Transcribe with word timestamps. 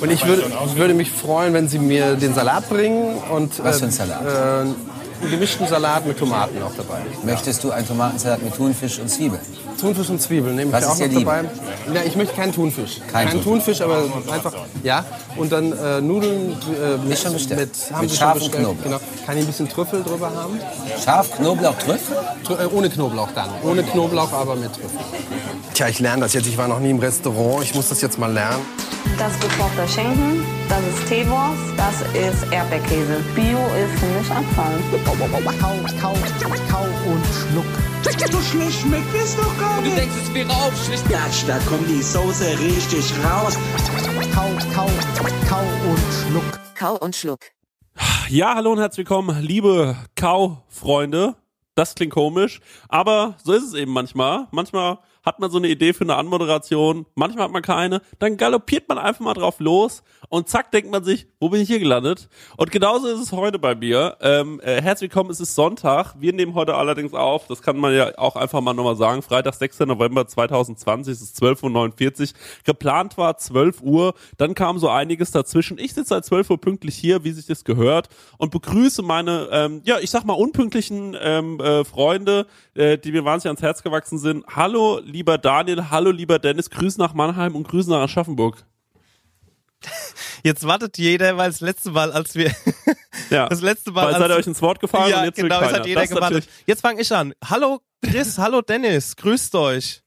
Und 0.00 0.10
ich 0.10 0.26
würde, 0.26 0.44
würde 0.76 0.94
mich 0.94 1.10
freuen, 1.10 1.54
wenn 1.54 1.68
Sie 1.68 1.78
mir 1.78 2.14
den 2.14 2.34
Salat 2.34 2.68
bringen 2.68 3.18
und 3.30 3.62
Was 3.62 3.80
für 3.80 3.86
ein 3.86 3.90
Salat? 3.90 4.22
Äh, 4.24 4.60
einen 5.20 5.30
gemischten 5.30 5.66
Salat 5.66 6.06
mit 6.06 6.18
Tomaten 6.18 6.62
auch 6.62 6.74
dabei. 6.76 7.00
Möchtest 7.24 7.64
du 7.64 7.72
einen 7.72 7.86
Tomatensalat 7.86 8.42
mit 8.42 8.54
Thunfisch 8.54 8.98
und 9.00 9.08
Zwiebeln? 9.08 9.40
Thunfisch 9.78 10.08
und 10.10 10.20
Zwiebeln 10.20 10.56
nehme 10.56 10.68
ich 10.70 10.74
Was 10.74 10.82
ja 10.82 10.88
auch 10.88 10.98
ist 11.00 11.12
noch 11.12 11.20
dabei. 11.22 11.44
Ja, 11.94 12.02
ich 12.04 12.16
möchte 12.16 12.34
keinen 12.34 12.52
Thunfisch. 12.52 13.00
Kein 13.10 13.42
Thunfisch, 13.42 13.80
aber 13.80 14.02
einfach 14.30 14.52
ja. 14.82 15.04
Und 15.36 15.52
dann 15.52 15.72
äh, 15.72 16.00
Nudeln 16.00 16.52
äh, 16.52 16.96
mit, 17.08 17.18
schon 17.18 17.32
bestellt. 17.32 17.60
mit, 17.60 17.92
haben 17.92 18.00
Mit 18.02 18.10
bestellt. 18.10 18.52
Knoblauch. 18.52 18.74
Genau. 18.82 19.00
Kann 19.24 19.36
ich 19.36 19.44
ein 19.44 19.46
bisschen 19.46 19.68
Trüffel 19.68 20.02
drüber 20.02 20.30
haben? 20.34 20.60
Scharf, 21.04 21.30
Knoblauch, 21.36 21.74
Trüffel? 21.78 22.16
Tr- 22.46 22.62
äh, 22.62 22.66
ohne 22.66 22.90
Knoblauch 22.90 23.28
dann. 23.34 23.48
Ohne 23.62 23.82
Knoblauch, 23.84 24.32
aber 24.32 24.56
mit 24.56 24.72
Trüffel. 24.72 24.98
Tja, 25.74 25.88
ich 25.88 26.00
lerne 26.00 26.22
das 26.22 26.32
jetzt. 26.34 26.46
Ich 26.48 26.58
war 26.58 26.66
noch 26.68 26.80
nie 26.80 26.90
im 26.90 26.98
Restaurant. 26.98 27.62
Ich 27.62 27.74
muss 27.74 27.88
das 27.88 28.00
jetzt 28.00 28.18
mal 28.18 28.32
lernen. 28.32 28.62
Das 29.16 29.32
ist 29.32 29.40
gekochter 29.40 29.88
Schinken, 29.88 30.44
das 30.68 30.80
ist 30.80 31.08
Teewurst, 31.08 31.56
das 31.76 31.94
ist 32.12 32.52
Erdbeerkäse. 32.52 33.16
Bio 33.34 33.58
ist 33.58 33.98
für 34.00 34.06
mich 34.06 34.30
Abfall. 34.30 34.74
Kau, 35.04 35.12
kau, 35.12 35.52
kau 35.60 36.82
und 37.10 37.24
schluck. 37.24 37.64
So 38.04 38.40
schlecht 38.40 38.80
schmeckt 38.80 39.14
es 39.14 39.36
doch 39.36 39.58
gar 39.58 39.80
nicht. 39.80 39.96
denkst, 39.96 40.14
es 40.22 40.34
wäre 40.34 40.50
aufschlicht. 40.50 41.08
Gatsch, 41.08 41.44
da 41.46 41.58
kommt 41.60 41.88
die 41.88 42.02
Soße 42.02 42.58
richtig 42.60 43.12
raus. 43.24 43.58
Kau, 44.32 44.48
kau, 44.74 44.90
kau 45.48 45.62
und 45.90 46.00
schluck. 46.12 46.60
Kau 46.74 46.96
und 46.96 47.16
Schluck. 47.16 47.40
Ja, 48.28 48.54
hallo 48.54 48.72
und 48.72 48.78
herzlich 48.78 49.08
willkommen, 49.08 49.42
liebe 49.42 49.96
Kau-Freunde. 50.14 51.34
Das 51.74 51.94
klingt 51.94 52.12
komisch, 52.12 52.60
aber 52.88 53.36
so 53.42 53.52
ist 53.52 53.64
es 53.64 53.74
eben 53.74 53.92
manchmal. 53.92 54.46
Manchmal 54.52 54.98
hat 55.28 55.40
man 55.40 55.50
so 55.50 55.58
eine 55.58 55.68
Idee 55.68 55.92
für 55.92 56.04
eine 56.04 56.16
Anmoderation, 56.16 57.04
manchmal 57.14 57.44
hat 57.44 57.52
man 57.52 57.62
keine. 57.62 58.00
Dann 58.18 58.38
galoppiert 58.38 58.88
man 58.88 58.96
einfach 58.96 59.20
mal 59.20 59.34
drauf 59.34 59.60
los 59.60 60.02
und 60.30 60.48
zack 60.48 60.72
denkt 60.72 60.90
man 60.90 61.04
sich, 61.04 61.26
wo 61.38 61.50
bin 61.50 61.60
ich 61.60 61.68
hier 61.68 61.78
gelandet? 61.78 62.30
Und 62.56 62.70
genauso 62.70 63.08
ist 63.08 63.20
es 63.20 63.32
heute 63.32 63.58
bei 63.58 63.74
mir. 63.74 64.16
Ähm, 64.22 64.58
äh, 64.60 64.80
herzlich 64.80 65.10
willkommen, 65.10 65.30
es 65.30 65.38
ist 65.38 65.54
Sonntag. 65.54 66.14
Wir 66.18 66.32
nehmen 66.32 66.54
heute 66.54 66.74
allerdings 66.76 67.12
auf, 67.12 67.46
das 67.46 67.60
kann 67.60 67.76
man 67.76 67.94
ja 67.94 68.16
auch 68.16 68.36
einfach 68.36 68.62
mal 68.62 68.72
nochmal 68.72 68.96
sagen, 68.96 69.20
Freitag, 69.20 69.54
6. 69.54 69.80
November 69.80 70.26
2020, 70.26 71.12
es 71.12 71.20
ist 71.20 71.42
12.49 71.42 72.20
Uhr. 72.20 72.28
Geplant 72.64 73.18
war 73.18 73.36
12 73.36 73.82
Uhr, 73.82 74.14
dann 74.38 74.54
kam 74.54 74.78
so 74.78 74.88
einiges 74.88 75.30
dazwischen. 75.30 75.78
Ich 75.78 75.92
sitze 75.92 76.08
seit 76.08 76.24
12 76.24 76.48
Uhr 76.48 76.58
pünktlich 76.58 76.94
hier, 76.94 77.22
wie 77.24 77.32
sich 77.32 77.44
das 77.44 77.64
gehört, 77.64 78.08
und 78.38 78.50
begrüße 78.50 79.02
meine, 79.02 79.48
ähm, 79.52 79.82
ja, 79.84 79.98
ich 79.98 80.08
sag 80.08 80.24
mal, 80.24 80.32
unpünktlichen 80.32 81.14
ähm, 81.20 81.60
äh, 81.60 81.84
Freunde, 81.84 82.46
äh, 82.72 82.96
die 82.96 83.12
mir 83.12 83.26
wahnsinnig 83.26 83.50
ans 83.50 83.62
Herz 83.62 83.82
gewachsen 83.82 84.16
sind. 84.16 84.46
Hallo, 84.48 85.00
lieber 85.18 85.36
Daniel, 85.36 85.90
hallo, 85.90 86.12
lieber 86.12 86.38
Dennis, 86.38 86.70
Grüße 86.70 86.98
nach 87.00 87.12
Mannheim 87.12 87.56
und 87.56 87.66
Grüße 87.66 87.90
nach 87.90 88.02
Aschaffenburg. 88.02 88.64
Jetzt 90.44 90.64
wartet 90.64 90.96
jeder, 90.96 91.36
weil 91.36 91.50
das 91.50 91.60
letzte 91.60 91.90
Mal, 91.90 92.12
als 92.12 92.36
wir 92.36 92.54
Ja, 93.30 93.48
das 93.48 93.60
letzte 93.60 93.90
Mal, 93.90 94.06
weil 94.06 94.14
als 94.14 94.18
seid 94.18 94.30
ihr 94.30 94.36
euch 94.36 94.46
ins 94.46 94.62
Wort 94.62 94.78
gefahren 94.78 95.10
ja, 95.10 95.18
und 95.18 95.24
jetzt 95.24 95.36
genau, 95.36 95.56
jetzt 95.56 95.64
keiner. 95.66 95.78
hat 95.78 95.86
jeder 95.86 96.00
Das 96.02 96.10
gewartet. 96.10 96.48
Jetzt 96.66 96.80
fange 96.82 97.00
ich 97.00 97.12
an. 97.12 97.34
Hallo 97.44 97.80
Chris, 98.00 98.38
hallo 98.38 98.62
Dennis, 98.62 99.16
grüßt 99.16 99.56
euch. 99.56 100.02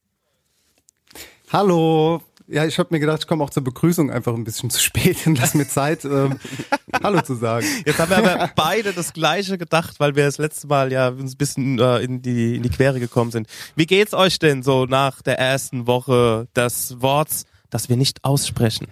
Hallo. 1.51 2.21
Ja, 2.51 2.65
ich 2.65 2.77
habe 2.79 2.89
mir 2.91 2.99
gedacht, 2.99 3.19
ich 3.21 3.27
komme 3.27 3.45
auch 3.45 3.49
zur 3.49 3.63
Begrüßung 3.63 4.11
einfach 4.11 4.33
ein 4.33 4.43
bisschen 4.43 4.69
zu 4.69 4.81
spät 4.81 5.25
und 5.25 5.39
lass 5.39 5.53
mir 5.53 5.67
Zeit, 5.67 6.03
ähm, 6.03 6.37
Hallo 7.03 7.21
zu 7.21 7.35
sagen. 7.35 7.65
Jetzt 7.85 7.97
haben 7.97 8.09
wir 8.09 8.17
aber 8.17 8.51
beide 8.53 8.91
das 8.91 9.13
Gleiche 9.13 9.57
gedacht, 9.57 10.01
weil 10.01 10.17
wir 10.17 10.25
das 10.25 10.37
letzte 10.37 10.67
Mal 10.67 10.91
ja 10.91 11.07
uns 11.07 11.33
ein 11.33 11.37
bisschen 11.37 11.79
äh, 11.79 11.99
in, 11.99 12.21
die, 12.21 12.57
in 12.57 12.63
die 12.63 12.69
Quere 12.69 12.99
gekommen 12.99 13.31
sind. 13.31 13.47
Wie 13.77 13.85
geht's 13.85 14.13
euch 14.13 14.37
denn 14.37 14.63
so 14.63 14.85
nach 14.85 15.21
der 15.21 15.39
ersten 15.39 15.87
Woche 15.87 16.49
des 16.53 17.01
Worts, 17.01 17.45
das 17.69 17.87
wir 17.87 17.95
nicht 17.95 18.25
aussprechen? 18.25 18.87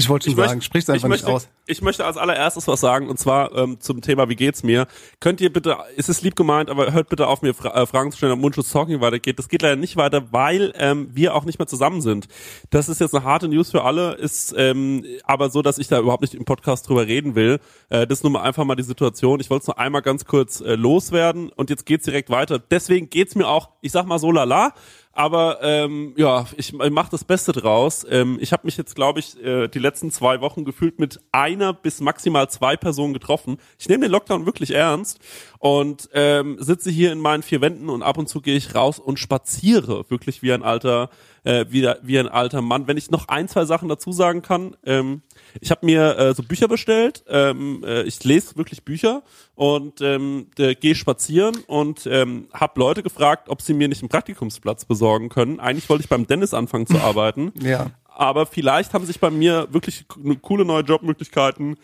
Ich 0.00 0.08
wollte 0.08 0.24
schon 0.26 0.32
Ich 0.32 0.36
möchte- 0.36 0.48
sagen, 0.50 0.62
sprich's 0.62 0.88
ich 0.88 0.94
einfach 0.94 1.08
nicht 1.08 1.22
möchte, 1.24 1.32
aus. 1.34 1.48
Ich 1.66 1.82
möchte 1.82 2.04
als 2.04 2.16
allererstes 2.16 2.68
was 2.68 2.80
sagen 2.80 3.08
und 3.08 3.18
zwar 3.18 3.52
ähm, 3.56 3.80
zum 3.80 4.00
Thema, 4.00 4.28
wie 4.28 4.36
geht's 4.36 4.62
mir? 4.62 4.86
Könnt 5.18 5.40
ihr 5.40 5.52
bitte, 5.52 5.76
es 5.96 6.08
ist 6.08 6.22
lieb 6.22 6.36
gemeint, 6.36 6.70
aber 6.70 6.92
hört 6.92 7.08
bitte 7.08 7.26
auf, 7.26 7.42
mir 7.42 7.52
Fra 7.52 7.74
äh, 7.74 7.84
Fragen 7.84 8.12
zu 8.12 8.16
stellen, 8.18 8.32
ob 8.32 8.38
Mundschutz 8.38 8.70
Talking 8.70 9.00
weitergeht. 9.00 9.40
Das 9.40 9.48
geht 9.48 9.60
leider 9.62 9.74
nicht 9.74 9.96
weiter, 9.96 10.32
weil 10.32 10.72
ähm, 10.76 11.08
wir 11.12 11.34
auch 11.34 11.44
nicht 11.44 11.58
mehr 11.58 11.66
zusammen 11.66 12.00
sind. 12.00 12.28
Das 12.70 12.88
ist 12.88 13.00
jetzt 13.00 13.12
eine 13.14 13.24
harte 13.24 13.48
News 13.48 13.72
für 13.72 13.82
alle, 13.82 14.12
ist 14.14 14.54
ähm, 14.56 15.04
aber 15.24 15.50
so, 15.50 15.62
dass 15.62 15.78
ich 15.78 15.88
da 15.88 15.98
überhaupt 15.98 16.22
nicht 16.22 16.34
im 16.34 16.44
Podcast 16.44 16.88
drüber 16.88 17.06
reden 17.08 17.34
will. 17.34 17.58
Äh, 17.88 18.06
das 18.06 18.20
ist 18.20 18.22
nun 18.24 18.32
mal 18.34 18.42
einfach 18.42 18.64
mal 18.64 18.76
die 18.76 18.84
Situation. 18.84 19.40
Ich 19.40 19.50
wollte 19.50 19.62
es 19.62 19.66
nur 19.66 19.78
einmal 19.80 20.02
ganz 20.02 20.24
kurz 20.24 20.60
äh, 20.60 20.76
loswerden 20.76 21.50
und 21.50 21.70
jetzt 21.70 21.86
geht's 21.86 22.04
direkt 22.04 22.30
weiter. 22.30 22.60
Deswegen 22.60 23.10
geht's 23.10 23.34
mir 23.34 23.48
auch, 23.48 23.70
ich 23.80 23.90
sag 23.90 24.06
mal 24.06 24.20
so 24.20 24.30
lala, 24.30 24.74
aber 25.18 25.58
ähm, 25.62 26.14
ja, 26.16 26.46
ich, 26.56 26.72
mache 26.72 27.10
das 27.10 27.24
Beste 27.24 27.50
draus. 27.50 28.06
Ähm, 28.08 28.38
ich 28.40 28.52
habe 28.52 28.68
mich 28.68 28.76
jetzt, 28.76 28.94
glaube 28.94 29.18
ich, 29.18 29.36
äh, 29.42 29.66
die 29.66 29.80
letzten 29.80 30.12
zwei 30.12 30.40
Wochen 30.40 30.64
gefühlt 30.64 31.00
mit 31.00 31.18
einer 31.32 31.72
bis 31.72 32.00
maximal 32.00 32.48
zwei 32.48 32.76
Personen 32.76 33.14
getroffen. 33.14 33.58
Ich 33.80 33.88
nehme 33.88 34.04
den 34.04 34.12
Lockdown 34.12 34.46
wirklich 34.46 34.70
ernst 34.70 35.18
und 35.60 36.08
ähm, 36.12 36.56
sitze 36.60 36.90
hier 36.90 37.10
in 37.12 37.18
meinen 37.20 37.42
vier 37.42 37.60
Wänden 37.60 37.88
und 37.88 38.02
ab 38.02 38.16
und 38.18 38.28
zu 38.28 38.40
gehe 38.40 38.56
ich 38.56 38.74
raus 38.74 38.98
und 38.98 39.18
spaziere 39.18 40.04
wirklich 40.08 40.40
wie 40.42 40.52
ein 40.52 40.62
alter, 40.62 41.10
äh, 41.42 41.64
wie, 41.68 41.88
wie 42.02 42.18
ein 42.18 42.28
alter 42.28 42.62
Mann. 42.62 42.86
Wenn 42.86 42.96
ich 42.96 43.10
noch 43.10 43.26
ein, 43.28 43.48
zwei 43.48 43.64
Sachen 43.64 43.88
dazu 43.88 44.12
sagen 44.12 44.42
kann, 44.42 44.76
ähm, 44.84 45.22
ich 45.60 45.70
habe 45.72 45.84
mir 45.84 46.16
äh, 46.16 46.34
so 46.34 46.42
Bücher 46.44 46.68
bestellt. 46.68 47.24
Ähm, 47.28 47.82
äh, 47.84 48.02
ich 48.02 48.22
lese 48.22 48.56
wirklich 48.56 48.84
Bücher 48.84 49.22
und 49.56 50.00
ähm, 50.00 50.46
äh, 50.58 50.74
gehe 50.76 50.94
spazieren 50.94 51.56
und 51.66 52.06
ähm, 52.06 52.46
habe 52.52 52.78
Leute 52.78 53.02
gefragt, 53.02 53.48
ob 53.48 53.60
sie 53.60 53.74
mir 53.74 53.88
nicht 53.88 54.02
einen 54.02 54.08
Praktikumsplatz 54.10 54.84
besorgen 54.84 55.28
können. 55.28 55.58
Eigentlich 55.58 55.88
wollte 55.88 56.04
ich 56.04 56.08
beim 56.08 56.26
Dennis 56.28 56.54
anfangen 56.54 56.86
zu 56.86 56.98
arbeiten. 57.02 57.52
Ja. 57.60 57.90
Aber 58.04 58.46
vielleicht 58.46 58.94
haben 58.94 59.06
sich 59.06 59.18
bei 59.20 59.30
mir 59.30 59.68
wirklich 59.72 60.06
k- 60.06 60.20
coole 60.40 60.64
neue 60.64 60.82
Jobmöglichkeiten 60.82 61.76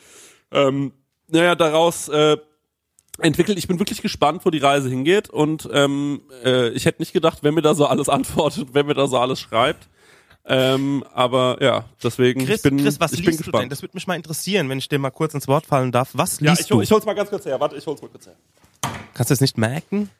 ähm, 0.52 0.92
naja, 1.28 1.54
daraus 1.54 2.08
äh, 2.08 2.36
entwickelt. 3.18 3.58
Ich 3.58 3.68
bin 3.68 3.78
wirklich 3.78 4.02
gespannt, 4.02 4.44
wo 4.44 4.50
die 4.50 4.58
Reise 4.58 4.88
hingeht 4.88 5.30
und 5.30 5.68
ähm, 5.72 6.22
äh, 6.44 6.68
ich 6.70 6.84
hätte 6.86 7.00
nicht 7.02 7.12
gedacht, 7.12 7.38
wer 7.42 7.52
mir 7.52 7.62
da 7.62 7.74
so 7.74 7.86
alles 7.86 8.08
antwortet, 8.10 8.68
wer 8.72 8.84
mir 8.84 8.94
da 8.94 9.06
so 9.06 9.18
alles 9.18 9.40
schreibt. 9.40 9.88
Ähm, 10.46 11.02
aber 11.14 11.56
ja, 11.62 11.84
deswegen 12.02 12.44
Chris, 12.44 12.56
ich 12.56 12.62
bin, 12.70 12.76
Chris 12.82 13.00
was 13.00 13.12
ich 13.12 13.20
liest 13.20 13.28
bin 13.28 13.36
du 13.38 13.42
gespannt. 13.44 13.62
denn? 13.62 13.70
Das 13.70 13.80
würde 13.80 13.94
mich 13.96 14.06
mal 14.06 14.14
interessieren, 14.14 14.68
wenn 14.68 14.76
ich 14.78 14.88
dir 14.90 14.98
mal 14.98 15.10
kurz 15.10 15.32
ins 15.32 15.48
Wort 15.48 15.64
fallen 15.64 15.90
darf. 15.90 16.10
Was 16.12 16.38
ja, 16.40 16.50
liest 16.50 16.62
ich, 16.62 16.68
du? 16.68 16.82
ich 16.82 16.90
hol's 16.90 17.06
mal 17.06 17.14
ganz 17.14 17.30
kurz 17.30 17.46
her. 17.46 17.58
Warte, 17.60 17.76
ich 17.76 17.86
hol's 17.86 18.02
mal 18.02 18.08
kurz 18.08 18.26
her. 18.26 18.34
Kannst 19.14 19.30
du 19.30 19.34
es 19.34 19.40
nicht 19.40 19.56
merken? 19.56 20.10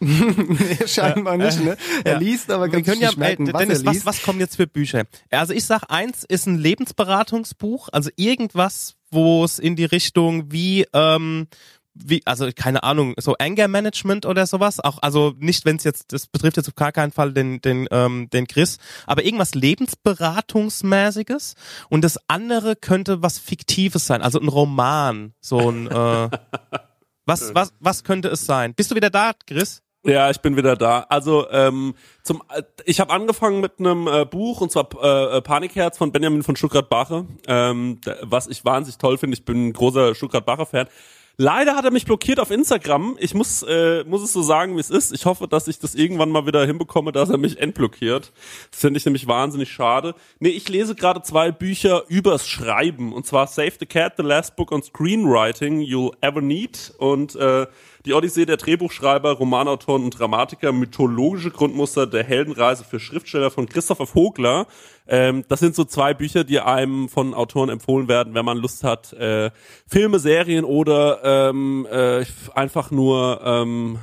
Scheinbar 0.86 1.36
nicht, 1.36 1.60
ne? 1.64 1.76
Er 2.04 2.12
Ja. 2.14 2.18
liest, 2.18 2.50
aber 2.50 2.64
Wir 2.66 2.72
kann 2.72 2.82
können 2.82 2.94
sich 2.96 3.02
ja, 3.02 3.08
nicht 3.08 3.18
merken, 3.18 3.48
äh, 3.48 3.52
was 3.52 3.60
Dennis, 3.60 3.78
er 3.80 3.86
was, 3.86 3.94
liest. 3.94 4.06
was 4.06 4.22
kommen 4.22 4.40
jetzt 4.40 4.56
für 4.56 4.66
Bücher? 4.66 5.04
Also 5.30 5.54
ich 5.54 5.64
sag, 5.64 5.84
eins 5.88 6.24
ist 6.24 6.46
ein 6.46 6.58
Lebensberatungsbuch, 6.58 7.88
also 7.92 8.10
irgendwas, 8.16 8.96
wo 9.10 9.44
es 9.44 9.58
in 9.58 9.76
die 9.76 9.84
Richtung 9.84 10.52
wie, 10.52 10.86
ähm, 10.92 11.46
wie, 11.94 12.22
also 12.24 12.48
keine 12.54 12.82
Ahnung, 12.82 13.14
so 13.18 13.34
Anger 13.38 13.68
Management 13.68 14.26
oder 14.26 14.46
sowas, 14.46 14.80
auch, 14.80 14.98
also 15.00 15.34
nicht, 15.38 15.64
wenn 15.64 15.76
es 15.76 15.84
jetzt, 15.84 16.12
das 16.12 16.26
betrifft 16.26 16.56
jetzt 16.56 16.68
auf 16.68 16.74
gar 16.74 16.92
keinen 16.92 17.12
Fall 17.12 17.32
den, 17.32 17.60
den, 17.60 17.86
ähm, 17.90 18.28
den 18.32 18.46
Chris, 18.48 18.78
aber 19.06 19.24
irgendwas 19.24 19.54
Lebensberatungsmäßiges 19.54 21.54
und 21.88 22.02
das 22.02 22.18
andere 22.28 22.76
könnte 22.76 23.22
was 23.22 23.38
Fiktives 23.38 24.06
sein, 24.06 24.22
also 24.22 24.40
ein 24.40 24.48
Roman, 24.48 25.34
so 25.40 25.70
ein, 25.70 25.86
äh, 25.86 26.28
was, 27.26 27.54
was, 27.54 27.72
was 27.80 28.04
könnte 28.04 28.28
es 28.28 28.46
sein? 28.46 28.74
Bist 28.74 28.90
du 28.90 28.94
wieder 28.94 29.10
da, 29.10 29.32
Chris? 29.46 29.80
Ja, 30.06 30.28
ich 30.28 30.42
bin 30.42 30.54
wieder 30.58 30.76
da. 30.76 31.06
Also 31.08 31.48
ähm, 31.50 31.94
zum, 32.22 32.42
äh, 32.54 32.62
ich 32.84 33.00
habe 33.00 33.10
angefangen 33.10 33.62
mit 33.62 33.78
einem 33.78 34.06
äh, 34.06 34.26
Buch 34.26 34.60
und 34.60 34.70
zwar 34.70 34.86
äh, 35.02 35.40
Panikherz 35.40 35.96
von 35.96 36.12
Benjamin 36.12 36.42
von 36.42 36.56
Stuttgart-Bache, 36.56 37.24
ähm, 37.46 38.00
da- 38.04 38.16
was 38.20 38.46
ich 38.48 38.66
wahnsinnig 38.66 38.98
toll 38.98 39.16
finde. 39.16 39.34
Ich 39.34 39.46
bin 39.46 39.68
ein 39.68 39.72
großer 39.72 40.14
Stuttgart-Bache-Fan. 40.14 40.88
Leider 41.36 41.74
hat 41.74 41.84
er 41.84 41.90
mich 41.90 42.04
blockiert 42.04 42.38
auf 42.38 42.52
Instagram. 42.52 43.16
Ich 43.18 43.34
muss 43.34 43.64
äh, 43.64 44.04
muss 44.04 44.22
es 44.22 44.32
so 44.32 44.42
sagen, 44.42 44.76
wie 44.76 44.80
es 44.80 44.90
ist. 44.90 45.12
Ich 45.12 45.26
hoffe, 45.26 45.48
dass 45.48 45.66
ich 45.66 45.80
das 45.80 45.96
irgendwann 45.96 46.30
mal 46.30 46.46
wieder 46.46 46.64
hinbekomme, 46.64 47.10
dass 47.10 47.28
er 47.28 47.38
mich 47.38 47.58
entblockiert. 47.58 48.32
Das 48.70 48.80
finde 48.80 48.98
ich 48.98 49.04
nämlich 49.04 49.26
wahnsinnig 49.26 49.72
schade. 49.72 50.14
Nee, 50.38 50.50
ich 50.50 50.68
lese 50.68 50.94
gerade 50.94 51.22
zwei 51.22 51.50
Bücher 51.50 52.04
übers 52.08 52.46
Schreiben 52.46 53.12
und 53.12 53.26
zwar 53.26 53.48
Save 53.48 53.72
the 53.80 53.86
Cat, 53.86 54.14
the 54.16 54.22
last 54.22 54.54
book 54.54 54.70
on 54.70 54.82
screenwriting 54.82 55.80
you'll 55.80 56.14
ever 56.20 56.40
need 56.40 56.94
und 56.98 57.34
äh, 57.34 57.66
Die 58.04 58.12
Odyssee 58.12 58.44
der 58.44 58.58
Drehbuchschreiber, 58.58 59.32
Romanautoren 59.32 60.04
und 60.04 60.18
Dramatiker, 60.18 60.72
mythologische 60.72 61.50
Grundmuster 61.50 62.06
der 62.06 62.22
Heldenreise 62.22 62.84
für 62.84 63.00
Schriftsteller 63.00 63.50
von 63.50 63.66
Christopher 63.66 64.06
Vogler. 64.06 64.66
Ähm, 65.06 65.44
das 65.48 65.60
sind 65.60 65.74
so 65.74 65.84
zwei 65.84 66.12
Bücher, 66.12 66.44
die 66.44 66.60
einem 66.60 67.08
von 67.08 67.32
Autoren 67.32 67.70
empfohlen 67.70 68.06
werden, 68.06 68.34
wenn 68.34 68.44
man 68.44 68.58
Lust 68.58 68.84
hat, 68.84 69.14
äh, 69.14 69.50
Filme, 69.86 70.18
Serien 70.18 70.66
oder 70.66 71.48
ähm, 71.48 71.86
äh, 71.90 72.26
einfach 72.54 72.90
nur 72.90 73.40
ähm, 73.42 73.98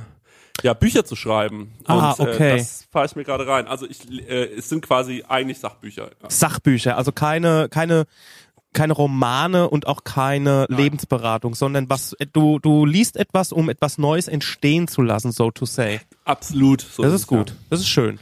ja, 0.64 0.74
Bücher 0.74 1.04
zu 1.04 1.14
schreiben. 1.14 1.72
Ah, 1.84 2.10
und, 2.10 2.28
okay. 2.28 2.54
Äh, 2.54 2.56
das 2.58 2.88
fahre 2.90 3.06
ich 3.06 3.14
mir 3.14 3.22
gerade 3.24 3.46
rein. 3.46 3.68
Also 3.68 3.86
ich, 3.86 4.00
äh, 4.10 4.52
es 4.56 4.68
sind 4.68 4.84
quasi 4.84 5.22
eigentlich 5.28 5.60
Sachbücher. 5.60 6.10
Ja. 6.22 6.28
Sachbücher, 6.28 6.96
also 6.96 7.12
keine, 7.12 7.68
keine, 7.68 8.06
keine 8.72 8.92
Romane 8.92 9.68
und 9.68 9.86
auch 9.86 10.04
keine 10.04 10.66
Lebensberatung, 10.68 11.54
sondern 11.54 11.88
was 11.90 12.16
du 12.32 12.58
du 12.58 12.86
liest 12.86 13.16
etwas, 13.16 13.52
um 13.52 13.68
etwas 13.68 13.98
Neues 13.98 14.28
entstehen 14.28 14.88
zu 14.88 15.02
lassen, 15.02 15.32
so 15.32 15.50
to 15.50 15.66
say. 15.66 16.00
Absolut. 16.24 16.80
So 16.80 17.02
das 17.02 17.12
ist 17.12 17.26
gut, 17.26 17.50
es, 17.50 17.56
das 17.70 17.80
ist 17.80 17.88
schön. 17.88 18.18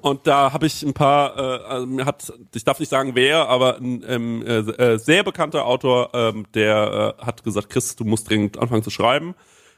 Und 0.00 0.26
da 0.26 0.52
habe 0.52 0.66
ich 0.66 0.82
ein 0.82 0.94
paar, 0.94 1.36
äh, 1.36 1.64
also 1.64 1.86
mir 1.86 2.04
hat, 2.04 2.32
ich 2.54 2.64
darf 2.64 2.78
nicht 2.78 2.88
sagen 2.88 3.14
wer, 3.14 3.48
aber 3.48 3.78
ein 3.78 4.04
ähm, 4.06 4.42
äh, 4.46 4.58
äh, 4.58 4.98
sehr 4.98 5.24
bekannter 5.24 5.64
Autor, 5.64 6.10
ähm, 6.12 6.46
der 6.54 7.16
äh, 7.18 7.24
hat 7.24 7.42
gesagt, 7.42 7.70
Chris, 7.70 7.96
du 7.96 8.04
musst 8.04 8.28
dringend 8.28 8.58
anfangen 8.58 8.82
zu 8.82 8.90
schreiben. 8.90 9.34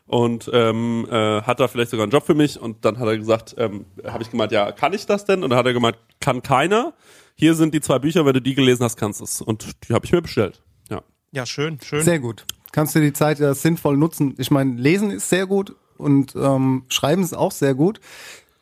Und 0.07 0.51
ähm, 0.53 1.07
äh, 1.09 1.43
hat 1.43 1.61
da 1.61 1.69
vielleicht 1.69 1.93
sogar 1.93 2.03
einen 2.03 2.11
Job 2.11 2.27
für 2.27 2.35
mich. 2.35 2.61
Und 2.61 2.85
dann 2.85 2.99
hat 2.99 3.07
er 3.07 3.17
gesagt, 3.17 3.55
ähm, 3.59 3.87
habe 4.05 4.25
ich 4.25 4.31
gemeint, 4.31 4.51
ja, 4.51 4.73
kann 4.73 4.93
ich 4.93 5.07
das 5.07 5.25
denn? 5.25 5.45
Und 5.45 5.51
dann 5.51 5.59
hat 5.61 5.67
er 5.67 5.73
gemeint, 5.73 5.99
kann 6.19 6.43
keiner. 6.43 6.95
Hier 7.41 7.55
sind 7.55 7.73
die 7.73 7.81
zwei 7.81 7.99
Bücher, 7.99 8.27
wenn 8.27 8.35
du 8.35 8.43
die 8.43 8.55
gelesen 8.55 8.85
hast, 8.85 8.99
kannst 8.99 9.21
du 9.21 9.25
es. 9.25 9.41
Und 9.41 9.67
die 9.89 9.95
habe 9.95 10.05
ich 10.05 10.13
mir 10.13 10.21
bestellt. 10.21 10.61
Ja. 10.91 11.01
Ja, 11.33 11.47
schön, 11.47 11.81
schön. 11.83 12.05
Sehr 12.05 12.19
gut. 12.19 12.45
Kannst 12.71 12.95
du 12.95 13.01
die 13.01 13.15
Zeit 13.15 13.39
ja 13.39 13.55
sinnvoll 13.55 13.97
nutzen. 13.97 14.35
Ich 14.37 14.51
meine, 14.51 14.75
lesen 14.75 15.11
ist 15.11 15.31
sehr 15.31 15.47
gut 15.47 15.75
und 15.97 16.37
ähm, 16.37 16.85
schreiben 16.89 17.23
ist 17.23 17.35
auch 17.35 17.51
sehr 17.51 17.75
gut. 17.75 17.99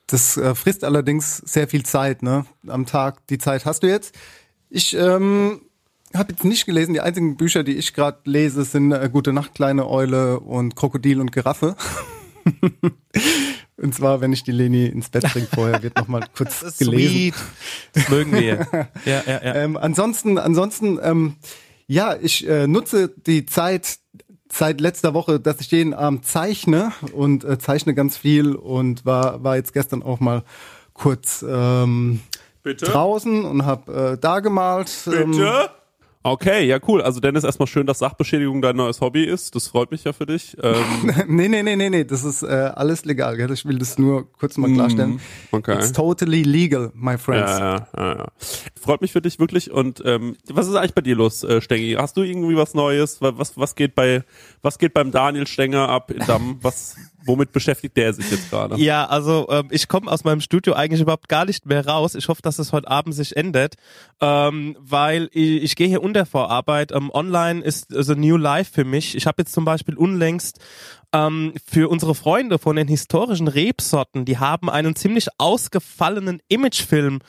Das 0.07 0.37
äh, 0.37 0.55
frisst 0.55 0.85
allerdings 0.85 1.39
sehr 1.39 1.67
viel 1.67 1.85
Zeit, 1.85 2.23
ne? 2.23 2.47
Am 2.69 2.87
Tag. 2.87 3.27
Die 3.27 3.39
Zeit 3.39 3.67
hast 3.67 3.83
du 3.83 3.89
jetzt. 3.89 4.15
Ich 4.71 4.95
ähm, 4.97 5.61
habe 6.15 6.31
jetzt 6.31 6.45
nicht 6.45 6.65
gelesen. 6.65 6.95
Die 6.95 7.01
einzigen 7.01 7.37
Bücher, 7.37 7.65
die 7.65 7.75
ich 7.75 7.95
gerade 7.95 8.21
lese, 8.27 8.63
sind 8.63 8.93
äh, 8.93 9.11
Gute 9.13 9.33
Nacht, 9.33 9.57
kleine 9.57 9.89
Eule 9.89 10.39
und 10.39 10.77
Krokodil 10.77 11.21
und 11.21 11.33
Giraffe. 11.33 11.75
und 13.79 13.95
zwar, 13.95 14.21
wenn 14.21 14.33
ich 14.33 14.43
die 14.45 14.53
Leni 14.53 14.87
ins 14.87 15.09
Bett 15.09 15.25
bringe 15.33 15.47
vorher, 15.53 15.83
wird 15.83 15.97
noch 15.97 16.09
mal 16.09 16.23
kurz 16.37 16.61
Das 16.61 16.73
ist 16.73 16.79
gelesen. 16.79 17.11
sweet. 17.11 17.35
Das 17.95 18.09
mögen 18.09 18.33
wir. 18.33 18.67
ja, 19.05 19.23
ja, 19.27 19.43
ja. 19.45 19.55
Ähm, 19.55 19.77
ansonsten, 19.77 20.39
ansonsten, 20.39 20.99
ähm, 21.03 21.37
ja, 21.87 22.17
ich 22.21 22.47
äh, 22.47 22.67
nutze 22.67 23.09
die 23.09 23.47
Zeit 23.47 23.99
seit 24.51 24.81
letzter 24.81 25.15
Woche, 25.15 25.41
dass 25.41 25.61
ich 25.61 25.71
jeden 25.71 25.95
Abend 25.95 26.27
zeichne 26.27 26.93
und 27.13 27.45
äh, 27.45 27.59
zeichne 27.59 27.95
ganz 27.95 28.17
viel 28.17 28.55
und 28.55 29.05
war 29.07 29.43
war 29.45 29.57
jetzt 29.57 29.73
gestern 29.73 30.03
auch 30.03 30.21
mal 30.21 30.43
kurz 30.95 31.45
ähm, 31.49 32.21
Bitte? 32.63 32.87
draußen 32.87 33.45
und 33.45 33.65
habe 33.65 34.13
äh, 34.15 34.19
da 34.19 34.41
gemalt. 34.41 34.91
Ähm, 35.07 35.31
Bitte? 35.33 35.71
Okay, 36.33 36.67
ja 36.67 36.79
cool. 36.87 37.01
Also 37.03 37.21
Dennis, 37.21 37.45
erstmal 37.45 37.67
schön, 37.67 37.87
dass 37.87 37.99
Sachbeschädigung 38.01 38.61
dein 38.61 38.77
neues 38.77 39.01
Hobby 39.01 39.25
ist. 39.25 39.55
Das 39.55 39.69
freut 39.69 39.91
mich 39.91 40.05
ja 40.05 40.13
für 40.13 40.27
dich. 40.27 40.57
Ähm, 40.63 40.75
nee, 41.29 41.49
nee, 41.49 41.63
nee, 41.63 41.77
nee, 41.77 41.89
nee, 41.91 42.05
das 42.05 42.25
ist 42.25 42.43
äh, 42.43 42.47
alles 42.75 43.05
legal. 43.05 43.37
Gell? 43.37 43.51
Ich 43.53 43.65
will 43.65 43.79
das 43.79 43.99
nur 43.99 44.31
kurz 44.33 44.57
mal 44.59 44.73
klarstellen. 44.73 45.13
Mhm. 45.13 45.21
okay. 45.53 45.75
It's 45.79 45.93
totally 45.93 46.43
legal, 46.43 46.91
my 46.95 47.17
friends. 47.17 47.51
Ja, 47.51 47.59
ja, 47.77 47.89
ja, 47.97 48.17
ja. 48.19 48.27
Freut 48.81 49.01
mich 49.01 49.13
für 49.13 49.23
dich 49.23 49.39
wirklich. 49.39 49.71
Und 49.71 50.03
ähm, 50.05 50.37
was 50.51 50.69
ist 50.69 50.75
eigentlich 50.75 50.95
bei 50.95 51.01
dir 51.03 51.17
los, 51.17 51.43
äh, 51.45 51.61
Stengi? 51.61 51.95
Hast 51.99 52.17
du 52.17 52.23
irgendwie 52.23 52.57
was 52.57 52.75
Neues? 52.75 53.21
Wa- 53.23 53.33
Was, 53.37 53.57
was 53.57 53.75
geht 53.75 53.95
bei, 53.95 54.23
was 54.63 54.79
geht 54.79 54.95
beim 54.95 55.11
Daniel 55.11 55.47
Stenger 55.47 55.89
ab 55.89 56.11
in 56.11 56.25
Damm? 56.27 56.59
Was, 56.63 56.97
womit 57.29 57.53
beschäftigt 57.53 57.97
der 57.97 58.13
sich 58.13 58.31
jetzt 58.31 58.51
gerade? 58.51 58.77
Ja, 58.77 59.07
also 59.07 59.47
ähm, 59.51 59.69
ich 59.71 59.87
komme 59.87 60.11
aus 60.11 60.25
meinem 60.25 60.41
Studio 60.41 60.73
eigentlich 60.73 61.01
überhaupt 61.01 61.29
gar 61.29 61.45
nicht 61.45 61.67
mehr 61.67 61.87
raus. 61.87 62.15
Ich 62.15 62.29
hoffe, 62.29 62.43
dass 62.43 62.59
es 62.59 62.73
heute 62.73 62.89
Abend 62.89 63.15
sich 63.15 63.37
ändert, 63.37 63.75
ähm, 64.21 64.77
weil 64.81 65.29
ich, 65.33 65.63
ich 65.63 65.77
gehe 65.77 65.89
hier 65.89 66.03
unter 66.03 66.27
vor 66.27 66.51
Arbeit. 66.51 66.93
Ähm, 66.93 67.11
online 67.13 67.63
ist 67.63 67.87
the 67.91 68.15
new 68.17 68.37
life 68.37 68.73
für 68.73 68.85
mich. 68.85 69.15
Ich 69.15 69.27
habe 69.27 69.43
jetzt 69.43 69.53
zum 69.53 69.65
Beispiel 69.65 69.97
unlängst 69.97 70.59
ähm, 71.13 71.53
für 71.65 71.89
unsere 71.89 72.15
Freunde 72.15 72.59
von 72.59 72.77
den 72.77 72.89
historischen 72.89 73.49
Rebsorten, 73.49 74.25
die 74.25 74.39
haben 74.39 74.69
einen 74.69 74.97
ziemlich 74.97 75.29
ausgefallenen 75.39 76.41
Imagefilm 76.49 77.21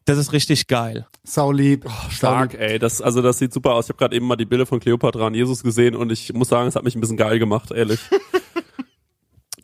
das 0.05 0.17
ist 0.17 0.33
richtig 0.33 0.65
geil. 0.67 1.05
Sau 1.23 1.51
lieb. 1.51 1.85
Oh, 1.87 2.09
stark, 2.09 2.55
ey. 2.55 2.79
Das, 2.79 3.01
also 3.01 3.21
das 3.21 3.37
sieht 3.37 3.53
super 3.53 3.73
aus. 3.73 3.85
Ich 3.85 3.89
habe 3.89 3.99
gerade 3.99 4.15
eben 4.15 4.25
mal 4.27 4.35
die 4.35 4.45
Bilder 4.45 4.65
von 4.65 4.79
Cleopatra 4.79 5.27
und 5.27 5.35
Jesus 5.35 5.61
gesehen 5.63 5.95
und 5.95 6.11
ich 6.11 6.33
muss 6.33 6.49
sagen, 6.49 6.67
es 6.67 6.75
hat 6.75 6.83
mich 6.83 6.95
ein 6.95 7.01
bisschen 7.01 7.17
geil 7.17 7.37
gemacht, 7.39 7.71
ehrlich. 7.71 7.99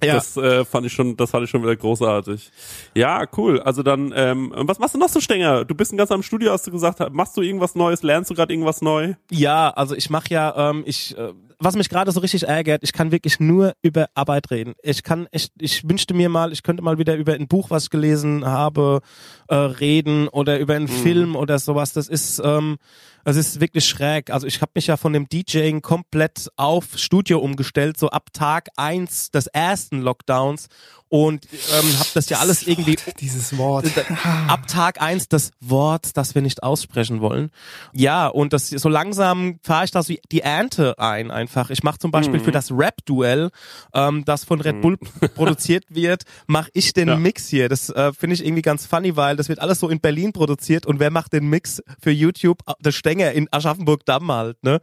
Ja. 0.03 0.15
Das 0.15 0.35
äh, 0.37 0.65
fand 0.65 0.85
ich 0.85 0.93
schon, 0.93 1.15
das 1.15 1.29
fand 1.29 1.43
ich 1.43 1.49
schon 1.49 1.61
wieder 1.61 1.75
großartig. 1.75 2.51
Ja, 2.95 3.25
cool. 3.37 3.59
Also 3.59 3.83
dann, 3.83 4.11
ähm, 4.15 4.51
was 4.55 4.79
machst 4.79 4.95
du 4.95 4.99
noch 4.99 5.09
so, 5.09 5.19
Stenger? 5.19 5.65
Du 5.65 5.75
bist 5.75 5.93
ein 5.93 5.97
ganz 5.97 6.11
am 6.11 6.23
Studio, 6.23 6.51
hast 6.51 6.65
du 6.65 6.71
gesagt. 6.71 6.99
Machst 7.11 7.37
du 7.37 7.41
irgendwas 7.41 7.75
Neues? 7.75 8.01
Lernst 8.01 8.31
du 8.31 8.35
gerade 8.35 8.51
irgendwas 8.51 8.81
neu? 8.81 9.13
Ja, 9.29 9.69
also 9.69 9.95
ich 9.95 10.09
mache 10.09 10.29
ja, 10.29 10.69
ähm, 10.71 10.83
ich, 10.85 11.15
äh, 11.17 11.33
was 11.59 11.75
mich 11.75 11.89
gerade 11.89 12.11
so 12.11 12.19
richtig 12.19 12.47
ärgert, 12.47 12.81
ich 12.83 12.93
kann 12.93 13.11
wirklich 13.11 13.39
nur 13.39 13.73
über 13.83 14.07
Arbeit 14.15 14.49
reden. 14.49 14.73
Ich 14.81 15.03
kann, 15.03 15.27
ich, 15.31 15.49
ich 15.59 15.87
wünschte 15.87 16.15
mir 16.15 16.29
mal, 16.29 16.51
ich 16.51 16.63
könnte 16.63 16.81
mal 16.81 16.97
wieder 16.97 17.15
über 17.15 17.33
ein 17.33 17.47
Buch, 17.47 17.69
was 17.69 17.83
ich 17.83 17.89
gelesen 17.91 18.45
habe, 18.45 19.01
äh, 19.47 19.55
reden 19.55 20.27
oder 20.27 20.57
über 20.57 20.73
einen 20.73 20.85
mhm. 20.85 21.03
Film 21.03 21.35
oder 21.35 21.59
sowas. 21.59 21.93
Das 21.93 22.07
ist, 22.07 22.41
ähm, 22.43 22.77
es 23.23 23.35
ist 23.37 23.59
wirklich 23.59 23.85
schräg. 23.85 24.29
Also 24.29 24.47
ich 24.47 24.61
habe 24.61 24.71
mich 24.75 24.87
ja 24.87 24.97
von 24.97 25.13
dem 25.13 25.27
DJing 25.27 25.81
komplett 25.81 26.49
auf 26.55 26.85
Studio 26.95 27.39
umgestellt, 27.39 27.97
so 27.97 28.09
ab 28.09 28.29
Tag 28.33 28.69
eins 28.77 29.31
des 29.31 29.47
ersten 29.47 30.01
Lockdowns 30.01 30.67
und 31.11 31.45
ähm, 31.77 31.99
habe 31.99 32.09
das 32.13 32.29
ja 32.29 32.39
alles 32.39 32.65
irgendwie 32.65 32.95
dieses 33.19 33.57
Wort 33.57 33.85
ab 34.47 34.65
Tag 34.67 35.01
eins 35.01 35.27
das 35.27 35.51
Wort, 35.59 36.15
das 36.15 36.35
wir 36.35 36.41
nicht 36.41 36.63
aussprechen 36.63 37.19
wollen. 37.19 37.51
Ja, 37.91 38.27
und 38.27 38.53
das 38.53 38.69
so 38.69 38.87
langsam 38.87 39.59
fahre 39.61 39.83
ich 39.83 39.91
da 39.91 40.03
so 40.03 40.13
die 40.31 40.39
Ernte 40.39 40.97
ein 40.99 41.29
einfach. 41.29 41.69
Ich 41.69 41.83
mache 41.83 41.99
zum 41.99 42.11
Beispiel 42.11 42.39
mhm. 42.39 42.45
für 42.45 42.53
das 42.53 42.71
Rap-Duell, 42.71 43.49
ähm, 43.93 44.23
das 44.23 44.45
von 44.45 44.61
Red 44.61 44.79
Bull 44.79 44.97
mhm. 45.01 45.29
produziert 45.35 45.83
wird, 45.89 46.23
mache 46.47 46.69
ich 46.73 46.93
den 46.93 47.09
ja. 47.09 47.17
Mix 47.17 47.49
hier. 47.49 47.67
Das 47.67 47.89
äh, 47.89 48.13
finde 48.13 48.35
ich 48.35 48.45
irgendwie 48.45 48.61
ganz 48.61 48.85
funny, 48.85 49.17
weil 49.17 49.35
das 49.35 49.49
wird 49.49 49.59
alles 49.59 49.81
so 49.81 49.89
in 49.89 49.99
Berlin 49.99 50.31
produziert 50.31 50.85
und 50.85 51.01
wer 51.01 51.11
macht 51.11 51.33
den 51.33 51.49
Mix 51.49 51.83
für 52.01 52.11
YouTube? 52.11 52.59
Der 52.79 52.93
Stenger 53.11 53.31
in 53.33 53.47
Aschaffenburg-Damm 53.51 54.31
halt, 54.31 54.63
ne? 54.63 54.79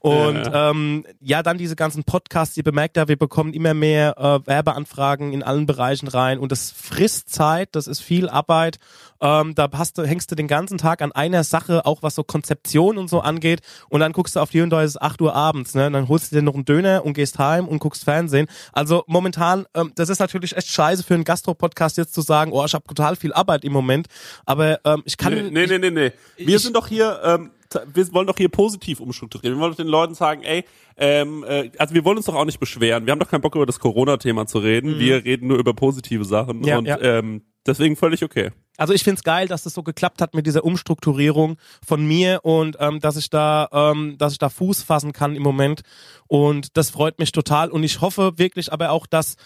Und 0.00 0.36
ja. 0.36 0.70
Ähm, 0.70 1.04
ja, 1.20 1.42
dann 1.42 1.58
diese 1.58 1.76
ganzen 1.76 2.04
Podcasts, 2.04 2.56
ihr 2.56 2.62
bemerkt 2.62 2.96
ja, 2.96 3.08
wir 3.08 3.16
bekommen 3.16 3.54
immer 3.54 3.74
mehr 3.74 4.16
äh, 4.18 4.46
Werbeanfragen 4.46 5.32
in 5.32 5.42
allen 5.42 5.66
Bereichen 5.66 6.08
rein 6.08 6.38
und 6.38 6.52
das 6.52 6.70
frisst 6.70 7.32
Zeit, 7.32 7.70
das 7.72 7.86
ist 7.86 8.00
viel 8.00 8.28
Arbeit. 8.28 8.78
Ähm, 9.20 9.54
da 9.54 9.68
hast 9.72 9.98
du, 9.98 10.02
hängst 10.04 10.30
du 10.30 10.34
den 10.34 10.48
ganzen 10.48 10.78
Tag 10.78 11.02
an 11.02 11.12
einer 11.12 11.44
Sache, 11.44 11.86
auch 11.86 12.02
was 12.02 12.14
so 12.14 12.24
Konzeption 12.24 12.98
und 12.98 13.08
so 13.08 13.20
angeht 13.20 13.60
und 13.88 14.00
dann 14.00 14.12
guckst 14.12 14.36
du 14.36 14.40
auf 14.40 14.50
die 14.50 14.60
und 14.60 14.70
da 14.70 14.82
ist 14.82 14.90
es 14.90 15.00
8 15.00 15.20
Uhr 15.22 15.34
abends, 15.34 15.74
ne? 15.74 15.86
Und 15.86 15.92
dann 15.92 16.08
holst 16.08 16.32
du 16.32 16.36
dir 16.36 16.42
noch 16.42 16.54
einen 16.54 16.64
Döner 16.64 17.04
und 17.04 17.14
gehst 17.14 17.38
heim 17.38 17.68
und 17.68 17.78
guckst 17.78 18.04
Fernsehen. 18.04 18.46
Also 18.72 19.04
momentan, 19.06 19.66
ähm, 19.74 19.92
das 19.94 20.08
ist 20.08 20.18
natürlich 20.18 20.56
echt 20.56 20.68
scheiße 20.68 21.02
für 21.02 21.14
einen 21.14 21.24
Gastro-Podcast 21.24 21.96
jetzt 21.98 22.14
zu 22.14 22.22
sagen, 22.22 22.52
oh, 22.52 22.64
ich 22.64 22.74
habe 22.74 22.84
total 22.84 23.16
viel 23.16 23.32
Arbeit 23.32 23.64
im 23.64 23.72
Moment, 23.72 24.06
aber 24.46 24.80
ähm, 24.84 25.02
ich 25.04 25.16
kann... 25.16 25.34
Nee, 25.34 25.50
nee, 25.50 25.66
nee, 25.66 25.78
nee. 25.78 25.90
nee. 25.90 26.12
Wir 26.36 26.56
ich, 26.56 26.62
sind 26.62 26.76
doch 26.76 26.88
hier... 26.88 27.20
Ähm 27.24 27.50
wir 27.92 28.12
wollen 28.12 28.26
doch 28.26 28.36
hier 28.36 28.48
positiv 28.48 29.00
umstrukturieren. 29.00 29.56
Wir 29.56 29.62
wollen 29.62 29.72
doch 29.72 29.76
den 29.76 29.86
Leuten 29.86 30.14
sagen, 30.14 30.42
ey, 30.42 30.64
ähm, 30.96 31.44
äh, 31.46 31.70
also 31.78 31.94
wir 31.94 32.04
wollen 32.04 32.16
uns 32.16 32.26
doch 32.26 32.34
auch 32.34 32.44
nicht 32.44 32.58
beschweren. 32.58 33.06
Wir 33.06 33.12
haben 33.12 33.20
doch 33.20 33.30
keinen 33.30 33.42
Bock 33.42 33.54
über 33.54 33.66
das 33.66 33.78
Corona-Thema 33.78 34.46
zu 34.46 34.58
reden. 34.58 34.96
Mhm. 34.96 34.98
Wir 34.98 35.24
reden 35.24 35.46
nur 35.46 35.58
über 35.58 35.72
positive 35.72 36.24
Sachen 36.24 36.64
ja, 36.64 36.78
und 36.78 36.86
ja. 36.86 37.00
Ähm, 37.00 37.42
deswegen 37.66 37.94
völlig 37.96 38.24
okay. 38.24 38.50
Also 38.80 38.94
ich 38.94 39.04
find's 39.04 39.22
geil, 39.22 39.46
dass 39.46 39.62
das 39.62 39.74
so 39.74 39.82
geklappt 39.82 40.22
hat 40.22 40.34
mit 40.34 40.46
dieser 40.46 40.64
Umstrukturierung 40.64 41.58
von 41.86 42.02
mir 42.06 42.40
und 42.44 42.78
ähm, 42.80 42.98
dass 42.98 43.18
ich 43.18 43.28
da, 43.28 43.68
ähm, 43.72 44.16
dass 44.16 44.32
ich 44.32 44.38
da 44.38 44.48
Fuß 44.48 44.84
fassen 44.84 45.12
kann 45.12 45.36
im 45.36 45.42
Moment 45.42 45.82
und 46.28 46.78
das 46.78 46.88
freut 46.88 47.18
mich 47.18 47.30
total 47.30 47.70
und 47.70 47.84
ich 47.84 48.00
hoffe 48.00 48.38
wirklich 48.38 48.72
aber 48.72 48.92
auch, 48.92 49.06
dass 49.06 49.36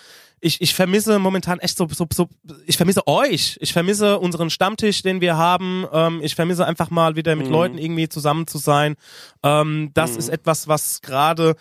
ich, 0.41 0.61
ich 0.61 0.73
vermisse 0.73 1.19
momentan 1.19 1.59
echt 1.59 1.77
so, 1.77 1.89
so, 1.91 2.07
so, 2.13 2.29
ich 2.67 2.77
vermisse 2.77 3.07
euch. 3.07 3.57
Ich 3.61 3.73
vermisse 3.73 4.19
unseren 4.19 4.51
Stammtisch, 4.51 5.01
den 5.03 5.23
wir 5.23 5.39
haben. 5.39 5.87
Ähm, 5.91 6.21
ich 6.23 6.35
vermisse 6.35 6.67
einfach 6.67 6.91
mal 6.91 7.17
wieder 7.17 7.35
mit 7.35 7.47
mhm. 7.47 7.53
Leuten 7.53 7.79
irgendwie 7.79 8.11
zusammen 8.11 8.47
zu 8.47 8.59
sein. 8.59 8.97
Ähm, 9.43 9.91
das 9.95 10.13
mhm. 10.13 10.19
ist 10.19 10.29
etwas, 10.29 10.69
was 10.69 11.01
gerade 11.01 11.57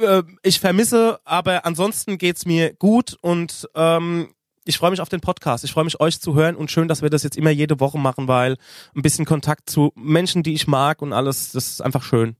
äh, 0.00 0.22
ich 0.42 0.58
vermisse, 0.58 1.20
aber 1.24 1.64
ansonsten 1.64 2.18
geht's 2.18 2.44
mir 2.44 2.74
gut 2.74 3.16
und 3.20 3.68
ähm, 3.76 4.28
ich 4.68 4.76
freue 4.76 4.90
mich 4.90 5.00
auf 5.00 5.08
den 5.08 5.20
Podcast. 5.20 5.64
Ich 5.64 5.72
freue 5.72 5.84
mich, 5.84 5.98
euch 5.98 6.20
zu 6.20 6.34
hören 6.34 6.54
und 6.54 6.70
schön, 6.70 6.88
dass 6.88 7.00
wir 7.00 7.08
das 7.08 7.22
jetzt 7.22 7.38
immer 7.38 7.48
jede 7.48 7.80
Woche 7.80 7.98
machen, 7.98 8.28
weil 8.28 8.58
ein 8.94 9.00
bisschen 9.00 9.24
Kontakt 9.24 9.70
zu 9.70 9.92
Menschen, 9.96 10.42
die 10.42 10.52
ich 10.52 10.66
mag 10.66 11.00
und 11.00 11.14
alles, 11.14 11.52
das 11.52 11.68
ist 11.68 11.80
einfach 11.80 12.02
schön. 12.02 12.36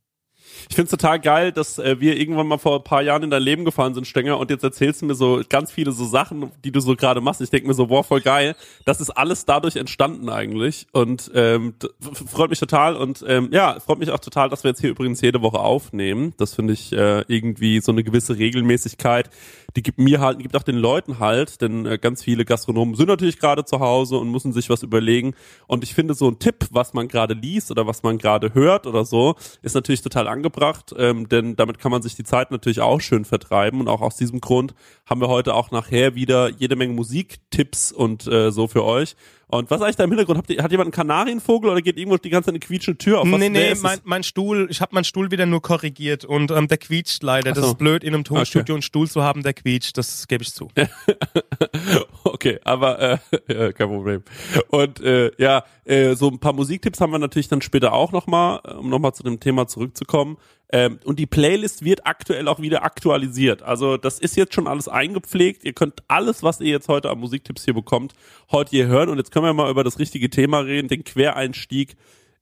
Ich 0.68 0.76
find's 0.76 0.90
total 0.90 1.20
geil, 1.20 1.52
dass 1.52 1.78
äh, 1.78 2.00
wir 2.00 2.16
irgendwann 2.16 2.46
mal 2.46 2.58
vor 2.58 2.76
ein 2.76 2.84
paar 2.84 3.02
Jahren 3.02 3.22
in 3.22 3.30
dein 3.30 3.42
Leben 3.42 3.64
gefahren 3.64 3.94
sind, 3.94 4.06
Stenger, 4.06 4.38
und 4.38 4.50
jetzt 4.50 4.64
erzählst 4.64 5.02
du 5.02 5.06
mir 5.06 5.14
so 5.14 5.42
ganz 5.48 5.72
viele 5.72 5.92
so 5.92 6.04
Sachen, 6.04 6.50
die 6.64 6.72
du 6.72 6.80
so 6.80 6.96
gerade 6.96 7.20
machst. 7.20 7.40
Ich 7.40 7.50
denke 7.50 7.68
mir 7.68 7.74
so, 7.74 7.86
boah, 7.86 8.04
voll 8.04 8.20
geil. 8.20 8.54
Das 8.84 9.00
ist 9.00 9.10
alles 9.10 9.44
dadurch 9.44 9.76
entstanden 9.76 10.28
eigentlich. 10.28 10.86
Und 10.92 11.30
ähm, 11.34 11.74
freut 12.00 12.50
mich 12.50 12.60
total. 12.60 12.96
Und 12.96 13.24
ähm, 13.26 13.48
ja, 13.52 13.78
freut 13.80 13.98
mich 13.98 14.10
auch 14.10 14.18
total, 14.18 14.48
dass 14.48 14.64
wir 14.64 14.70
jetzt 14.70 14.80
hier 14.80 14.90
übrigens 14.90 15.20
jede 15.20 15.42
Woche 15.42 15.58
aufnehmen. 15.58 16.34
Das 16.36 16.54
finde 16.54 16.72
ich 16.72 16.92
äh, 16.92 17.24
irgendwie 17.28 17.80
so 17.80 17.92
eine 17.92 18.04
gewisse 18.04 18.36
Regelmäßigkeit. 18.36 19.30
Die 19.76 19.82
gibt 19.82 19.98
mir 19.98 20.20
halt, 20.20 20.38
gibt 20.38 20.56
auch 20.56 20.62
den 20.62 20.76
Leuten 20.76 21.18
halt, 21.18 21.60
denn 21.60 21.86
äh, 21.86 21.98
ganz 21.98 22.24
viele 22.24 22.44
Gastronomen 22.44 22.94
sind 22.94 23.08
natürlich 23.08 23.38
gerade 23.38 23.64
zu 23.64 23.80
Hause 23.80 24.16
und 24.16 24.30
müssen 24.30 24.52
sich 24.52 24.70
was 24.70 24.82
überlegen. 24.82 25.34
Und 25.66 25.84
ich 25.84 25.94
finde 25.94 26.14
so 26.14 26.28
ein 26.28 26.38
Tipp, 26.38 26.66
was 26.70 26.94
man 26.94 27.06
gerade 27.08 27.34
liest 27.34 27.70
oder 27.70 27.86
was 27.86 28.02
man 28.02 28.18
gerade 28.18 28.54
hört 28.54 28.86
oder 28.86 29.04
so, 29.04 29.34
ist 29.62 29.74
natürlich 29.74 30.02
total 30.02 30.26
angebracht, 30.38 30.94
ähm, 30.96 31.28
denn 31.28 31.56
damit 31.56 31.78
kann 31.78 31.90
man 31.90 32.02
sich 32.02 32.14
die 32.14 32.24
Zeit 32.24 32.50
natürlich 32.50 32.80
auch 32.80 33.00
schön 33.00 33.24
vertreiben 33.24 33.80
und 33.80 33.88
auch 33.88 34.00
aus 34.00 34.16
diesem 34.16 34.40
Grund 34.40 34.74
haben 35.06 35.20
wir 35.20 35.28
heute 35.28 35.54
auch 35.54 35.70
nachher 35.70 36.14
wieder 36.14 36.48
jede 36.48 36.76
Menge 36.76 36.94
Musiktipps 36.94 37.92
und 37.92 38.26
äh, 38.26 38.50
so 38.50 38.68
für 38.68 38.84
euch. 38.84 39.16
Und 39.50 39.70
was 39.70 39.78
ist 39.78 39.82
eigentlich 39.82 39.96
da 39.96 40.04
im 40.04 40.10
Hintergrund? 40.10 40.36
Habt 40.38 40.50
ihr, 40.50 40.62
hat 40.62 40.70
jemand 40.70 40.86
einen 40.86 40.92
Kanarienvogel 40.92 41.70
oder 41.70 41.80
geht 41.80 41.96
irgendwo 41.96 42.18
die 42.18 42.28
ganze 42.28 42.46
Zeit 42.46 42.52
eine 42.52 42.60
quietschende 42.60 42.98
Tür 42.98 43.20
auf? 43.20 43.32
Was 43.32 43.38
nee, 43.38 43.48
nee, 43.48 43.74
mein, 43.80 43.98
mein 44.04 44.22
Stuhl, 44.22 44.68
ich 44.70 44.82
habe 44.82 44.94
meinen 44.94 45.04
Stuhl 45.04 45.30
wieder 45.30 45.46
nur 45.46 45.62
korrigiert 45.62 46.26
und 46.26 46.50
ähm, 46.50 46.68
der 46.68 46.76
quietscht 46.76 47.22
leider. 47.22 47.54
So. 47.54 47.60
Das 47.62 47.70
ist 47.70 47.78
blöd, 47.78 48.04
in 48.04 48.12
einem 48.12 48.24
Tonstudio 48.24 48.62
okay. 48.62 48.72
einen 48.74 48.82
Stuhl 48.82 49.08
zu 49.08 49.22
haben, 49.22 49.42
der 49.42 49.54
quietscht, 49.54 49.96
das 49.96 50.28
gebe 50.28 50.42
ich 50.42 50.52
zu. 50.52 50.68
okay, 52.24 52.60
aber 52.64 53.00
äh, 53.00 53.18
ja, 53.48 53.72
kein 53.72 53.88
Problem. 53.88 54.22
Und 54.68 55.00
äh, 55.00 55.30
ja, 55.38 55.64
äh, 55.86 56.14
so 56.14 56.28
ein 56.28 56.38
paar 56.38 56.52
Musiktipps 56.52 57.00
haben 57.00 57.12
wir 57.12 57.18
natürlich 57.18 57.48
dann 57.48 57.62
später 57.62 57.94
auch 57.94 58.12
nochmal, 58.12 58.58
um 58.78 58.90
nochmal 58.90 59.14
zu 59.14 59.22
dem 59.22 59.40
Thema 59.40 59.66
zurückzukommen. 59.66 60.36
Ähm, 60.70 60.98
und 61.04 61.18
die 61.18 61.26
Playlist 61.26 61.84
wird 61.84 62.06
aktuell 62.06 62.46
auch 62.46 62.60
wieder 62.60 62.84
aktualisiert. 62.84 63.62
Also 63.62 63.96
das 63.96 64.18
ist 64.18 64.36
jetzt 64.36 64.54
schon 64.54 64.66
alles 64.66 64.88
eingepflegt. 64.88 65.64
Ihr 65.64 65.72
könnt 65.72 66.02
alles, 66.08 66.42
was 66.42 66.60
ihr 66.60 66.70
jetzt 66.70 66.88
heute 66.88 67.10
an 67.10 67.18
Musiktipps 67.18 67.64
hier 67.64 67.74
bekommt, 67.74 68.12
heute 68.50 68.70
hier 68.70 68.86
hören. 68.86 69.08
Und 69.08 69.16
jetzt 69.16 69.32
können 69.32 69.46
wir 69.46 69.54
mal 69.54 69.70
über 69.70 69.84
das 69.84 69.98
richtige 69.98 70.28
Thema 70.28 70.60
reden, 70.60 70.88
den 70.88 71.04
Quereinstieg 71.04 71.96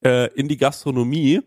äh, 0.04 0.32
in 0.34 0.48
die 0.48 0.56
Gastronomie. 0.56 1.40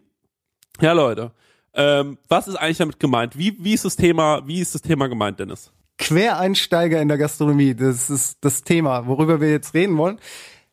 Ja, 0.79 0.93
Leute, 0.93 1.31
ähm, 1.73 2.17
was 2.29 2.47
ist 2.47 2.55
eigentlich 2.55 2.77
damit 2.77 2.99
gemeint? 2.99 3.37
Wie, 3.37 3.57
wie 3.59 3.73
ist 3.73 3.83
das 3.83 3.97
Thema, 3.97 4.47
wie 4.47 4.61
ist 4.61 4.73
das 4.73 4.81
Thema 4.81 5.07
gemeint, 5.07 5.39
Dennis? 5.39 5.73
Quereinsteiger 5.97 7.01
in 7.01 7.09
der 7.09 7.17
Gastronomie, 7.17 7.75
das 7.75 8.09
ist 8.09 8.37
das 8.39 8.63
Thema, 8.63 9.05
worüber 9.05 9.41
wir 9.41 9.51
jetzt 9.51 9.73
reden 9.73 9.97
wollen. 9.97 10.17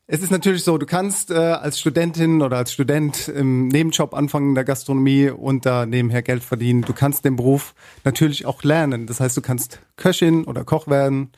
Es 0.08 0.22
ist 0.22 0.30
natürlich 0.30 0.62
so, 0.62 0.78
du 0.78 0.86
kannst 0.86 1.32
äh, 1.32 1.34
als 1.34 1.80
Studentin 1.80 2.40
oder 2.40 2.58
als 2.58 2.72
Student 2.72 3.26
im 3.26 3.66
Nebenjob 3.66 4.14
anfangen 4.14 4.50
in 4.50 4.54
der 4.54 4.62
Gastronomie 4.62 5.30
und 5.30 5.66
da 5.66 5.84
nebenher 5.84 6.22
Geld 6.22 6.44
verdienen. 6.44 6.82
Du 6.82 6.92
kannst 6.92 7.24
den 7.24 7.34
Beruf 7.34 7.74
natürlich 8.04 8.46
auch 8.46 8.62
lernen. 8.62 9.08
Das 9.08 9.18
heißt, 9.18 9.36
du 9.36 9.40
kannst 9.40 9.80
Köchin 9.96 10.44
oder 10.44 10.64
Koch 10.64 10.86
werden. 10.86 11.32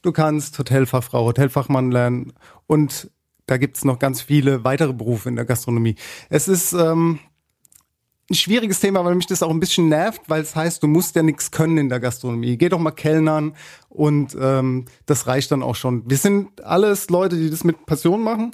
Du 0.00 0.12
kannst 0.12 0.58
Hotelfachfrau, 0.58 1.26
Hotelfachmann 1.26 1.90
lernen. 1.90 2.32
Und 2.66 3.10
da 3.44 3.58
gibt's 3.58 3.84
noch 3.84 3.98
ganz 3.98 4.22
viele 4.22 4.64
weitere 4.64 4.94
Berufe 4.94 5.28
in 5.28 5.36
der 5.36 5.44
Gastronomie. 5.44 5.96
Es 6.30 6.48
ist 6.48 6.72
ähm, 6.72 7.18
ein 8.30 8.34
schwieriges 8.34 8.80
Thema, 8.80 9.04
weil 9.04 9.14
mich 9.14 9.26
das 9.26 9.42
auch 9.42 9.50
ein 9.50 9.60
bisschen 9.60 9.88
nervt, 9.88 10.22
weil 10.28 10.42
es 10.42 10.54
heißt, 10.54 10.82
du 10.82 10.86
musst 10.86 11.16
ja 11.16 11.22
nichts 11.22 11.50
können 11.50 11.78
in 11.78 11.88
der 11.88 12.00
Gastronomie. 12.00 12.56
Geh 12.56 12.68
doch 12.68 12.78
mal 12.78 12.92
Kellnern 12.92 13.54
und 13.88 14.36
ähm, 14.40 14.84
das 15.06 15.26
reicht 15.26 15.50
dann 15.50 15.62
auch 15.62 15.74
schon. 15.74 16.08
Wir 16.08 16.16
sind 16.16 16.64
alles 16.64 17.10
Leute, 17.10 17.36
die 17.36 17.50
das 17.50 17.64
mit 17.64 17.86
Passion 17.86 18.22
machen 18.22 18.52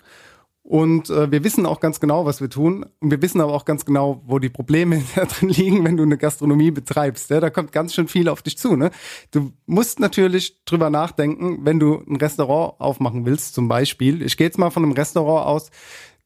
und 0.68 1.10
äh, 1.10 1.30
wir 1.30 1.44
wissen 1.44 1.64
auch 1.64 1.78
ganz 1.78 2.00
genau, 2.00 2.26
was 2.26 2.40
wir 2.40 2.50
tun. 2.50 2.84
Und 2.98 3.12
wir 3.12 3.22
wissen 3.22 3.40
aber 3.40 3.54
auch 3.54 3.64
ganz 3.64 3.84
genau, 3.84 4.22
wo 4.26 4.40
die 4.40 4.48
Probleme 4.48 5.00
drin 5.38 5.48
liegen, 5.48 5.84
wenn 5.84 5.96
du 5.96 6.02
eine 6.02 6.18
Gastronomie 6.18 6.72
betreibst. 6.72 7.30
Ja, 7.30 7.38
da 7.38 7.50
kommt 7.50 7.70
ganz 7.70 7.94
schön 7.94 8.08
viel 8.08 8.28
auf 8.28 8.42
dich 8.42 8.58
zu. 8.58 8.74
Ne? 8.74 8.90
Du 9.30 9.52
musst 9.66 10.00
natürlich 10.00 10.64
drüber 10.64 10.90
nachdenken, 10.90 11.64
wenn 11.64 11.78
du 11.78 12.02
ein 12.08 12.16
Restaurant 12.16 12.80
aufmachen 12.80 13.24
willst, 13.26 13.54
zum 13.54 13.68
Beispiel. 13.68 14.22
Ich 14.22 14.36
gehe 14.36 14.48
jetzt 14.48 14.58
mal 14.58 14.70
von 14.70 14.82
einem 14.82 14.92
Restaurant 14.92 15.46
aus, 15.46 15.70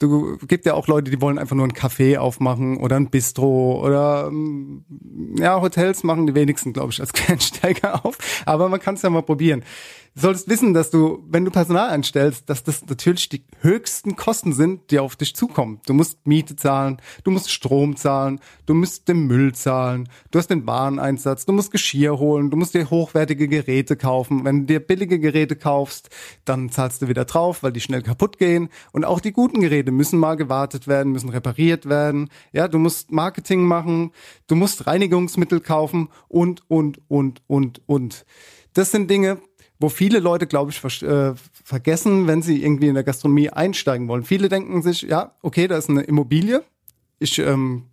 Du 0.01 0.39
gibt 0.49 0.65
ja 0.65 0.73
auch 0.73 0.89
Leute, 0.89 1.11
die 1.11 1.21
wollen 1.21 1.39
einfach 1.39 1.55
nur 1.55 1.67
ein 1.67 1.75
Café 1.75 2.17
aufmachen 2.17 2.79
oder 2.79 2.97
ein 2.97 3.11
Bistro 3.11 3.85
oder 3.85 4.29
ähm, 4.29 4.83
ja, 5.39 5.61
Hotels 5.61 6.05
machen 6.05 6.27
die 6.27 6.35
wenigsten, 6.35 6.73
glaube 6.73 6.91
ich, 6.91 7.01
als 7.01 7.13
Quereinsteiger 7.13 8.05
auf. 8.05 8.17
Aber 8.47 8.71
man 8.71 8.81
kann 8.81 8.95
es 8.95 9.03
ja 9.03 9.11
mal 9.11 9.23
probieren. 9.23 9.63
Solltest 10.17 10.49
wissen, 10.49 10.75
dass 10.75 10.91
du, 10.91 11.25
wenn 11.29 11.45
du 11.45 11.53
Personal 11.53 11.91
einstellst, 11.91 12.51
dass 12.51 12.65
das 12.65 12.85
natürlich 12.85 13.29
die 13.29 13.45
höchsten 13.61 14.17
Kosten 14.17 14.53
sind, 14.53 14.91
die 14.91 14.99
auf 14.99 15.15
dich 15.15 15.37
zukommen. 15.37 15.81
Du 15.87 15.95
musst 15.95 16.27
Miete 16.27 16.57
zahlen, 16.57 17.01
du 17.23 17.31
musst 17.31 17.53
Strom 17.53 17.95
zahlen, 17.95 18.41
du 18.67 18.75
musst 18.75 19.07
den 19.07 19.29
Müll 19.29 19.55
zahlen, 19.55 20.09
du 20.33 20.41
hast 20.41 20.49
den 20.49 20.67
Wareneinsatz, 20.67 21.47
du 21.47 21.53
musst 21.53 21.71
Geschirr 21.71 22.19
holen, 22.19 22.51
du 22.51 22.57
musst 22.57 22.75
dir 22.75 22.91
hochwertige 22.91 23.47
Geräte 23.47 23.97
kaufen. 23.97 24.45
Wenn 24.45 24.61
du 24.61 24.67
dir 24.67 24.81
billige 24.81 25.21
Geräte 25.21 25.55
kaufst, 25.55 26.11
dann 26.45 26.71
zahlst 26.71 27.03
du 27.03 27.09
wieder 27.09 27.25
drauf, 27.25 27.63
weil 27.63 27.73
die 27.73 27.81
schnell 27.81 28.03
kaputt 28.03 28.37
gehen. 28.37 28.69
Und 28.91 29.05
auch 29.05 29.21
die 29.21 29.33
guten 29.33 29.61
Geräte 29.61 29.93
müssen 29.93 30.19
mal 30.19 30.35
gewartet 30.35 30.89
werden, 30.89 31.13
müssen 31.13 31.31
repariert 31.31 31.89
werden. 31.89 32.31
Ja, 32.53 32.67
du 32.67 32.79
musst 32.79 33.13
Marketing 33.13 33.63
machen, 33.63 34.11
du 34.49 34.57
musst 34.57 34.89
Reinigungsmittel 34.89 35.61
kaufen 35.61 36.09
und, 36.27 36.69
und, 36.69 37.01
und, 37.07 37.43
und, 37.47 37.81
und. 37.87 38.27
Das 38.73 38.93
sind 38.93 39.11
Dinge, 39.11 39.39
wo 39.81 39.89
viele 39.89 40.21
Leute, 40.21 40.47
glaube 40.47 40.71
ich, 40.71 40.79
ver 40.79 41.31
äh, 41.31 41.35
vergessen, 41.65 42.27
wenn 42.27 42.43
sie 42.43 42.63
irgendwie 42.63 42.89
in 42.89 42.95
der 42.95 43.03
Gastronomie 43.03 43.51
einsteigen 43.51 44.07
wollen. 44.09 44.25
Viele 44.25 44.49
denken 44.49 44.83
sich, 44.83 45.03
ja, 45.03 45.35
okay, 45.43 45.67
da 45.67 45.79
ist 45.79 45.89
eine 45.89 46.03
Immobilie. 46.03 46.63
Ich 47.19 47.39
ähm, 47.39 47.87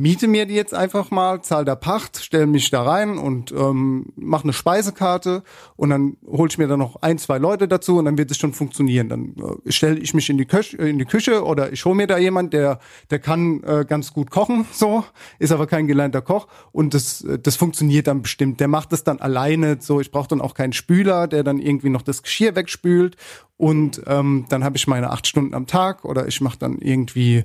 miete 0.00 0.28
mir 0.28 0.46
die 0.46 0.54
jetzt 0.54 0.74
einfach 0.74 1.10
mal, 1.10 1.42
zahle 1.42 1.66
da 1.66 1.74
Pacht, 1.74 2.22
stelle 2.24 2.46
mich 2.46 2.70
da 2.70 2.82
rein 2.82 3.18
und 3.18 3.52
ähm, 3.52 4.06
mache 4.16 4.44
eine 4.44 4.54
Speisekarte 4.54 5.42
und 5.76 5.90
dann 5.90 6.16
hole 6.26 6.48
ich 6.48 6.56
mir 6.56 6.68
da 6.68 6.76
noch 6.76 6.96
ein, 7.02 7.18
zwei 7.18 7.36
Leute 7.36 7.68
dazu 7.68 7.98
und 7.98 8.06
dann 8.06 8.16
wird 8.16 8.30
es 8.30 8.38
schon 8.38 8.54
funktionieren. 8.54 9.10
Dann 9.10 9.34
äh, 9.66 9.70
stelle 9.70 9.98
ich 9.98 10.14
mich 10.14 10.30
in 10.30 10.38
die, 10.38 10.46
Küche, 10.46 10.78
in 10.78 10.98
die 10.98 11.04
Küche 11.04 11.44
oder 11.44 11.72
ich 11.72 11.84
hole 11.84 11.94
mir 11.94 12.06
da 12.06 12.16
jemand, 12.16 12.54
der 12.54 12.80
der 13.10 13.18
kann 13.18 13.62
äh, 13.62 13.84
ganz 13.86 14.12
gut 14.14 14.30
kochen, 14.30 14.66
so 14.72 15.04
ist 15.38 15.52
aber 15.52 15.66
kein 15.66 15.86
gelernter 15.86 16.22
Koch 16.22 16.48
und 16.72 16.94
das 16.94 17.22
äh, 17.22 17.38
das 17.38 17.56
funktioniert 17.56 18.06
dann 18.06 18.22
bestimmt. 18.22 18.58
Der 18.60 18.68
macht 18.68 18.92
das 18.92 19.04
dann 19.04 19.20
alleine, 19.20 19.78
so 19.80 20.00
ich 20.00 20.10
brauche 20.10 20.28
dann 20.28 20.40
auch 20.40 20.54
keinen 20.54 20.72
Spüler, 20.72 21.28
der 21.28 21.44
dann 21.44 21.58
irgendwie 21.58 21.90
noch 21.90 22.02
das 22.02 22.22
Geschirr 22.22 22.56
wegspült 22.56 23.16
und 23.58 24.00
ähm, 24.06 24.46
dann 24.48 24.64
habe 24.64 24.78
ich 24.78 24.86
meine 24.86 25.10
acht 25.10 25.26
Stunden 25.26 25.52
am 25.52 25.66
Tag 25.66 26.06
oder 26.06 26.26
ich 26.26 26.40
mache 26.40 26.58
dann 26.58 26.78
irgendwie 26.78 27.44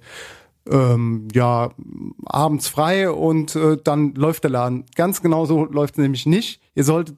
ähm, 0.69 1.27
ja, 1.33 1.71
abends 2.25 2.67
frei 2.67 3.09
und 3.09 3.55
äh, 3.55 3.77
dann 3.83 4.13
läuft 4.15 4.43
der 4.43 4.51
Laden. 4.51 4.85
Ganz 4.95 5.21
genau 5.21 5.45
so 5.45 5.65
läuft 5.65 5.95
es 5.95 5.99
nämlich 5.99 6.25
nicht. 6.25 6.61
Ihr 6.73 6.83
solltet 6.83 7.17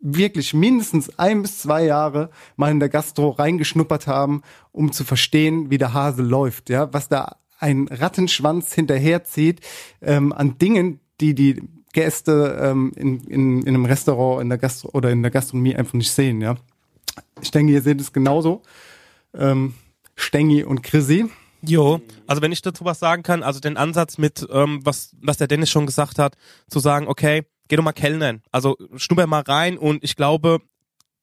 wirklich 0.00 0.52
mindestens 0.52 1.18
ein 1.18 1.42
bis 1.42 1.58
zwei 1.58 1.84
Jahre 1.84 2.30
mal 2.56 2.70
in 2.70 2.80
der 2.80 2.88
Gastro 2.88 3.30
reingeschnuppert 3.30 4.06
haben, 4.06 4.42
um 4.72 4.92
zu 4.92 5.04
verstehen, 5.04 5.70
wie 5.70 5.78
der 5.78 5.94
Hase 5.94 6.22
läuft, 6.22 6.70
ja, 6.70 6.92
was 6.92 7.08
da 7.08 7.36
ein 7.58 7.86
Rattenschwanz 7.88 8.74
hinterherzieht 8.74 9.60
ähm, 10.00 10.32
an 10.32 10.58
Dingen, 10.58 10.98
die 11.20 11.34
die 11.34 11.62
Gäste 11.92 12.58
ähm, 12.60 12.92
in, 12.96 13.20
in, 13.24 13.62
in 13.62 13.68
einem 13.68 13.84
Restaurant 13.84 14.42
in 14.42 14.48
der 14.48 14.58
Gastro 14.58 14.90
oder 14.92 15.10
in 15.10 15.22
der 15.22 15.30
Gastronomie 15.30 15.76
einfach 15.76 15.94
nicht 15.94 16.10
sehen, 16.10 16.40
ja. 16.40 16.56
Ich 17.40 17.50
denke, 17.50 17.72
ihr 17.72 17.82
seht 17.82 18.00
es 18.00 18.12
genauso. 18.12 18.62
Ähm, 19.34 19.74
Stengi 20.16 20.64
und 20.64 20.82
Chrissy. 20.82 21.26
Jo, 21.64 22.00
also 22.26 22.42
wenn 22.42 22.52
ich 22.52 22.62
dazu 22.62 22.84
was 22.84 22.98
sagen 22.98 23.22
kann, 23.22 23.42
also 23.42 23.60
den 23.60 23.76
Ansatz 23.76 24.18
mit, 24.18 24.46
ähm, 24.50 24.80
was, 24.84 25.14
was 25.20 25.36
der 25.36 25.46
Dennis 25.46 25.70
schon 25.70 25.86
gesagt 25.86 26.18
hat, 26.18 26.36
zu 26.68 26.80
sagen, 26.80 27.06
okay, 27.06 27.44
geh 27.68 27.76
doch 27.76 27.84
mal 27.84 27.92
kellnern. 27.92 28.42
Also 28.50 28.76
schnupper 28.96 29.26
mal 29.26 29.42
rein 29.42 29.78
und 29.78 30.02
ich 30.02 30.16
glaube, 30.16 30.60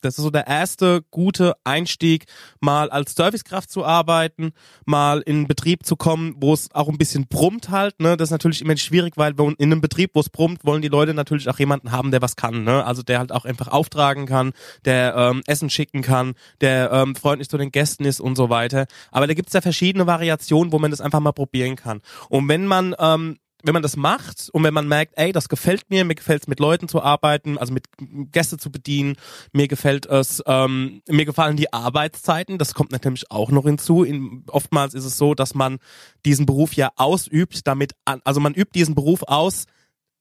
das 0.02 0.18
ist 0.18 0.24
so 0.24 0.30
der 0.30 0.48
erste 0.48 1.04
gute 1.12 1.54
Einstieg, 1.64 2.26
mal 2.60 2.90
als 2.90 3.16
Servicekraft 3.16 3.70
zu 3.70 3.86
arbeiten, 3.86 4.52
mal 4.86 5.22
in 5.22 5.38
einen 5.38 5.48
Betrieb 5.48 5.86
zu 5.86 5.96
kommen, 5.96 6.36
wo 6.38 6.54
es 6.54 6.74
auch 6.74 6.90
ein 6.90 6.98
bisschen 6.98 7.28
brummt 7.28 7.70
halt. 7.70 8.00
Ne? 8.00 8.18
Das 8.18 8.28
ist 8.28 8.32
natürlich 8.32 8.62
immer 8.62 8.76
schwierig, 8.78 9.14
weil 9.18 9.34
in 9.40 9.56
einem 9.60 9.82
Betrieb, 9.82 10.12
wo 10.14 10.20
es 10.20 10.30
brummt, 10.30 10.66
wollen 10.66 10.82
die 10.82 10.88
Leute 10.88 11.14
natürlich 11.14 11.50
auch 11.50 11.60
jemanden 11.60 11.92
haben, 11.92 12.12
der 12.12 12.22
was 12.22 12.36
kann. 12.36 12.64
Ne? 12.64 12.86
Also 12.86 13.04
der 13.04 13.20
halt 13.20 13.32
auch 13.32 13.46
einfach 13.46 13.68
auftragen 13.68 14.26
kann, 14.26 14.54
der 14.86 15.16
ähm, 15.16 15.42
Essen 15.46 15.70
schicken 15.70 16.02
kann, 16.02 16.34
der 16.62 16.92
ähm, 16.92 17.16
freundlich 17.16 17.50
zu 17.50 17.58
den 17.58 17.72
Gästen 17.72 18.06
ist 18.06 18.20
und 18.20 18.36
so 18.36 18.50
weiter. 18.50 18.86
Aber 19.12 19.28
da 19.28 19.34
gibt's 19.34 19.54
ja 19.54 19.62
verschiedene 19.62 20.08
Variationen, 20.08 20.72
wo 20.72 20.80
man 20.80 20.92
das 20.92 21.02
einfach 21.02 21.20
mal 21.20 21.32
probieren 21.32 21.76
kann. 21.76 22.02
Und 22.30 22.48
wenn 22.48 22.66
man 22.66 22.96
ähm, 23.00 23.38
wenn 23.64 23.74
man 23.74 23.84
das 23.84 23.98
macht 23.98 24.50
und 24.54 24.64
wenn 24.64 24.74
man 24.74 24.88
merkt, 24.88 25.14
ey, 25.18 25.32
das 25.32 25.50
gefällt 25.50 25.90
mir, 25.90 26.06
mir 26.06 26.16
gefällt 26.16 26.44
es 26.44 26.48
mit 26.48 26.60
Leuten 26.60 26.88
zu 26.88 27.02
arbeiten, 27.02 27.58
also 27.58 27.74
mit 27.74 27.86
Gäste 28.32 28.58
zu 28.58 28.72
bedienen, 28.72 29.18
mir 29.52 29.68
gefällt 29.68 30.06
es, 30.06 30.42
ähm, 30.46 31.02
mir 31.08 31.26
gefallen 31.26 31.58
die 31.58 31.74
Arbeitszeiten, 31.74 32.58
das 32.58 32.74
kommt 32.74 32.92
natürlich 32.92 33.30
auch 33.32 33.52
noch 33.52 33.66
hinzu. 33.66 34.04
In, 34.04 34.44
oftmals 34.48 34.94
ist 34.94 35.06
es 35.06 35.18
so, 35.18 35.34
dass 35.34 35.56
man 35.56 35.80
diesen 36.26 36.46
Beruf 36.46 36.74
ja 36.74 36.92
ausübt, 36.96 37.68
damit, 37.68 37.94
an, 38.06 38.22
also 38.24 38.40
man 38.40 38.54
übt 38.54 38.72
diesen 38.74 38.96
Beruf 38.96 39.24
aus, 39.24 39.66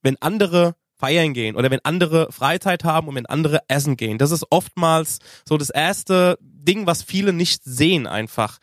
wenn 0.03 0.21
andere 0.21 0.75
feiern 0.99 1.33
gehen 1.33 1.55
oder 1.55 1.71
wenn 1.71 1.85
andere 1.85 2.33
Freizeit 2.33 2.83
haben 2.83 3.09
und 3.09 3.15
wenn 3.15 3.27
andere 3.27 3.61
essen 3.69 3.97
gehen. 3.97 4.19
Das 4.19 4.33
ist 4.33 4.45
oftmals 4.51 5.19
so 5.49 5.57
das 5.57 5.71
erste 5.71 6.39
Ding, 6.41 6.87
was 6.87 7.03
viele 7.03 7.33
nicht 7.33 7.63
sehen 7.65 8.07
einfach. 8.07 8.59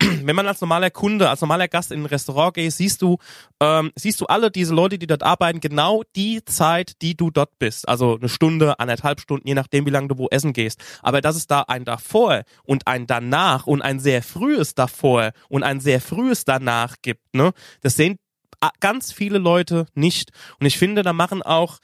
wenn 0.24 0.36
man 0.36 0.46
als 0.46 0.60
normaler 0.60 0.90
Kunde, 0.90 1.28
als 1.28 1.40
normaler 1.40 1.66
Gast 1.68 1.90
in 1.90 2.02
ein 2.02 2.06
Restaurant 2.06 2.54
geht, 2.54 2.72
siehst 2.72 3.02
du, 3.02 3.18
ähm, 3.60 3.90
siehst 3.96 4.20
du 4.20 4.26
alle 4.26 4.50
diese 4.50 4.74
Leute, 4.74 4.98
die 4.98 5.06
dort 5.06 5.22
arbeiten, 5.22 5.60
genau 5.60 6.02
die 6.14 6.44
Zeit, 6.44 7.02
die 7.02 7.16
du 7.16 7.30
dort 7.30 7.58
bist. 7.58 7.88
Also 7.88 8.16
eine 8.16 8.28
Stunde, 8.28 8.78
anderthalb 8.78 9.20
Stunden, 9.20 9.48
je 9.48 9.54
nachdem, 9.54 9.86
wie 9.86 9.90
lange 9.90 10.08
du 10.08 10.18
wo 10.18 10.28
essen 10.30 10.52
gehst. 10.52 10.80
Aber 11.02 11.20
dass 11.20 11.36
es 11.36 11.46
da 11.46 11.62
ein 11.62 11.84
davor 11.84 12.42
und 12.64 12.86
ein 12.86 13.06
danach 13.06 13.66
und 13.66 13.82
ein 13.82 13.98
sehr 13.98 14.22
frühes 14.22 14.74
davor 14.74 15.32
und 15.48 15.64
ein 15.64 15.80
sehr 15.80 16.00
frühes 16.00 16.44
danach 16.44 16.96
gibt, 17.02 17.34
ne, 17.34 17.52
das 17.80 17.96
sehen 17.96 18.18
ganz 18.80 19.12
viele 19.12 19.38
Leute 19.38 19.86
nicht. 19.94 20.30
Und 20.60 20.66
ich 20.66 20.78
finde, 20.78 21.02
da 21.02 21.12
machen 21.12 21.42
auch 21.42 21.78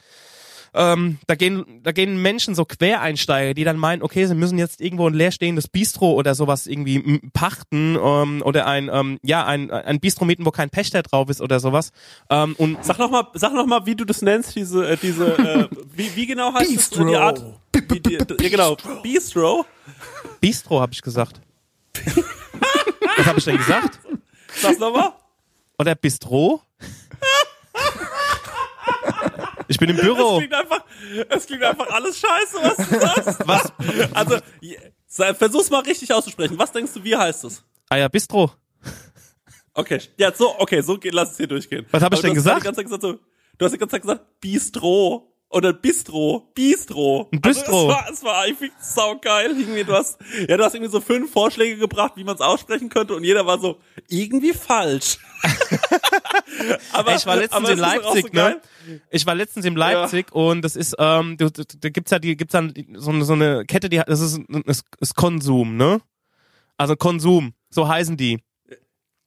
ähm, 0.75 1.19
da 1.27 1.35
gehen, 1.35 1.81
da 1.83 1.91
gehen 1.91 2.21
Menschen 2.21 2.53
so 2.53 2.65
Quereinsteiger, 2.65 3.53
die 3.53 3.63
dann 3.63 3.77
meinen, 3.77 4.03
okay, 4.03 4.25
sie 4.25 4.35
müssen 4.35 4.57
jetzt 4.57 4.81
irgendwo 4.81 5.07
ein 5.07 5.13
leerstehendes 5.13 5.67
Bistro 5.67 6.13
oder 6.13 6.35
sowas 6.35 6.67
irgendwie 6.67 7.19
pachten 7.33 7.97
ähm, 8.01 8.41
oder 8.43 8.67
ein, 8.67 8.89
ähm, 8.91 9.19
ja, 9.23 9.45
ein, 9.45 9.71
ein 9.71 9.99
Bistro 9.99 10.25
mieten, 10.25 10.45
wo 10.45 10.51
kein 10.51 10.69
Pächter 10.69 11.01
drauf 11.01 11.29
ist 11.29 11.41
oder 11.41 11.59
sowas. 11.59 11.91
Ähm, 12.29 12.55
und 12.57 12.83
sag 12.83 12.99
noch 12.99 13.09
mal, 13.09 13.27
sag 13.33 13.53
noch 13.53 13.65
mal, 13.65 13.85
wie 13.85 13.95
du 13.95 14.05
das 14.05 14.21
nennst, 14.21 14.55
diese, 14.55 14.87
äh, 14.89 14.97
diese, 14.97 15.37
äh, 15.37 15.67
wie, 15.93 16.15
wie 16.15 16.25
genau 16.25 16.53
heißt 16.53 16.69
Bistro. 16.69 17.03
das? 17.03 17.11
Die 17.11 17.17
Art, 17.17 17.43
wie, 17.89 17.99
die, 17.99 18.17
ja 18.41 18.49
genau, 18.49 18.77
Bistro. 19.01 19.65
Bistro 20.41 20.81
habe 20.81 20.93
ich 20.93 21.01
gesagt. 21.01 21.39
Was 23.17 23.25
habe 23.25 23.39
ich 23.39 23.45
denn 23.45 23.57
gesagt? 23.57 23.99
Sag's 24.55 24.79
nochmal. 24.79 25.13
Oder 25.79 25.95
Bistro? 25.95 26.61
Ich 29.67 29.77
bin 29.77 29.89
im 29.89 29.97
Büro. 29.97 30.33
Es 30.33 30.37
klingt 30.37 30.53
einfach, 30.53 30.85
es 31.29 31.45
klingt 31.45 31.63
einfach 31.63 31.89
alles 31.89 32.19
scheiße, 32.19 32.57
was 32.61 32.77
du 32.77 32.99
sagst. 32.99 33.47
Was? 33.47 33.73
Also, 34.13 34.37
versuch's 35.33 35.69
mal 35.69 35.81
richtig 35.81 36.13
auszusprechen. 36.13 36.57
Was 36.57 36.71
denkst 36.71 36.93
du, 36.93 37.03
wie 37.03 37.15
heißt 37.15 37.43
es? 37.45 37.63
Ah 37.89 37.97
ja, 37.97 38.07
Bistro. 38.07 38.51
Okay, 39.73 39.99
ja, 40.17 40.33
so, 40.33 40.57
okay, 40.59 40.81
so 40.81 40.97
geht, 40.97 41.13
lass 41.13 41.31
es 41.31 41.37
hier 41.37 41.47
durchgehen. 41.47 41.85
Was 41.91 42.01
habe 42.01 42.15
ich 42.15 42.21
denn 42.21 42.33
gesagt? 42.33 42.63
Du 42.63 42.69
hast, 42.69 42.77
gesagt 42.77 43.01
so, 43.01 43.19
du 43.57 43.65
hast 43.65 43.73
die 43.73 43.77
ganze 43.77 43.93
Zeit 43.93 44.01
gesagt, 44.01 44.39
Bistro. 44.39 45.31
Oder 45.49 45.73
Bistro. 45.73 46.51
Bistro. 46.53 47.29
Ein 47.31 47.41
Bistro. 47.41 47.89
Also 47.89 47.89
es 47.89 47.93
war, 47.93 48.09
es 48.11 48.23
war 48.23 48.41
eigentlich 48.41 48.71
saugeil. 48.79 49.51
Irgendwie, 49.51 49.83
du 49.83 49.93
hast, 49.93 50.17
ja, 50.47 50.57
du 50.57 50.63
hast 50.63 50.75
irgendwie 50.75 50.91
so 50.91 51.01
fünf 51.01 51.31
Vorschläge 51.31 51.77
gebracht, 51.77 52.13
wie 52.15 52.23
man 52.23 52.35
es 52.35 52.41
aussprechen 52.41 52.89
könnte 52.89 53.15
und 53.15 53.23
jeder 53.23 53.45
war 53.45 53.59
so, 53.59 53.79
irgendwie 54.09 54.53
falsch. 54.53 55.17
aber, 56.91 57.15
ich 57.15 57.25
war 57.25 57.35
letztens 57.35 57.69
in 57.69 57.79
Leipzig, 57.79 58.25
so 58.25 58.33
ne? 58.33 58.61
Ich 59.09 59.25
war 59.25 59.35
letztens 59.35 59.65
in 59.65 59.75
Leipzig 59.75 60.27
ja. 60.29 60.41
und 60.41 60.61
das 60.61 60.75
ist, 60.75 60.95
ähm, 60.99 61.37
da, 61.37 61.47
da 61.49 61.89
gibt's 61.89 62.11
ja 62.11 62.19
die, 62.19 62.35
gibt's 62.35 62.51
dann 62.51 62.73
so, 62.93 63.19
so 63.21 63.33
eine 63.33 63.65
Kette, 63.65 63.89
die, 63.89 64.01
das 64.05 64.19
ist, 64.19 64.39
ist, 64.65 64.85
ist 64.99 65.15
Konsum, 65.15 65.77
ne? 65.77 66.01
Also 66.77 66.95
Konsum, 66.95 67.53
so 67.69 67.87
heißen 67.87 68.17
die. 68.17 68.43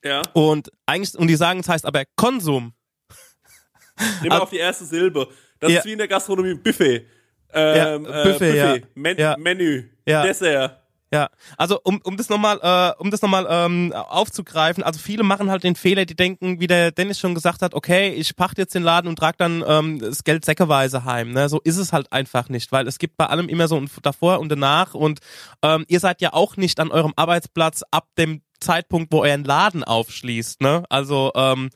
Ja. 0.05 0.23
Und 0.33 0.71
eigentlich, 0.87 1.19
und 1.19 1.27
die 1.29 1.37
sagen, 1.37 1.61
es 1.61 1.69
heißt 1.69 1.87
aber 1.87 2.05
Konsum. 2.17 2.73
Immer 4.23 4.33
also, 4.33 4.43
auf 4.45 4.51
die 4.51 4.59
erste 4.59 4.85
Silbe. 4.85 5.29
Das 5.59 5.73
ja. 5.73 5.79
ist 5.79 5.87
wie 5.87 5.93
in 5.93 5.99
der 5.99 6.09
Gastronomie 6.09 6.55
Buffet. 6.55 7.07
Ähm, 7.53 7.77
ja, 7.77 7.99
Buffet, 7.99 8.11
äh, 8.11 8.33
Buffet. 8.33 8.57
Ja. 8.57 8.77
Men. 8.95 9.43
Menü. 9.43 9.91
Dessert. 10.07 10.88
Ja, 11.11 11.31
also 11.57 11.81
um, 11.85 12.01
um 12.05 12.19
das 12.19 12.29
nochmal 12.29 12.59
äh, 12.63 13.03
um 13.03 13.11
das 13.11 13.23
nochmal 13.23 13.47
ähm, 13.49 13.95
aufzugreifen, 13.95 14.83
also 14.83 15.01
viele 15.01 15.23
machen 15.23 15.51
halt 15.51 15.65
den 15.65 15.75
Fehler, 15.75 16.05
die 16.05 16.15
denken, 16.15 16.61
wie 16.61 16.67
der 16.67 16.93
Dennis 16.93 17.19
schon 17.19 17.35
gesagt 17.35 17.63
hat, 17.63 17.73
okay, 17.73 18.11
ich 18.11 18.37
pachte 18.37 18.61
jetzt 18.61 18.75
den 18.75 18.83
Laden 18.83 19.09
und 19.09 19.17
trage 19.17 19.39
dann 19.39 19.65
ähm, 19.67 20.01
das 20.01 20.23
Geld 20.23 20.45
säckeweise 20.45 21.07
heim. 21.07 21.33
Ne? 21.33 21.49
So 21.49 21.61
ist 21.65 21.79
es 21.79 21.95
halt 21.95 22.13
einfach 22.13 22.51
nicht, 22.51 22.73
weil 22.73 22.87
es 22.87 22.99
gibt 22.99 23.17
bei 23.17 23.25
allem 23.25 23.49
immer 23.49 23.69
so 23.69 23.77
ein 23.77 23.91
davor 24.03 24.39
und 24.39 24.51
danach 24.51 24.93
und 24.93 25.21
ähm, 25.63 25.87
ihr 25.89 26.01
seid 26.01 26.21
ja 26.21 26.35
auch 26.35 26.59
nicht 26.59 26.79
an 26.79 26.91
eurem 26.91 27.15
Arbeitsplatz 27.17 27.83
ab 27.91 28.09
dem 28.19 28.43
Zeitpunkt, 28.61 29.11
wo 29.11 29.23
euren 29.23 29.45
Laden 29.45 29.85
aufschließt, 29.85 30.61
ne? 30.61 30.83
Also, 30.91 31.33
ähm, 31.35 31.71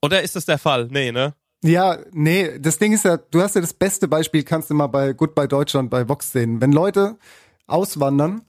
oder 0.00 0.22
ist 0.22 0.36
das 0.36 0.46
der 0.46 0.58
Fall? 0.58 0.88
Nee, 0.90 1.12
ne? 1.12 1.34
Ja, 1.62 1.98
nee, 2.12 2.58
das 2.58 2.78
Ding 2.78 2.92
ist 2.92 3.04
ja, 3.04 3.16
du 3.16 3.42
hast 3.42 3.54
ja 3.54 3.60
das 3.60 3.72
beste 3.74 4.06
Beispiel, 4.06 4.42
kannst 4.42 4.70
du 4.70 4.74
mal 4.74 4.86
bei 4.86 5.12
Goodbye 5.12 5.48
Deutschland 5.48 5.90
bei 5.90 6.08
Vox 6.08 6.30
sehen. 6.30 6.60
Wenn 6.60 6.72
Leute 6.72 7.18
auswandern 7.66 8.42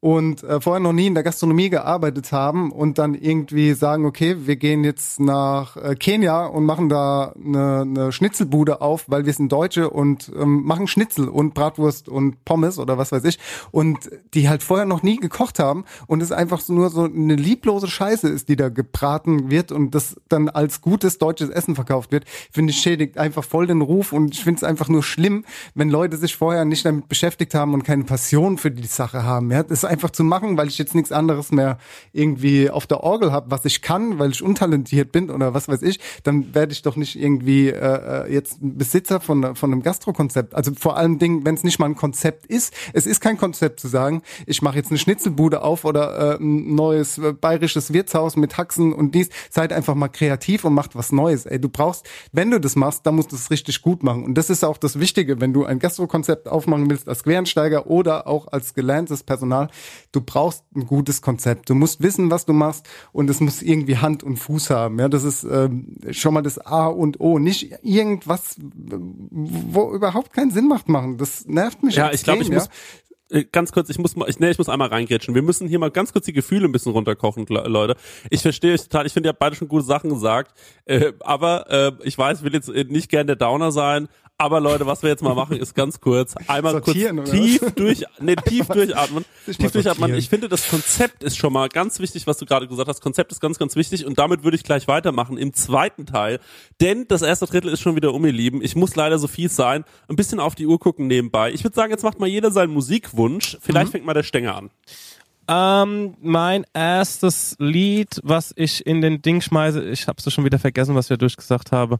und 0.00 0.44
äh, 0.44 0.60
vorher 0.60 0.80
noch 0.80 0.92
nie 0.92 1.08
in 1.08 1.14
der 1.14 1.24
Gastronomie 1.24 1.70
gearbeitet 1.70 2.30
haben 2.30 2.70
und 2.70 2.98
dann 2.98 3.14
irgendwie 3.14 3.72
sagen, 3.72 4.06
okay, 4.06 4.36
wir 4.46 4.54
gehen 4.54 4.84
jetzt 4.84 5.18
nach 5.18 5.76
äh, 5.76 5.96
Kenia 5.96 6.46
und 6.46 6.64
machen 6.64 6.88
da 6.88 7.34
eine, 7.34 7.80
eine 7.80 8.12
Schnitzelbude 8.12 8.80
auf, 8.80 9.06
weil 9.08 9.26
wir 9.26 9.32
sind 9.32 9.50
Deutsche 9.50 9.90
und 9.90 10.30
ähm, 10.38 10.62
machen 10.64 10.86
Schnitzel 10.86 11.28
und 11.28 11.52
Bratwurst 11.52 12.08
und 12.08 12.44
Pommes 12.44 12.78
oder 12.78 12.96
was 12.96 13.10
weiß 13.10 13.24
ich 13.24 13.40
und 13.72 14.08
die 14.34 14.48
halt 14.48 14.62
vorher 14.62 14.86
noch 14.86 15.02
nie 15.02 15.16
gekocht 15.16 15.58
haben 15.58 15.84
und 16.06 16.22
es 16.22 16.30
einfach 16.30 16.60
so 16.60 16.72
nur 16.72 16.90
so 16.90 17.04
eine 17.04 17.34
lieblose 17.34 17.88
Scheiße 17.88 18.28
ist, 18.28 18.48
die 18.48 18.56
da 18.56 18.68
gebraten 18.68 19.50
wird 19.50 19.72
und 19.72 19.96
das 19.96 20.14
dann 20.28 20.48
als 20.48 20.80
gutes 20.80 21.18
deutsches 21.18 21.50
Essen 21.50 21.74
verkauft 21.74 22.12
wird, 22.12 22.24
finde 22.52 22.70
ich 22.70 22.78
schädigt 22.78 23.18
einfach 23.18 23.42
voll 23.42 23.66
den 23.66 23.82
Ruf 23.82 24.12
und 24.12 24.32
ich 24.32 24.44
finde 24.44 24.58
es 24.58 24.64
einfach 24.64 24.88
nur 24.88 25.02
schlimm, 25.02 25.44
wenn 25.74 25.90
Leute 25.90 26.16
sich 26.18 26.36
vorher 26.36 26.64
nicht 26.64 26.84
damit 26.84 27.08
beschäftigt 27.08 27.54
haben 27.54 27.74
und 27.74 27.82
keine 27.82 28.04
Passion 28.04 28.58
für 28.58 28.70
die 28.70 28.86
Sache 28.86 29.24
haben. 29.24 29.50
Ja, 29.50 29.64
das 29.64 29.87
einfach 29.88 30.10
zu 30.10 30.24
machen, 30.24 30.56
weil 30.56 30.68
ich 30.68 30.78
jetzt 30.78 30.94
nichts 30.94 31.12
anderes 31.12 31.50
mehr 31.50 31.78
irgendwie 32.12 32.70
auf 32.70 32.86
der 32.86 33.02
Orgel 33.02 33.32
habe, 33.32 33.50
was 33.50 33.64
ich 33.64 33.82
kann, 33.82 34.18
weil 34.18 34.30
ich 34.30 34.42
untalentiert 34.42 35.12
bin 35.12 35.30
oder 35.30 35.54
was 35.54 35.68
weiß 35.68 35.82
ich, 35.82 36.00
dann 36.22 36.54
werde 36.54 36.72
ich 36.72 36.82
doch 36.82 36.96
nicht 36.96 37.20
irgendwie 37.20 37.68
äh, 37.68 38.26
äh 38.26 38.32
jetzt 38.32 38.58
Besitzer 38.60 39.20
von, 39.20 39.54
von 39.56 39.72
einem 39.72 39.82
Gastrokonzept. 39.82 40.54
Also 40.54 40.72
vor 40.74 40.96
allem 40.96 41.18
Dingen, 41.18 41.44
wenn 41.44 41.54
es 41.54 41.64
nicht 41.64 41.78
mal 41.78 41.86
ein 41.86 41.96
Konzept 41.96 42.46
ist. 42.46 42.72
Es 42.92 43.06
ist 43.06 43.20
kein 43.20 43.38
Konzept 43.38 43.80
zu 43.80 43.88
sagen, 43.88 44.22
ich 44.46 44.62
mache 44.62 44.76
jetzt 44.76 44.90
eine 44.90 44.98
Schnitzelbude 44.98 45.62
auf 45.62 45.84
oder 45.84 46.34
äh, 46.34 46.42
ein 46.42 46.74
neues 46.74 47.18
äh, 47.18 47.32
bayerisches 47.32 47.92
Wirtshaus 47.92 48.36
mit 48.36 48.56
Haxen 48.56 48.92
und 48.92 49.14
dies. 49.14 49.28
Seid 49.50 49.72
einfach 49.72 49.94
mal 49.94 50.08
kreativ 50.08 50.64
und 50.64 50.74
macht 50.74 50.94
was 50.94 51.12
Neues. 51.12 51.46
Ey, 51.46 51.60
du 51.60 51.68
brauchst, 51.68 52.06
wenn 52.32 52.50
du 52.50 52.60
das 52.60 52.76
machst, 52.76 53.06
dann 53.06 53.16
musst 53.16 53.32
du 53.32 53.36
es 53.36 53.50
richtig 53.50 53.82
gut 53.82 54.02
machen. 54.02 54.24
Und 54.24 54.34
das 54.34 54.50
ist 54.50 54.64
auch 54.64 54.76
das 54.76 55.00
Wichtige, 55.00 55.40
wenn 55.40 55.52
du 55.52 55.64
ein 55.64 55.78
Gastrokonzept 55.78 56.48
aufmachen 56.48 56.90
willst 56.90 57.08
als 57.08 57.24
Quereinsteiger 57.24 57.86
oder 57.86 58.26
auch 58.26 58.48
als 58.52 58.74
gelerntes 58.74 59.22
Personal, 59.22 59.68
du 60.12 60.20
brauchst 60.20 60.64
ein 60.74 60.86
gutes 60.86 61.22
Konzept. 61.22 61.70
Du 61.70 61.74
musst 61.74 62.02
wissen, 62.02 62.30
was 62.30 62.46
du 62.46 62.52
machst 62.52 62.88
und 63.12 63.28
es 63.30 63.40
muss 63.40 63.62
irgendwie 63.62 63.98
Hand 63.98 64.22
und 64.22 64.36
Fuß 64.36 64.70
haben. 64.70 64.98
Ja, 64.98 65.08
das 65.08 65.24
ist 65.24 65.44
ähm, 65.44 65.96
schon 66.10 66.34
mal 66.34 66.42
das 66.42 66.58
A 66.58 66.86
und 66.86 67.20
O. 67.20 67.38
Nicht 67.38 67.74
irgendwas, 67.82 68.56
wo 68.60 69.92
überhaupt 69.92 70.32
keinen 70.32 70.50
Sinn 70.50 70.68
macht, 70.68 70.88
machen. 70.88 71.18
Das 71.18 71.46
nervt 71.46 71.82
mich. 71.82 71.96
Ja, 71.96 72.12
ich 72.12 72.22
glaube, 72.22 72.42
ich 72.42 72.48
ja? 72.48 72.54
muss 72.54 72.68
äh, 73.30 73.44
ganz 73.44 73.72
kurz, 73.72 73.90
ich 73.90 73.98
muss 73.98 74.16
mal, 74.16 74.28
ich, 74.28 74.38
nee, 74.38 74.50
ich 74.50 74.58
muss 74.58 74.68
einmal 74.68 74.88
reingrätschen. 74.88 75.34
Wir 75.34 75.42
müssen 75.42 75.68
hier 75.68 75.78
mal 75.78 75.90
ganz 75.90 76.12
kurz 76.12 76.24
die 76.26 76.32
Gefühle 76.32 76.66
ein 76.66 76.72
bisschen 76.72 76.92
runterkochen, 76.92 77.46
Leute. 77.48 77.96
Ich 78.30 78.42
verstehe 78.42 78.72
euch 78.72 78.82
total, 78.82 79.06
ich 79.06 79.12
finde, 79.12 79.28
ihr 79.28 79.30
habt 79.30 79.38
beide 79.38 79.56
schon 79.56 79.68
gute 79.68 79.84
Sachen 79.84 80.10
gesagt, 80.10 80.52
äh, 80.86 81.12
aber 81.20 81.70
äh, 81.70 81.92
ich 82.04 82.16
weiß, 82.16 82.38
ich 82.38 82.44
will 82.44 82.54
jetzt 82.54 82.68
nicht 82.68 83.10
gern 83.10 83.26
der 83.26 83.36
Downer 83.36 83.72
sein, 83.72 84.08
aber 84.40 84.60
Leute, 84.60 84.86
was 84.86 85.02
wir 85.02 85.10
jetzt 85.10 85.22
mal 85.22 85.34
machen, 85.34 85.56
ist 85.56 85.74
ganz 85.74 86.00
kurz 86.00 86.36
einmal 86.46 86.72
Sortieren, 86.72 87.16
kurz 87.16 87.30
tief 87.30 87.60
was? 87.60 87.74
durch, 87.74 88.04
nee, 88.20 88.36
tief 88.36 88.66
durchatmen. 88.68 89.24
Tief 89.44 89.72
durchatmen. 89.72 90.14
Ich 90.14 90.28
finde, 90.28 90.48
das 90.48 90.68
Konzept 90.68 91.24
ist 91.24 91.36
schon 91.36 91.52
mal 91.52 91.68
ganz 91.68 91.98
wichtig, 91.98 92.28
was 92.28 92.38
du 92.38 92.46
gerade 92.46 92.68
gesagt 92.68 92.88
hast. 92.88 93.00
Konzept 93.00 93.32
ist 93.32 93.40
ganz, 93.40 93.58
ganz 93.58 93.74
wichtig 93.74 94.06
und 94.06 94.16
damit 94.20 94.44
würde 94.44 94.56
ich 94.56 94.62
gleich 94.62 94.86
weitermachen 94.86 95.38
im 95.38 95.54
zweiten 95.54 96.06
Teil. 96.06 96.38
Denn 96.80 97.06
das 97.08 97.22
erste 97.22 97.46
Drittel 97.46 97.72
ist 97.72 97.80
schon 97.80 97.96
wieder 97.96 98.14
um, 98.14 98.24
ihr 98.24 98.32
Lieben. 98.32 98.62
Ich 98.62 98.76
muss 98.76 98.94
leider 98.94 99.18
so 99.18 99.26
fies 99.26 99.56
sein. 99.56 99.84
Ein 100.06 100.14
bisschen 100.14 100.38
auf 100.38 100.54
die 100.54 100.66
Uhr 100.66 100.78
gucken 100.78 101.08
nebenbei. 101.08 101.52
Ich 101.52 101.64
würde 101.64 101.74
sagen, 101.74 101.90
jetzt 101.90 102.04
macht 102.04 102.20
mal 102.20 102.28
jeder 102.28 102.52
seinen 102.52 102.72
Musikwunsch. 102.72 103.58
Vielleicht 103.60 103.88
mhm. 103.88 103.92
fängt 103.92 104.06
mal 104.06 104.14
der 104.14 104.22
Stänger 104.22 104.54
an. 104.54 104.70
Ähm, 105.50 106.14
mein 106.20 106.64
erstes 106.74 107.56
Lied, 107.58 108.20
was 108.22 108.52
ich 108.54 108.86
in 108.86 109.00
den 109.00 109.22
Ding 109.22 109.40
schmeiße, 109.40 109.82
ich 109.82 110.06
habe 110.06 110.22
es 110.24 110.32
schon 110.32 110.44
wieder 110.44 110.58
vergessen, 110.58 110.94
was 110.94 111.08
wir 111.10 111.16
durchgesagt 111.16 111.72
haben 111.72 111.96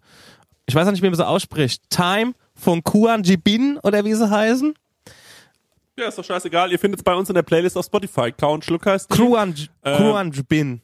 ich 0.69 0.75
weiß 0.75 0.87
auch 0.87 0.93
nicht, 0.93 1.03
wie 1.03 1.07
man 1.07 1.15
so 1.15 1.25
ausspricht. 1.25 1.89
Time 1.89 2.35
von 2.55 2.85
Kuan 2.85 3.23
Jibin 3.23 3.79
oder 3.83 4.05
wie 4.05 4.13
sie 4.13 4.31
heißen. 4.31 4.75
Ja, 5.97 6.09
ist 6.09 6.19
doch 6.19 6.25
scheißegal. 6.25 6.71
Ihr 6.71 6.79
findet 6.79 7.01
es 7.01 7.05
bei 7.05 7.15
uns 7.15 7.31
in 7.31 7.35
der 7.35 7.43
Playlist 7.43 7.77
auf 7.79 7.87
Spotify. 7.87 8.31
Kau 8.33 8.61
Schluck 8.61 8.85
heißt 8.85 9.09
Kuan, 9.09 9.55
äh, 9.83 9.97
Kuan 9.97 10.31
Jibin. 10.31 10.83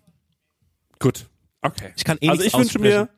Gut. 0.98 1.26
Okay. 1.60 1.92
Ich 1.96 2.02
kann 2.02 2.16
eh 2.22 2.30
Also 2.30 2.44
ich 2.44 2.54
wünsche 2.54 2.78
mir, 2.78 3.10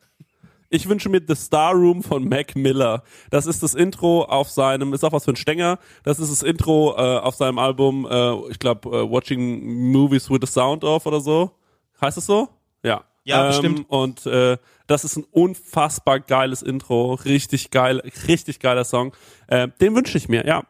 ich 0.69 0.89
wünsche 0.89 1.09
mir 1.09 1.23
The 1.25 1.37
Star 1.37 1.73
Room 1.73 2.03
von 2.03 2.29
Mac 2.29 2.57
Miller. 2.57 3.05
Das 3.31 3.47
ist 3.47 3.63
das 3.63 3.75
Intro 3.75 4.25
auf 4.25 4.51
seinem, 4.51 4.93
ist 4.93 5.05
auch 5.05 5.13
was 5.13 5.25
für 5.25 5.31
ein 5.31 5.37
Stänger. 5.37 5.79
Das 6.03 6.19
ist 6.19 6.33
das 6.33 6.43
Intro 6.43 6.97
äh, 6.99 7.19
auf 7.21 7.37
seinem 7.37 7.61
Album, 7.61 8.09
äh, 8.11 8.51
ich 8.51 8.59
glaube, 8.59 8.89
äh, 8.89 9.09
Watching 9.09 9.93
Movies 9.93 10.29
with 10.29 10.41
the 10.41 10.53
Sound 10.53 10.83
of 10.83 11.07
oder 11.07 11.21
so. 11.21 11.53
Heißt 12.01 12.19
es 12.19 12.27
so? 12.27 12.49
Ja. 12.83 13.05
Ja, 13.27 13.43
ähm, 13.43 13.49
bestimmt. 13.49 13.91
Und 13.91 14.25
äh, 14.27 14.57
das 14.87 15.05
ist 15.05 15.17
ein 15.17 15.25
unfassbar 15.33 16.21
geiles 16.21 16.63
Intro, 16.63 17.15
richtig 17.15 17.73
geil, 17.73 18.01
richtig 18.29 18.61
geiler 18.61 18.85
Song. 18.85 19.13
Äh, 19.49 19.67
den 19.81 19.97
wünsche 19.97 20.17
ich 20.17 20.29
mir, 20.29 20.47
ja, 20.47 20.63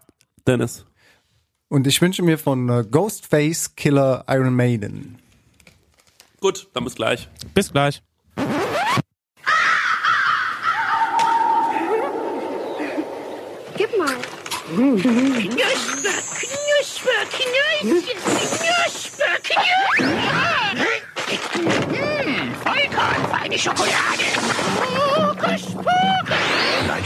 Dennis. 0.47 0.87
Und 1.69 1.87
ich 1.87 2.01
wünsche 2.01 2.23
mir 2.23 2.39
von 2.39 2.69
äh, 2.71 2.85
Ghostface 2.91 3.77
Killer 3.77 4.25
Iron 4.29 4.55
Maiden. 4.55 5.19
Gut, 6.41 6.69
dann 6.73 6.85
bis 6.85 6.95
gleich. 6.95 7.29
Bis 7.53 7.71
gleich. 7.73 8.03
Gib 13.77 13.99
mal. 13.99 14.17
Knusper, 14.75 14.97
knusper, 16.41 17.21
knusper, 17.31 18.17
knusper, 18.63 19.37
knusper. 19.43 20.47
és 23.57 23.67
akkor 23.67 23.87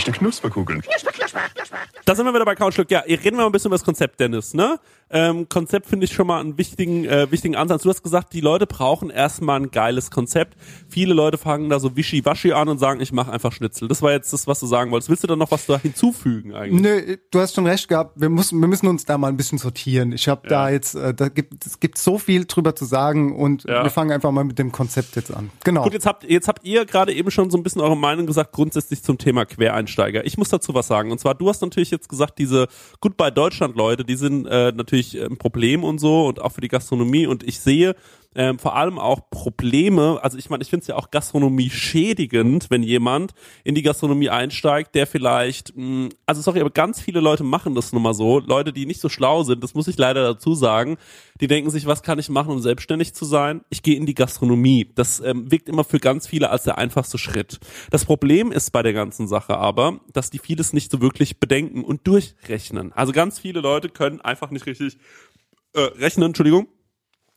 Leichte 0.00 0.12
Knusperkugeln. 0.12 0.80
Knusper, 0.80 1.12
knusper, 1.12 1.40
knusper. 1.54 1.76
Da 2.06 2.14
sind 2.14 2.24
wir 2.24 2.32
wieder 2.32 2.46
bei 2.46 2.54
Couchschluck. 2.54 2.90
Ja, 2.90 3.00
reden 3.00 3.36
wir 3.36 3.42
mal 3.42 3.46
ein 3.46 3.52
bisschen 3.52 3.68
über 3.68 3.74
das 3.74 3.84
Konzept, 3.84 4.18
Dennis. 4.18 4.54
Ne? 4.54 4.80
Ähm, 5.10 5.48
Konzept 5.48 5.86
finde 5.86 6.04
ich 6.04 6.12
schon 6.12 6.26
mal 6.26 6.40
einen 6.40 6.56
wichtigen, 6.56 7.04
äh, 7.04 7.30
wichtigen 7.30 7.54
Ansatz. 7.54 7.82
Du 7.82 7.90
hast 7.90 8.02
gesagt, 8.02 8.32
die 8.32 8.40
Leute 8.40 8.66
brauchen 8.66 9.10
erstmal 9.10 9.60
ein 9.60 9.70
geiles 9.70 10.10
Konzept. 10.10 10.56
Viele 10.88 11.12
Leute 11.12 11.36
fangen 11.36 11.68
da 11.68 11.78
so 11.80 11.96
wischiwaschi 11.96 12.52
an 12.52 12.68
und 12.68 12.78
sagen, 12.78 13.00
ich 13.00 13.12
mache 13.12 13.30
einfach 13.30 13.52
Schnitzel. 13.52 13.88
Das 13.88 14.00
war 14.00 14.12
jetzt 14.12 14.32
das, 14.32 14.46
was 14.46 14.60
du 14.60 14.66
sagen 14.66 14.90
wolltest. 14.90 15.10
Willst 15.10 15.22
du 15.22 15.26
da 15.26 15.36
noch 15.36 15.50
was 15.50 15.66
da 15.66 15.78
hinzufügen 15.78 16.54
eigentlich? 16.54 16.80
Nö, 16.80 17.16
du 17.30 17.40
hast 17.40 17.54
schon 17.54 17.66
recht 17.66 17.88
gehabt. 17.88 18.18
Wir 18.18 18.30
müssen, 18.30 18.58
wir 18.58 18.68
müssen 18.68 18.86
uns 18.86 19.04
da 19.04 19.18
mal 19.18 19.28
ein 19.28 19.36
bisschen 19.36 19.58
sortieren. 19.58 20.12
Ich 20.12 20.28
habe 20.28 20.42
ja. 20.44 20.48
da 20.48 20.70
jetzt, 20.70 20.94
äh, 20.94 21.12
da 21.12 21.28
gibt 21.28 21.66
es 21.66 21.78
gibt 21.78 21.98
so 21.98 22.16
viel 22.16 22.46
drüber 22.46 22.74
zu 22.74 22.86
sagen 22.86 23.36
und 23.36 23.64
ja. 23.64 23.82
wir 23.82 23.90
fangen 23.90 24.12
einfach 24.12 24.30
mal 24.30 24.44
mit 24.44 24.58
dem 24.58 24.72
Konzept 24.72 25.16
jetzt 25.16 25.34
an. 25.34 25.50
Genau. 25.64 25.82
Gut, 25.82 25.92
jetzt 25.92 26.06
habt, 26.06 26.24
jetzt 26.24 26.48
habt 26.48 26.64
ihr 26.64 26.86
gerade 26.86 27.12
eben 27.12 27.30
schon 27.30 27.50
so 27.50 27.58
ein 27.58 27.62
bisschen 27.62 27.82
eure 27.82 27.96
Meinung 27.96 28.26
gesagt, 28.26 28.52
grundsätzlich 28.52 29.02
zum 29.02 29.18
Thema 29.18 29.44
Quereinsteiger. 29.44 29.89
Ich 30.24 30.38
muss 30.38 30.48
dazu 30.48 30.74
was 30.74 30.86
sagen. 30.86 31.10
Und 31.12 31.18
zwar, 31.18 31.34
du 31.34 31.48
hast 31.48 31.60
natürlich 31.62 31.90
jetzt 31.90 32.08
gesagt, 32.08 32.38
diese 32.38 32.68
Goodbye 33.00 33.32
Deutschland 33.32 33.76
Leute, 33.76 34.04
die 34.04 34.16
sind 34.16 34.46
äh, 34.46 34.72
natürlich 34.72 35.20
ein 35.20 35.36
Problem 35.36 35.84
und 35.84 35.98
so 35.98 36.26
und 36.26 36.40
auch 36.40 36.52
für 36.52 36.60
die 36.60 36.68
Gastronomie. 36.68 37.26
Und 37.26 37.42
ich 37.42 37.60
sehe 37.60 37.94
ähm, 38.36 38.58
vor 38.58 38.76
allem 38.76 38.98
auch 38.98 39.28
Probleme. 39.30 40.20
Also 40.22 40.38
ich 40.38 40.50
meine, 40.50 40.62
ich 40.62 40.70
finde 40.70 40.82
es 40.82 40.86
ja 40.86 40.96
auch 40.96 41.10
Gastronomie 41.10 41.70
schädigend, 41.70 42.70
wenn 42.70 42.82
jemand 42.82 43.32
in 43.64 43.74
die 43.74 43.82
Gastronomie 43.82 44.30
einsteigt, 44.30 44.94
der 44.94 45.06
vielleicht, 45.06 45.76
mh, 45.76 45.82
hm, 45.82 46.08
also 46.26 46.40
sorry, 46.40 46.60
aber 46.60 46.70
ganz 46.70 47.00
viele 47.00 47.20
Leute 47.20 47.42
machen 47.42 47.74
das 47.74 47.92
nun 47.92 48.02
mal 48.02 48.14
so. 48.14 48.38
Leute, 48.38 48.72
die 48.72 48.86
nicht 48.86 49.00
so 49.00 49.08
schlau 49.08 49.42
sind, 49.42 49.64
das 49.64 49.74
muss 49.74 49.88
ich 49.88 49.98
leider 49.98 50.22
dazu 50.22 50.54
sagen, 50.54 50.96
die 51.40 51.48
denken 51.48 51.70
sich, 51.70 51.86
was 51.86 52.02
kann 52.02 52.18
ich 52.18 52.28
machen, 52.28 52.52
um 52.52 52.60
selbstständig 52.60 53.14
zu 53.14 53.24
sein? 53.24 53.62
Ich 53.68 53.82
gehe 53.82 53.96
in 53.96 54.06
die 54.06 54.14
Gastronomie. 54.14 54.90
Das 54.94 55.20
ähm, 55.20 55.50
wirkt 55.50 55.68
immer 55.68 55.84
für 55.84 55.98
ganz 55.98 56.26
viele 56.26 56.50
als 56.50 56.64
der 56.64 56.78
einfachste 56.78 57.18
Schritt. 57.18 57.58
Das 57.90 58.04
Problem 58.04 58.52
ist 58.52 58.70
bei 58.70 58.82
der 58.82 58.92
ganzen 58.92 59.26
Sache 59.26 59.56
aber, 59.56 60.00
dass 60.12 60.30
die 60.30 60.38
vieles 60.38 60.72
nicht 60.72 60.92
so 60.92 61.00
wirklich 61.00 61.40
bedenken 61.40 61.82
und 61.82 62.06
durchrechnen. 62.06 62.92
Also 62.92 63.12
ganz 63.12 63.40
viele 63.40 63.60
Leute 63.60 63.88
können 63.88 64.20
einfach 64.20 64.50
nicht 64.50 64.66
richtig 64.66 64.98
äh, 65.74 65.80
rechnen, 65.80 66.26
Entschuldigung 66.26 66.68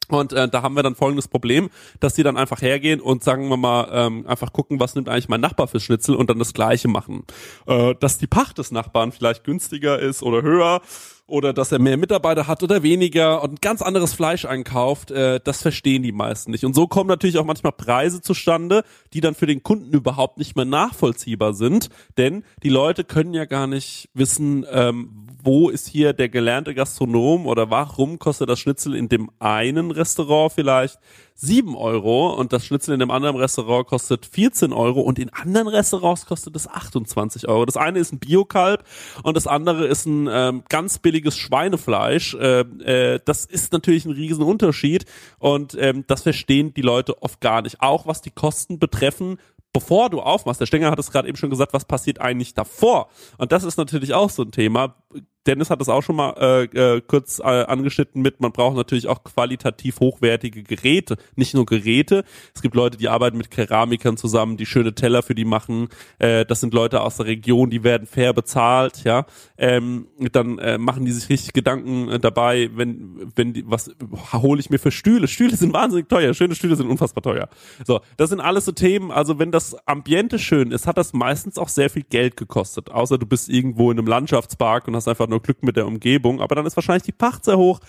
und 0.09 0.33
äh, 0.33 0.47
da 0.47 0.61
haben 0.61 0.75
wir 0.75 0.83
dann 0.83 0.95
folgendes 0.95 1.27
Problem, 1.27 1.69
dass 1.99 2.13
die 2.13 2.23
dann 2.23 2.37
einfach 2.37 2.61
hergehen 2.61 2.99
und 2.99 3.23
sagen 3.23 3.47
wir 3.49 3.57
mal 3.57 3.89
ähm, 3.91 4.27
einfach 4.27 4.53
gucken, 4.53 4.79
was 4.79 4.95
nimmt 4.95 5.09
eigentlich 5.09 5.29
mein 5.29 5.41
Nachbar 5.41 5.67
fürs 5.67 5.83
Schnitzel 5.83 6.15
und 6.15 6.29
dann 6.29 6.39
das 6.39 6.53
Gleiche 6.53 6.87
machen. 6.87 7.23
Äh, 7.67 7.95
dass 7.99 8.17
die 8.17 8.27
Pacht 8.27 8.57
des 8.57 8.71
Nachbarn 8.71 9.11
vielleicht 9.11 9.43
günstiger 9.43 9.99
ist 9.99 10.23
oder 10.23 10.41
höher 10.41 10.81
oder 11.25 11.53
dass 11.53 11.71
er 11.71 11.79
mehr 11.79 11.97
Mitarbeiter 11.97 12.47
hat 12.47 12.63
oder 12.63 12.83
weniger 12.83 13.41
und 13.43 13.61
ganz 13.61 13.81
anderes 13.81 14.13
Fleisch 14.13 14.45
einkauft, 14.45 15.11
äh, 15.11 15.39
das 15.43 15.61
verstehen 15.61 16.03
die 16.03 16.11
meisten 16.11 16.51
nicht. 16.51 16.65
Und 16.65 16.75
so 16.75 16.87
kommen 16.87 17.07
natürlich 17.07 17.37
auch 17.37 17.45
manchmal 17.45 17.71
Preise 17.71 18.21
zustande, 18.21 18.83
die 19.13 19.21
dann 19.21 19.35
für 19.35 19.47
den 19.47 19.63
Kunden 19.63 19.93
überhaupt 19.93 20.37
nicht 20.37 20.55
mehr 20.55 20.65
nachvollziehbar 20.65 21.53
sind, 21.53 21.89
denn 22.17 22.43
die 22.61 22.69
Leute 22.69 23.03
können 23.03 23.33
ja 23.33 23.45
gar 23.45 23.67
nicht 23.67 24.09
wissen, 24.13 24.65
ähm, 24.69 25.27
wo 25.45 25.69
ist 25.69 25.87
hier 25.87 26.13
der 26.13 26.29
gelernte 26.29 26.73
Gastronom 26.73 27.47
oder 27.47 27.69
warum 27.69 28.17
kostet 28.17 28.49
das 28.49 28.59
Schnitzel 28.59 28.95
in 28.95 29.09
dem 29.09 29.29
einen 29.39 29.91
Restaurant 29.91 30.53
vielleicht 30.53 30.97
sieben 31.35 31.75
Euro 31.75 32.33
und 32.33 32.53
das 32.53 32.65
Schnitzel 32.65 32.93
in 32.93 32.99
dem 32.99 33.11
anderen 33.11 33.35
Restaurant 33.35 33.87
kostet 33.87 34.25
14 34.25 34.71
Euro 34.71 35.01
und 35.01 35.19
in 35.19 35.29
anderen 35.29 35.67
Restaurants 35.67 36.25
kostet 36.25 36.55
es 36.55 36.67
28 36.67 37.47
Euro. 37.49 37.65
Das 37.65 37.75
eine 37.75 37.99
ist 37.99 38.13
ein 38.13 38.19
Biokalb 38.19 38.85
und 39.23 39.35
das 39.35 39.47
andere 39.47 39.87
ist 39.87 40.05
ein 40.05 40.29
ähm, 40.31 40.63
ganz 40.69 40.99
billiges 40.99 41.37
Schweinefleisch. 41.37 42.35
Äh, 42.35 42.59
äh, 42.61 43.19
das 43.25 43.45
ist 43.45 43.73
natürlich 43.73 44.05
ein 44.05 44.11
Riesenunterschied 44.11 45.05
und 45.39 45.75
ähm, 45.77 46.05
das 46.07 46.21
verstehen 46.21 46.73
die 46.73 46.81
Leute 46.81 47.21
oft 47.21 47.41
gar 47.41 47.61
nicht. 47.61 47.81
Auch 47.81 48.07
was 48.07 48.21
die 48.21 48.31
Kosten 48.31 48.79
betreffen, 48.79 49.37
bevor 49.73 50.09
du 50.11 50.21
aufmachst, 50.21 50.61
der 50.61 50.67
Stenger 50.67 50.91
hat 50.91 50.99
es 50.99 51.11
gerade 51.11 51.27
eben 51.27 51.37
schon 51.37 51.49
gesagt, 51.49 51.73
was 51.73 51.85
passiert 51.85 52.21
eigentlich 52.21 52.53
davor? 52.53 53.09
Und 53.37 53.51
das 53.51 53.63
ist 53.63 53.77
natürlich 53.77 54.13
auch 54.13 54.29
so 54.29 54.43
ein 54.43 54.51
Thema. 54.51 54.95
Dennis 55.45 55.69
hat 55.69 55.81
das 55.81 55.89
auch 55.89 56.01
schon 56.01 56.15
mal 56.15 56.33
äh, 56.39 56.63
äh, 56.95 57.01
kurz 57.01 57.39
äh, 57.39 57.43
angeschnitten 57.43 58.21
mit, 58.21 58.39
man 58.39 58.53
braucht 58.53 58.77
natürlich 58.77 59.07
auch 59.07 59.23
qualitativ 59.23 59.99
hochwertige 59.99 60.63
Geräte. 60.63 61.17
Nicht 61.35 61.53
nur 61.53 61.65
Geräte, 61.65 62.23
es 62.55 62.61
gibt 62.61 62.75
Leute, 62.75 62.97
die 62.97 63.09
arbeiten 63.09 63.37
mit 63.37 63.51
Keramikern 63.51 64.15
zusammen, 64.15 64.55
die 64.55 64.65
schöne 64.65 64.95
Teller 64.95 65.21
für 65.21 65.35
die 65.35 65.45
machen. 65.45 65.89
Äh, 66.19 66.45
das 66.45 66.61
sind 66.61 66.73
Leute 66.73 67.01
aus 67.01 67.17
der 67.17 67.25
Region, 67.25 67.69
die 67.69 67.83
werden 67.83 68.07
fair 68.07 68.33
bezahlt, 68.33 69.03
ja. 69.03 69.25
Ähm, 69.57 70.07
dann 70.31 70.59
äh, 70.59 70.77
machen 70.77 71.05
die 71.05 71.11
sich 71.11 71.29
richtig 71.29 71.53
Gedanken 71.53 72.09
äh, 72.09 72.19
dabei, 72.19 72.69
wenn, 72.73 73.31
wenn 73.35 73.53
die, 73.53 73.69
was 73.69 73.91
hole 74.31 74.59
ich 74.59 74.69
mir 74.69 74.79
für 74.79 74.91
Stühle? 74.91 75.27
Stühle 75.27 75.57
sind 75.57 75.73
wahnsinnig 75.73 76.07
teuer, 76.07 76.33
schöne 76.33 76.55
Stühle 76.55 76.75
sind 76.77 76.89
unfassbar 76.89 77.21
teuer. 77.21 77.49
So, 77.85 77.99
das 78.15 78.29
sind 78.29 78.39
alles 78.39 78.65
so 78.65 78.71
Themen, 78.71 79.11
also 79.11 79.39
wenn 79.39 79.51
das 79.51 79.75
Ambiente 79.87 80.39
schön 80.39 80.71
ist, 80.71 80.87
hat 80.87 80.97
das 80.97 81.11
meistens 81.11 81.57
auch 81.57 81.69
sehr 81.69 81.89
viel 81.89 82.03
Geld 82.03 82.37
gekostet. 82.37 82.89
Außer 82.91 83.17
du 83.17 83.25
bist 83.25 83.49
irgendwo 83.49 83.91
in 83.91 83.97
einem 83.97 84.07
Landschaftspark 84.07 84.87
und 84.87 84.95
hast 84.95 85.02
einfach 85.07 85.27
nur 85.27 85.41
Glück 85.41 85.63
mit 85.63 85.75
der 85.75 85.87
Umgebung, 85.87 86.41
aber 86.41 86.55
dann 86.55 86.65
ist 86.65 86.75
wahrscheinlich 86.75 87.03
die 87.03 87.11
Pacht 87.11 87.45
sehr 87.45 87.57
hoch. 87.57 87.79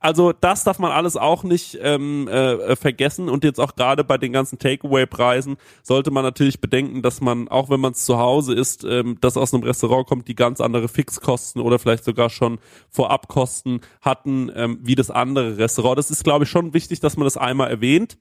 Also 0.00 0.32
das 0.32 0.64
darf 0.64 0.78
man 0.78 0.92
alles 0.92 1.16
auch 1.16 1.44
nicht 1.44 1.78
ähm, 1.80 2.28
äh, 2.28 2.76
vergessen 2.76 3.28
und 3.28 3.44
jetzt 3.44 3.60
auch 3.60 3.74
gerade 3.74 4.04
bei 4.04 4.18
den 4.18 4.32
ganzen 4.32 4.58
Takeaway-Preisen 4.58 5.56
sollte 5.82 6.10
man 6.10 6.24
natürlich 6.24 6.60
bedenken, 6.60 7.02
dass 7.02 7.20
man, 7.20 7.48
auch 7.48 7.70
wenn 7.70 7.80
man 7.80 7.92
es 7.92 8.04
zu 8.04 8.18
Hause 8.18 8.54
ist, 8.54 8.84
ähm, 8.84 9.18
das 9.20 9.36
aus 9.36 9.52
einem 9.52 9.62
Restaurant 9.62 10.06
kommt, 10.06 10.28
die 10.28 10.34
ganz 10.34 10.60
andere 10.60 10.88
Fixkosten 10.88 11.60
oder 11.62 11.78
vielleicht 11.78 12.04
sogar 12.04 12.30
schon 12.30 12.58
Vorabkosten 12.90 13.80
hatten, 14.00 14.50
ähm, 14.54 14.78
wie 14.82 14.94
das 14.94 15.10
andere 15.10 15.58
Restaurant. 15.58 15.98
Das 15.98 16.10
ist, 16.10 16.24
glaube 16.24 16.44
ich, 16.44 16.50
schon 16.50 16.74
wichtig, 16.74 17.00
dass 17.00 17.16
man 17.16 17.24
das 17.24 17.36
einmal 17.36 17.70
erwähnt. 17.70 18.18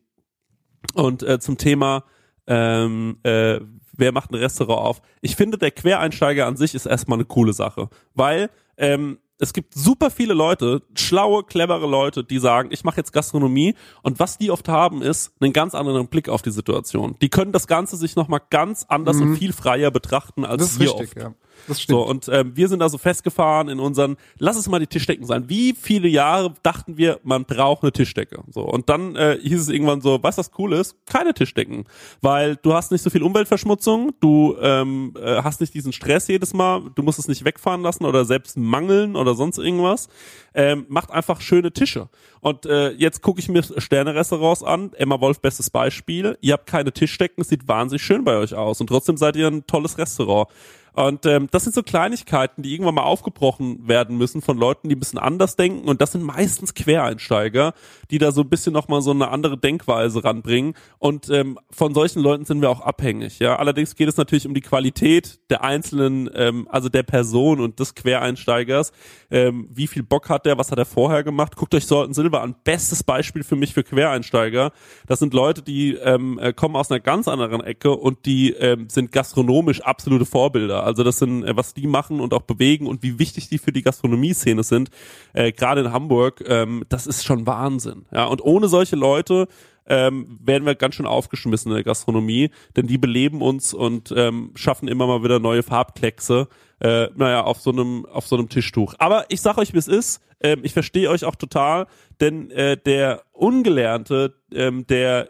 Und 0.95 1.23
äh, 1.23 1.39
zum 1.39 1.57
Thema 1.57 2.03
ähm, 2.47 3.19
äh, 3.23 3.59
wer 3.93 4.12
macht 4.12 4.32
ein 4.32 4.36
Restaurant 4.36 4.82
auf? 4.82 5.01
Ich 5.21 5.36
finde, 5.36 5.58
der 5.58 5.71
Quereinsteiger 5.71 6.45
an 6.45 6.58
sich 6.58 6.75
ist 6.75 6.86
erstmal 6.86 7.17
eine 7.17 7.25
coole 7.25 7.54
Sache, 7.54 7.89
weil 8.13 8.49
ähm, 8.77 9.19
es 9.41 9.54
gibt 9.54 9.73
super 9.73 10.12
viele 10.12 10.36
Leute, 10.36 10.84
schlaue, 10.93 11.43
clevere 11.43 11.88
Leute, 11.88 12.23
die 12.23 12.38
sagen, 12.38 12.69
ich 12.71 12.84
mache 12.84 12.97
jetzt 12.97 13.12
Gastronomie 13.12 13.73
und 14.04 14.19
was 14.19 14.38
die 14.38 14.51
oft 14.51 14.69
haben, 14.69 15.01
ist 15.01 15.34
einen 15.39 15.51
ganz 15.51 15.73
anderen 15.73 16.08
Blick 16.10 16.30
auf 16.30 16.43
die 16.43 16.51
Situation. 16.51 17.15
Die 17.21 17.30
können 17.30 17.51
das 17.51 17.65
Ganze 17.65 17.97
sich 17.97 18.15
nochmal 18.15 18.41
ganz 18.51 18.86
anders 18.88 19.17
mhm. 19.17 19.23
und 19.23 19.38
viel 19.38 19.51
freier 19.51 19.89
betrachten 19.89 20.45
als 20.45 20.62
das 20.62 20.80
wir 20.80 20.91
richtig, 20.91 21.10
oft. 21.10 21.17
Ja. 21.17 21.34
Das 21.67 21.81
stimmt. 21.81 21.99
So, 21.99 22.07
und 22.07 22.29
ähm, 22.29 22.55
wir 22.55 22.67
sind 22.67 22.79
da 22.79 22.89
so 22.89 22.97
festgefahren 22.97 23.69
in 23.69 23.79
unseren, 23.79 24.17
lass 24.37 24.57
es 24.57 24.67
mal 24.67 24.79
die 24.79 24.87
Tischdecken 24.87 25.25
sein. 25.25 25.47
Wie 25.47 25.73
viele 25.73 26.07
Jahre 26.07 26.53
dachten 26.63 26.97
wir, 26.97 27.19
man 27.23 27.45
braucht 27.45 27.83
eine 27.83 27.91
Tischdecke? 27.91 28.43
So, 28.49 28.61
und 28.61 28.89
dann 28.89 29.15
äh, 29.15 29.37
hieß 29.41 29.61
es 29.61 29.69
irgendwann 29.69 30.01
so, 30.01 30.19
was 30.21 30.35
das 30.35 30.51
cool 30.57 30.73
ist? 30.73 30.95
Keine 31.05 31.33
Tischdecken. 31.33 31.85
Weil 32.21 32.55
du 32.57 32.73
hast 32.73 32.91
nicht 32.91 33.01
so 33.01 33.09
viel 33.09 33.23
Umweltverschmutzung, 33.23 34.11
du 34.19 34.55
ähm, 34.61 35.13
äh, 35.19 35.41
hast 35.43 35.61
nicht 35.61 35.73
diesen 35.73 35.93
Stress 35.93 36.27
jedes 36.27 36.53
Mal, 36.53 36.81
du 36.95 37.03
musst 37.03 37.19
es 37.19 37.27
nicht 37.27 37.45
wegfahren 37.45 37.81
lassen 37.81 38.05
oder 38.05 38.25
selbst 38.25 38.57
mangeln 38.57 39.15
oder 39.15 39.35
sonst 39.35 39.57
irgendwas. 39.57 40.07
Ähm, 40.53 40.85
macht 40.89 41.11
einfach 41.11 41.39
schöne 41.39 41.71
Tische. 41.71 42.09
Und 42.41 42.65
äh, 42.65 42.89
jetzt 42.91 43.21
gucke 43.21 43.39
ich 43.39 43.47
mir 43.47 43.63
Sterne-Restaurants 43.63 44.63
an. 44.63 44.91
Emma 44.93 45.21
Wolf, 45.21 45.39
bestes 45.39 45.69
Beispiel. 45.69 46.37
Ihr 46.41 46.53
habt 46.53 46.65
keine 46.65 46.91
Tischdecken, 46.91 47.41
es 47.41 47.49
sieht 47.49 47.67
wahnsinnig 47.67 48.01
schön 48.01 48.25
bei 48.25 48.35
euch 48.35 48.53
aus. 48.53 48.81
Und 48.81 48.87
trotzdem 48.87 49.15
seid 49.15 49.35
ihr 49.35 49.47
ein 49.47 49.65
tolles 49.67 49.97
Restaurant. 49.97 50.49
Und 50.93 51.25
ähm, 51.25 51.47
das 51.51 51.63
sind 51.63 51.73
so 51.73 51.84
Kleinigkeiten, 51.84 52.63
die 52.63 52.73
irgendwann 52.73 52.95
mal 52.95 53.04
aufgebrochen 53.04 53.88
werden 53.88 54.17
müssen 54.17 54.41
von 54.41 54.58
Leuten, 54.58 54.89
die 54.89 54.95
ein 54.95 54.99
bisschen 54.99 55.19
anders 55.19 55.56
denken. 55.56 55.88
Und 55.88 56.01
das 56.01 56.12
sind 56.12 56.23
meistens 56.23 56.73
Quereinsteiger, 56.73 57.73
die 58.10 58.17
da 58.17 58.32
so 58.32 58.41
ein 58.41 58.49
bisschen 58.49 58.73
nochmal 58.73 59.01
so 59.01 59.12
eine 59.12 59.30
andere 59.30 59.58
Denkweise 59.58 60.23
ranbringen. 60.23 60.73
Und 60.99 61.30
ähm, 61.30 61.58
von 61.69 61.93
solchen 61.93 62.21
Leuten 62.21 62.45
sind 62.45 62.62
wir 62.62 62.69
auch 62.69 62.82
abhängig. 62.82 63.39
Ja, 63.39 63.56
allerdings 63.56 63.95
geht 63.95 64.10
es 64.10 64.17
natürlich 64.17 64.45
um 64.45 64.54
die 64.54 64.62
Qualität 64.62 65.39
der 65.49 65.63
einzelnen, 65.63 66.30
ähm, 66.36 66.67
also 66.69 66.89
der 66.89 67.04
Person 67.04 67.62
und 67.62 67.80
des 67.80 67.95
Quereinsteigers. 67.95 68.91
Ähm, 69.30 69.69
wie 69.71 69.88
viel 69.88 70.04
Bock 70.04 70.30
hat 70.30 70.45
der? 70.45 70.58
Was 70.58 70.71
hat 70.71 70.77
er 70.77 70.86
vorher 70.86 71.23
gemacht? 71.23 71.56
Guckt 71.56 71.73
euch 71.73 71.86
Sorten 71.86 72.13
Silber 72.13 72.41
an. 72.41 72.56
Bestes 72.63 73.04
Beispiel 73.04 73.43
für 73.43 73.56
mich 73.56 73.73
für 73.73 73.84
Quereinsteiger. 73.84 74.71
Das 75.08 75.19
sind 75.19 75.34
Leute, 75.34 75.62
die 75.62 75.93
ähm, 75.93 76.38
äh, 76.39 76.51
kommen 76.51 76.75
aus 76.75 76.91
einer 76.91 76.99
ganz 76.99 77.27
anderen 77.27 77.62
Ecke 77.62 77.91
und 77.91 78.25
die 78.25 78.51
ähm, 78.51 78.89
sind 78.89 79.12
gastronomisch 79.12 79.82
absolute 79.82 80.25
Vorbilder. 80.25 80.81
Also 80.84 81.04
das 81.04 81.20
sind, 81.20 81.44
äh, 81.44 81.56
was 81.56 81.74
die 81.74 81.88
machen 81.88 82.20
und 82.20 82.34
auch 82.34 82.44
bewegen 82.44 82.88
und 82.88 83.04
wie 83.04 83.20
wichtig 83.20 83.50
die 83.50 83.58
für 83.58 83.72
die 83.72 83.82
Gastronomie-Szene 83.82 84.63
sind, 84.63 84.89
äh, 85.34 85.52
gerade 85.52 85.82
in 85.82 85.91
Hamburg, 85.91 86.44
ähm, 86.48 86.84
das 86.89 87.08
ist 87.08 87.24
schon 87.24 87.46
Wahnsinn. 87.48 88.06
Ja, 88.12 88.26
und 88.26 88.44
ohne 88.44 88.67
solche 88.67 88.96
Leute 88.96 89.48
ähm, 89.88 90.39
werden 90.41 90.65
wir 90.65 90.76
ganz 90.76 90.96
schön 90.96 91.06
aufgeschmissen 91.06 91.72
in 91.72 91.76
der 91.76 91.84
Gastronomie, 91.84 92.50
denn 92.76 92.88
die 92.88 92.98
beleben 92.98 93.41
uns 93.41 93.74
und 93.74 94.13
ähm, 94.15 94.52
schaffen 94.56 94.88
immer 94.88 95.08
mal 95.08 95.24
wieder 95.24 95.39
neue 95.39 95.63
Farbkleckse, 95.63 96.48
äh, 96.80 97.08
naja, 97.15 97.44
auf 97.44 97.60
so 97.60 97.72
einem 97.72 98.06
auf 98.06 98.28
so 98.28 98.38
einem 98.38 98.50
Tischtuch. 98.50 98.96
Aber 99.00 99.26
ich 99.30 99.41
sag 99.41 99.58
euch, 99.58 99.74
wie 99.74 99.80
es 99.80 99.88
ist. 99.88 100.22
Ähm, 100.39 100.62
ich 100.63 100.74
verstehe 100.74 101.10
euch 101.10 101.26
auch 101.26 101.36
total, 101.36 101.88
denn 102.20 102.52
äh, 102.52 102.78
der 102.78 103.24
Ungelernte, 103.32 104.36
ähm, 104.54 104.88
der 104.88 105.28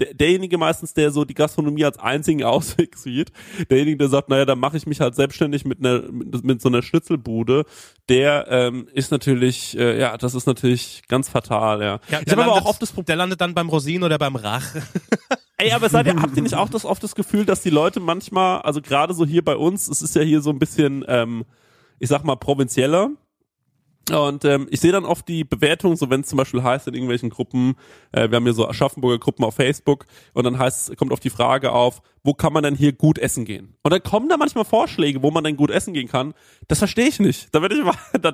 derjenige 0.00 0.58
meistens, 0.58 0.94
der 0.94 1.10
so 1.10 1.24
die 1.24 1.34
Gastronomie 1.34 1.84
als 1.84 1.98
einzigen 1.98 2.42
Ausweg 2.44 2.96
sieht, 2.96 3.32
derjenige, 3.70 3.98
der 3.98 4.08
sagt, 4.08 4.28
naja, 4.28 4.44
dann 4.44 4.58
mache 4.58 4.76
ich 4.76 4.86
mich 4.86 5.00
halt 5.00 5.14
selbstständig 5.14 5.64
mit 5.64 5.80
einer 5.80 6.10
mit, 6.10 6.44
mit 6.44 6.62
so 6.62 6.68
einer 6.68 6.82
Schnitzelbude, 6.82 7.64
der 8.08 8.46
ähm, 8.48 8.88
ist 8.92 9.10
natürlich, 9.10 9.78
äh, 9.78 9.98
ja, 9.98 10.16
das 10.16 10.34
ist 10.34 10.46
natürlich 10.46 11.02
ganz 11.08 11.28
fatal, 11.28 11.80
ja. 11.80 12.00
Ja, 12.08 12.20
ich 12.24 12.32
habe 12.32 12.44
aber 12.44 12.52
auch 12.52 12.66
oft 12.66 12.82
das 12.82 12.92
der 12.94 13.16
landet 13.16 13.40
dann 13.40 13.54
beim 13.54 13.68
Rosin 13.68 14.02
oder 14.02 14.18
beim 14.18 14.36
Rach. 14.36 14.74
Ey, 15.56 15.72
aber 15.72 15.88
seid 15.88 16.06
ihr, 16.06 16.16
habt 16.16 16.36
ihr 16.36 16.42
nicht 16.42 16.56
auch 16.56 16.68
das 16.68 16.84
oft 16.84 17.02
das 17.02 17.14
Gefühl, 17.14 17.44
dass 17.44 17.62
die 17.62 17.70
Leute 17.70 18.00
manchmal, 18.00 18.60
also 18.62 18.82
gerade 18.82 19.14
so 19.14 19.24
hier 19.24 19.44
bei 19.44 19.56
uns, 19.56 19.88
es 19.88 20.02
ist 20.02 20.16
ja 20.16 20.22
hier 20.22 20.40
so 20.40 20.50
ein 20.50 20.58
bisschen, 20.58 21.04
ähm, 21.06 21.44
ich 22.00 22.08
sag 22.08 22.24
mal, 22.24 22.36
provinzieller. 22.36 23.10
Und 24.10 24.44
ähm, 24.44 24.66
ich 24.70 24.80
sehe 24.80 24.92
dann 24.92 25.06
oft 25.06 25.26
die 25.28 25.44
Bewertung, 25.44 25.96
so 25.96 26.10
wenn 26.10 26.20
es 26.20 26.26
zum 26.26 26.36
Beispiel 26.36 26.62
heißt 26.62 26.88
in 26.88 26.94
irgendwelchen 26.94 27.30
Gruppen, 27.30 27.74
äh, 28.12 28.28
wir 28.28 28.36
haben 28.36 28.44
hier 28.44 28.52
so 28.52 28.68
Aschaffenburger 28.68 29.18
Gruppen 29.18 29.44
auf 29.44 29.54
Facebook 29.54 30.04
und 30.34 30.44
dann 30.44 30.58
heißt 30.58 30.96
kommt 30.96 31.12
auf 31.12 31.20
die 31.20 31.30
Frage 31.30 31.72
auf, 31.72 32.02
wo 32.22 32.34
kann 32.34 32.52
man 32.52 32.64
denn 32.64 32.74
hier 32.74 32.92
gut 32.92 33.18
essen 33.18 33.44
gehen? 33.44 33.76
Und 33.82 33.92
dann 33.92 34.02
kommen 34.02 34.28
da 34.28 34.36
manchmal 34.36 34.64
Vorschläge, 34.64 35.22
wo 35.22 35.30
man 35.30 35.44
denn 35.44 35.56
gut 35.56 35.70
essen 35.70 35.94
gehen 35.94 36.08
kann. 36.08 36.34
Das 36.68 36.78
verstehe 36.78 37.08
ich 37.08 37.18
nicht. 37.18 37.54
Da 37.54 37.62
werde 37.62 37.76
ich 37.76 37.84
mal, 37.84 37.96
da 38.20 38.32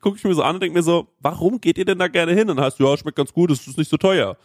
gucke 0.00 0.16
ich 0.16 0.24
mir 0.24 0.34
so 0.34 0.42
an 0.42 0.56
und 0.56 0.62
denke 0.62 0.78
mir 0.78 0.82
so, 0.82 1.08
warum 1.20 1.60
geht 1.60 1.76
ihr 1.76 1.84
denn 1.84 1.98
da 1.98 2.08
gerne 2.08 2.32
hin? 2.32 2.48
Und 2.48 2.56
dann 2.56 2.64
heißt, 2.64 2.78
ja, 2.80 2.96
schmeckt 2.96 3.16
ganz 3.16 3.32
gut, 3.32 3.50
es 3.50 3.66
ist 3.66 3.78
nicht 3.78 3.90
so 3.90 3.98
teuer. 3.98 4.36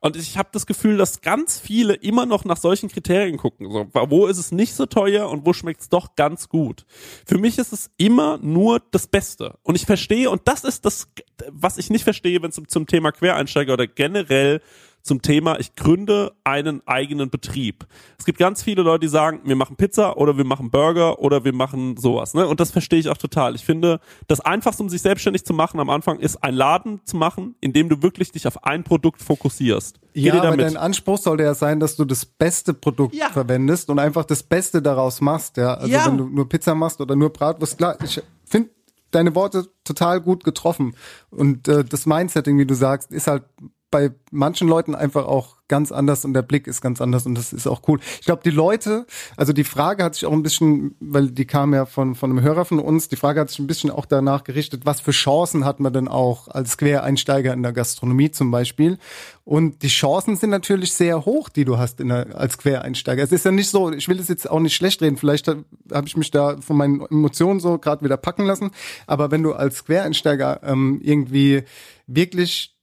Und 0.00 0.16
ich 0.16 0.36
habe 0.36 0.48
das 0.52 0.66
Gefühl, 0.66 0.96
dass 0.96 1.20
ganz 1.20 1.58
viele 1.58 1.94
immer 1.94 2.26
noch 2.26 2.44
nach 2.44 2.56
solchen 2.56 2.88
Kriterien 2.88 3.36
gucken. 3.36 3.70
So, 3.70 3.88
wo 3.92 4.26
ist 4.26 4.38
es 4.38 4.52
nicht 4.52 4.74
so 4.74 4.86
teuer 4.86 5.28
und 5.28 5.46
wo 5.46 5.52
schmeckt 5.52 5.80
es 5.80 5.88
doch 5.88 6.14
ganz 6.16 6.48
gut? 6.48 6.84
Für 7.26 7.38
mich 7.38 7.58
ist 7.58 7.72
es 7.72 7.90
immer 7.96 8.38
nur 8.38 8.80
das 8.90 9.06
Beste. 9.06 9.58
Und 9.62 9.74
ich 9.74 9.86
verstehe, 9.86 10.30
und 10.30 10.42
das 10.46 10.64
ist 10.64 10.84
das, 10.84 11.08
was 11.50 11.78
ich 11.78 11.90
nicht 11.90 12.04
verstehe, 12.04 12.42
wenn 12.42 12.50
es 12.50 12.56
zum, 12.56 12.68
zum 12.68 12.86
Thema 12.86 13.12
Quereinsteiger 13.12 13.72
oder 13.72 13.86
generell 13.86 14.60
zum 15.06 15.22
Thema, 15.22 15.58
ich 15.58 15.74
gründe 15.76 16.32
einen 16.44 16.82
eigenen 16.86 17.30
Betrieb. 17.30 17.86
Es 18.18 18.24
gibt 18.24 18.38
ganz 18.38 18.62
viele 18.62 18.82
Leute, 18.82 19.00
die 19.00 19.08
sagen, 19.08 19.40
wir 19.44 19.56
machen 19.56 19.76
Pizza 19.76 20.16
oder 20.18 20.36
wir 20.36 20.44
machen 20.44 20.70
Burger 20.70 21.20
oder 21.20 21.44
wir 21.44 21.54
machen 21.54 21.96
sowas. 21.96 22.34
Ne? 22.34 22.46
Und 22.46 22.60
das 22.60 22.70
verstehe 22.70 22.98
ich 22.98 23.08
auch 23.08 23.16
total. 23.16 23.54
Ich 23.54 23.64
finde, 23.64 24.00
das 24.26 24.40
Einfachste, 24.40 24.82
um 24.82 24.88
sich 24.88 25.02
selbstständig 25.02 25.44
zu 25.44 25.54
machen 25.54 25.80
am 25.80 25.88
Anfang, 25.90 26.18
ist 26.18 26.42
einen 26.44 26.56
Laden 26.56 27.00
zu 27.04 27.16
machen, 27.16 27.54
in 27.60 27.72
dem 27.72 27.88
du 27.88 28.02
wirklich 28.02 28.32
dich 28.32 28.46
auf 28.46 28.64
ein 28.64 28.84
Produkt 28.84 29.22
fokussierst. 29.22 30.00
Geht 30.12 30.24
Ja, 30.24 30.42
aber 30.42 30.56
dein 30.56 30.76
Anspruch 30.76 31.18
sollte 31.18 31.44
ja 31.44 31.54
sein, 31.54 31.78
dass 31.80 31.96
du 31.96 32.04
das 32.04 32.24
beste 32.26 32.74
Produkt 32.74 33.14
Ja. 33.14 33.28
verwendest 33.30 33.88
und 33.90 33.98
einfach 33.98 34.24
das 34.24 34.42
Beste 34.42 34.82
daraus 34.82 35.20
machst. 35.20 35.56
Ja, 35.56 35.74
also 35.74 35.92
Ja. 35.92 36.06
wenn 36.06 36.18
du 36.18 36.26
nur 36.28 36.48
Pizza 36.48 36.74
machst 36.74 37.00
oder 37.00 37.16
nur 37.16 37.30
Bratwurst, 37.32 37.78
klar, 37.78 37.96
ich 38.02 38.20
finde 38.44 38.70
deine 39.12 39.34
Worte 39.34 39.66
total 39.84 40.20
gut 40.20 40.42
getroffen 40.44 40.94
und 41.30 41.68
äh, 41.68 41.84
das 41.84 42.06
Mindsetting, 42.06 42.58
wie 42.58 42.66
du 42.66 42.74
sagst, 42.74 43.12
ist 43.12 43.28
halt 43.28 43.44
bei 43.90 44.10
manchen 44.30 44.68
Leuten 44.68 44.94
einfach 44.94 45.26
auch 45.26 45.56
ganz 45.68 45.90
anders 45.90 46.24
und 46.24 46.34
der 46.34 46.42
Blick 46.42 46.66
ist 46.66 46.80
ganz 46.80 47.00
anders 47.00 47.26
und 47.26 47.36
das 47.36 47.52
ist 47.52 47.66
auch 47.66 47.82
cool. 47.88 47.98
Ich 48.20 48.26
glaube, 48.26 48.42
die 48.44 48.50
Leute, 48.50 49.06
also 49.36 49.52
die 49.52 49.64
Frage 49.64 50.04
hat 50.04 50.14
sich 50.14 50.26
auch 50.26 50.32
ein 50.32 50.42
bisschen, 50.42 50.94
weil 51.00 51.30
die 51.30 51.44
kam 51.44 51.74
ja 51.74 51.86
von, 51.86 52.14
von 52.14 52.30
einem 52.30 52.42
Hörer 52.42 52.64
von 52.64 52.78
uns, 52.78 53.08
die 53.08 53.16
Frage 53.16 53.40
hat 53.40 53.50
sich 53.50 53.58
ein 53.58 53.66
bisschen 53.66 53.90
auch 53.90 54.06
danach 54.06 54.44
gerichtet, 54.44 54.86
was 54.86 55.00
für 55.00 55.10
Chancen 55.10 55.64
hat 55.64 55.80
man 55.80 55.92
denn 55.92 56.08
auch 56.08 56.48
als 56.48 56.78
Quereinsteiger 56.78 57.52
in 57.52 57.62
der 57.62 57.72
Gastronomie 57.72 58.30
zum 58.30 58.50
Beispiel. 58.50 58.98
Und 59.44 59.82
die 59.82 59.88
Chancen 59.88 60.36
sind 60.36 60.50
natürlich 60.50 60.92
sehr 60.92 61.24
hoch, 61.24 61.48
die 61.48 61.64
du 61.64 61.78
hast 61.78 62.00
in 62.00 62.08
der, 62.08 62.36
als 62.36 62.58
Quereinsteiger. 62.58 63.22
Es 63.22 63.32
ist 63.32 63.44
ja 63.44 63.52
nicht 63.52 63.70
so, 63.70 63.92
ich 63.92 64.08
will 64.08 64.20
es 64.20 64.28
jetzt 64.28 64.48
auch 64.48 64.60
nicht 64.60 64.74
schlecht 64.74 65.02
reden, 65.02 65.16
vielleicht 65.16 65.48
habe 65.48 66.06
ich 66.06 66.16
mich 66.16 66.30
da 66.30 66.56
von 66.60 66.76
meinen 66.76 67.00
Emotionen 67.06 67.60
so 67.60 67.78
gerade 67.78 68.04
wieder 68.04 68.16
packen 68.16 68.44
lassen, 68.44 68.70
aber 69.06 69.30
wenn 69.30 69.42
du 69.42 69.52
als 69.52 69.84
Quereinsteiger 69.84 70.60
ähm, 70.64 71.00
irgendwie 71.02 71.64
wirklich 72.06 72.75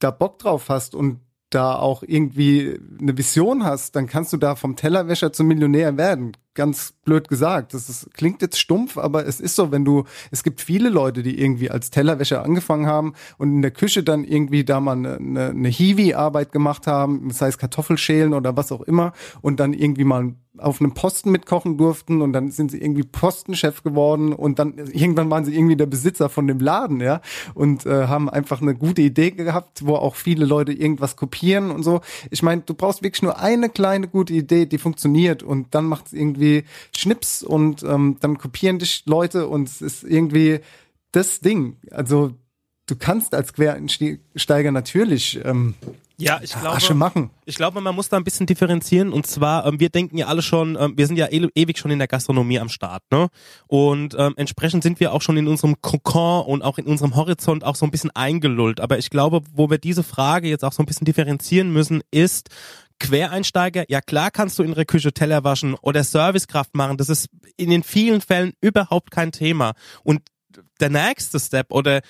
da 0.00 0.10
Bock 0.10 0.38
drauf 0.38 0.68
hast 0.68 0.94
und 0.94 1.20
da 1.50 1.74
auch 1.76 2.02
irgendwie 2.06 2.78
eine 3.00 3.16
Vision 3.16 3.64
hast, 3.64 3.96
dann 3.96 4.06
kannst 4.06 4.32
du 4.32 4.36
da 4.36 4.54
vom 4.54 4.76
Tellerwäscher 4.76 5.32
zum 5.32 5.48
Millionär 5.48 5.96
werden. 5.96 6.36
Ganz 6.54 6.94
blöd 7.04 7.28
gesagt. 7.28 7.74
Das 7.74 7.88
ist, 7.88 8.12
klingt 8.14 8.42
jetzt 8.42 8.58
stumpf, 8.58 8.98
aber 8.98 9.26
es 9.26 9.40
ist 9.40 9.56
so, 9.56 9.70
wenn 9.70 9.84
du, 9.84 10.04
es 10.30 10.42
gibt 10.42 10.60
viele 10.60 10.88
Leute, 10.88 11.22
die 11.22 11.40
irgendwie 11.40 11.70
als 11.70 11.90
Tellerwäscher 11.90 12.44
angefangen 12.44 12.86
haben 12.86 13.14
und 13.38 13.50
in 13.50 13.62
der 13.62 13.70
Küche 13.70 14.02
dann 14.02 14.24
irgendwie 14.24 14.64
da 14.64 14.80
mal 14.80 14.92
eine, 14.92 15.16
eine, 15.16 15.48
eine 15.50 15.68
Hiwi-Arbeit 15.68 16.52
gemacht 16.52 16.86
haben, 16.86 17.28
das 17.28 17.40
heißt 17.40 17.58
Kartoffelschälen 17.58 18.34
oder 18.34 18.56
was 18.56 18.72
auch 18.72 18.82
immer 18.82 19.12
und 19.42 19.60
dann 19.60 19.72
irgendwie 19.72 20.04
mal 20.04 20.34
auf 20.58 20.80
einem 20.80 20.92
Posten 20.92 21.30
mitkochen 21.30 21.78
durften 21.78 22.22
und 22.22 22.32
dann 22.32 22.50
sind 22.50 22.70
sie 22.70 22.80
irgendwie 22.80 23.04
Postenchef 23.04 23.82
geworden 23.82 24.32
und 24.32 24.58
dann 24.58 24.74
irgendwann 24.92 25.30
waren 25.30 25.44
sie 25.44 25.54
irgendwie 25.54 25.76
der 25.76 25.86
Besitzer 25.86 26.28
von 26.28 26.46
dem 26.46 26.58
Laden, 26.58 27.00
ja, 27.00 27.20
und 27.54 27.86
äh, 27.86 28.06
haben 28.06 28.28
einfach 28.28 28.60
eine 28.60 28.74
gute 28.74 29.00
Idee 29.00 29.30
gehabt, 29.30 29.86
wo 29.86 29.94
auch 29.94 30.16
viele 30.16 30.44
Leute 30.44 30.72
irgendwas 30.72 31.16
kopieren 31.16 31.70
und 31.70 31.82
so. 31.82 32.00
Ich 32.30 32.42
meine, 32.42 32.62
du 32.62 32.74
brauchst 32.74 33.02
wirklich 33.02 33.22
nur 33.22 33.38
eine 33.38 33.68
kleine 33.68 34.08
gute 34.08 34.34
Idee, 34.34 34.66
die 34.66 34.78
funktioniert 34.78 35.42
und 35.42 35.74
dann 35.74 35.86
macht 35.86 36.08
es 36.08 36.12
irgendwie 36.12 36.39
Schnips 36.96 37.42
und 37.42 37.82
ähm, 37.82 38.16
dann 38.20 38.38
kopieren 38.38 38.78
dich 38.78 39.04
Leute 39.06 39.46
und 39.46 39.68
es 39.68 39.82
ist 39.82 40.04
irgendwie 40.04 40.60
das 41.12 41.40
Ding. 41.40 41.76
Also 41.90 42.34
du 42.86 42.96
kannst 42.96 43.34
als 43.34 43.52
Quereinsteiger 43.52 44.72
natürlich 44.72 45.40
ähm, 45.44 45.74
ja, 46.20 46.38
ich 46.42 46.52
glaube, 46.52 46.76
Asche 46.76 46.94
machen. 46.94 47.30
ich 47.46 47.54
glaube, 47.54 47.80
man 47.80 47.94
muss 47.94 48.10
da 48.10 48.18
ein 48.18 48.24
bisschen 48.24 48.46
differenzieren. 48.46 49.12
Und 49.12 49.26
zwar, 49.26 49.66
ähm, 49.66 49.80
wir 49.80 49.88
denken 49.88 50.18
ja 50.18 50.26
alle 50.26 50.42
schon, 50.42 50.76
ähm, 50.78 50.92
wir 50.96 51.06
sind 51.06 51.16
ja 51.16 51.26
e 51.30 51.48
ewig 51.54 51.78
schon 51.78 51.90
in 51.90 51.98
der 51.98 52.08
Gastronomie 52.08 52.58
am 52.58 52.68
Start, 52.68 53.02
ne? 53.10 53.28
Und 53.66 54.14
ähm, 54.18 54.34
entsprechend 54.36 54.82
sind 54.82 55.00
wir 55.00 55.12
auch 55.12 55.22
schon 55.22 55.38
in 55.38 55.48
unserem 55.48 55.80
Kokon 55.80 56.44
und 56.44 56.62
auch 56.62 56.76
in 56.76 56.84
unserem 56.84 57.16
Horizont 57.16 57.64
auch 57.64 57.74
so 57.74 57.86
ein 57.86 57.90
bisschen 57.90 58.10
eingelullt. 58.10 58.80
Aber 58.80 58.98
ich 58.98 59.08
glaube, 59.08 59.40
wo 59.54 59.70
wir 59.70 59.78
diese 59.78 60.02
Frage 60.02 60.48
jetzt 60.48 60.64
auch 60.64 60.72
so 60.72 60.82
ein 60.82 60.86
bisschen 60.86 61.06
differenzieren 61.06 61.72
müssen, 61.72 62.02
ist, 62.10 62.50
Quereinsteiger, 63.00 63.84
ja 63.88 64.00
klar 64.00 64.30
kannst 64.30 64.58
du 64.58 64.62
in 64.62 64.74
der 64.74 64.84
Küche 64.84 65.12
Teller 65.12 65.42
waschen 65.42 65.74
oder 65.74 66.04
Servicekraft 66.04 66.76
machen. 66.76 66.96
Das 66.96 67.08
ist 67.08 67.28
in 67.56 67.70
den 67.70 67.82
vielen 67.82 68.20
Fällen 68.20 68.52
überhaupt 68.60 69.10
kein 69.10 69.32
Thema. 69.32 69.72
Und 70.04 70.22
der 70.80 70.90
nächste 70.90 71.40
Step 71.40 71.72
oder 71.72 72.00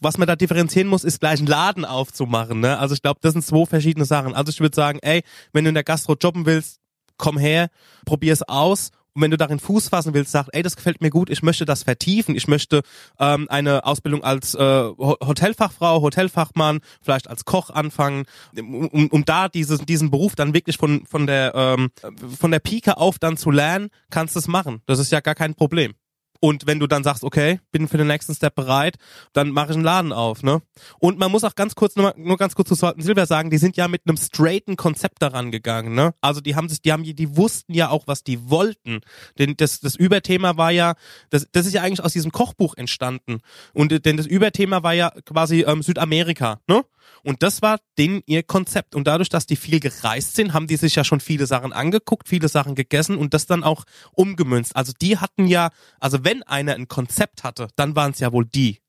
was 0.00 0.18
man 0.18 0.28
da 0.28 0.36
differenzieren 0.36 0.88
muss, 0.88 1.04
ist 1.04 1.20
gleich 1.20 1.38
einen 1.38 1.48
Laden 1.48 1.84
aufzumachen. 1.84 2.60
Ne? 2.60 2.78
Also 2.78 2.94
ich 2.94 3.02
glaube, 3.02 3.20
das 3.22 3.32
sind 3.32 3.44
zwei 3.44 3.66
verschiedene 3.66 4.04
Sachen. 4.04 4.34
Also 4.34 4.50
ich 4.50 4.60
würde 4.60 4.76
sagen, 4.76 4.98
ey, 5.02 5.22
wenn 5.52 5.64
du 5.64 5.68
in 5.70 5.74
der 5.74 5.84
Gastro 5.84 6.16
jobben 6.20 6.46
willst, 6.46 6.80
komm 7.16 7.38
her, 7.38 7.68
probier 8.04 8.32
es 8.32 8.42
aus. 8.42 8.90
Und 9.14 9.22
wenn 9.22 9.30
du 9.30 9.36
darin 9.36 9.58
Fuß 9.58 9.88
fassen 9.88 10.14
willst, 10.14 10.32
sag, 10.32 10.48
ey, 10.52 10.62
das 10.62 10.76
gefällt 10.76 11.00
mir 11.00 11.10
gut, 11.10 11.30
ich 11.30 11.42
möchte 11.42 11.64
das 11.64 11.82
vertiefen, 11.82 12.36
ich 12.36 12.48
möchte 12.48 12.82
ähm, 13.18 13.46
eine 13.50 13.84
Ausbildung 13.84 14.22
als 14.22 14.54
äh, 14.54 14.58
Hotelfachfrau, 14.60 16.00
Hotelfachmann, 16.00 16.80
vielleicht 17.02 17.28
als 17.28 17.44
Koch 17.44 17.70
anfangen, 17.70 18.24
um, 18.56 19.08
um 19.08 19.24
da 19.24 19.48
dieses, 19.48 19.80
diesen 19.80 20.10
Beruf 20.10 20.34
dann 20.34 20.54
wirklich 20.54 20.76
von, 20.76 21.06
von 21.06 21.26
der 21.26 21.52
ähm, 21.54 21.90
von 22.38 22.50
der 22.50 22.60
Pike 22.60 22.96
auf 22.96 23.18
dann 23.18 23.36
zu 23.36 23.50
lernen, 23.50 23.88
kannst 24.10 24.34
du 24.34 24.38
es 24.38 24.48
machen. 24.48 24.82
Das 24.86 24.98
ist 24.98 25.12
ja 25.12 25.20
gar 25.20 25.34
kein 25.34 25.54
Problem. 25.54 25.94
Und 26.40 26.66
wenn 26.66 26.80
du 26.80 26.86
dann 26.86 27.04
sagst, 27.04 27.22
okay, 27.22 27.60
bin 27.70 27.86
für 27.86 27.98
den 27.98 28.06
nächsten 28.06 28.34
Step 28.34 28.54
bereit, 28.54 28.96
dann 29.32 29.50
mache 29.50 29.70
ich 29.70 29.76
einen 29.76 29.84
Laden 29.84 30.12
auf, 30.12 30.42
ne? 30.42 30.62
Und 30.98 31.18
man 31.18 31.30
muss 31.30 31.44
auch 31.44 31.54
ganz 31.54 31.74
kurz 31.74 31.96
nur, 31.96 32.14
nur 32.16 32.38
ganz 32.38 32.54
kurz 32.54 32.68
zu 32.68 32.74
Salton 32.74 33.02
Silver 33.02 33.26
sagen, 33.26 33.50
die 33.50 33.58
sind 33.58 33.76
ja 33.76 33.88
mit 33.88 34.02
einem 34.06 34.16
straighten 34.16 34.76
Konzept 34.76 35.20
daran 35.20 35.50
gegangen, 35.50 35.94
ne? 35.94 36.14
Also 36.22 36.40
die 36.40 36.56
haben 36.56 36.68
sich, 36.68 36.80
die 36.80 36.92
haben, 36.92 37.04
die 37.04 37.36
wussten 37.36 37.74
ja 37.74 37.90
auch, 37.90 38.06
was 38.06 38.24
die 38.24 38.48
wollten. 38.48 39.00
Denn 39.38 39.54
das, 39.56 39.80
das 39.80 39.96
Überthema 39.96 40.56
war 40.56 40.70
ja, 40.70 40.94
das, 41.28 41.46
das 41.52 41.66
ist 41.66 41.74
ja 41.74 41.82
eigentlich 41.82 42.02
aus 42.02 42.14
diesem 42.14 42.32
Kochbuch 42.32 42.74
entstanden. 42.76 43.40
Und 43.74 44.06
denn 44.06 44.16
das 44.16 44.26
Überthema 44.26 44.82
war 44.82 44.94
ja 44.94 45.10
quasi 45.26 45.62
ähm, 45.62 45.82
Südamerika, 45.82 46.60
ne? 46.66 46.84
Und 47.22 47.42
das 47.42 47.62
war 47.62 47.78
denen 47.98 48.22
ihr 48.26 48.42
Konzept. 48.42 48.94
Und 48.94 49.06
dadurch, 49.06 49.28
dass 49.28 49.46
die 49.46 49.56
viel 49.56 49.80
gereist 49.80 50.36
sind, 50.36 50.52
haben 50.52 50.66
die 50.66 50.76
sich 50.76 50.94
ja 50.94 51.04
schon 51.04 51.20
viele 51.20 51.46
Sachen 51.46 51.72
angeguckt, 51.72 52.28
viele 52.28 52.48
Sachen 52.48 52.74
gegessen 52.74 53.16
und 53.16 53.34
das 53.34 53.46
dann 53.46 53.62
auch 53.62 53.84
umgemünzt. 54.12 54.74
Also 54.76 54.92
die 55.00 55.18
hatten 55.18 55.46
ja, 55.46 55.70
also 55.98 56.24
wenn 56.24 56.29
einer 56.42 56.74
ein 56.74 56.88
Konzept 56.88 57.44
hatte, 57.44 57.68
dann 57.76 57.96
waren 57.96 58.12
es 58.12 58.20
ja 58.20 58.32
wohl 58.32 58.44
die. 58.44 58.80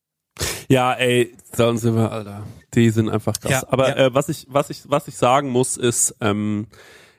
Ja, 0.70 0.94
ey, 0.94 1.36
sagen 1.52 1.78
Sie 1.78 1.92
mal, 1.92 2.08
Alter, 2.08 2.44
die 2.74 2.90
sind 2.90 3.10
einfach 3.10 3.34
krass. 3.40 3.52
Ja, 3.52 3.64
Aber 3.70 3.90
ja. 3.90 4.06
Äh, 4.08 4.14
was 4.14 4.30
ich, 4.30 4.48
was 4.50 4.70
ich, 4.70 4.84
was 4.86 5.08
ich 5.08 5.18
sagen 5.18 5.50
muss, 5.50 5.78
ist, 5.78 6.16
ähm, 6.22 6.68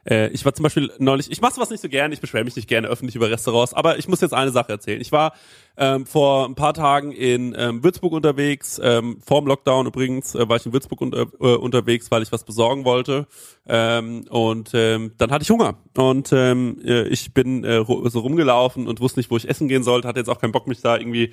äh, 0.09 0.29
ich 0.29 0.45
war 0.45 0.53
zum 0.53 0.65
Beispiel 0.65 0.91
neulich, 0.99 1.31
ich 1.31 1.41
mache 1.41 1.55
sowas 1.55 1.71
nicht 1.71 1.83
so 1.83 1.89
gerne, 1.89 2.15
ich 2.15 2.21
beschwere 2.21 2.45
mich 2.45 2.57
nicht 2.57 2.69
gerne 2.69 2.89
öffentlich 2.89 3.15
über 3.15 3.31
Restaurants, 3.31 3.75
aber 3.75 3.99
ich 3.99 4.09
muss 4.09 4.21
jetzt 4.21 4.35
eine 4.35 4.51
Sache 4.51 4.73
erzählen. 4.73 5.01
Ich 5.01 5.13
war 5.13 5.33
ähm, 5.77 6.07
vor 6.07 6.47
ein 6.47 6.55
paar 6.55 6.75
Tagen 6.75 7.13
in 7.13 7.55
ähm, 7.57 7.83
Würzburg 7.83 8.13
unterwegs, 8.13 8.81
ähm, 8.83 9.19
vorm 9.25 9.47
Lockdown 9.47 9.87
übrigens 9.87 10.35
äh, 10.35 10.49
war 10.49 10.57
ich 10.57 10.67
in 10.67 10.73
Würzburg 10.73 11.01
unter, 11.01 11.27
äh, 11.41 11.55
unterwegs, 11.57 12.11
weil 12.11 12.23
ich 12.23 12.33
was 12.33 12.45
besorgen 12.45 12.85
wollte 12.85 13.27
ähm, 13.67 14.25
und 14.29 14.71
ähm, 14.75 15.13
dann 15.19 15.31
hatte 15.31 15.43
ich 15.43 15.51
Hunger 15.51 15.79
und 15.97 16.33
ähm, 16.33 16.81
äh, 16.85 17.09
ich 17.09 17.33
bin 17.33 17.65
äh, 17.65 17.85
so 17.85 18.21
rumgelaufen 18.21 18.87
und 18.87 19.01
wusste 19.01 19.21
nicht, 19.21 19.31
wo 19.31 19.37
ich 19.37 19.49
essen 19.49 19.69
gehen 19.69 19.83
sollte, 19.83 20.09
hatte 20.09 20.19
jetzt 20.19 20.29
auch 20.29 20.41
keinen 20.41 20.53
Bock, 20.53 20.67
mich 20.67 20.81
da 20.81 20.97
irgendwie 20.97 21.33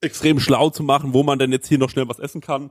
extrem 0.00 0.40
schlau 0.40 0.70
zu 0.70 0.82
machen, 0.82 1.12
wo 1.12 1.22
man 1.22 1.38
denn 1.38 1.52
jetzt 1.52 1.68
hier 1.68 1.78
noch 1.78 1.90
schnell 1.90 2.08
was 2.08 2.18
essen 2.18 2.40
kann. 2.40 2.70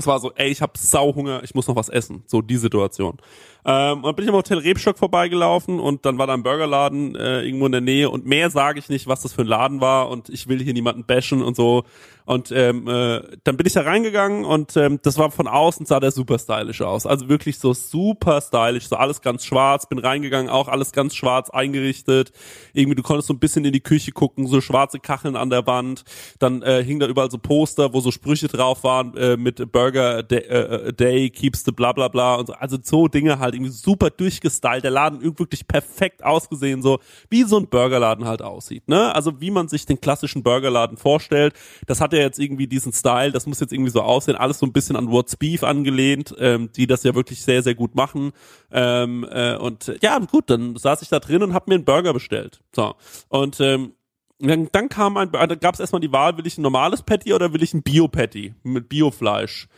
Es 0.00 0.06
war 0.06 0.18
so, 0.18 0.32
ey, 0.34 0.50
ich 0.50 0.60
hab 0.60 0.76
Sauhunger, 0.76 1.42
ich 1.44 1.54
muss 1.54 1.68
noch 1.68 1.76
was 1.76 1.88
essen. 1.88 2.24
So 2.26 2.42
die 2.42 2.56
Situation. 2.56 3.18
Ähm, 3.64 4.02
dann 4.02 4.14
bin 4.16 4.24
ich 4.24 4.30
am 4.30 4.36
Hotel 4.36 4.58
Rebstock 4.58 4.98
vorbeigelaufen 4.98 5.80
und 5.80 6.06
dann 6.06 6.16
war 6.18 6.26
da 6.26 6.34
ein 6.34 6.42
Burgerladen 6.42 7.14
äh, 7.14 7.42
irgendwo 7.42 7.66
in 7.66 7.72
der 7.72 7.82
Nähe 7.82 8.08
und 8.08 8.24
mehr 8.24 8.48
sage 8.48 8.78
ich 8.78 8.88
nicht, 8.88 9.06
was 9.06 9.20
das 9.20 9.34
für 9.34 9.42
ein 9.42 9.46
Laden 9.46 9.80
war 9.80 10.08
und 10.08 10.30
ich 10.30 10.48
will 10.48 10.62
hier 10.62 10.72
niemanden 10.72 11.04
bashen 11.04 11.42
und 11.42 11.56
so. 11.56 11.84
Und 12.30 12.52
ähm, 12.52 12.86
äh, 12.86 13.22
dann 13.42 13.56
bin 13.56 13.66
ich 13.66 13.72
da 13.72 13.82
reingegangen 13.82 14.44
und 14.44 14.76
ähm, 14.76 15.00
das 15.02 15.18
war 15.18 15.32
von 15.32 15.48
außen 15.48 15.84
sah 15.84 15.98
der 15.98 16.12
super 16.12 16.38
stylisch 16.38 16.80
aus. 16.80 17.04
Also 17.04 17.28
wirklich 17.28 17.58
so 17.58 17.74
super 17.74 18.40
stylisch, 18.40 18.88
so 18.88 18.94
alles 18.94 19.20
ganz 19.20 19.44
schwarz. 19.44 19.88
Bin 19.88 19.98
reingegangen, 19.98 20.48
auch 20.48 20.68
alles 20.68 20.92
ganz 20.92 21.16
schwarz 21.16 21.50
eingerichtet. 21.50 22.30
Irgendwie 22.72 22.94
du 22.94 23.02
konntest 23.02 23.26
so 23.26 23.34
ein 23.34 23.40
bisschen 23.40 23.64
in 23.64 23.72
die 23.72 23.80
Küche 23.80 24.12
gucken, 24.12 24.46
so 24.46 24.60
schwarze 24.60 25.00
Kacheln 25.00 25.34
an 25.34 25.50
der 25.50 25.66
Wand. 25.66 26.04
Dann 26.38 26.62
äh, 26.62 26.84
hing 26.84 27.00
da 27.00 27.08
überall 27.08 27.32
so 27.32 27.38
Poster, 27.38 27.92
wo 27.94 28.00
so 28.00 28.12
Sprüche 28.12 28.46
drauf 28.46 28.84
waren 28.84 29.16
äh, 29.16 29.36
mit 29.36 29.72
Burger 29.72 29.89
Day, 29.90 30.38
äh, 30.38 30.92
Day 30.92 31.30
keeps 31.30 31.64
the 31.64 31.72
bla 31.72 31.92
bla 31.92 32.08
bla 32.08 32.36
und 32.36 32.46
so. 32.46 32.52
Also 32.54 32.78
so 32.82 33.08
Dinge 33.08 33.38
halt 33.38 33.54
irgendwie 33.54 33.72
super 33.72 34.10
durchgestylt. 34.10 34.84
Der 34.84 34.90
Laden 34.90 35.22
wirklich 35.38 35.66
perfekt 35.66 36.24
ausgesehen, 36.24 36.82
so 36.82 36.98
wie 37.28 37.44
so 37.44 37.58
ein 37.58 37.68
Burgerladen 37.68 38.26
halt 38.26 38.42
aussieht. 38.42 38.88
Ne? 38.88 39.14
Also 39.14 39.40
wie 39.40 39.50
man 39.50 39.68
sich 39.68 39.86
den 39.86 40.00
klassischen 40.00 40.42
Burgerladen 40.42 40.96
vorstellt. 40.96 41.54
Das 41.86 42.00
hat 42.00 42.12
ja 42.12 42.20
jetzt 42.20 42.38
irgendwie 42.38 42.66
diesen 42.66 42.92
Style, 42.92 43.32
das 43.32 43.46
muss 43.46 43.60
jetzt 43.60 43.72
irgendwie 43.72 43.90
so 43.90 44.02
aussehen, 44.02 44.36
alles 44.36 44.58
so 44.58 44.66
ein 44.66 44.72
bisschen 44.72 44.96
an 44.96 45.10
What's 45.10 45.36
Beef 45.36 45.62
angelehnt, 45.62 46.34
ähm, 46.38 46.70
die 46.76 46.86
das 46.86 47.02
ja 47.02 47.14
wirklich 47.14 47.42
sehr, 47.42 47.62
sehr 47.62 47.74
gut 47.74 47.94
machen. 47.94 48.32
Ähm, 48.72 49.26
äh, 49.30 49.56
und 49.56 49.88
äh, 49.88 49.98
ja, 50.02 50.18
gut, 50.18 50.50
dann 50.50 50.76
saß 50.76 51.02
ich 51.02 51.08
da 51.08 51.18
drin 51.18 51.42
und 51.42 51.54
habe 51.54 51.66
mir 51.68 51.76
einen 51.76 51.84
Burger 51.84 52.12
bestellt. 52.12 52.60
So. 52.74 52.94
Und 53.28 53.60
ähm, 53.60 53.92
dann, 54.40 54.68
dann 54.72 54.88
kam 54.88 55.16
ein, 55.16 55.30
da 55.30 55.46
gab 55.54 55.74
es 55.74 55.80
erstmal 55.80 56.00
die 56.00 56.12
Wahl, 56.12 56.36
will 56.36 56.46
ich 56.46 56.58
ein 56.58 56.62
normales 56.62 57.02
Patty 57.02 57.32
oder 57.32 57.52
will 57.52 57.62
ich 57.62 57.74
ein 57.74 57.82
Bio-Patty 57.82 58.54
mit 58.62 58.88
Biofleisch? 58.88 59.68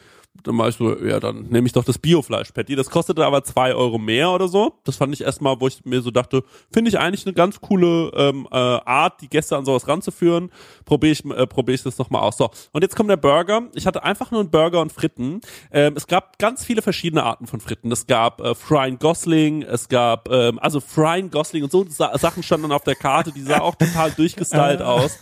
Dann 0.45 0.59
war 0.59 0.69
ich 0.69 0.77
so, 0.77 0.99
ja, 0.99 1.21
dann 1.21 1.43
nehme 1.51 1.67
ich 1.67 1.73
doch 1.73 1.85
das 1.85 1.99
Biofleisch-Patty. 1.99 2.75
Das 2.75 2.91
kostete 2.91 3.25
aber 3.25 3.45
zwei 3.45 3.75
Euro 3.75 3.99
mehr 3.99 4.31
oder 4.31 4.49
so. 4.49 4.75
Das 4.85 4.97
fand 4.97 5.13
ich 5.13 5.21
erstmal, 5.21 5.61
wo 5.61 5.69
ich 5.69 5.85
mir 5.85 6.01
so 6.01 6.11
dachte, 6.11 6.43
finde 6.73 6.89
ich 6.89 6.99
eigentlich 6.99 7.27
eine 7.27 7.35
ganz 7.35 7.61
coole 7.61 8.11
ähm, 8.17 8.49
äh, 8.51 8.57
Art, 8.57 9.21
die 9.21 9.29
Gäste 9.29 9.57
an 9.57 9.65
sowas 9.65 9.87
ranzuführen. 9.87 10.51
Probiere 10.85 11.13
ich, 11.13 11.25
äh, 11.25 11.47
probier 11.47 11.75
ich 11.75 11.83
das 11.83 11.99
nochmal 11.99 12.23
aus. 12.23 12.39
So, 12.39 12.51
und 12.73 12.83
jetzt 12.83 12.97
kommt 12.97 13.11
der 13.11 13.19
Burger. 13.19 13.69
Ich 13.75 13.87
hatte 13.87 14.03
einfach 14.03 14.31
nur 14.31 14.41
einen 14.41 14.51
Burger 14.51 14.81
und 14.81 14.91
Fritten. 14.91 15.43
Ähm, 15.71 15.95
es 15.97 16.07
gab 16.07 16.39
ganz 16.39 16.65
viele 16.65 16.83
verschiedene 16.83 17.23
Arten 17.23 17.47
von 17.47 17.61
Fritten. 17.61 17.93
Es 17.93 18.07
gab 18.07 18.41
äh, 18.41 18.55
Frying 18.55 18.99
Gosling, 18.99 19.63
es 19.63 19.89
gab, 19.89 20.31
ähm, 20.31 20.59
also 20.59 20.81
Frying 20.81 21.31
Gosling 21.31 21.65
und 21.65 21.71
so 21.71 21.85
Sa 21.89 22.17
Sachen 22.19 22.43
standen 22.43 22.69
dann 22.69 22.73
auf 22.73 22.85
der 22.85 22.95
Karte, 22.95 23.33
die 23.33 23.43
sah 23.43 23.61
auch 23.61 23.75
total 23.75 24.11
durchgestylt 24.17 24.83
aus. 24.83 25.19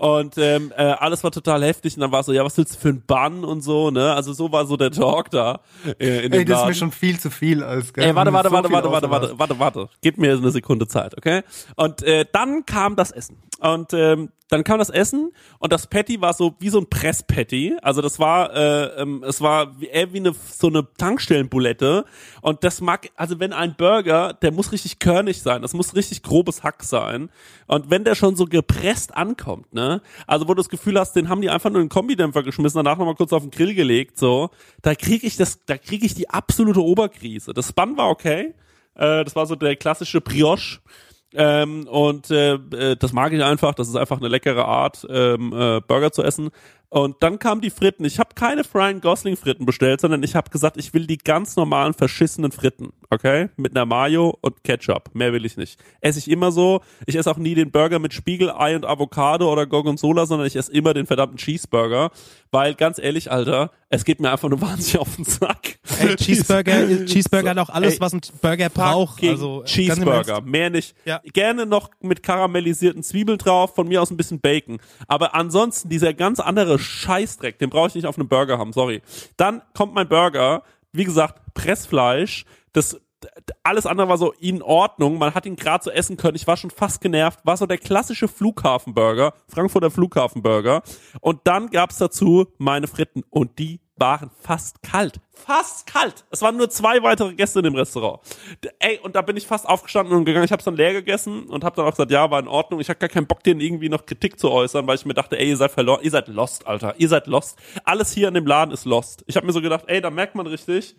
Und 0.00 0.38
ähm, 0.38 0.72
äh, 0.74 0.82
alles 0.82 1.22
war 1.24 1.30
total 1.30 1.62
heftig 1.62 1.94
und 1.94 2.00
dann 2.00 2.10
war 2.10 2.22
so, 2.22 2.32
ja, 2.32 2.42
was 2.42 2.56
willst 2.56 2.74
du 2.74 2.78
für 2.78 2.88
ein 2.88 3.02
Bann 3.06 3.44
und 3.44 3.60
so, 3.60 3.90
ne? 3.90 4.14
Also 4.14 4.32
so 4.32 4.50
war 4.50 4.64
so 4.64 4.78
der 4.78 4.90
Talk 4.90 5.30
da 5.30 5.60
äh, 5.98 6.24
in 6.24 6.32
dem 6.32 6.40
Ey, 6.40 6.44
das 6.46 6.54
ist 6.54 6.60
Laden. 6.60 6.68
mir 6.68 6.74
schon 6.74 6.92
viel 6.92 7.20
zu 7.20 7.28
viel 7.30 7.62
als 7.62 7.90
Ey, 7.96 8.14
warte, 8.14 8.32
warte, 8.32 8.48
so 8.48 8.54
warte, 8.54 8.72
warte, 8.72 8.90
warte, 8.90 9.06
Auswahl. 9.08 9.38
warte, 9.38 9.38
warte, 9.38 9.58
warte. 9.58 9.88
Gib 10.00 10.16
mir 10.16 10.32
eine 10.32 10.50
Sekunde 10.52 10.88
Zeit, 10.88 11.18
okay? 11.18 11.42
Und 11.76 12.02
äh, 12.02 12.24
dann 12.32 12.64
kam 12.64 12.96
das 12.96 13.10
Essen. 13.10 13.36
Und 13.58 13.92
ähm, 13.92 14.30
dann 14.50 14.64
kam 14.64 14.78
das 14.78 14.90
Essen 14.90 15.32
und 15.60 15.72
das 15.72 15.86
Patty 15.86 16.20
war 16.20 16.34
so 16.34 16.56
wie 16.58 16.70
so 16.70 16.78
ein 16.80 16.90
Presspatty. 16.90 17.76
Also 17.82 18.02
das 18.02 18.18
war, 18.18 18.52
äh, 18.54 19.00
ähm, 19.00 19.24
es 19.26 19.40
war 19.40 19.76
eher 19.80 20.12
wie 20.12 20.18
eine 20.18 20.34
so 20.34 20.66
eine 20.66 20.88
Tankstellenbulette. 20.98 22.04
Und 22.42 22.64
das 22.64 22.80
mag, 22.80 23.10
also 23.14 23.38
wenn 23.38 23.52
ein 23.52 23.76
Burger, 23.76 24.32
der 24.34 24.50
muss 24.50 24.72
richtig 24.72 24.98
körnig 24.98 25.40
sein, 25.40 25.62
das 25.62 25.72
muss 25.72 25.94
richtig 25.94 26.22
grobes 26.22 26.64
Hack 26.64 26.82
sein. 26.82 27.30
Und 27.68 27.90
wenn 27.90 28.02
der 28.02 28.16
schon 28.16 28.34
so 28.34 28.44
gepresst 28.44 29.16
ankommt, 29.16 29.72
ne, 29.72 30.02
also 30.26 30.48
wo 30.48 30.54
du 30.54 30.60
das 30.60 30.68
Gefühl 30.68 30.98
hast, 30.98 31.14
den 31.14 31.28
haben 31.28 31.40
die 31.40 31.48
einfach 31.50 31.70
nur 31.70 31.80
in 31.80 31.86
den 31.86 31.92
Kombidämpfer 31.92 32.42
geschmissen, 32.42 32.82
danach 32.82 32.98
nochmal 32.98 33.14
kurz 33.14 33.32
auf 33.32 33.42
den 33.42 33.52
Grill 33.52 33.74
gelegt, 33.74 34.18
so, 34.18 34.50
da 34.82 34.96
krieg 34.96 35.22
ich 35.22 35.36
das, 35.36 35.64
da 35.64 35.78
krieg 35.78 36.02
ich 36.02 36.14
die 36.14 36.28
absolute 36.28 36.82
Oberkrise. 36.82 37.52
Das 37.54 37.68
Span 37.68 37.96
war 37.96 38.08
okay. 38.08 38.54
Äh, 38.96 39.24
das 39.24 39.36
war 39.36 39.46
so 39.46 39.54
der 39.54 39.76
klassische 39.76 40.20
Brioche. 40.20 40.80
Ähm, 41.32 41.86
und 41.86 42.30
äh, 42.30 42.54
äh, 42.54 42.96
das 42.96 43.12
mag 43.12 43.32
ich 43.32 43.42
einfach. 43.42 43.74
Das 43.74 43.88
ist 43.88 43.96
einfach 43.96 44.18
eine 44.18 44.28
leckere 44.28 44.64
Art, 44.64 45.06
ähm, 45.08 45.52
äh, 45.52 45.80
Burger 45.80 46.12
zu 46.12 46.22
essen. 46.22 46.50
Und 46.92 47.22
dann 47.22 47.38
kamen 47.38 47.60
die 47.60 47.70
Fritten. 47.70 48.04
Ich 48.04 48.18
habe 48.18 48.30
keine 48.34 48.62
Ryan 48.74 49.00
Gosling 49.00 49.36
Fritten 49.36 49.64
bestellt, 49.64 50.00
sondern 50.00 50.24
ich 50.24 50.34
habe 50.34 50.50
gesagt, 50.50 50.76
ich 50.76 50.92
will 50.92 51.06
die 51.06 51.18
ganz 51.18 51.54
normalen 51.54 51.94
verschissenen 51.94 52.50
Fritten, 52.50 52.92
okay? 53.10 53.48
Mit 53.56 53.76
einer 53.76 53.86
Mayo 53.86 54.36
und 54.40 54.64
Ketchup. 54.64 55.10
Mehr 55.14 55.32
will 55.32 55.44
ich 55.44 55.56
nicht. 55.56 55.80
Esse 56.00 56.18
ich 56.18 56.28
immer 56.28 56.50
so. 56.50 56.80
Ich 57.06 57.14
esse 57.14 57.30
auch 57.30 57.36
nie 57.36 57.54
den 57.54 57.70
Burger 57.70 58.00
mit 58.00 58.12
Spiegelei 58.12 58.74
und 58.74 58.84
Avocado 58.84 59.52
oder 59.52 59.66
Gorgonzola, 59.66 60.26
sondern 60.26 60.48
ich 60.48 60.56
esse 60.56 60.72
immer 60.72 60.92
den 60.92 61.06
verdammten 61.06 61.38
Cheeseburger, 61.38 62.10
weil 62.50 62.74
ganz 62.74 62.98
ehrlich, 62.98 63.30
Alter, 63.30 63.70
es 63.88 64.04
geht 64.04 64.20
mir 64.20 64.32
einfach 64.32 64.48
nur 64.48 64.60
wahnsinnig 64.60 64.98
auf 64.98 65.14
den 65.14 65.24
Sack. 65.24 65.78
Ey, 66.00 66.16
Cheeseburger, 66.16 67.04
Cheeseburger 67.06 67.50
hat 67.50 67.58
auch 67.58 67.70
alles, 67.70 67.94
Ey, 67.94 68.00
was 68.00 68.14
ein 68.14 68.20
Burger 68.42 68.68
braucht. 68.68 69.22
Also 69.22 69.60
im 69.60 69.66
Cheeseburger, 69.66 70.40
mehr 70.40 70.70
nicht. 70.70 70.96
Ja. 71.04 71.20
Gerne 71.32 71.66
noch 71.66 71.90
mit 72.00 72.24
karamellisierten 72.24 73.04
Zwiebeln 73.04 73.38
drauf, 73.38 73.76
von 73.76 73.86
mir 73.86 74.02
aus 74.02 74.10
ein 74.10 74.16
bisschen 74.16 74.40
Bacon. 74.40 74.78
Aber 75.06 75.36
ansonsten 75.36 75.88
dieser 75.88 76.14
ganz 76.14 76.40
andere 76.40 76.79
Scheißdreck, 76.80 77.58
den 77.58 77.70
brauche 77.70 77.88
ich 77.88 77.94
nicht 77.94 78.06
auf 78.06 78.18
einem 78.18 78.28
Burger 78.28 78.58
haben, 78.58 78.72
sorry. 78.72 79.02
Dann 79.36 79.62
kommt 79.74 79.94
mein 79.94 80.08
Burger, 80.08 80.62
wie 80.92 81.04
gesagt, 81.04 81.54
Pressfleisch, 81.54 82.44
das 82.72 83.00
alles 83.62 83.86
andere 83.86 84.08
war 84.08 84.18
so 84.18 84.32
in 84.32 84.62
Ordnung. 84.62 85.18
Man 85.18 85.34
hat 85.34 85.46
ihn 85.46 85.56
gerade 85.56 85.84
so 85.84 85.90
essen 85.90 86.16
können. 86.16 86.36
Ich 86.36 86.46
war 86.46 86.56
schon 86.56 86.70
fast 86.70 87.00
genervt. 87.00 87.40
War 87.44 87.56
so 87.56 87.66
der 87.66 87.78
klassische 87.78 88.28
Flughafenburger, 88.28 89.34
Frankfurter 89.48 89.90
Flughafenburger. 89.90 90.82
Und 91.20 91.40
dann 91.44 91.70
gab's 91.70 91.98
dazu 91.98 92.46
meine 92.58 92.86
Fritten 92.86 93.22
und 93.30 93.58
die 93.58 93.80
waren 94.00 94.30
fast 94.40 94.82
kalt. 94.82 95.20
Fast 95.32 95.86
kalt. 95.86 96.24
Es 96.30 96.42
waren 96.42 96.56
nur 96.56 96.68
zwei 96.70 97.02
weitere 97.02 97.34
Gäste 97.34 97.60
in 97.60 97.64
dem 97.64 97.74
Restaurant. 97.74 98.20
Ey, 98.78 98.98
und 98.98 99.14
da 99.14 99.22
bin 99.22 99.36
ich 99.36 99.46
fast 99.46 99.68
aufgestanden 99.68 100.16
und 100.16 100.24
gegangen. 100.24 100.44
Ich 100.44 100.52
habe 100.52 100.62
dann 100.62 100.76
leer 100.76 100.92
gegessen 100.92 101.44
und 101.44 101.64
habe 101.64 101.76
dann 101.76 101.86
auch 101.86 101.92
gesagt, 101.92 102.10
ja, 102.10 102.30
war 102.30 102.40
in 102.40 102.48
Ordnung. 102.48 102.80
Ich 102.80 102.88
habe 102.88 102.98
gar 102.98 103.08
keinen 103.08 103.26
Bock, 103.26 103.42
denen 103.44 103.60
irgendwie 103.60 103.88
noch 103.88 104.04
Kritik 104.06 104.38
zu 104.38 104.50
äußern, 104.50 104.86
weil 104.86 104.96
ich 104.96 105.04
mir 105.04 105.14
dachte, 105.14 105.38
ey, 105.38 105.48
ihr 105.48 105.56
seid 105.56 105.70
verloren, 105.70 106.00
ihr 106.02 106.10
seid 106.10 106.28
lost, 106.28 106.66
Alter. 106.66 106.94
Ihr 106.98 107.08
seid 107.08 107.26
lost. 107.26 107.58
Alles 107.84 108.12
hier 108.12 108.28
in 108.28 108.34
dem 108.34 108.46
Laden 108.46 108.72
ist 108.72 108.84
lost. 108.84 109.22
Ich 109.26 109.36
habe 109.36 109.46
mir 109.46 109.52
so 109.52 109.62
gedacht, 109.62 109.84
ey, 109.86 110.00
da 110.00 110.10
merkt 110.10 110.34
man 110.34 110.46
richtig, 110.46 110.96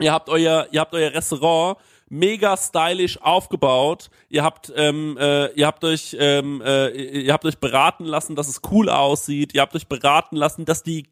ihr 0.00 0.12
habt 0.12 0.28
euer, 0.28 0.68
ihr 0.70 0.80
habt 0.80 0.94
euer 0.94 1.12
Restaurant 1.12 1.78
mega 2.08 2.56
stylisch 2.56 3.20
aufgebaut. 3.20 4.10
Ihr 4.28 4.42
habt, 4.42 4.72
ähm, 4.76 5.16
äh, 5.18 5.52
ihr 5.52 5.66
habt 5.66 5.84
euch, 5.84 6.16
ähm, 6.18 6.62
äh, 6.64 6.88
ihr 6.90 7.32
habt 7.32 7.44
euch 7.44 7.58
beraten 7.58 8.04
lassen, 8.04 8.36
dass 8.36 8.48
es 8.48 8.60
cool 8.70 8.88
aussieht. 8.88 9.54
Ihr 9.54 9.60
habt 9.60 9.74
euch 9.74 9.88
beraten 9.88 10.36
lassen, 10.36 10.64
dass 10.64 10.82
die, 10.82 11.08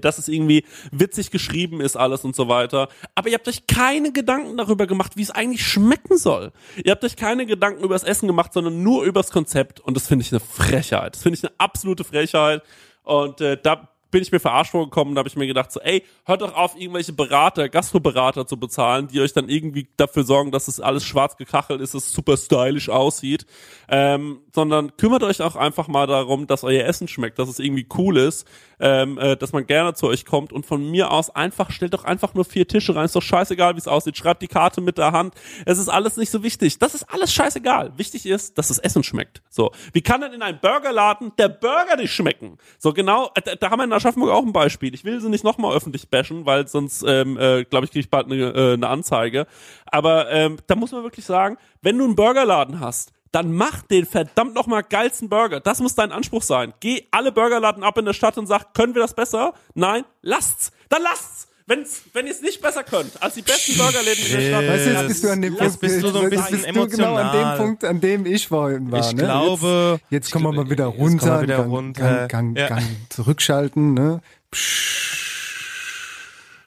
dass 0.00 0.18
es 0.18 0.28
irgendwie 0.28 0.64
witzig 0.90 1.30
geschrieben 1.30 1.80
ist 1.80 1.96
alles 1.96 2.24
und 2.24 2.34
so 2.34 2.48
weiter. 2.48 2.88
Aber 3.14 3.28
ihr 3.28 3.34
habt 3.34 3.48
euch 3.48 3.66
keine 3.66 4.12
Gedanken 4.12 4.56
darüber 4.56 4.86
gemacht, 4.86 5.16
wie 5.16 5.22
es 5.22 5.30
eigentlich 5.30 5.66
schmecken 5.66 6.16
soll. 6.16 6.52
Ihr 6.82 6.92
habt 6.92 7.04
euch 7.04 7.16
keine 7.16 7.46
Gedanken 7.46 7.84
über 7.84 7.94
das 7.94 8.04
Essen 8.04 8.26
gemacht, 8.26 8.52
sondern 8.52 8.82
nur 8.82 9.04
über 9.04 9.20
das 9.20 9.30
Konzept. 9.30 9.80
Und 9.80 9.96
das 9.96 10.06
finde 10.06 10.24
ich 10.24 10.32
eine 10.32 10.40
Frechheit. 10.40 11.14
Das 11.14 11.22
finde 11.22 11.38
ich 11.38 11.44
eine 11.44 11.54
absolute 11.58 12.04
Frechheit. 12.04 12.62
Und 13.02 13.40
äh, 13.40 13.56
da 13.60 13.88
bin 14.10 14.22
ich 14.22 14.32
mir 14.32 14.40
verarscht 14.40 14.72
vorgekommen, 14.72 15.14
da 15.14 15.20
habe 15.20 15.28
ich 15.28 15.36
mir 15.36 15.46
gedacht, 15.46 15.70
so, 15.70 15.80
ey, 15.80 16.02
hört 16.24 16.40
doch 16.40 16.54
auf, 16.54 16.76
irgendwelche 16.78 17.12
Berater, 17.12 17.68
Gastroberater 17.68 18.46
zu 18.46 18.58
bezahlen, 18.58 19.08
die 19.08 19.20
euch 19.20 19.32
dann 19.32 19.48
irgendwie 19.48 19.88
dafür 19.96 20.24
sorgen, 20.24 20.50
dass 20.50 20.68
es 20.68 20.80
alles 20.80 21.04
schwarz 21.04 21.36
gekachelt 21.36 21.80
ist, 21.80 21.94
es 21.94 22.12
super 22.12 22.36
stylisch 22.36 22.88
aussieht, 22.88 23.46
ähm, 23.88 24.40
sondern 24.54 24.96
kümmert 24.96 25.22
euch 25.22 25.42
auch 25.42 25.56
einfach 25.56 25.88
mal 25.88 26.06
darum, 26.06 26.46
dass 26.46 26.64
euer 26.64 26.84
Essen 26.84 27.08
schmeckt, 27.08 27.38
dass 27.38 27.48
es 27.48 27.58
irgendwie 27.58 27.86
cool 27.96 28.16
ist, 28.16 28.46
ähm, 28.80 29.18
äh, 29.18 29.36
dass 29.36 29.52
man 29.52 29.66
gerne 29.66 29.94
zu 29.94 30.06
euch 30.06 30.24
kommt 30.24 30.52
und 30.52 30.64
von 30.64 30.90
mir 30.90 31.10
aus 31.10 31.30
einfach, 31.30 31.70
stellt 31.70 31.94
doch 31.94 32.04
einfach 32.04 32.34
nur 32.34 32.44
vier 32.44 32.66
Tische 32.66 32.94
rein, 32.94 33.04
ist 33.04 33.16
doch 33.16 33.22
scheißegal, 33.22 33.74
wie 33.74 33.78
es 33.78 33.88
aussieht, 33.88 34.16
schreibt 34.16 34.42
die 34.42 34.48
Karte 34.48 34.80
mit 34.80 34.98
der 34.98 35.12
Hand, 35.12 35.34
es 35.66 35.78
ist 35.78 35.88
alles 35.88 36.16
nicht 36.16 36.30
so 36.30 36.42
wichtig, 36.42 36.78
das 36.78 36.94
ist 36.94 37.04
alles 37.12 37.32
scheißegal, 37.32 37.92
wichtig 37.98 38.26
ist, 38.26 38.56
dass 38.56 38.68
das 38.68 38.78
Essen 38.78 39.02
schmeckt, 39.02 39.42
so, 39.50 39.72
wie 39.92 40.02
kann 40.02 40.20
denn 40.20 40.32
in 40.32 40.42
einem 40.42 40.58
Burgerladen 40.60 41.32
der 41.38 41.48
Burger 41.48 41.96
nicht 41.96 42.12
schmecken? 42.12 42.58
So 42.78 42.92
genau, 42.92 43.30
äh, 43.34 43.42
da, 43.42 43.54
da 43.56 43.70
haben 43.70 43.80
wir 43.80 43.97
Aschaffenburg 43.98 44.32
auch 44.32 44.44
ein 44.44 44.52
Beispiel, 44.52 44.94
ich 44.94 45.04
will 45.04 45.20
sie 45.20 45.28
nicht 45.28 45.44
nochmal 45.44 45.76
öffentlich 45.76 46.08
bashen, 46.08 46.46
weil 46.46 46.66
sonst, 46.66 47.04
ähm, 47.06 47.38
äh, 47.38 47.64
glaube 47.64 47.84
ich, 47.84 47.90
kriege 47.92 48.00
ich 48.00 48.10
bald 48.10 48.26
eine, 48.26 48.36
äh, 48.36 48.72
eine 48.74 48.88
Anzeige, 48.88 49.46
aber 49.86 50.30
ähm, 50.30 50.56
da 50.66 50.74
muss 50.74 50.92
man 50.92 51.02
wirklich 51.02 51.24
sagen, 51.24 51.58
wenn 51.82 51.98
du 51.98 52.04
einen 52.04 52.16
Burgerladen 52.16 52.80
hast, 52.80 53.12
dann 53.32 53.52
mach 53.52 53.82
den 53.82 54.06
verdammt 54.06 54.54
noch 54.54 54.66
mal 54.66 54.82
geilsten 54.82 55.28
Burger. 55.28 55.60
Das 55.60 55.80
muss 55.80 55.94
dein 55.94 56.12
Anspruch 56.12 56.42
sein. 56.42 56.72
Geh 56.80 57.06
alle 57.10 57.32
Burgerladen 57.32 57.82
ab 57.82 57.98
in 57.98 58.06
der 58.06 58.14
Stadt 58.14 58.38
und 58.38 58.46
sag, 58.46 58.72
können 58.74 58.94
wir 58.94 59.02
das 59.02 59.14
besser? 59.14 59.52
Nein, 59.74 60.04
lasst's. 60.22 60.72
Dann 60.88 61.02
lasst's. 61.02 61.48
Wenn's, 61.68 62.00
wenn 62.14 62.24
ihr 62.26 62.32
es 62.32 62.40
nicht 62.40 62.62
besser 62.62 62.82
könnt 62.82 63.22
als 63.22 63.34
die 63.34 63.42
besten 63.42 63.76
Burgerläden 63.76 64.24
in 64.24 64.32
der 64.32 64.40
Stadt. 64.48 64.66
Weißt 64.68 64.86
du, 64.86 64.90
jetzt 64.90 65.08
bist 65.08 65.24
du 65.24 65.28
an 65.28 65.42
dem 65.42 65.54
Punkt, 65.56 65.80
bist 65.80 66.02
du 66.02 66.08
so 66.10 66.18
ein 66.20 66.30
bisschen 66.30 66.74
du 66.74 66.86
genau 66.88 67.14
an 67.14 67.26
dem 67.32 67.40
emotional. 67.40 67.56
Punkt, 67.58 67.84
an 67.84 68.00
dem 68.00 68.24
ich 68.26 68.48
vorhin 68.48 68.90
war. 68.90 69.00
Ich 69.00 69.12
ne? 69.14 69.22
glaube- 69.24 70.00
Jetzt, 70.08 70.12
jetzt 70.12 70.32
kommen 70.32 70.46
wir 70.46 70.52
mal 70.64 70.70
wieder 70.70 70.86
runter, 70.86 71.42
wieder 71.42 71.58
Gang, 71.58 71.70
runter. 71.70 72.02
Gang, 72.26 72.28
Gang, 72.28 72.56
Ja. 72.56 72.68
Gang 72.68 72.84
zurückschalten. 73.10 73.92
Ne? 73.92 74.20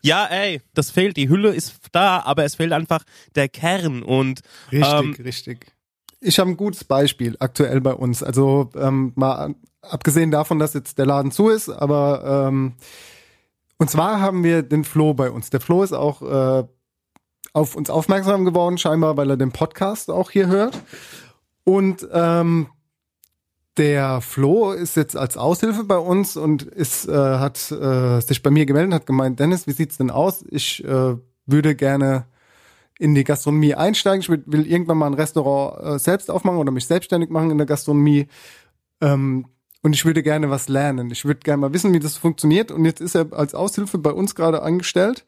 Ja, 0.04 0.26
ey, 0.28 0.62
das 0.74 0.90
fehlt. 0.92 1.18
Die 1.18 1.30
Hülle 1.30 1.50
ist 1.54 1.74
da, 1.92 2.20
aber 2.22 2.44
es 2.44 2.56
fehlt 2.56 2.72
einfach 2.72 3.04
der 3.36 3.50
Kern 3.50 4.02
und 4.04 4.42
Richtig, 4.72 4.94
ähm, 4.94 5.16
richtig. 5.24 5.72
Ich 6.20 6.40
habe 6.40 6.50
ein 6.52 6.58
gutes 6.58 6.84
Beispiel 6.84 7.36
aktuell 7.40 7.82
bei 7.82 7.94
uns. 7.94 8.22
Also 8.24 8.70
ähm, 8.76 9.14
mal 9.16 9.56
abgesehen 9.82 10.30
davon, 10.32 10.60
dass 10.60 10.74
jetzt 10.76 10.98
der 11.00 11.06
Laden 11.08 11.32
zu 11.32 11.50
ist, 11.50 11.70
aber 11.70 12.48
ähm, 12.50 12.74
und 13.82 13.90
zwar 13.90 14.20
haben 14.20 14.44
wir 14.44 14.62
den 14.62 14.84
Flo 14.84 15.16
bei 15.16 15.32
uns. 15.32 15.50
Der 15.50 15.60
Flo 15.60 15.82
ist 15.82 15.92
auch 15.92 16.22
äh, 16.22 16.68
auf 17.52 17.76
uns 17.76 17.90
aufmerksam 17.90 18.46
geworden, 18.46 18.78
scheinbar, 18.78 19.18
weil 19.18 19.32
er 19.32 19.38
den 19.38 19.52
Podcast 19.52 20.12
auch 20.12 20.30
hier 20.30 20.46
hört. 20.46 20.80
Und 21.64 22.08
ähm, 22.12 22.68
der 23.78 24.22
Flo 24.22 24.72
ist 24.72 24.96
jetzt 24.98 25.18
als 25.18 25.36
Aushilfe 25.36 25.84
bei 25.84 25.98
uns 25.98 26.38
und 26.38 26.62
ist, 26.62 27.08
äh, 27.08 27.12
hat 27.12 27.72
äh, 27.72 28.20
sich 28.20 28.44
bei 28.44 28.52
mir 28.52 28.68
gemeldet, 28.68 28.94
hat 28.94 29.08
gemeint, 29.08 29.40
Dennis, 29.40 29.66
wie 29.66 29.72
sieht's 29.72 29.98
denn 29.98 30.12
aus? 30.12 30.46
Ich 30.52 30.84
äh, 30.84 31.16
würde 31.48 31.74
gerne 31.74 32.28
in 33.00 33.16
die 33.16 33.24
Gastronomie 33.24 33.74
einsteigen. 33.74 34.22
Ich 34.22 34.30
will, 34.30 34.44
will 34.46 34.68
irgendwann 34.68 35.00
mal 35.00 35.08
ein 35.08 35.16
Restaurant 35.16 35.84
äh, 35.84 35.98
selbst 35.98 36.30
aufmachen 36.30 36.60
oder 36.60 36.72
mich 36.72 36.86
selbstständig 36.86 37.32
machen 37.32 37.50
in 37.50 37.58
der 37.58 37.66
Gastronomie. 37.66 38.28
Ähm, 39.02 39.48
und 39.82 39.94
ich 39.94 40.06
würde 40.06 40.24
gerne 40.24 40.50
was 40.50 40.68
lernen. 40.68 41.10
Ich 41.12 41.26
würde 41.26 41.40
gerne 41.40 41.62
mal 41.62 41.74
wissen, 41.74 41.94
wie 41.94 42.00
das 42.00 42.18
funktioniert. 42.18 42.72
Und 42.72 42.86
jetzt 42.86 43.02
ist 43.02 43.16
er 43.16 43.34
als 43.34 43.56
Aushilfe 43.56 43.98
bei 43.98 44.12
uns 44.12 44.36
gerade 44.36 44.62
angestellt 44.62 45.26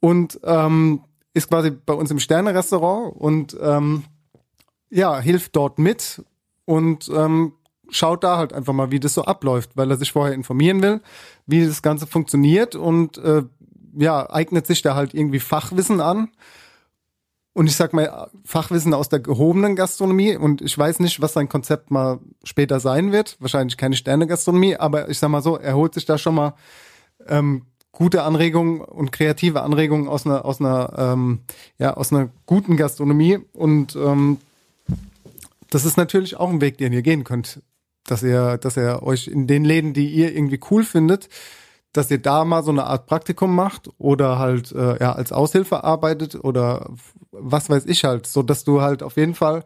und 0.00 0.38
ähm, 0.44 1.00
ist 1.32 1.48
quasi 1.48 1.70
bei 1.70 1.94
uns 1.94 2.10
im 2.10 2.20
Sterne-Restaurant 2.20 3.16
und 3.16 3.56
ähm, 3.60 4.04
ja, 4.90 5.18
hilft 5.18 5.56
dort 5.56 5.78
mit 5.78 6.22
und 6.64 7.10
ähm, 7.12 7.54
schaut 7.90 8.22
da 8.22 8.38
halt 8.38 8.52
einfach 8.52 8.72
mal, 8.72 8.92
wie 8.92 9.00
das 9.00 9.14
so 9.14 9.24
abläuft, 9.24 9.76
weil 9.76 9.90
er 9.90 9.96
sich 9.96 10.12
vorher 10.12 10.34
informieren 10.34 10.80
will, 10.82 11.00
wie 11.46 11.66
das 11.66 11.82
Ganze 11.82 12.06
funktioniert 12.06 12.76
und 12.76 13.18
äh, 13.18 13.42
ja, 13.96 14.30
eignet 14.30 14.66
sich 14.66 14.82
da 14.82 14.94
halt 14.94 15.14
irgendwie 15.14 15.40
Fachwissen 15.40 16.00
an. 16.00 16.28
Und 17.54 17.68
ich 17.68 17.76
sag 17.76 17.92
mal, 17.92 18.30
Fachwissen 18.44 18.92
aus 18.94 19.08
der 19.08 19.20
gehobenen 19.20 19.76
Gastronomie 19.76 20.36
und 20.36 20.60
ich 20.60 20.76
weiß 20.76 20.98
nicht, 20.98 21.22
was 21.22 21.34
sein 21.34 21.48
Konzept 21.48 21.90
mal 21.92 22.18
später 22.42 22.80
sein 22.80 23.12
wird. 23.12 23.36
Wahrscheinlich 23.38 23.76
keine 23.76 23.94
Sterne-Gastronomie, 23.94 24.76
aber 24.76 25.08
ich 25.08 25.20
sag 25.20 25.30
mal 25.30 25.40
so, 25.40 25.56
er 25.56 25.76
holt 25.76 25.94
sich 25.94 26.04
da 26.04 26.18
schon 26.18 26.34
mal 26.34 26.54
ähm, 27.28 27.62
gute 27.92 28.24
Anregungen 28.24 28.80
und 28.80 29.12
kreative 29.12 29.62
Anregungen 29.62 30.08
aus 30.08 30.26
einer, 30.26 30.44
aus 30.44 30.60
einer, 30.60 30.92
ähm, 30.98 31.40
ja, 31.78 31.94
aus 31.94 32.12
einer 32.12 32.28
guten 32.44 32.76
Gastronomie 32.76 33.38
und 33.52 33.94
ähm, 33.94 34.38
das 35.70 35.84
ist 35.84 35.96
natürlich 35.96 36.36
auch 36.36 36.50
ein 36.50 36.60
Weg, 36.60 36.78
den 36.78 36.92
ihr 36.92 37.02
gehen 37.02 37.24
könnt, 37.24 37.62
dass 38.04 38.22
ihr, 38.22 38.58
dass 38.58 38.76
ihr 38.76 39.02
euch 39.02 39.28
in 39.28 39.46
den 39.46 39.64
Läden, 39.64 39.92
die 39.92 40.08
ihr 40.08 40.34
irgendwie 40.34 40.60
cool 40.70 40.84
findet, 40.84 41.28
dass 41.94 42.10
ihr 42.10 42.20
da 42.20 42.44
mal 42.44 42.62
so 42.62 42.70
eine 42.70 42.84
Art 42.84 43.06
Praktikum 43.06 43.54
macht 43.54 43.88
oder 43.98 44.38
halt 44.38 44.72
äh, 44.72 45.00
ja 45.00 45.12
als 45.12 45.32
Aushilfe 45.32 45.84
arbeitet 45.84 46.36
oder 46.44 46.90
was 47.30 47.70
weiß 47.70 47.86
ich 47.86 48.04
halt, 48.04 48.26
so 48.26 48.42
dass 48.42 48.64
du 48.64 48.82
halt 48.82 49.02
auf 49.02 49.16
jeden 49.16 49.34
Fall 49.34 49.64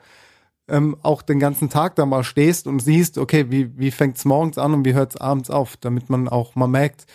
ähm, 0.68 0.96
auch 1.02 1.22
den 1.22 1.40
ganzen 1.40 1.70
Tag 1.70 1.96
da 1.96 2.06
mal 2.06 2.22
stehst 2.22 2.66
und 2.66 2.80
siehst, 2.80 3.18
okay, 3.18 3.50
wie 3.50 3.76
wie 3.78 3.90
fängt's 3.90 4.24
morgens 4.24 4.58
an 4.58 4.74
und 4.74 4.84
wie 4.84 4.94
hört's 4.94 5.16
abends 5.16 5.50
auf, 5.50 5.76
damit 5.78 6.10
man 6.10 6.28
auch 6.28 6.54
mal 6.54 6.68
merkt, 6.68 7.06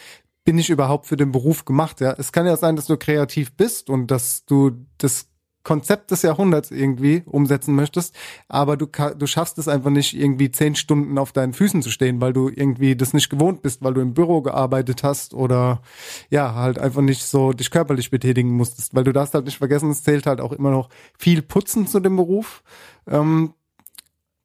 bin 0.44 0.58
ich 0.58 0.70
überhaupt 0.70 1.06
für 1.06 1.18
den 1.18 1.32
Beruf 1.32 1.64
gemacht? 1.64 2.02
Ja, 2.02 2.16
es 2.18 2.32
kann 2.32 2.46
ja 2.46 2.58
sein, 2.58 2.76
dass 2.76 2.88
du 2.88 2.98
kreativ 2.98 3.54
bist 3.56 3.90
und 3.90 4.08
dass 4.08 4.46
du 4.46 4.72
das 4.98 5.28
Konzept 5.64 6.12
des 6.12 6.22
Jahrhunderts 6.22 6.72
irgendwie 6.72 7.24
umsetzen 7.26 7.74
möchtest, 7.74 8.16
aber 8.50 8.76
du, 8.78 8.88
du 8.88 9.28
schaffst 9.28 9.58
es 9.58 9.68
einfach 9.68 9.90
nicht, 9.90 10.14
irgendwie 10.14 10.52
zehn 10.52 10.76
Stunden 10.76 11.18
auf 11.18 11.32
deinen 11.32 11.54
Füßen 11.54 11.82
zu 11.82 11.90
stehen, 11.90 12.20
weil 12.20 12.34
du 12.34 12.50
irgendwie 12.50 12.96
das 12.96 13.14
nicht 13.14 13.30
gewohnt 13.30 13.62
bist, 13.62 13.82
weil 13.82 13.94
du 13.94 14.02
im 14.02 14.14
Büro 14.14 14.42
gearbeitet 14.42 15.04
hast 15.04 15.34
oder 15.34 15.82
ja, 16.30 16.54
halt 16.56 16.80
einfach 16.80 17.02
nicht 17.02 17.24
so 17.24 17.54
dich 17.54 17.72
körperlich 17.72 18.12
betätigen 18.12 18.52
musstest, 18.52 18.94
weil 18.94 19.06
du 19.06 19.14
darfst 19.14 19.34
halt 19.34 19.46
nicht 19.46 19.58
vergessen, 19.58 19.90
es 19.90 20.04
zählt 20.04 20.26
halt 20.26 20.42
auch 20.42 20.52
immer 20.52 20.72
noch 20.72 20.90
viel 21.18 21.42
Putzen 21.42 21.88
zu 21.88 22.00
dem 22.00 22.18
Beruf. 22.18 22.64
Ähm, 23.08 23.54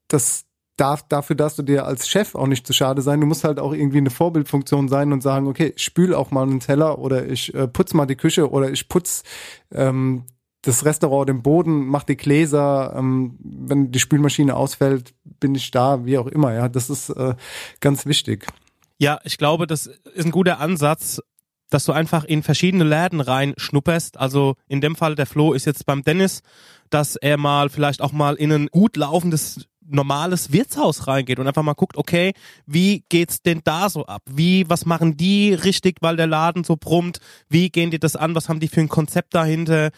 das 0.06 0.44
darf, 0.78 1.02
dafür 1.08 1.36
darfst 1.36 1.58
du 1.58 1.62
dir 1.62 1.84
als 1.86 2.08
Chef 2.08 2.34
auch 2.34 2.46
nicht 2.46 2.66
zu 2.66 2.72
schade 2.72 3.02
sein. 3.02 3.20
Du 3.20 3.26
musst 3.26 3.44
halt 3.44 3.58
auch 3.58 3.72
irgendwie 3.72 3.98
eine 3.98 4.10
Vorbildfunktion 4.10 4.88
sein 4.88 5.12
und 5.12 5.22
sagen, 5.22 5.46
okay, 5.46 5.74
spül 5.76 6.14
auch 6.14 6.30
mal 6.30 6.42
einen 6.42 6.60
Teller 6.60 6.98
oder 6.98 7.26
ich 7.26 7.52
äh, 7.54 7.68
putz 7.68 7.94
mal 7.94 8.06
die 8.06 8.16
Küche 8.16 8.50
oder 8.50 8.70
ich 8.70 8.88
putz 8.88 9.22
ähm, 9.72 10.24
das 10.68 10.84
Restaurant 10.84 11.28
den 11.28 11.42
Boden, 11.42 11.86
macht 11.86 12.08
die 12.08 12.16
Gläser, 12.16 12.94
ähm, 12.96 13.38
wenn 13.40 13.90
die 13.90 13.98
Spülmaschine 13.98 14.54
ausfällt, 14.54 15.14
bin 15.24 15.54
ich 15.54 15.70
da, 15.70 16.04
wie 16.04 16.18
auch 16.18 16.26
immer, 16.26 16.52
ja. 16.52 16.68
Das 16.68 16.90
ist 16.90 17.10
äh, 17.10 17.34
ganz 17.80 18.06
wichtig. 18.06 18.46
Ja, 18.98 19.18
ich 19.24 19.38
glaube, 19.38 19.66
das 19.66 19.86
ist 19.86 20.24
ein 20.24 20.30
guter 20.30 20.60
Ansatz, 20.60 21.20
dass 21.70 21.84
du 21.84 21.92
einfach 21.92 22.24
in 22.24 22.42
verschiedene 22.42 22.84
Läden 22.84 23.20
rein 23.20 23.54
schnupperst. 23.56 24.18
Also 24.18 24.54
in 24.68 24.80
dem 24.80 24.96
Fall 24.96 25.14
der 25.14 25.26
Flo 25.26 25.52
ist 25.52 25.64
jetzt 25.64 25.86
beim 25.86 26.02
Dennis, 26.02 26.42
dass 26.90 27.16
er 27.16 27.36
mal 27.36 27.68
vielleicht 27.68 28.02
auch 28.02 28.12
mal 28.12 28.34
in 28.34 28.52
ein 28.52 28.66
gut 28.68 28.96
laufendes 28.96 29.66
normales 29.88 30.52
Wirtshaus 30.52 31.06
reingeht 31.06 31.38
und 31.38 31.46
einfach 31.46 31.62
mal 31.62 31.74
guckt, 31.74 31.96
okay, 31.96 32.32
wie 32.66 33.04
geht's 33.08 33.42
denn 33.42 33.62
da 33.64 33.88
so 33.88 34.06
ab? 34.06 34.22
Wie, 34.30 34.68
was 34.68 34.86
machen 34.86 35.16
die 35.16 35.54
richtig, 35.54 35.96
weil 36.00 36.16
der 36.16 36.26
Laden 36.26 36.64
so 36.64 36.76
brummt? 36.76 37.20
Wie 37.48 37.70
gehen 37.70 37.90
die 37.90 37.98
das 37.98 38.16
an? 38.16 38.34
Was 38.34 38.48
haben 38.48 38.60
die 38.60 38.68
für 38.68 38.80
ein 38.80 38.88
Konzept 38.88 39.34
dahinter? 39.34 39.90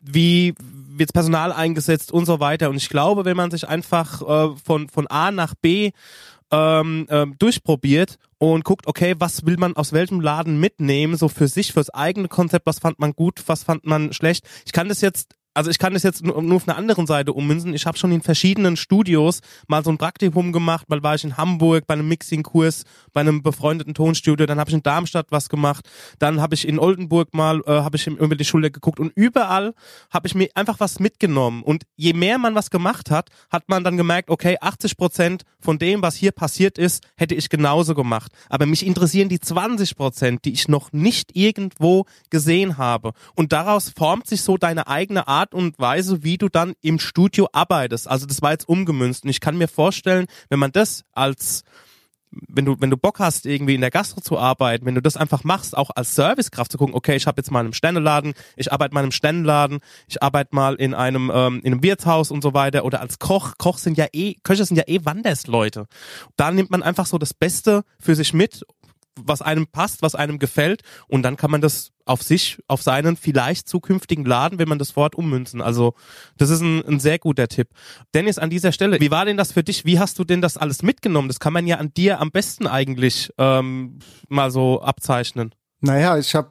Wie 0.00 0.54
wird 0.58 1.12
Personal 1.12 1.52
eingesetzt 1.52 2.12
und 2.12 2.26
so 2.26 2.40
weiter? 2.40 2.70
Und 2.70 2.76
ich 2.76 2.88
glaube, 2.88 3.24
wenn 3.24 3.36
man 3.36 3.50
sich 3.50 3.68
einfach 3.68 4.22
äh, 4.22 4.56
von, 4.64 4.88
von 4.88 5.06
A 5.06 5.30
nach 5.30 5.54
B 5.54 5.92
ähm, 6.50 7.06
ähm, 7.10 7.36
durchprobiert 7.38 8.18
und 8.38 8.64
guckt, 8.64 8.86
okay, 8.86 9.14
was 9.18 9.44
will 9.44 9.56
man 9.58 9.76
aus 9.76 9.92
welchem 9.92 10.20
Laden 10.20 10.60
mitnehmen, 10.60 11.16
so 11.16 11.28
für 11.28 11.48
sich, 11.48 11.72
fürs 11.72 11.90
eigene 11.90 12.28
Konzept, 12.28 12.66
was 12.66 12.78
fand 12.78 12.98
man 12.98 13.12
gut, 13.12 13.42
was 13.46 13.64
fand 13.64 13.84
man 13.84 14.12
schlecht. 14.12 14.46
Ich 14.64 14.72
kann 14.72 14.88
das 14.88 15.00
jetzt 15.00 15.34
also 15.58 15.70
ich 15.70 15.80
kann 15.80 15.92
das 15.92 16.04
jetzt 16.04 16.24
nur, 16.24 16.36
auf 16.36 16.68
einer 16.68 16.78
anderen 16.78 17.08
Seite 17.08 17.32
ummünzen. 17.32 17.74
Ich 17.74 17.84
habe 17.84 17.98
schon 17.98 18.12
in 18.12 18.22
verschiedenen 18.22 18.76
Studios 18.76 19.40
mal 19.66 19.82
so 19.82 19.90
ein 19.90 19.98
Praktikum 19.98 20.52
gemacht. 20.52 20.88
Mal 20.88 21.02
war 21.02 21.16
ich 21.16 21.24
in 21.24 21.36
Hamburg 21.36 21.84
bei 21.88 21.94
einem 21.94 22.06
Mixing-Kurs, 22.06 22.84
bei 23.12 23.22
einem 23.22 23.42
befreundeten 23.42 23.92
Tonstudio. 23.92 24.46
Dann 24.46 24.60
habe 24.60 24.70
ich 24.70 24.74
in 24.74 24.84
Darmstadt 24.84 25.26
was 25.30 25.48
gemacht. 25.48 25.88
Dann 26.20 26.40
habe 26.40 26.54
ich 26.54 26.66
in 26.68 26.78
Oldenburg 26.78 27.34
mal, 27.34 27.60
äh, 27.66 27.72
habe 27.72 27.96
ich 27.96 28.06
über 28.06 28.36
die 28.36 28.44
Schule 28.44 28.70
geguckt. 28.70 29.00
Und 29.00 29.10
überall 29.16 29.74
habe 30.10 30.28
ich 30.28 30.36
mir 30.36 30.48
einfach 30.54 30.78
was 30.78 31.00
mitgenommen. 31.00 31.64
Und 31.64 31.82
je 31.96 32.12
mehr 32.12 32.38
man 32.38 32.54
was 32.54 32.70
gemacht 32.70 33.10
hat, 33.10 33.28
hat 33.50 33.68
man 33.68 33.82
dann 33.82 33.96
gemerkt, 33.96 34.30
okay, 34.30 34.58
80 34.60 34.96
Prozent 34.96 35.42
von 35.58 35.80
dem, 35.80 36.02
was 36.02 36.14
hier 36.14 36.30
passiert 36.30 36.78
ist, 36.78 37.04
hätte 37.16 37.34
ich 37.34 37.48
genauso 37.48 37.96
gemacht. 37.96 38.30
Aber 38.48 38.66
mich 38.66 38.86
interessieren 38.86 39.28
die 39.28 39.40
20 39.40 39.96
Prozent, 39.96 40.44
die 40.44 40.52
ich 40.52 40.68
noch 40.68 40.92
nicht 40.92 41.34
irgendwo 41.34 42.04
gesehen 42.30 42.78
habe. 42.78 43.10
Und 43.34 43.52
daraus 43.52 43.90
formt 43.90 44.28
sich 44.28 44.42
so 44.42 44.56
deine 44.56 44.86
eigene 44.86 45.26
Art 45.26 45.47
Art 45.48 45.54
und 45.54 45.78
Weise, 45.78 46.22
wie 46.24 46.36
du 46.36 46.48
dann 46.48 46.74
im 46.82 46.98
Studio 46.98 47.48
arbeitest. 47.52 48.06
Also 48.08 48.26
das 48.26 48.42
war 48.42 48.52
jetzt 48.52 48.68
umgemünzt. 48.68 49.24
Und 49.24 49.30
ich 49.30 49.40
kann 49.40 49.56
mir 49.56 49.68
vorstellen, 49.68 50.26
wenn 50.50 50.58
man 50.58 50.72
das 50.72 51.04
als 51.12 51.64
wenn 52.30 52.66
du, 52.66 52.76
wenn 52.78 52.90
du 52.90 52.98
Bock 52.98 53.20
hast, 53.20 53.46
irgendwie 53.46 53.74
in 53.74 53.80
der 53.80 53.90
Gastro 53.90 54.20
zu 54.20 54.38
arbeiten, 54.38 54.84
wenn 54.84 54.94
du 54.94 55.00
das 55.00 55.16
einfach 55.16 55.44
machst, 55.44 55.74
auch 55.74 55.88
als 55.96 56.14
Servicekraft 56.14 56.70
zu 56.70 56.76
gucken, 56.76 56.94
okay, 56.94 57.16
ich 57.16 57.26
habe 57.26 57.40
jetzt 57.40 57.50
mal 57.50 57.60
einen 57.60 57.72
Sterneladen, 57.72 58.34
ich 58.54 58.70
arbeite 58.70 58.92
mal 58.92 59.00
in 59.00 59.04
einem 59.04 59.12
Sterneladen, 59.12 59.78
ich 60.06 60.22
arbeite 60.22 60.54
mal 60.54 60.74
in 60.74 60.92
einem, 60.92 61.32
ähm, 61.34 61.60
in 61.64 61.72
einem 61.72 61.82
Wirtshaus 61.82 62.30
und 62.30 62.42
so 62.42 62.52
weiter 62.52 62.84
oder 62.84 63.00
als 63.00 63.18
Koch. 63.18 63.54
Koch 63.56 63.78
sind 63.78 63.96
ja 63.96 64.08
eh, 64.12 64.34
Köche 64.42 64.66
sind 64.66 64.76
ja 64.76 64.84
eh 64.86 65.06
Wandersleute. 65.06 65.86
Da 66.36 66.50
nimmt 66.50 66.70
man 66.70 66.82
einfach 66.82 67.06
so 67.06 67.16
das 67.16 67.32
Beste 67.32 67.82
für 67.98 68.14
sich 68.14 68.34
mit 68.34 68.62
was 69.24 69.42
einem 69.42 69.66
passt, 69.66 70.02
was 70.02 70.14
einem 70.14 70.38
gefällt 70.38 70.82
und 71.08 71.22
dann 71.22 71.36
kann 71.36 71.50
man 71.50 71.60
das 71.60 71.90
auf 72.04 72.22
sich, 72.22 72.58
auf 72.68 72.82
seinen 72.82 73.16
vielleicht 73.16 73.68
zukünftigen 73.68 74.24
Laden, 74.24 74.58
wenn 74.58 74.68
man 74.68 74.78
das 74.78 74.96
Wort 74.96 75.14
ummünzen. 75.14 75.60
Also 75.60 75.94
das 76.38 76.50
ist 76.50 76.62
ein, 76.62 76.84
ein 76.86 77.00
sehr 77.00 77.18
guter 77.18 77.48
Tipp. 77.48 77.68
Dennis, 78.14 78.38
an 78.38 78.50
dieser 78.50 78.72
Stelle, 78.72 79.00
wie 79.00 79.10
war 79.10 79.24
denn 79.24 79.36
das 79.36 79.52
für 79.52 79.62
dich? 79.62 79.84
Wie 79.84 79.98
hast 79.98 80.18
du 80.18 80.24
denn 80.24 80.40
das 80.40 80.56
alles 80.56 80.82
mitgenommen? 80.82 81.28
Das 81.28 81.38
kann 81.38 81.52
man 81.52 81.66
ja 81.66 81.76
an 81.76 81.92
dir 81.94 82.20
am 82.20 82.30
besten 82.30 82.66
eigentlich 82.66 83.30
ähm, 83.38 83.98
mal 84.28 84.50
so 84.50 84.80
abzeichnen. 84.80 85.54
Naja, 85.80 86.16
ich 86.18 86.34
habe 86.34 86.50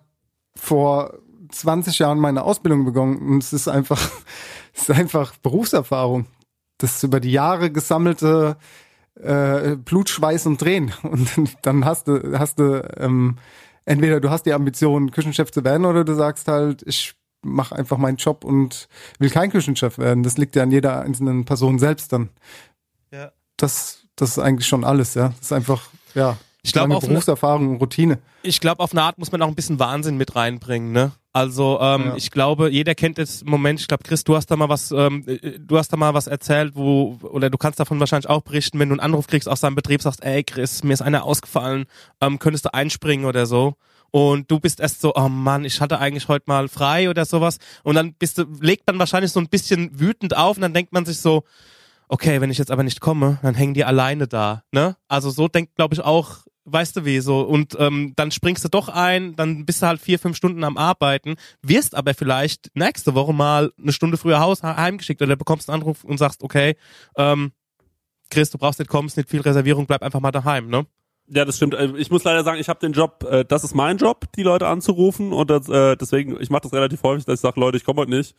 vor 0.56 1.14
20 1.50 2.00
Jahren 2.00 2.20
meine 2.20 2.44
Ausbildung 2.44 2.86
begonnen 2.86 3.18
und 3.18 3.44
es 3.44 3.54
ist 3.54 3.68
einfach, 3.68 4.12
es 4.74 4.84
ist 4.84 4.92
einfach 4.92 5.36
Berufserfahrung. 5.38 6.28
Das 6.78 7.04
über 7.04 7.20
die 7.20 7.32
Jahre 7.32 7.72
gesammelte 7.72 8.58
äh, 9.22 9.76
Blut, 9.76 10.10
Schweiß 10.10 10.46
und 10.46 10.60
Tränen. 10.60 10.94
Und 11.04 11.30
dann 11.62 11.86
hast 11.86 12.08
du, 12.08 12.38
hast 12.38 12.60
du, 12.60 12.88
ähm, 12.98 13.38
entweder 13.86 14.20
du 14.20 14.30
hast 14.30 14.46
die 14.46 14.54
Ambition, 14.54 15.12
Küchenchef 15.12 15.52
zu 15.52 15.64
werden, 15.64 15.86
oder 15.86 16.04
du 16.04 16.14
sagst 16.14 16.48
halt, 16.48 16.84
ich 16.86 17.16
mache 17.44 17.76
einfach 17.76 17.98
meinen 17.98 18.18
Job 18.18 18.44
und 18.44 18.88
will 19.20 19.30
kein 19.30 19.52
Küchenchef 19.52 19.98
werden. 19.98 20.24
Das 20.24 20.38
liegt 20.38 20.56
ja 20.56 20.64
an 20.64 20.72
jeder 20.72 21.02
einzelnen 21.02 21.46
Person 21.46 21.80
selbst 21.80 22.12
dann. 22.12 22.30
Ja. 23.12 23.32
Das, 23.58 24.04
das 24.16 24.32
ist 24.32 24.40
eigentlich 24.40 24.68
schon 24.68 24.84
alles, 24.84 25.14
ja. 25.14 25.30
Das 25.30 25.42
ist 25.42 25.54
einfach, 25.54 25.90
ja. 26.14 26.38
Ich 26.64 26.74
glaube, 26.74 27.00
Berufserfahrung 27.00 27.70
und 27.70 27.78
Routine. 27.78 28.20
Ich 28.44 28.60
glaube, 28.60 28.84
auf 28.84 28.92
eine 28.92 29.02
Art 29.02 29.18
muss 29.18 29.32
man 29.32 29.42
auch 29.42 29.48
ein 29.48 29.56
bisschen 29.56 29.80
Wahnsinn 29.80 30.18
mit 30.18 30.36
reinbringen, 30.36 30.92
ne? 30.92 31.12
Also 31.38 31.78
ähm, 31.80 32.06
ja. 32.06 32.16
ich 32.16 32.32
glaube, 32.32 32.72
jeder 32.72 32.96
kennt 32.96 33.20
das 33.20 33.46
Moment. 33.46 33.80
Ich 33.80 33.88
glaube, 33.88 34.04
Chris, 34.04 34.24
du 34.24 34.36
hast 34.36 34.48
da 34.48 34.56
mal 34.56 34.70
was, 34.70 34.90
ähm, 34.90 35.24
äh, 35.28 35.60
du 35.60 35.78
hast 35.78 35.94
da 35.94 35.98
mal 35.98 36.16
was 36.16 36.26
erzählt, 36.26 36.72
wo 36.76 37.20
oder 37.22 37.52
du 37.52 37.60
kannst 37.60 37.80
davon 37.80 38.00
wahrscheinlich 38.00 38.28
auch 38.28 38.42
berichten, 38.42 38.80
wenn 38.80 38.90
du 38.90 38.94
einen 38.94 39.02
Anruf 39.02 39.28
kriegst 39.28 39.48
aus 39.48 39.62
deinem 39.62 39.76
Betrieb, 39.76 40.02
sagst, 40.02 40.24
ey 40.24 40.44
Chris, 40.44 40.84
mir 40.84 40.94
ist 40.94 41.04
einer 41.04 41.26
ausgefallen, 41.26 41.86
ähm, 42.22 42.40
könntest 42.40 42.66
du 42.66 42.74
einspringen 42.74 43.28
oder 43.28 43.46
so. 43.46 43.76
Und 44.10 44.50
du 44.50 44.60
bist 44.60 44.80
erst 44.80 45.00
so, 45.00 45.14
oh 45.14 45.30
Mann, 45.30 45.64
ich 45.64 45.80
hatte 45.80 46.00
eigentlich 46.00 46.28
heute 46.28 46.46
mal 46.48 46.70
frei 46.70 47.08
oder 47.08 47.24
sowas. 47.24 47.60
Und 47.84 47.94
dann 47.94 48.16
bist 48.16 48.40
du, 48.40 48.46
legt 48.60 48.88
man 48.88 48.98
wahrscheinlich 48.98 49.32
so 49.32 49.40
ein 49.40 49.48
bisschen 49.48 50.00
wütend 50.00 50.36
auf 50.36 50.58
und 50.58 50.64
dann 50.64 50.74
denkt 50.74 50.92
man 50.92 51.06
sich 51.06 51.20
so, 51.20 51.44
okay, 52.08 52.42
wenn 52.42 52.50
ich 52.50 52.58
jetzt 52.58 52.72
aber 52.72 52.82
nicht 52.82 53.00
komme, 53.00 53.38
dann 53.44 53.54
hängen 53.54 53.76
die 53.76 53.86
alleine 53.86 54.28
da. 54.28 54.64
Ne? 54.72 54.96
Also 55.08 55.30
so 55.30 55.48
denkt, 55.48 55.76
glaube 55.76 55.94
ich, 55.94 56.02
auch 56.02 56.48
weißt 56.68 56.98
du 56.98 57.06
wie, 57.06 57.20
so, 57.20 57.42
und 57.42 57.76
ähm, 57.80 58.14
dann 58.16 58.32
springst 58.32 58.64
du 58.64 58.70
doch 58.70 58.90
ein, 58.90 59.36
dann 59.36 59.66
bist 59.66 59.82
du 59.82 59.88
halt 59.88 60.02
vier, 60.02 60.20
fünf 60.20 60.36
Stunden 60.36 60.64
am 60.64 60.78
Arbeiten, 60.78 61.36
wirst 61.62 61.96
aber 61.96 62.14
vielleicht 62.14 62.70
nächste 62.76 63.16
Woche 63.16 63.34
mal 63.34 63.72
eine 63.82 63.94
Stunde 63.94 64.18
früher 64.18 64.40
Haus 64.40 64.64
heimgeschickt 64.64 65.22
oder 65.22 65.36
bekommst 65.36 65.70
einen 65.70 65.82
Anruf 65.82 66.04
und 66.04 66.18
sagst, 66.18 66.44
okay, 66.44 66.76
ähm, 67.16 67.52
Chris, 68.30 68.50
du 68.52 68.58
brauchst 68.58 68.80
nicht 68.80 68.90
kommen, 68.90 69.08
ist 69.08 69.18
nicht 69.18 69.30
viel 69.30 69.42
Reservierung, 69.42 69.86
bleib 69.88 70.04
einfach 70.04 70.20
mal 70.20 70.32
daheim, 70.32 70.68
ne? 70.68 70.86
Ja, 71.30 71.44
das 71.44 71.58
stimmt. 71.58 71.74
Äh, 71.74 71.92
ich 71.98 72.10
muss 72.10 72.24
leider 72.24 72.44
sagen, 72.44 72.60
ich 72.60 72.70
habe 72.70 72.80
den 72.80 72.94
Job, 72.94 73.26
äh, 73.30 73.44
das 73.44 73.66
ist 73.66 73.76
mein 73.76 73.98
Job, 73.98 74.26
die 74.38 74.44
Leute 74.44 74.68
anzurufen 74.68 75.34
und 75.34 75.50
das, 75.50 75.68
äh, 75.68 75.98
deswegen, 75.98 76.40
ich 76.40 76.50
mache 76.50 76.62
das 76.64 76.74
relativ 76.74 77.04
häufig, 77.04 77.26
dass 77.26 77.36
ich 77.36 77.42
sage, 77.42 77.60
Leute, 77.60 77.76
ich 77.76 77.84
komme 77.84 78.02
heute 78.02 78.12
nicht, 78.12 78.34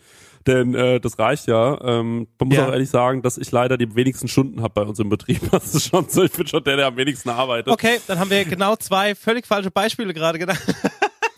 denn 0.46 0.74
äh, 0.74 0.98
das 0.98 1.18
reicht 1.18 1.48
ja. 1.48 1.78
Ähm, 1.82 2.28
man 2.38 2.48
muss 2.48 2.56
ja. 2.56 2.66
auch 2.66 2.72
ehrlich 2.72 2.88
sagen, 2.88 3.20
dass 3.20 3.36
ich 3.36 3.52
leider 3.52 3.76
die 3.76 3.94
wenigsten 3.94 4.26
Stunden 4.26 4.62
habe 4.62 4.72
bei 4.74 4.82
uns 4.82 4.98
im 4.98 5.08
Betrieb. 5.08 5.40
Das 5.50 5.74
ist 5.74 5.88
schon 5.88 6.08
so, 6.08 6.22
ich 6.22 6.32
bin 6.32 6.46
schon 6.46 6.62
der, 6.62 6.76
der 6.76 6.86
am 6.86 6.96
wenigsten 6.96 7.30
arbeitet. 7.30 7.72
Okay, 7.72 8.00
dann 8.06 8.18
haben 8.18 8.30
wir 8.30 8.44
genau 8.44 8.76
zwei 8.76 9.14
völlig 9.14 9.46
falsche 9.46 9.70
Beispiele 9.70 10.14
gerade 10.14 10.38
genannt. 10.38 10.62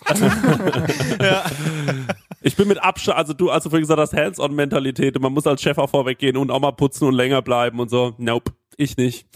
ja. 1.20 1.44
Ich 2.42 2.56
bin 2.56 2.68
mit 2.68 2.82
Abstand, 2.82 3.16
also 3.16 3.32
du, 3.32 3.50
als 3.50 3.64
du 3.64 3.70
vorhin 3.70 3.82
gesagt 3.82 4.00
hast, 4.00 4.12
Hands-on-Mentalität, 4.12 5.18
man 5.20 5.32
muss 5.32 5.46
als 5.46 5.62
Chef 5.62 5.78
auch 5.78 5.90
vorweggehen 5.90 6.36
und 6.36 6.50
auch 6.50 6.60
mal 6.60 6.72
putzen 6.72 7.08
und 7.08 7.14
länger 7.14 7.42
bleiben 7.42 7.80
und 7.80 7.88
so. 7.88 8.14
Nope 8.18 8.52
ich 8.80 8.96
nicht. 8.96 9.26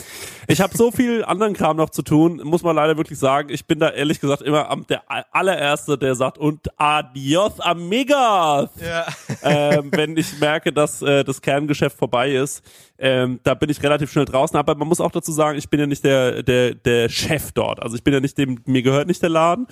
Ich 0.48 0.60
habe 0.60 0.76
so 0.76 0.90
viel 0.90 1.24
anderen 1.24 1.54
Kram 1.54 1.76
noch 1.76 1.90
zu 1.90 2.02
tun, 2.02 2.40
muss 2.44 2.62
man 2.62 2.76
leider 2.76 2.96
wirklich 2.96 3.18
sagen. 3.18 3.50
Ich 3.50 3.66
bin 3.66 3.78
da 3.78 3.90
ehrlich 3.90 4.20
gesagt 4.20 4.42
immer 4.42 4.70
am 4.70 4.86
der 4.86 5.02
allererste, 5.32 5.96
der 5.96 6.14
sagt 6.14 6.38
und 6.38 6.68
adios 6.78 7.60
amigos. 7.60 8.70
Ja. 8.80 9.06
Ähm, 9.46 9.90
wenn 9.92 10.16
ich 10.16 10.38
merke, 10.40 10.72
dass 10.72 11.02
äh, 11.02 11.22
das 11.22 11.42
Kerngeschäft 11.42 11.98
vorbei 11.98 12.32
ist, 12.32 12.62
ähm, 12.98 13.40
da 13.42 13.52
bin 13.52 13.68
ich 13.68 13.82
relativ 13.82 14.10
schnell 14.10 14.24
draußen. 14.24 14.56
Aber 14.56 14.74
man 14.74 14.88
muss 14.88 15.00
auch 15.00 15.10
dazu 15.10 15.32
sagen, 15.32 15.58
ich 15.58 15.68
bin 15.68 15.80
ja 15.80 15.86
nicht 15.86 16.02
der 16.02 16.42
der 16.42 16.74
der 16.74 17.10
Chef 17.10 17.52
dort. 17.52 17.82
Also 17.82 17.94
ich 17.94 18.02
bin 18.02 18.14
ja 18.14 18.20
nicht 18.20 18.38
dem, 18.38 18.60
mir 18.64 18.82
gehört 18.82 19.06
nicht 19.06 19.22
der 19.22 19.28
Laden 19.28 19.66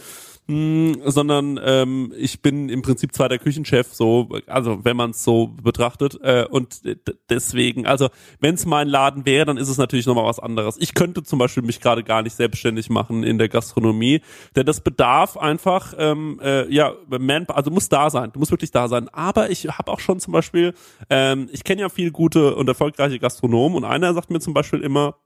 mh, 0.46 0.54
hm, 0.54 1.02
sondern 1.04 1.60
ähm, 1.62 2.12
ich 2.16 2.42
bin 2.42 2.68
im 2.68 2.82
Prinzip 2.82 3.14
zwar 3.14 3.28
der 3.28 3.38
Küchenchef, 3.38 3.92
so, 3.92 4.28
also 4.46 4.84
wenn 4.84 4.96
man 4.96 5.10
es 5.10 5.24
so 5.24 5.48
betrachtet. 5.48 6.18
Äh, 6.22 6.46
und 6.48 6.82
deswegen, 7.30 7.86
also 7.86 8.08
wenn 8.40 8.54
es 8.54 8.66
mein 8.66 8.88
Laden 8.88 9.26
wäre, 9.26 9.46
dann 9.46 9.56
ist 9.56 9.68
es 9.68 9.78
natürlich 9.78 10.06
nochmal 10.06 10.26
was 10.26 10.38
anderes. 10.38 10.76
Ich 10.78 10.94
könnte 10.94 11.22
zum 11.22 11.38
Beispiel 11.38 11.62
mich 11.62 11.80
gerade 11.80 12.02
gar 12.04 12.22
nicht 12.22 12.34
selbstständig 12.34 12.90
machen 12.90 13.22
in 13.24 13.38
der 13.38 13.48
Gastronomie, 13.48 14.20
denn 14.56 14.66
das 14.66 14.80
bedarf 14.80 15.36
einfach, 15.36 15.94
ähm, 15.98 16.40
äh, 16.42 16.72
ja, 16.72 16.94
man, 17.08 17.46
also 17.48 17.70
muss 17.70 17.88
da 17.88 18.10
sein, 18.10 18.30
du 18.32 18.38
musst 18.38 18.50
wirklich 18.50 18.70
da 18.70 18.88
sein. 18.88 19.08
Aber 19.10 19.50
ich 19.50 19.66
habe 19.66 19.90
auch 19.90 20.00
schon 20.00 20.20
zum 20.20 20.32
Beispiel, 20.32 20.74
ähm, 21.10 21.48
ich 21.52 21.64
kenne 21.64 21.82
ja 21.82 21.88
viele 21.88 22.10
gute 22.10 22.54
und 22.54 22.68
erfolgreiche 22.68 23.18
Gastronomen 23.18 23.78
und 23.78 23.84
einer 23.84 24.14
sagt 24.14 24.30
mir 24.30 24.40
zum 24.40 24.54
Beispiel 24.54 24.80
immer, 24.80 25.16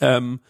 ähm, 0.00 0.40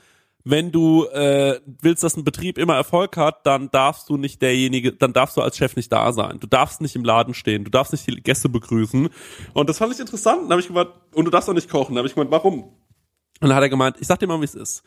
wenn 0.45 0.73
du 0.73 1.07
äh, 1.07 1.61
willst, 1.81 2.03
dass 2.03 2.17
ein 2.17 2.25
Betrieb 2.25 2.59
immer 2.59 2.75
Erfolg 2.75 3.17
hat, 3.17 3.47
dann 3.47 3.71
darfst 3.71 4.09
du 4.09 4.17
nicht 4.17 4.41
derjenige, 4.43 4.93
dann 4.93 5.13
darfst 5.13 5.37
du 5.37 5.43
als 5.43 5.57
Chef 5.57 5.77
nicht 5.77 5.93
da 5.93 6.13
sein. 6.13 6.39
Du 6.41 6.47
darfst 6.47 6.81
nicht 6.81 6.97
im 6.97 7.05
Laden 7.05 7.35
stehen, 7.35 7.65
du 7.65 7.71
darfst 7.71 7.93
nicht 7.93 8.07
die 8.07 8.23
Gäste 8.23 8.49
begrüßen. 8.49 9.09
Und 9.53 9.69
das 9.69 9.79
fand 9.79 9.93
ich 9.93 10.01
interessant. 10.01 10.43
Dann 10.45 10.53
habe 10.53 10.61
ich 10.61 10.69
gemeint, 10.69 10.91
und 11.15 11.25
du 11.25 11.31
darfst 11.31 11.49
auch 11.49 11.55
nicht 11.55 11.71
kochen. 11.71 11.95
Dann 11.95 11.99
habe 11.99 12.09
ich 12.09 12.15
gemeint, 12.15 12.31
warum? 12.31 12.63
Und 13.41 13.49
dann 13.49 13.55
hat 13.55 13.63
er 13.63 13.69
gemeint, 13.69 13.97
ich 14.01 14.07
sag 14.07 14.19
dir 14.19 14.27
mal, 14.27 14.41
wie 14.41 14.45
es 14.45 14.55
ist. 14.55 14.83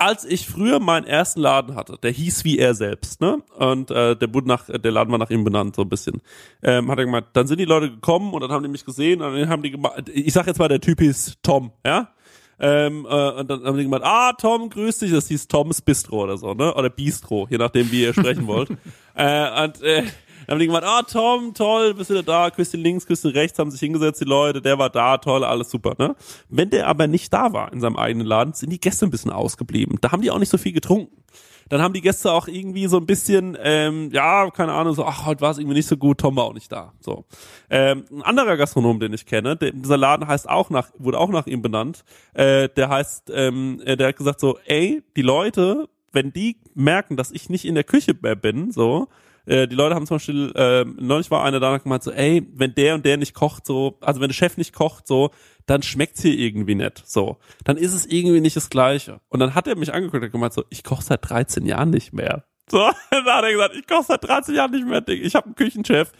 Als 0.00 0.24
ich 0.24 0.46
früher 0.46 0.78
meinen 0.78 1.06
ersten 1.06 1.40
Laden 1.40 1.74
hatte, 1.74 1.98
der 2.00 2.12
hieß 2.12 2.44
wie 2.44 2.56
er 2.58 2.74
selbst, 2.74 3.20
ne? 3.20 3.42
Und 3.56 3.90
äh, 3.90 4.14
der 4.14 4.32
wurde 4.32 4.46
nach, 4.46 4.66
der 4.68 4.92
Laden 4.92 5.10
war 5.10 5.18
nach 5.18 5.30
ihm 5.30 5.42
benannt, 5.42 5.74
so 5.74 5.82
ein 5.82 5.88
bisschen. 5.88 6.22
Ähm, 6.62 6.88
hat 6.88 6.98
er 6.98 7.04
gemeint, 7.04 7.26
dann 7.32 7.48
sind 7.48 7.58
die 7.58 7.64
Leute 7.64 7.90
gekommen 7.90 8.32
und 8.32 8.40
dann 8.40 8.52
haben 8.52 8.62
die 8.62 8.68
mich 8.68 8.84
gesehen 8.84 9.20
und 9.20 9.34
dann 9.34 9.48
haben 9.48 9.62
die 9.64 9.72
gemacht, 9.72 10.08
ich 10.08 10.32
sag 10.32 10.46
jetzt 10.46 10.60
mal, 10.60 10.68
der 10.68 10.80
Typ 10.80 11.00
hieß 11.00 11.38
Tom, 11.42 11.72
ja? 11.84 12.12
Ähm, 12.60 13.06
äh, 13.08 13.30
und 13.32 13.50
dann 13.50 13.64
haben 13.64 13.76
die 13.76 13.84
gemeint, 13.84 14.04
ah, 14.04 14.32
Tom, 14.32 14.70
grüß 14.70 14.98
dich. 14.98 15.12
Das 15.12 15.28
hieß 15.28 15.48
Toms 15.48 15.80
Bistro 15.80 16.24
oder 16.24 16.36
so, 16.36 16.54
ne? 16.54 16.74
Oder 16.74 16.90
Bistro, 16.90 17.46
je 17.50 17.58
nachdem, 17.58 17.90
wie 17.90 18.02
ihr 18.02 18.12
sprechen 18.12 18.46
wollt. 18.46 18.70
äh, 19.14 19.64
und 19.64 19.82
äh, 19.82 20.04
Dann 20.48 20.54
haben 20.54 20.60
die 20.60 20.66
gemeint, 20.66 20.86
ah, 20.86 21.02
Tom, 21.02 21.52
toll, 21.52 21.92
bist 21.92 22.08
du 22.08 22.14
wieder 22.14 22.22
da, 22.22 22.50
Küsschen 22.50 22.80
links, 22.80 23.06
Küsschen 23.06 23.32
rechts, 23.32 23.58
haben 23.58 23.70
sich 23.70 23.80
hingesetzt, 23.80 24.22
die 24.22 24.24
Leute, 24.24 24.62
der 24.62 24.78
war 24.78 24.88
da, 24.88 25.18
toll, 25.18 25.44
alles 25.44 25.70
super, 25.70 25.94
ne? 25.98 26.16
Wenn 26.48 26.70
der 26.70 26.86
aber 26.86 27.06
nicht 27.06 27.34
da 27.34 27.52
war 27.52 27.70
in 27.70 27.82
seinem 27.82 27.96
eigenen 27.96 28.26
Laden, 28.26 28.54
sind 28.54 28.70
die 28.70 28.80
Gäste 28.80 29.06
ein 29.06 29.10
bisschen 29.10 29.30
ausgeblieben. 29.30 29.98
Da 30.00 30.10
haben 30.10 30.22
die 30.22 30.30
auch 30.30 30.38
nicht 30.38 30.48
so 30.48 30.56
viel 30.56 30.72
getrunken 30.72 31.22
dann 31.68 31.82
haben 31.82 31.94
die 31.94 32.00
Gäste 32.00 32.32
auch 32.32 32.48
irgendwie 32.48 32.86
so 32.86 32.96
ein 32.98 33.06
bisschen, 33.06 33.56
ähm, 33.62 34.10
ja, 34.12 34.50
keine 34.50 34.72
Ahnung, 34.72 34.94
so, 34.94 35.04
ach, 35.04 35.26
heute 35.26 35.40
war 35.40 35.50
es 35.50 35.58
irgendwie 35.58 35.76
nicht 35.76 35.88
so 35.88 35.96
gut, 35.96 36.18
Tom 36.18 36.36
war 36.36 36.44
auch 36.44 36.54
nicht 36.54 36.70
da. 36.70 36.92
So. 37.00 37.24
Ähm, 37.70 38.04
ein 38.10 38.22
anderer 38.22 38.56
Gastronom, 38.56 39.00
den 39.00 39.12
ich 39.12 39.26
kenne, 39.26 39.56
der, 39.56 39.72
dieser 39.72 39.96
Laden 39.96 40.26
heißt 40.26 40.48
auch 40.48 40.70
nach, 40.70 40.90
wurde 40.98 41.18
auch 41.18 41.30
nach 41.30 41.46
ihm 41.46 41.62
benannt, 41.62 42.04
äh, 42.34 42.68
der 42.68 42.88
heißt, 42.88 43.30
ähm, 43.34 43.80
äh, 43.84 43.96
der 43.96 44.08
hat 44.08 44.16
gesagt 44.16 44.40
so, 44.40 44.58
ey, 44.66 45.02
die 45.16 45.22
Leute, 45.22 45.88
wenn 46.12 46.32
die 46.32 46.56
merken, 46.74 47.16
dass 47.16 47.30
ich 47.30 47.50
nicht 47.50 47.64
in 47.64 47.74
der 47.74 47.84
Küche 47.84 48.14
mehr 48.20 48.36
bin, 48.36 48.70
so, 48.70 49.08
äh, 49.48 49.66
die 49.66 49.74
Leute 49.74 49.94
haben 49.94 50.06
zum 50.06 50.16
Beispiel, 50.16 50.52
äh, 50.54 50.84
neulich 50.84 51.30
war 51.30 51.44
einer 51.44 51.58
da 51.58 51.72
und 51.72 51.82
gemeint 51.82 52.02
so, 52.02 52.12
ey, 52.12 52.46
wenn 52.54 52.74
der 52.74 52.94
und 52.94 53.04
der 53.04 53.16
nicht 53.16 53.34
kocht, 53.34 53.66
so, 53.66 53.98
also 54.00 54.20
wenn 54.20 54.28
der 54.28 54.34
Chef 54.34 54.56
nicht 54.56 54.74
kocht, 54.74 55.06
so, 55.06 55.30
dann 55.66 55.82
schmeckt's 55.82 56.22
hier 56.22 56.38
irgendwie 56.38 56.74
nicht, 56.74 57.06
so. 57.06 57.38
Dann 57.64 57.76
ist 57.76 57.94
es 57.94 58.06
irgendwie 58.06 58.40
nicht 58.40 58.56
das 58.56 58.70
Gleiche. 58.70 59.20
Und 59.28 59.40
dann 59.40 59.54
hat 59.54 59.66
er 59.66 59.76
mich 59.76 59.92
angeguckt 59.92 60.22
und 60.22 60.30
gemeint 60.32 60.52
so, 60.52 60.64
ich 60.70 60.84
koche 60.84 61.02
seit 61.02 61.28
13 61.28 61.66
Jahren 61.66 61.90
nicht 61.90 62.12
mehr. 62.12 62.44
So, 62.70 62.90
dann 63.10 63.24
hat 63.24 63.44
er 63.44 63.52
gesagt, 63.52 63.74
ich 63.76 63.86
koche 63.86 64.04
seit 64.08 64.24
13 64.24 64.54
Jahren 64.54 64.70
nicht 64.72 64.86
mehr. 64.86 65.02
Ich 65.08 65.34
habe 65.34 65.46
einen 65.46 65.54
Küchenchef. 65.54 66.12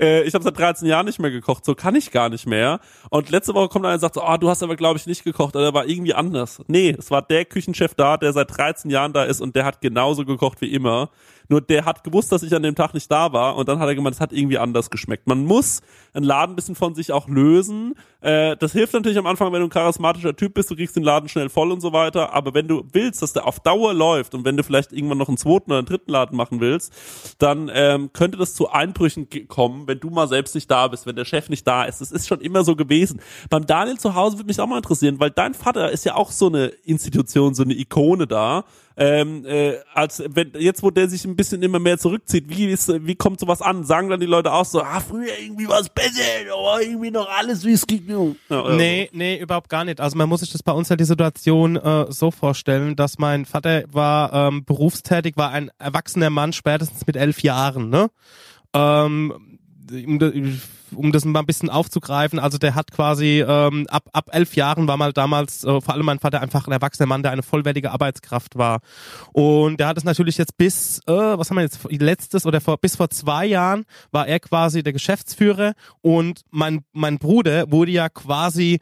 Äh, 0.00 0.24
ich 0.24 0.34
habe 0.34 0.42
seit 0.42 0.58
13 0.58 0.88
Jahren 0.88 1.06
nicht 1.06 1.20
mehr 1.20 1.30
gekocht. 1.30 1.64
So 1.64 1.76
kann 1.76 1.94
ich 1.94 2.10
gar 2.10 2.28
nicht 2.28 2.44
mehr. 2.44 2.80
Und 3.10 3.30
letzte 3.30 3.54
Woche 3.54 3.68
kommt 3.68 3.84
einer 3.84 3.94
und 3.94 4.00
sagt 4.00 4.16
so, 4.16 4.24
oh, 4.26 4.36
du 4.36 4.50
hast 4.50 4.64
aber, 4.64 4.74
glaube 4.74 4.98
ich, 4.98 5.06
nicht 5.06 5.22
gekocht. 5.22 5.54
Oder 5.54 5.74
war 5.74 5.86
irgendwie 5.86 6.12
anders. 6.14 6.60
Nee, 6.66 6.96
es 6.98 7.12
war 7.12 7.22
der 7.22 7.44
Küchenchef 7.44 7.94
da, 7.94 8.16
der 8.16 8.32
seit 8.32 8.56
13 8.56 8.90
Jahren 8.90 9.12
da 9.12 9.22
ist 9.22 9.40
und 9.40 9.54
der 9.54 9.64
hat 9.64 9.80
genauso 9.80 10.24
gekocht 10.24 10.60
wie 10.60 10.72
immer. 10.72 11.10
Nur 11.52 11.60
der 11.60 11.84
hat 11.84 12.02
gewusst, 12.02 12.32
dass 12.32 12.42
ich 12.42 12.54
an 12.54 12.62
dem 12.62 12.74
Tag 12.74 12.94
nicht 12.94 13.10
da 13.10 13.34
war 13.34 13.56
und 13.56 13.68
dann 13.68 13.78
hat 13.78 13.86
er 13.86 13.94
gemeint, 13.94 14.14
es 14.14 14.22
hat 14.22 14.32
irgendwie 14.32 14.56
anders 14.56 14.88
geschmeckt. 14.88 15.26
Man 15.26 15.44
muss 15.44 15.82
einen 16.14 16.24
Laden 16.24 16.54
ein 16.54 16.56
bisschen 16.56 16.74
von 16.74 16.94
sich 16.94 17.12
auch 17.12 17.28
lösen. 17.28 17.94
Äh, 18.22 18.56
das 18.56 18.72
hilft 18.72 18.94
natürlich 18.94 19.18
am 19.18 19.26
Anfang, 19.26 19.52
wenn 19.52 19.60
du 19.60 19.66
ein 19.66 19.70
charismatischer 19.70 20.34
Typ 20.34 20.54
bist, 20.54 20.70
du 20.70 20.76
kriegst 20.76 20.96
den 20.96 21.02
Laden 21.02 21.28
schnell 21.28 21.50
voll 21.50 21.70
und 21.70 21.82
so 21.82 21.92
weiter. 21.92 22.32
Aber 22.32 22.54
wenn 22.54 22.68
du 22.68 22.84
willst, 22.92 23.20
dass 23.20 23.34
der 23.34 23.46
auf 23.46 23.60
Dauer 23.60 23.92
läuft 23.92 24.34
und 24.34 24.46
wenn 24.46 24.56
du 24.56 24.62
vielleicht 24.62 24.94
irgendwann 24.94 25.18
noch 25.18 25.28
einen 25.28 25.36
zweiten 25.36 25.70
oder 25.70 25.80
einen 25.80 25.86
dritten 25.86 26.10
Laden 26.10 26.38
machen 26.38 26.58
willst, 26.60 26.94
dann 27.38 27.70
ähm, 27.74 28.14
könnte 28.14 28.38
das 28.38 28.54
zu 28.54 28.70
Einbrüchen 28.70 29.28
kommen, 29.46 29.86
wenn 29.86 30.00
du 30.00 30.08
mal 30.08 30.28
selbst 30.28 30.54
nicht 30.54 30.70
da 30.70 30.88
bist, 30.88 31.04
wenn 31.04 31.16
der 31.16 31.26
Chef 31.26 31.50
nicht 31.50 31.66
da 31.66 31.84
ist. 31.84 32.00
Das 32.00 32.12
ist 32.12 32.28
schon 32.28 32.40
immer 32.40 32.64
so 32.64 32.76
gewesen. 32.76 33.20
Beim 33.50 33.66
Daniel 33.66 33.98
zu 33.98 34.14
Hause 34.14 34.38
würde 34.38 34.46
mich 34.46 34.58
auch 34.58 34.66
mal 34.66 34.78
interessieren, 34.78 35.20
weil 35.20 35.30
dein 35.30 35.52
Vater 35.52 35.90
ist 35.90 36.06
ja 36.06 36.14
auch 36.14 36.30
so 36.30 36.46
eine 36.46 36.68
Institution, 36.68 37.54
so 37.54 37.62
eine 37.62 37.74
Ikone 37.74 38.26
da 38.26 38.64
ähm, 38.96 39.44
äh, 39.46 39.76
als 39.94 40.22
wenn 40.26 40.52
jetzt 40.58 40.82
wo 40.82 40.90
der 40.90 41.08
sich 41.08 41.24
ein 41.24 41.36
bisschen 41.36 41.62
immer 41.62 41.78
mehr 41.78 41.98
zurückzieht, 41.98 42.48
wie 42.48 42.66
ist, 42.66 42.88
wie 43.06 43.14
kommt 43.14 43.40
sowas 43.40 43.62
an? 43.62 43.84
Sagen 43.84 44.10
dann 44.10 44.20
die 44.20 44.26
Leute 44.26 44.52
auch 44.52 44.64
so, 44.64 44.82
ah 44.82 45.00
früher 45.00 45.38
irgendwie 45.40 45.68
was 45.68 45.88
besser, 45.88 46.22
aber 46.52 46.82
irgendwie 46.82 47.10
noch 47.10 47.28
alles 47.28 47.64
wie 47.64 47.72
es 47.72 47.86
ging. 47.86 48.36
Ja, 48.48 48.74
nee, 48.74 49.08
nee, 49.12 49.38
überhaupt 49.38 49.68
gar 49.68 49.84
nicht. 49.84 50.00
Also 50.00 50.16
man 50.16 50.28
muss 50.28 50.40
sich 50.40 50.52
das 50.52 50.62
bei 50.62 50.72
uns 50.72 50.88
ja 50.88 50.96
die 50.96 51.04
Situation 51.04 51.76
äh, 51.76 52.06
so 52.10 52.30
vorstellen, 52.30 52.96
dass 52.96 53.18
mein 53.18 53.46
Vater 53.46 53.84
war 53.92 54.32
ähm, 54.32 54.64
berufstätig, 54.64 55.36
war 55.36 55.50
ein 55.50 55.70
erwachsener 55.78 56.30
Mann 56.30 56.52
spätestens 56.52 57.06
mit 57.06 57.16
elf 57.16 57.42
Jahren, 57.42 57.90
ne? 57.90 58.10
Ähm, 58.74 59.58
um 60.94 61.12
das 61.12 61.24
mal 61.24 61.40
ein 61.40 61.46
bisschen 61.46 61.70
aufzugreifen, 61.70 62.38
also 62.38 62.58
der 62.58 62.74
hat 62.74 62.90
quasi 62.90 63.44
ähm, 63.46 63.86
ab 63.88 64.08
ab 64.12 64.30
elf 64.32 64.54
Jahren 64.56 64.88
war 64.88 64.96
mal 64.96 65.12
damals 65.12 65.64
äh, 65.64 65.80
vor 65.80 65.94
allem 65.94 66.06
mein 66.06 66.18
Vater 66.18 66.40
einfach 66.40 66.66
ein 66.66 66.72
erwachsener 66.72 67.06
Mann, 67.06 67.22
der 67.22 67.32
eine 67.32 67.42
vollwertige 67.42 67.90
Arbeitskraft 67.90 68.56
war 68.56 68.80
und 69.32 69.78
der 69.80 69.86
hat 69.88 69.98
es 69.98 70.04
natürlich 70.04 70.38
jetzt 70.38 70.56
bis 70.56 71.00
äh, 71.06 71.12
was 71.12 71.50
haben 71.50 71.56
wir 71.56 71.62
jetzt 71.62 71.80
letztes 71.90 72.46
oder 72.46 72.60
vor 72.60 72.78
bis 72.78 72.96
vor 72.96 73.10
zwei 73.10 73.46
Jahren 73.46 73.84
war 74.10 74.26
er 74.26 74.40
quasi 74.40 74.82
der 74.82 74.92
Geschäftsführer 74.92 75.72
und 76.00 76.42
mein 76.50 76.84
mein 76.92 77.18
Bruder 77.18 77.70
wurde 77.70 77.92
ja 77.92 78.08
quasi 78.08 78.80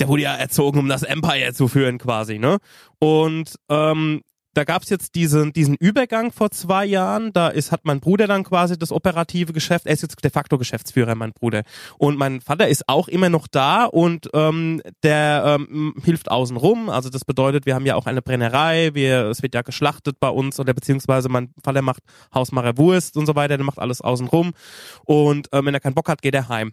der 0.00 0.08
wurde 0.08 0.22
ja 0.22 0.34
erzogen, 0.34 0.78
um 0.78 0.88
das 0.88 1.02
Empire 1.02 1.52
zu 1.52 1.68
führen 1.68 1.98
quasi, 1.98 2.38
ne? 2.38 2.58
Und 2.98 3.54
ähm, 3.68 4.22
da 4.54 4.64
gab 4.64 4.82
es 4.82 4.90
jetzt 4.90 5.14
diesen, 5.14 5.52
diesen 5.52 5.76
Übergang 5.76 6.32
vor 6.32 6.50
zwei 6.50 6.84
Jahren. 6.84 7.32
Da 7.32 7.48
ist, 7.48 7.70
hat 7.70 7.84
mein 7.84 8.00
Bruder 8.00 8.26
dann 8.26 8.44
quasi 8.44 8.78
das 8.78 8.90
operative 8.90 9.52
Geschäft. 9.52 9.86
Er 9.86 9.92
ist 9.92 10.02
jetzt 10.02 10.22
de 10.22 10.30
facto 10.30 10.58
Geschäftsführer, 10.58 11.14
mein 11.14 11.32
Bruder. 11.32 11.62
Und 11.98 12.18
mein 12.18 12.40
Vater 12.40 12.68
ist 12.68 12.88
auch 12.88 13.08
immer 13.08 13.28
noch 13.28 13.46
da 13.46 13.84
und 13.84 14.28
ähm, 14.34 14.82
der 15.02 15.58
ähm, 15.60 15.94
hilft 16.02 16.30
außen 16.30 16.56
rum. 16.56 16.90
Also 16.90 17.10
das 17.10 17.24
bedeutet, 17.24 17.66
wir 17.66 17.74
haben 17.74 17.86
ja 17.86 17.94
auch 17.94 18.06
eine 18.06 18.22
Brennerei. 18.22 18.90
Wir, 18.94 19.26
es 19.26 19.42
wird 19.42 19.54
ja 19.54 19.62
geschlachtet 19.62 20.18
bei 20.18 20.28
uns 20.28 20.58
oder 20.58 20.74
beziehungsweise 20.74 21.28
mein 21.28 21.54
Vater 21.62 21.82
macht 21.82 22.02
Hausmacher 22.34 22.76
Wurst 22.76 23.16
und 23.16 23.26
so 23.26 23.36
weiter. 23.36 23.56
Der 23.56 23.64
macht 23.64 23.78
alles 23.78 24.00
außen 24.00 24.26
rum. 24.26 24.52
Und 25.04 25.48
ähm, 25.52 25.66
wenn 25.66 25.74
er 25.74 25.80
keinen 25.80 25.94
Bock 25.94 26.08
hat, 26.08 26.22
geht 26.22 26.34
er 26.34 26.48
heim. 26.48 26.72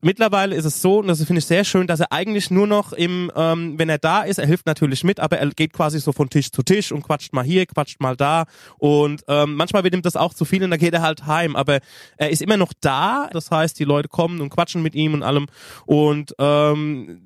Mittlerweile 0.00 0.54
ist 0.54 0.64
es 0.64 0.80
so, 0.80 0.98
und 0.98 1.08
das 1.08 1.22
finde 1.24 1.38
ich 1.38 1.46
sehr 1.46 1.64
schön, 1.64 1.86
dass 1.86 2.00
er 2.00 2.12
eigentlich 2.12 2.50
nur 2.50 2.66
noch 2.66 2.92
im, 2.92 3.32
ähm, 3.34 3.78
wenn 3.78 3.88
er 3.88 3.98
da 3.98 4.22
ist, 4.22 4.38
er 4.38 4.46
hilft 4.46 4.66
natürlich 4.66 5.02
mit, 5.02 5.18
aber 5.18 5.38
er 5.38 5.48
geht 5.50 5.72
quasi 5.72 5.98
so 5.98 6.12
von 6.12 6.30
Tisch 6.30 6.52
zu 6.52 6.62
Tisch 6.62 6.92
und 6.92 7.02
quatscht 7.02 7.32
mal 7.32 7.44
hier, 7.44 7.66
quatscht 7.66 8.00
mal 8.00 8.16
da. 8.16 8.44
Und 8.78 9.22
ähm, 9.28 9.54
manchmal 9.54 9.84
wird 9.84 9.94
ihm 9.94 10.02
das 10.02 10.16
auch 10.16 10.34
zu 10.34 10.44
viel 10.44 10.62
und 10.62 10.70
dann 10.70 10.78
geht 10.78 10.94
er 10.94 11.02
halt 11.02 11.26
heim. 11.26 11.56
Aber 11.56 11.80
er 12.16 12.30
ist 12.30 12.42
immer 12.42 12.56
noch 12.56 12.72
da. 12.80 13.28
Das 13.32 13.50
heißt, 13.50 13.78
die 13.78 13.84
Leute 13.84 14.08
kommen 14.08 14.40
und 14.40 14.50
quatschen 14.50 14.82
mit 14.82 14.94
ihm 14.94 15.14
und 15.14 15.22
allem. 15.22 15.46
Und 15.86 16.34
ähm, 16.38 17.20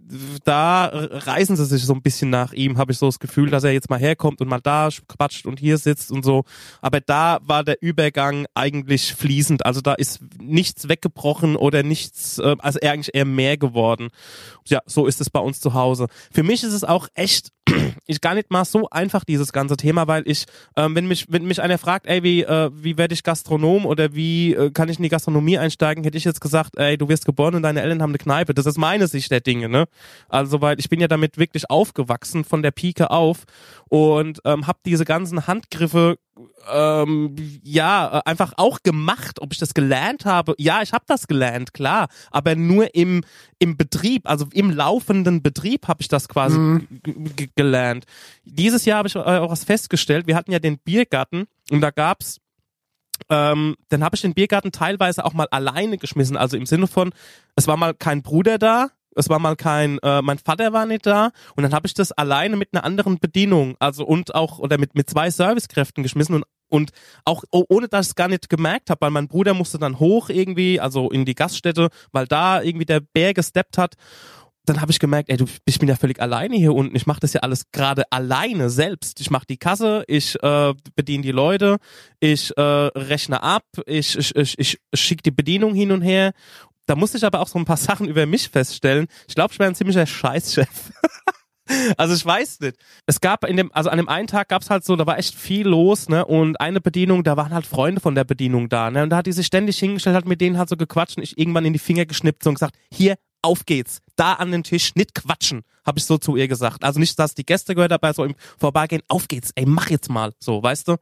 da 0.44 0.86
reisen 0.86 1.56
sie 1.56 1.66
sich 1.66 1.84
so 1.84 1.92
ein 1.92 2.02
bisschen 2.02 2.30
nach 2.30 2.52
ihm, 2.52 2.78
habe 2.78 2.92
ich 2.92 2.98
so 2.98 3.06
das 3.06 3.18
Gefühl, 3.18 3.50
dass 3.50 3.64
er 3.64 3.72
jetzt 3.72 3.90
mal 3.90 3.98
herkommt 3.98 4.40
und 4.40 4.48
mal 4.48 4.60
da 4.60 4.88
quatscht 5.08 5.46
und 5.46 5.60
hier 5.60 5.78
sitzt 5.78 6.10
und 6.10 6.24
so. 6.24 6.44
Aber 6.80 7.00
da 7.00 7.38
war 7.42 7.64
der 7.64 7.82
Übergang 7.82 8.46
eigentlich 8.54 9.14
fließend. 9.14 9.66
Also 9.66 9.80
da 9.80 9.94
ist 9.94 10.20
nichts 10.40 10.88
weggebrochen 10.88 11.56
oder 11.56 11.82
nichts. 11.82 12.38
Äh, 12.38 12.56
also 12.62 12.78
eigentlich 12.80 13.14
eher 13.14 13.24
mehr 13.24 13.56
geworden. 13.56 14.08
Ja, 14.66 14.80
so 14.86 15.06
ist 15.06 15.20
es 15.20 15.30
bei 15.30 15.40
uns 15.40 15.60
zu 15.60 15.74
Hause. 15.74 16.06
Für 16.32 16.42
mich 16.42 16.62
ist 16.62 16.72
es 16.72 16.84
auch 16.84 17.08
echt, 17.14 17.50
ich 18.06 18.20
gar 18.20 18.34
nicht 18.34 18.50
mal 18.50 18.64
so 18.64 18.88
einfach 18.90 19.24
dieses 19.24 19.52
ganze 19.52 19.76
Thema, 19.76 20.06
weil 20.06 20.22
ich, 20.26 20.46
ähm, 20.76 20.94
wenn 20.94 21.06
mich, 21.06 21.26
wenn 21.28 21.44
mich 21.44 21.62
einer 21.62 21.78
fragt, 21.78 22.06
ey, 22.06 22.22
wie, 22.22 22.42
äh, 22.42 22.70
wie 22.74 22.98
werde 22.98 23.14
ich 23.14 23.22
Gastronom 23.22 23.86
oder 23.86 24.14
wie 24.14 24.54
äh, 24.54 24.70
kann 24.70 24.88
ich 24.88 24.98
in 24.98 25.02
die 25.02 25.08
Gastronomie 25.08 25.58
einsteigen, 25.58 26.04
hätte 26.04 26.18
ich 26.18 26.24
jetzt 26.24 26.40
gesagt, 26.40 26.76
ey, 26.76 26.98
du 26.98 27.08
wirst 27.08 27.24
geboren 27.24 27.54
und 27.54 27.62
deine 27.62 27.82
Eltern 27.82 28.02
haben 28.02 28.10
eine 28.10 28.18
Kneipe. 28.18 28.54
Das 28.54 28.66
ist 28.66 28.78
meine 28.78 29.06
Sicht 29.08 29.30
der 29.30 29.40
Dinge, 29.40 29.68
ne? 29.68 29.86
Also, 30.28 30.60
weil 30.60 30.78
ich 30.78 30.88
bin 30.88 31.00
ja 31.00 31.08
damit 31.08 31.38
wirklich 31.38 31.70
aufgewachsen 31.70 32.44
von 32.44 32.62
der 32.62 32.70
Pike 32.70 33.10
auf 33.10 33.44
und 33.88 34.40
ähm, 34.44 34.66
habe 34.66 34.78
diese 34.84 35.04
ganzen 35.04 35.46
Handgriffe 35.46 36.16
ähm, 36.72 37.36
ja 37.62 38.22
einfach 38.24 38.54
auch 38.56 38.82
gemacht. 38.82 39.40
Ob 39.40 39.52
ich 39.52 39.58
das 39.58 39.74
gelernt 39.74 40.24
habe, 40.24 40.54
ja, 40.58 40.82
ich 40.82 40.92
habe 40.92 41.04
das 41.06 41.26
gelernt, 41.26 41.74
klar, 41.74 42.08
aber 42.30 42.54
nur 42.54 42.94
im 42.94 43.22
im 43.58 43.76
Betrieb, 43.76 44.28
also 44.28 44.46
im 44.52 44.70
laufenden 44.70 45.40
Betrieb 45.40 45.86
habe 45.86 46.02
ich 46.02 46.08
das 46.08 46.28
quasi 46.28 46.58
mhm. 46.58 46.88
Gelernt. 47.62 48.04
Dieses 48.44 48.84
Jahr 48.84 48.98
habe 48.98 49.08
ich 49.08 49.14
äh, 49.14 49.18
auch 49.18 49.50
was 49.50 49.64
festgestellt. 49.64 50.26
Wir 50.26 50.36
hatten 50.36 50.52
ja 50.52 50.58
den 50.58 50.78
Biergarten 50.78 51.46
und 51.70 51.80
da 51.80 51.90
gab's 51.90 52.38
ähm, 53.28 53.76
dann 53.88 54.02
habe 54.02 54.16
ich 54.16 54.22
den 54.22 54.34
Biergarten 54.34 54.72
teilweise 54.72 55.24
auch 55.24 55.32
mal 55.32 55.46
alleine 55.50 55.96
geschmissen, 55.96 56.36
also 56.36 56.56
im 56.56 56.66
Sinne 56.66 56.88
von, 56.88 57.12
es 57.54 57.68
war 57.68 57.76
mal 57.76 57.94
kein 57.94 58.22
Bruder 58.22 58.58
da, 58.58 58.88
es 59.14 59.28
war 59.28 59.38
mal 59.38 59.54
kein, 59.54 59.98
äh, 60.00 60.22
mein 60.22 60.38
Vater 60.38 60.72
war 60.72 60.86
nicht 60.86 61.06
da 61.06 61.30
und 61.54 61.62
dann 61.62 61.72
habe 61.72 61.86
ich 61.86 61.94
das 61.94 62.10
alleine 62.10 62.56
mit 62.56 62.70
einer 62.72 62.84
anderen 62.84 63.18
Bedienung, 63.20 63.76
also 63.78 64.04
und 64.04 64.34
auch 64.34 64.58
oder 64.58 64.76
mit 64.78 64.94
mit 64.94 65.08
zwei 65.08 65.30
Servicekräften 65.30 66.02
geschmissen 66.02 66.34
und 66.34 66.44
und 66.72 66.90
auch 67.26 67.44
oh, 67.50 67.64
ohne 67.68 67.86
dass 67.86 68.06
ich 68.06 68.10
es 68.12 68.14
gar 68.14 68.28
nicht 68.28 68.48
gemerkt 68.48 68.88
habe, 68.88 69.02
weil 69.02 69.10
mein 69.10 69.28
Bruder 69.28 69.52
musste 69.52 69.78
dann 69.78 70.00
hoch 70.00 70.30
irgendwie, 70.30 70.80
also 70.80 71.10
in 71.10 71.26
die 71.26 71.34
Gaststätte, 71.34 71.90
weil 72.12 72.26
da 72.26 72.62
irgendwie 72.62 72.86
der 72.86 73.00
Bär 73.00 73.34
gesteppt 73.34 73.76
hat. 73.76 73.96
Dann 74.64 74.80
habe 74.80 74.92
ich 74.92 75.00
gemerkt, 75.00 75.28
ey, 75.28 75.36
du, 75.36 75.46
ich 75.64 75.78
bin 75.78 75.88
ja 75.88 75.96
völlig 75.96 76.20
alleine 76.20 76.56
hier 76.56 76.72
unten. 76.72 76.94
Ich 76.94 77.06
mache 77.06 77.20
das 77.20 77.32
ja 77.32 77.40
alles 77.40 77.64
gerade 77.72 78.04
alleine 78.10 78.70
selbst. 78.70 79.20
Ich 79.20 79.30
mache 79.30 79.46
die 79.48 79.56
Kasse, 79.56 80.04
ich 80.06 80.40
äh, 80.42 80.74
bediene 80.94 81.22
die 81.22 81.32
Leute, 81.32 81.78
ich 82.20 82.56
äh, 82.56 82.60
rechne 82.60 83.42
ab, 83.42 83.64
ich, 83.86 84.16
ich, 84.16 84.36
ich, 84.36 84.58
ich 84.58 84.78
schicke 84.94 85.22
die 85.22 85.32
Bedienung 85.32 85.74
hin 85.74 85.90
und 85.90 86.02
her 86.02 86.32
da 86.86 86.96
musste 86.96 87.16
ich 87.16 87.24
aber 87.24 87.40
auch 87.40 87.48
so 87.48 87.58
ein 87.58 87.64
paar 87.64 87.76
Sachen 87.78 88.08
über 88.08 88.26
mich 88.26 88.48
feststellen. 88.48 89.06
Ich 89.28 89.34
glaube, 89.34 89.52
ich 89.52 89.58
wäre 89.58 89.70
ein 89.70 89.74
ziemlicher 89.74 90.06
Scheißchef. 90.06 90.68
Also 91.96 92.14
ich 92.14 92.26
weiß 92.26 92.60
nicht. 92.60 92.76
Es 93.06 93.20
gab 93.20 93.44
in 93.44 93.56
dem, 93.56 93.72
also 93.72 93.88
an 93.88 93.96
dem 93.96 94.08
einen 94.08 94.26
Tag 94.26 94.48
gab 94.48 94.62
es 94.62 94.68
halt 94.68 94.84
so, 94.84 94.96
da 94.96 95.06
war 95.06 95.18
echt 95.18 95.34
viel 95.34 95.66
los, 95.66 96.08
ne? 96.08 96.26
Und 96.26 96.60
eine 96.60 96.80
Bedienung, 96.80 97.22
da 97.22 97.36
waren 97.36 97.54
halt 97.54 97.66
Freunde 97.66 98.00
von 98.00 98.16
der 98.16 98.24
Bedienung 98.24 98.68
da, 98.68 98.90
ne? 98.90 99.04
Und 99.04 99.10
da 99.10 99.18
hat 99.18 99.26
die 99.26 99.32
sich 99.32 99.46
ständig 99.46 99.78
hingestellt, 99.78 100.16
hat 100.16 100.26
mit 100.26 100.40
denen 100.40 100.58
halt 100.58 100.68
so 100.68 100.76
gequatscht 100.76 101.16
und 101.16 101.22
ich 101.22 101.38
irgendwann 101.38 101.64
in 101.64 101.72
die 101.72 101.78
Finger 101.78 102.04
geschnippt 102.04 102.46
und 102.46 102.54
gesagt, 102.54 102.74
hier, 102.92 103.14
auf 103.42 103.66
geht's. 103.66 104.00
Da 104.16 104.34
an 104.34 104.52
den 104.52 104.62
Tisch, 104.62 104.94
nicht 104.94 105.14
quatschen, 105.14 105.62
habe 105.84 105.98
ich 105.98 106.04
so 106.04 106.18
zu 106.18 106.36
ihr 106.36 106.48
gesagt. 106.48 106.84
Also 106.84 107.00
nicht, 107.00 107.18
dass 107.18 107.34
die 107.34 107.44
Gäste 107.44 107.74
gehört 107.74 107.90
dabei 107.90 108.12
so 108.12 108.24
im 108.24 108.34
Vorbeigehen, 108.58 109.02
auf 109.08 109.26
geht's, 109.28 109.50
ey, 109.54 109.66
mach 109.66 109.90
jetzt 109.90 110.08
mal, 110.10 110.32
so, 110.38 110.62
weißt 110.62 110.88
du? 110.88 110.96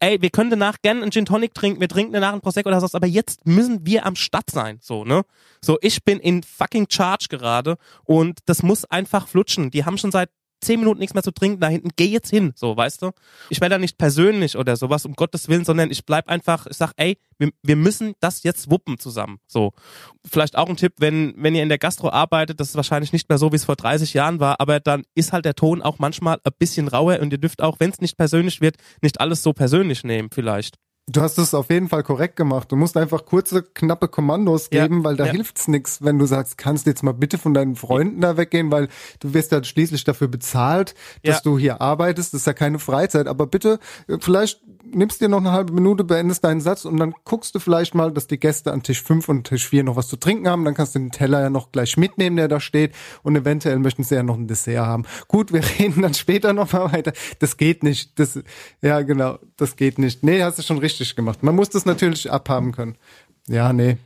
Ey, 0.00 0.20
wir 0.22 0.30
können 0.30 0.50
danach 0.50 0.76
gerne 0.82 1.02
einen 1.02 1.10
Gin 1.10 1.24
Tonic 1.24 1.54
trinken, 1.54 1.80
wir 1.80 1.88
trinken 1.88 2.12
danach 2.12 2.32
einen 2.32 2.40
Prosecco 2.40 2.68
oder 2.68 2.80
was, 2.80 2.94
aber 2.94 3.06
jetzt 3.06 3.46
müssen 3.46 3.84
wir 3.84 4.06
am 4.06 4.16
Start 4.16 4.50
sein, 4.50 4.78
so, 4.80 5.04
ne? 5.04 5.22
So, 5.60 5.78
ich 5.80 6.04
bin 6.04 6.18
in 6.18 6.42
fucking 6.42 6.86
Charge 6.88 7.26
gerade 7.28 7.76
und 8.04 8.40
das 8.46 8.62
muss 8.62 8.84
einfach 8.84 9.28
flutschen. 9.28 9.70
Die 9.70 9.84
haben 9.84 9.98
schon 9.98 10.12
seit 10.12 10.30
zehn 10.62 10.80
Minuten 10.80 11.00
nichts 11.00 11.14
mehr 11.14 11.22
zu 11.22 11.32
trinken 11.32 11.60
da 11.60 11.68
hinten, 11.68 11.90
geh 11.96 12.06
jetzt 12.06 12.30
hin, 12.30 12.52
so, 12.54 12.76
weißt 12.76 13.02
du? 13.02 13.10
Ich 13.50 13.60
werde 13.60 13.74
da 13.74 13.78
nicht 13.78 13.98
persönlich 13.98 14.56
oder 14.56 14.76
sowas, 14.76 15.04
um 15.04 15.14
Gottes 15.14 15.48
Willen, 15.48 15.64
sondern 15.64 15.90
ich 15.90 16.06
bleib 16.06 16.28
einfach, 16.28 16.66
ich 16.66 16.76
sag, 16.76 16.92
ey, 16.96 17.18
wir, 17.38 17.50
wir 17.62 17.76
müssen 17.76 18.14
das 18.20 18.42
jetzt 18.42 18.70
wuppen 18.70 18.98
zusammen, 18.98 19.38
so. 19.46 19.72
Vielleicht 20.24 20.56
auch 20.56 20.68
ein 20.68 20.76
Tipp, 20.76 20.94
wenn, 20.98 21.34
wenn 21.36 21.54
ihr 21.54 21.62
in 21.62 21.68
der 21.68 21.78
Gastro 21.78 22.10
arbeitet, 22.10 22.60
das 22.60 22.70
ist 22.70 22.76
wahrscheinlich 22.76 23.12
nicht 23.12 23.28
mehr 23.28 23.38
so, 23.38 23.52
wie 23.52 23.56
es 23.56 23.64
vor 23.64 23.76
30 23.76 24.14
Jahren 24.14 24.40
war, 24.40 24.60
aber 24.60 24.80
dann 24.80 25.04
ist 25.14 25.32
halt 25.32 25.44
der 25.44 25.54
Ton 25.54 25.82
auch 25.82 25.98
manchmal 25.98 26.38
ein 26.44 26.52
bisschen 26.58 26.88
rauer 26.88 27.20
und 27.20 27.32
ihr 27.32 27.38
dürft 27.38 27.62
auch, 27.62 27.80
wenn 27.80 27.90
es 27.90 28.00
nicht 28.00 28.16
persönlich 28.16 28.60
wird, 28.60 28.76
nicht 29.02 29.20
alles 29.20 29.42
so 29.42 29.52
persönlich 29.52 30.04
nehmen, 30.04 30.30
vielleicht. 30.32 30.76
Du 31.08 31.20
hast 31.20 31.36
es 31.38 31.52
auf 31.52 31.68
jeden 31.68 31.88
Fall 31.88 32.04
korrekt 32.04 32.36
gemacht. 32.36 32.70
Du 32.70 32.76
musst 32.76 32.96
einfach 32.96 33.24
kurze, 33.26 33.64
knappe 33.64 34.06
Kommandos 34.06 34.70
geben, 34.70 34.98
Ja, 34.98 35.04
weil 35.04 35.16
da 35.16 35.26
ja. 35.26 35.32
hilft's 35.32 35.66
nix, 35.66 36.00
wenn 36.00 36.16
du 36.16 36.26
sagst, 36.26 36.56
kannst 36.58 36.86
jetzt 36.86 37.02
mal 37.02 37.12
bitte 37.12 37.38
von 37.38 37.54
deinen 37.54 37.74
Freunden 37.74 38.20
da 38.20 38.36
weggehen, 38.36 38.70
weil 38.70 38.88
du 39.18 39.34
wirst 39.34 39.50
ja 39.50 39.64
schließlich 39.64 40.04
dafür 40.04 40.28
bezahlt, 40.28 40.94
dass 41.24 41.36
Ja. 41.38 41.40
du 41.42 41.58
hier 41.58 41.80
arbeitest. 41.80 42.32
Das 42.34 42.42
ist 42.42 42.46
ja 42.46 42.52
keine 42.52 42.78
Freizeit. 42.78 43.26
Aber 43.26 43.48
bitte, 43.48 43.80
äh, 44.06 44.18
vielleicht 44.20 44.60
nimmst 44.84 45.20
dir 45.20 45.28
noch 45.28 45.38
eine 45.38 45.52
halbe 45.52 45.72
Minute, 45.72 46.04
beendest 46.04 46.44
deinen 46.44 46.60
Satz 46.60 46.84
und 46.84 46.96
dann 46.96 47.14
guckst 47.24 47.54
du 47.54 47.58
vielleicht 47.58 47.94
mal, 47.94 48.12
dass 48.12 48.26
die 48.26 48.38
Gäste 48.38 48.72
an 48.72 48.82
Tisch 48.82 49.02
5 49.02 49.28
und 49.28 49.46
Tisch 49.46 49.68
4 49.68 49.84
noch 49.84 49.96
was 49.96 50.08
zu 50.08 50.16
trinken 50.16 50.48
haben. 50.48 50.64
Dann 50.64 50.74
kannst 50.74 50.94
du 50.94 50.98
den 50.98 51.10
Teller 51.10 51.40
ja 51.40 51.50
noch 51.50 51.72
gleich 51.72 51.96
mitnehmen, 51.96 52.36
der 52.36 52.48
da 52.48 52.60
steht. 52.60 52.94
Und 53.22 53.36
eventuell 53.36 53.78
möchten 53.78 54.04
sie 54.04 54.14
ja 54.14 54.22
noch 54.22 54.36
ein 54.36 54.46
Dessert 54.46 54.84
haben. 54.84 55.04
Gut, 55.28 55.52
wir 55.52 55.62
reden 55.78 56.02
dann 56.02 56.14
später 56.14 56.52
noch 56.52 56.72
mal 56.72 56.92
weiter. 56.92 57.12
Das 57.38 57.56
geht 57.56 57.82
nicht. 57.82 58.18
Das, 58.18 58.38
ja, 58.80 59.02
genau, 59.02 59.38
das 59.56 59.76
geht 59.76 59.98
nicht. 59.98 60.22
Nee, 60.22 60.42
hast 60.42 60.58
du 60.58 60.62
schon 60.62 60.78
richtig 60.78 61.16
gemacht. 61.16 61.42
Man 61.42 61.54
muss 61.54 61.70
das 61.70 61.84
natürlich 61.84 62.30
abhaben 62.30 62.72
können. 62.72 62.96
Ja, 63.48 63.72
nee. 63.72 63.96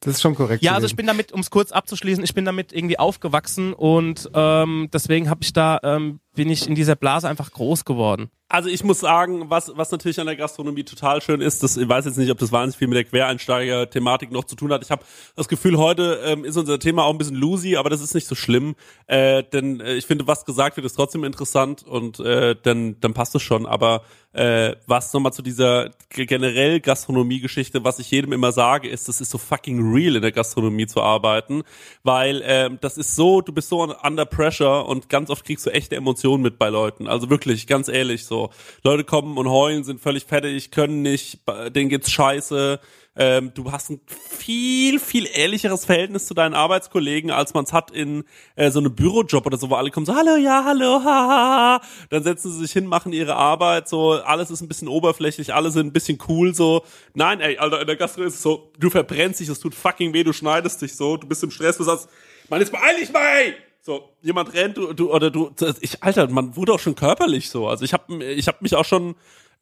Das 0.00 0.14
ist 0.14 0.22
schon 0.22 0.34
korrekt. 0.34 0.62
Ja, 0.62 0.72
also 0.72 0.86
ich 0.86 0.96
bin 0.96 1.06
damit, 1.06 1.30
um 1.30 1.40
es 1.40 1.50
kurz 1.50 1.72
abzuschließen, 1.72 2.24
ich 2.24 2.32
bin 2.32 2.46
damit 2.46 2.72
irgendwie 2.72 2.98
aufgewachsen 2.98 3.74
und 3.74 4.30
ähm, 4.32 4.88
deswegen 4.92 5.28
habe 5.28 5.40
ich 5.42 5.52
da, 5.52 5.78
ähm, 5.82 6.20
bin 6.34 6.50
ich 6.50 6.66
in 6.66 6.74
dieser 6.74 6.96
Blase 6.96 7.28
einfach 7.28 7.50
groß 7.50 7.84
geworden. 7.84 8.30
Also 8.48 8.68
ich 8.68 8.82
muss 8.82 8.98
sagen, 8.98 9.48
was, 9.48 9.70
was 9.76 9.92
natürlich 9.92 10.18
an 10.18 10.26
der 10.26 10.34
Gastronomie 10.34 10.82
total 10.82 11.22
schön 11.22 11.40
ist, 11.40 11.62
das, 11.62 11.76
ich 11.76 11.88
weiß 11.88 12.04
jetzt 12.04 12.18
nicht, 12.18 12.32
ob 12.32 12.38
das 12.38 12.50
wahnsinnig 12.50 12.78
viel 12.78 12.88
mit 12.88 12.96
der 12.96 13.04
Quereinsteiger-Thematik 13.04 14.32
noch 14.32 14.42
zu 14.42 14.56
tun 14.56 14.72
hat. 14.72 14.82
Ich 14.82 14.90
habe 14.90 15.04
das 15.36 15.46
Gefühl, 15.46 15.78
heute 15.78 16.20
ähm, 16.24 16.44
ist 16.44 16.56
unser 16.56 16.80
Thema 16.80 17.04
auch 17.04 17.12
ein 17.12 17.18
bisschen 17.18 17.36
loosey, 17.36 17.76
aber 17.76 17.90
das 17.90 18.00
ist 18.00 18.12
nicht 18.12 18.26
so 18.26 18.34
schlimm, 18.34 18.74
äh, 19.06 19.44
denn 19.44 19.80
äh, 19.80 19.94
ich 19.94 20.04
finde, 20.04 20.26
was 20.26 20.44
gesagt 20.44 20.76
wird, 20.76 20.84
ist 20.84 20.94
trotzdem 20.94 21.22
interessant 21.22 21.84
und 21.84 22.18
äh, 22.18 22.56
dann, 22.60 22.98
dann 22.98 23.14
passt 23.14 23.36
es 23.36 23.42
schon. 23.42 23.66
Aber 23.66 24.02
äh, 24.32 24.74
was 24.86 25.12
nochmal 25.12 25.32
zu 25.32 25.42
dieser 25.42 25.90
generell 26.08 26.80
Gastronomie-Geschichte, 26.80 27.84
was 27.84 28.00
ich 28.00 28.10
jedem 28.10 28.32
immer 28.32 28.50
sage, 28.50 28.88
ist, 28.88 29.08
das 29.08 29.20
ist 29.20 29.30
so 29.30 29.38
fucking 29.38 29.92
real 29.92 30.16
in 30.16 30.22
der 30.22 30.32
Gastronomie 30.32 30.88
zu 30.88 31.02
arbeiten, 31.02 31.62
weil 32.02 32.42
ähm, 32.44 32.78
das 32.80 32.98
ist 32.98 33.14
so, 33.14 33.42
du 33.42 33.52
bist 33.52 33.68
so 33.68 33.82
under 34.02 34.26
pressure 34.26 34.88
und 34.88 35.08
ganz 35.08 35.30
oft 35.30 35.44
kriegst 35.44 35.66
du 35.66 35.70
echte 35.70 35.94
Emotionen 35.94 36.19
mit 36.28 36.58
bei 36.58 36.68
Leuten. 36.68 37.06
Also 37.06 37.30
wirklich, 37.30 37.66
ganz 37.66 37.88
ehrlich 37.88 38.24
so. 38.24 38.50
Leute 38.82 39.04
kommen 39.04 39.38
und 39.38 39.48
heulen, 39.48 39.84
sind 39.84 40.00
völlig 40.00 40.24
fertig, 40.24 40.70
können 40.70 41.02
nicht, 41.02 41.40
denen 41.74 41.88
geht's 41.88 42.10
scheiße. 42.10 42.80
Ähm, 43.16 43.52
du 43.54 43.72
hast 43.72 43.90
ein 43.90 44.00
viel, 44.06 45.00
viel 45.00 45.26
ehrlicheres 45.26 45.84
Verhältnis 45.84 46.26
zu 46.26 46.32
deinen 46.32 46.54
Arbeitskollegen, 46.54 47.32
als 47.32 47.54
man 47.54 47.64
es 47.64 47.72
hat 47.72 47.90
in 47.90 48.24
äh, 48.54 48.70
so 48.70 48.78
einem 48.78 48.94
Bürojob 48.94 49.44
oder 49.44 49.58
so, 49.58 49.68
wo 49.68 49.74
alle 49.74 49.90
kommen 49.90 50.06
so, 50.06 50.14
hallo, 50.14 50.36
ja, 50.36 50.62
hallo, 50.64 51.02
ha, 51.04 51.28
ha. 51.28 51.80
Dann 52.10 52.22
setzen 52.22 52.52
sie 52.52 52.60
sich 52.60 52.72
hin, 52.72 52.86
machen 52.86 53.12
ihre 53.12 53.34
Arbeit, 53.34 53.88
so, 53.88 54.12
alles 54.12 54.50
ist 54.50 54.60
ein 54.60 54.68
bisschen 54.68 54.86
oberflächlich, 54.86 55.52
alle 55.52 55.72
sind 55.72 55.88
ein 55.88 55.92
bisschen 55.92 56.18
cool, 56.28 56.54
so. 56.54 56.84
Nein, 57.14 57.40
ey, 57.40 57.58
Alter, 57.58 57.80
in 57.80 57.88
der 57.88 57.96
Gastro 57.96 58.22
ist 58.22 58.34
es 58.34 58.42
so, 58.42 58.72
du 58.78 58.90
verbrennst 58.90 59.40
dich, 59.40 59.48
es 59.48 59.58
tut 59.58 59.74
fucking 59.74 60.14
weh, 60.14 60.22
du 60.22 60.32
schneidest 60.32 60.80
dich 60.80 60.94
so, 60.94 61.16
du 61.16 61.26
bist 61.26 61.42
im 61.42 61.50
Stress, 61.50 61.78
du 61.78 61.84
sagst, 61.84 62.08
Mann, 62.48 62.60
jetzt 62.60 62.70
beeil 62.70 62.96
dich 62.96 63.12
mal, 63.12 63.20
ey! 63.20 63.54
So, 63.82 64.10
jemand 64.20 64.52
rennt, 64.52 64.76
du, 64.76 64.92
du, 64.92 65.12
oder 65.12 65.30
du, 65.30 65.50
ich, 65.80 66.02
Alter, 66.02 66.28
man 66.28 66.54
wurde 66.54 66.72
auch 66.74 66.78
schon 66.78 66.94
körperlich 66.94 67.48
so. 67.48 67.66
Also 67.66 67.84
ich 67.84 67.94
habe 67.94 68.22
ich 68.24 68.46
hab 68.46 68.60
mich 68.60 68.74
auch 68.74 68.84
schon, 68.84 69.14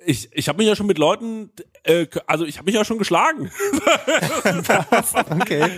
ich, 0.05 0.29
ich 0.33 0.49
habe 0.49 0.59
mich 0.59 0.69
ja 0.69 0.77
schon 0.77 0.87
mit 0.87 0.97
Leuten, 0.97 1.51
äh, 1.83 2.07
also 2.27 2.45
ich 2.45 2.59
habe 2.59 2.67
mich 2.67 2.75
ja 2.77 2.85
schon 2.85 2.99
geschlagen. 2.99 3.51
okay. 5.41 5.71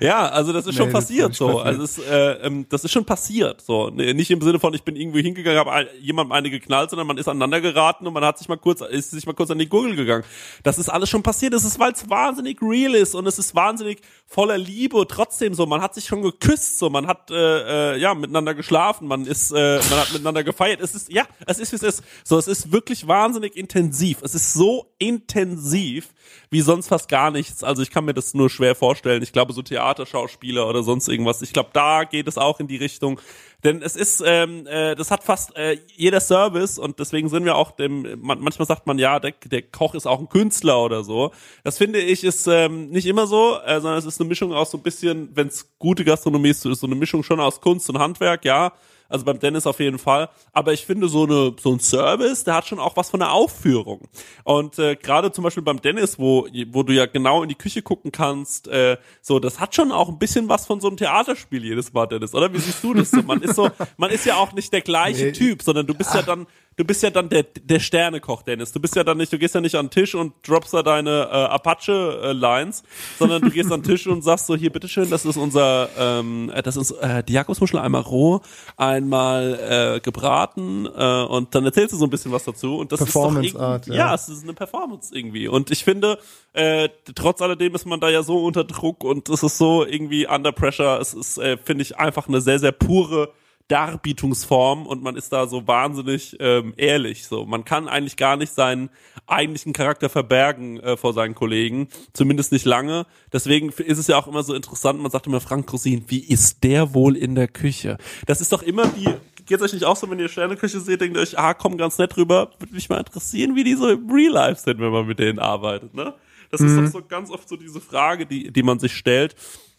Ja, 0.00 0.28
also 0.28 0.52
das 0.52 0.66
ist 0.66 0.76
schon 0.76 0.86
Nee, 0.86 0.92
das 0.92 1.04
ist 1.04 1.08
passiert 1.08 1.34
so. 1.34 1.46
passiert. 1.46 1.66
Also 1.66 1.82
es, 1.82 1.98
äh, 1.98 2.46
ähm, 2.46 2.66
das 2.68 2.84
ist 2.84 2.92
schon 2.92 3.04
passiert 3.04 3.60
so. 3.62 3.90
Nicht 3.90 4.30
im 4.30 4.40
Sinne 4.42 4.60
von, 4.60 4.74
ich 4.74 4.84
bin 4.84 4.94
irgendwo 4.94 5.18
hingegangen, 5.18 5.58
habe 5.58 5.88
jemandem 6.00 6.32
eine 6.32 6.50
geknallt, 6.50 6.90
sondern 6.90 7.08
man 7.08 7.18
ist 7.18 7.26
aneinander 7.26 7.60
geraten 7.60 8.06
und 8.06 8.12
man 8.12 8.24
hat 8.24 8.38
sich 8.38 8.48
mal 8.48 8.58
kurz, 8.58 8.80
ist 8.80 9.10
sich 9.10 9.26
mal 9.26 9.32
kurz 9.32 9.50
an 9.50 9.58
die 9.58 9.68
Gurgel 9.68 9.96
gegangen. 9.96 10.24
Das 10.62 10.78
ist 10.78 10.88
alles 10.88 11.10
schon 11.10 11.24
passiert. 11.24 11.52
Das 11.52 11.64
ist, 11.64 11.80
weil 11.80 11.92
es 11.92 12.08
wahnsinnig 12.08 12.62
real 12.62 12.94
ist 12.94 13.16
und 13.16 13.26
es 13.26 13.40
ist 13.40 13.56
wahnsinnig 13.56 14.02
voller 14.26 14.56
Liebe. 14.56 15.04
Trotzdem 15.08 15.52
so, 15.52 15.66
man 15.66 15.82
hat 15.82 15.94
sich 15.94 16.04
schon 16.04 16.22
geküsst, 16.22 16.78
so, 16.78 16.90
man 16.90 17.08
hat 17.08 17.32
äh, 17.32 17.94
äh, 17.94 17.98
ja 17.98 18.14
miteinander 18.14 18.54
geschlafen, 18.54 19.08
man 19.08 19.26
ist, 19.26 19.50
äh, 19.50 19.80
man 19.90 19.98
hat 19.98 20.12
miteinander 20.12 20.44
gefeiert. 20.44 20.80
Es 20.80 20.94
ist 20.94 21.12
ja, 21.12 21.24
es 21.46 21.58
ist 21.58 21.72
wie 21.72 21.76
es 21.76 21.82
ist. 21.82 22.04
So, 22.22 22.38
es 22.38 22.46
ist 22.46 22.70
wirklich 22.70 23.08
wahnsinnig 23.08 23.56
intensiv. 23.64 24.18
Es 24.22 24.34
ist 24.34 24.52
so 24.52 24.92
intensiv 24.98 26.12
wie 26.50 26.60
sonst 26.60 26.88
fast 26.88 27.08
gar 27.08 27.30
nichts. 27.30 27.64
Also 27.64 27.82
ich 27.82 27.90
kann 27.90 28.04
mir 28.04 28.12
das 28.12 28.34
nur 28.34 28.50
schwer 28.50 28.74
vorstellen. 28.74 29.22
Ich 29.22 29.32
glaube, 29.32 29.54
so 29.54 29.62
Theaterschauspieler 29.62 30.68
oder 30.68 30.82
sonst 30.82 31.08
irgendwas. 31.08 31.40
Ich 31.40 31.52
glaube, 31.52 31.70
da 31.72 32.04
geht 32.04 32.28
es 32.28 32.36
auch 32.36 32.60
in 32.60 32.66
die 32.66 32.76
Richtung. 32.76 33.18
Denn 33.64 33.80
es 33.80 33.96
ist, 33.96 34.22
ähm, 34.24 34.66
äh, 34.66 34.94
das 34.94 35.10
hat 35.10 35.24
fast 35.24 35.56
äh, 35.56 35.78
jeder 35.96 36.20
Service 36.20 36.78
und 36.78 36.98
deswegen 36.98 37.30
sind 37.30 37.46
wir 37.46 37.56
auch 37.56 37.70
dem, 37.70 38.20
man, 38.20 38.40
manchmal 38.40 38.68
sagt 38.68 38.86
man, 38.86 38.98
ja, 38.98 39.18
der, 39.18 39.32
der 39.46 39.62
Koch 39.62 39.94
ist 39.94 40.06
auch 40.06 40.20
ein 40.20 40.28
Künstler 40.28 40.82
oder 40.84 41.02
so. 41.02 41.32
Das 41.62 41.78
finde 41.78 42.00
ich 42.00 42.22
ist 42.22 42.46
ähm, 42.46 42.90
nicht 42.90 43.06
immer 43.06 43.26
so, 43.26 43.56
äh, 43.64 43.80
sondern 43.80 43.98
es 43.98 44.04
ist 44.04 44.20
eine 44.20 44.28
Mischung 44.28 44.52
aus 44.52 44.70
so 44.70 44.76
ein 44.76 44.82
bisschen, 44.82 45.30
wenn 45.34 45.48
es 45.48 45.78
gute 45.78 46.04
Gastronomie 46.04 46.50
ist, 46.50 46.66
ist 46.66 46.80
so 46.80 46.86
eine 46.86 46.96
Mischung 46.96 47.22
schon 47.22 47.40
aus 47.40 47.62
Kunst 47.62 47.88
und 47.88 47.98
Handwerk, 47.98 48.44
ja. 48.44 48.74
Also 49.14 49.24
beim 49.24 49.38
Dennis 49.38 49.64
auf 49.64 49.78
jeden 49.78 50.00
Fall. 50.00 50.28
Aber 50.52 50.72
ich 50.72 50.84
finde 50.84 51.08
so 51.08 51.22
eine 51.22 51.54
so 51.60 51.72
ein 51.72 51.78
Service, 51.78 52.42
der 52.42 52.54
hat 52.54 52.66
schon 52.66 52.80
auch 52.80 52.96
was 52.96 53.10
von 53.10 53.20
der 53.20 53.30
Aufführung. 53.30 54.08
Und 54.42 54.76
äh, 54.80 54.96
gerade 54.96 55.30
zum 55.30 55.44
Beispiel 55.44 55.62
beim 55.62 55.80
Dennis, 55.80 56.18
wo 56.18 56.48
wo 56.72 56.82
du 56.82 56.92
ja 56.92 57.06
genau 57.06 57.44
in 57.44 57.48
die 57.48 57.54
Küche 57.54 57.80
gucken 57.80 58.10
kannst, 58.10 58.66
äh, 58.66 58.96
so 59.22 59.38
das 59.38 59.60
hat 59.60 59.72
schon 59.76 59.92
auch 59.92 60.08
ein 60.08 60.18
bisschen 60.18 60.48
was 60.48 60.66
von 60.66 60.80
so 60.80 60.88
einem 60.88 60.96
Theaterspiel 60.96 61.62
jedes 61.64 61.92
Mal, 61.92 62.06
Dennis. 62.06 62.34
Oder 62.34 62.52
wie 62.52 62.58
siehst 62.58 62.82
du 62.82 62.92
das? 62.92 63.12
So, 63.12 63.22
man 63.22 63.40
ist 63.40 63.54
so, 63.54 63.70
man 63.96 64.10
ist 64.10 64.26
ja 64.26 64.34
auch 64.34 64.52
nicht 64.52 64.72
der 64.72 64.80
gleiche 64.80 65.26
Nee. 65.26 65.32
Typ, 65.32 65.62
sondern 65.62 65.86
du 65.86 65.94
bist 65.94 66.12
ja 66.12 66.22
dann 66.22 66.48
du 66.76 66.84
bist 66.84 67.02
ja 67.02 67.10
dann 67.10 67.28
der, 67.28 67.42
der 67.42 67.80
Sternekoch, 67.80 68.42
Dennis. 68.42 68.72
Du 68.72 68.80
bist 68.80 68.96
ja 68.96 69.04
dann 69.04 69.18
nicht, 69.18 69.32
du 69.32 69.38
gehst 69.38 69.54
ja 69.54 69.60
nicht 69.60 69.74
an 69.74 69.86
den 69.86 69.90
Tisch 69.90 70.14
und 70.14 70.34
droppst 70.46 70.74
da 70.74 70.82
deine 70.82 71.28
äh, 71.30 71.34
Apache-Lines, 71.34 72.82
sondern 73.18 73.42
du 73.42 73.50
gehst 73.50 73.70
an 73.72 73.82
den 73.82 73.90
Tisch 73.90 74.06
und 74.06 74.22
sagst 74.22 74.46
so, 74.46 74.56
hier, 74.56 74.70
bitteschön, 74.70 75.10
das 75.10 75.24
ist 75.24 75.36
unser, 75.36 75.88
ähm, 75.98 76.50
äh, 76.54 76.62
das 76.62 76.76
ist 76.76 76.92
äh, 76.92 77.22
die 77.22 77.32
Jakobsmuschel 77.32 77.78
einmal 77.78 78.02
roh, 78.02 78.40
einmal 78.76 79.96
äh, 79.96 80.00
gebraten 80.00 80.86
äh, 80.86 81.22
und 81.22 81.54
dann 81.54 81.64
erzählst 81.64 81.92
du 81.92 81.96
so 81.96 82.04
ein 82.06 82.10
bisschen 82.10 82.32
was 82.32 82.44
dazu. 82.44 82.76
Und 82.76 82.92
das 82.92 82.98
Performance 82.98 83.48
ist 83.48 83.54
doch 83.54 83.60
Art, 83.60 83.86
ja. 83.86 83.94
ja, 83.94 84.14
es 84.14 84.28
ist 84.28 84.42
eine 84.42 84.54
Performance 84.54 85.14
irgendwie. 85.14 85.48
Und 85.48 85.70
ich 85.70 85.84
finde, 85.84 86.18
äh, 86.52 86.88
trotz 87.14 87.40
alledem 87.42 87.74
ist 87.74 87.86
man 87.86 88.00
da 88.00 88.08
ja 88.08 88.22
so 88.22 88.44
unter 88.44 88.64
Druck 88.64 89.04
und 89.04 89.28
es 89.28 89.42
ist 89.42 89.58
so 89.58 89.84
irgendwie 89.84 90.26
under 90.26 90.52
pressure. 90.52 91.00
Es 91.00 91.14
ist, 91.14 91.38
äh, 91.38 91.56
finde 91.56 91.82
ich, 91.82 91.98
einfach 91.98 92.28
eine 92.28 92.40
sehr, 92.40 92.58
sehr 92.58 92.72
pure 92.72 93.30
Darbietungsform 93.68 94.86
und 94.86 95.02
man 95.02 95.16
ist 95.16 95.32
da 95.32 95.46
so 95.46 95.66
wahnsinnig 95.66 96.36
ähm, 96.40 96.74
ehrlich. 96.76 97.26
So, 97.26 97.46
man 97.46 97.64
kann 97.64 97.88
eigentlich 97.88 98.16
gar 98.16 98.36
nicht 98.36 98.52
seinen 98.54 98.90
eigentlichen 99.26 99.72
Charakter 99.72 100.08
verbergen 100.08 100.78
äh, 100.80 100.96
vor 100.96 101.12
seinen 101.14 101.34
Kollegen, 101.34 101.88
zumindest 102.12 102.52
nicht 102.52 102.64
lange. 102.66 103.06
Deswegen 103.32 103.70
ist 103.70 103.98
es 103.98 104.06
ja 104.06 104.18
auch 104.18 104.26
immer 104.26 104.42
so 104.42 104.54
interessant. 104.54 105.00
Man 105.00 105.10
sagt 105.10 105.26
immer 105.26 105.40
Frank 105.40 105.72
Rosin, 105.72 106.04
wie 106.08 106.20
ist 106.20 106.62
der 106.62 106.94
wohl 106.94 107.16
in 107.16 107.34
der 107.34 107.48
Küche? 107.48 107.98
Das 108.26 108.40
ist 108.40 108.52
doch 108.52 108.62
immer 108.62 108.94
wie 108.96 109.08
Geht's 109.46 109.62
euch 109.62 109.74
nicht 109.74 109.84
auch 109.84 109.96
so, 109.96 110.08
wenn 110.08 110.18
ihr 110.18 110.30
Sterneküche 110.30 110.80
seht, 110.80 111.02
denkt 111.02 111.18
ihr 111.18 111.22
euch, 111.22 111.38
ah, 111.38 111.52
komm 111.52 111.76
ganz 111.76 111.98
nett 111.98 112.16
rüber, 112.16 112.52
würde 112.58 112.72
mich 112.72 112.88
mal 112.88 112.96
interessieren, 113.00 113.54
wie 113.54 113.62
die 113.62 113.74
so 113.74 113.90
im 113.90 114.10
Real 114.10 114.32
Life 114.32 114.62
sind, 114.62 114.80
wenn 114.80 114.90
man 114.90 115.06
mit 115.06 115.18
denen 115.18 115.38
arbeitet, 115.38 115.92
ne? 115.92 116.14
Das 116.50 116.62
ist 116.62 116.72
Mhm. 116.72 116.84
doch 116.86 116.92
so 116.92 117.02
ganz 117.06 117.30
oft 117.30 117.46
so 117.46 117.56
diese 117.56 117.80
Frage, 117.80 118.24
die, 118.24 118.50
die 118.50 118.62
man 118.62 118.78
sich 118.78 118.92
stellt. 118.96 119.34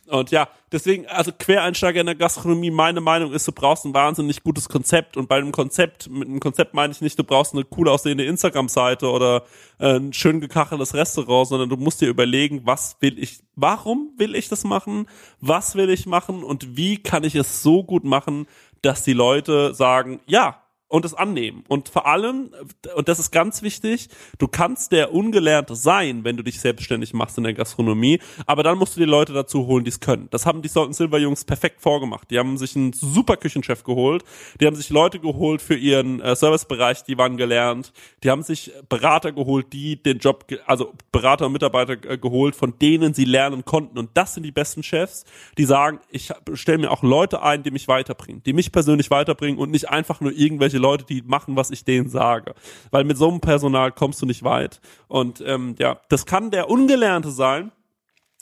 Und 0.07 0.29
ja, 0.29 0.47
deswegen, 0.71 1.07
also 1.07 1.31
Quereinsteiger 1.31 1.99
in 1.99 2.05
der 2.05 2.15
Gastronomie, 2.15 2.69
meine 2.69 3.01
Meinung 3.01 3.33
ist, 3.33 3.47
du 3.47 3.51
brauchst 3.51 3.85
ein 3.85 3.93
wahnsinnig 3.93 4.43
gutes 4.43 4.69
Konzept. 4.69 5.17
Und 5.17 5.27
bei 5.27 5.37
einem 5.37 5.51
Konzept, 5.51 6.09
mit 6.09 6.27
einem 6.27 6.39
Konzept 6.39 6.73
meine 6.73 6.93
ich 6.93 7.01
nicht, 7.01 7.17
du 7.17 7.23
brauchst 7.23 7.53
eine 7.53 7.65
cool 7.75 7.89
aussehende 7.89 8.25
Instagram-Seite 8.25 9.09
oder 9.09 9.43
äh, 9.79 9.97
ein 9.97 10.13
schön 10.13 10.41
gekacheltes 10.41 10.93
Restaurant, 10.93 11.47
sondern 11.47 11.69
du 11.69 11.77
musst 11.77 12.01
dir 12.01 12.09
überlegen, 12.09 12.61
was 12.65 12.97
will 12.99 13.17
ich, 13.17 13.39
warum 13.55 14.11
will 14.17 14.35
ich 14.35 14.47
das 14.47 14.63
machen, 14.63 15.07
was 15.41 15.75
will 15.75 15.89
ich 15.89 16.05
machen 16.05 16.43
und 16.43 16.77
wie 16.77 16.97
kann 17.01 17.23
ich 17.23 17.35
es 17.35 17.63
so 17.63 17.83
gut 17.83 18.03
machen, 18.03 18.47
dass 18.81 19.03
die 19.03 19.13
Leute 19.13 19.73
sagen, 19.73 20.19
ja, 20.27 20.61
und 20.87 21.03
es 21.03 21.13
annehmen. 21.13 21.63
Und 21.67 21.89
vor 21.89 22.05
allem, 22.05 22.51
und 22.95 23.07
das 23.07 23.19
ist 23.19 23.31
ganz 23.31 23.61
wichtig, 23.63 24.09
du 24.37 24.47
kannst 24.47 24.91
der 24.91 25.13
Ungelernte 25.13 25.75
sein, 25.75 26.23
wenn 26.23 26.37
du 26.37 26.43
dich 26.43 26.59
selbstständig 26.59 27.13
machst 27.13 27.37
in 27.37 27.43
der 27.43 27.53
Gastronomie, 27.53 28.19
aber 28.45 28.63
dann 28.63 28.77
musst 28.77 28.95
du 28.95 28.99
die 28.99 29.05
Leute 29.05 29.33
dazu 29.33 29.65
holen, 29.65 29.83
die 29.83 29.89
es 29.89 29.99
können. 29.99 30.27
Das 30.29 30.45
haben 30.45 30.61
die 30.61 30.67
Salt 30.67 30.93
Silver 30.93 31.17
Jungs 31.17 31.43
perfekt 31.43 31.81
vorgemacht. 31.81 32.29
Die 32.29 32.37
haben 32.37 32.57
sich 32.57 32.75
einen 32.75 32.93
super 32.93 33.35
Küchenchef 33.37 33.83
geholt, 33.83 34.23
die 34.61 34.67
haben 34.67 34.75
sich 34.75 34.89
Leute 34.89 35.19
geholt 35.19 35.61
für 35.61 35.75
ihren 35.75 36.21
äh, 36.21 36.35
Servicebereich, 36.35 37.03
die 37.03 37.17
waren 37.17 37.37
gelernt, 37.37 37.91
die 38.23 38.29
haben 38.29 38.43
sich 38.43 38.71
Berater 38.87 39.31
geholt, 39.31 39.73
die 39.73 40.01
den 40.01 40.19
Job, 40.19 40.45
also 40.65 40.93
Berater 41.11 41.47
und 41.47 41.53
Mitarbeiter 41.53 41.93
äh, 42.09 42.17
geholt, 42.17 42.55
von 42.55 42.77
denen 42.79 43.13
sie 43.13 43.25
lernen 43.25 43.65
konnten. 43.65 43.97
Und 43.97 44.11
das 44.13 44.35
sind 44.35 44.43
die 44.43 44.51
besten 44.51 44.83
Chefs, 44.83 45.25
die 45.57 45.65
sagen, 45.65 45.99
ich 46.09 46.31
stelle 46.53 46.77
mir 46.77 46.91
auch 46.91 47.01
Leute 47.01 47.41
ein, 47.41 47.63
die 47.63 47.71
mich 47.71 47.87
weiterbringen, 47.87 48.43
die 48.43 48.53
mich 48.53 48.71
persönlich 48.71 49.09
weiterbringen 49.09 49.59
und 49.59 49.71
nicht 49.71 49.89
einfach 49.89 50.21
nur 50.21 50.31
irgendwelche 50.31 50.74
Leute, 50.77 51.05
die 51.05 51.21
machen, 51.21 51.55
was 51.55 51.71
ich 51.71 51.83
denen 51.83 52.09
sage. 52.09 52.53
Weil 52.91 53.03
mit 53.03 53.17
so 53.17 53.29
einem 53.29 53.41
Personal 53.41 53.91
kommst 53.91 54.21
du 54.21 54.25
nicht 54.25 54.43
weit. 54.43 54.79
Und 55.07 55.43
ähm, 55.45 55.75
ja, 55.79 55.99
das 56.09 56.25
kann 56.25 56.51
der 56.51 56.69
Ungelernte 56.69 57.31
sein, 57.31 57.71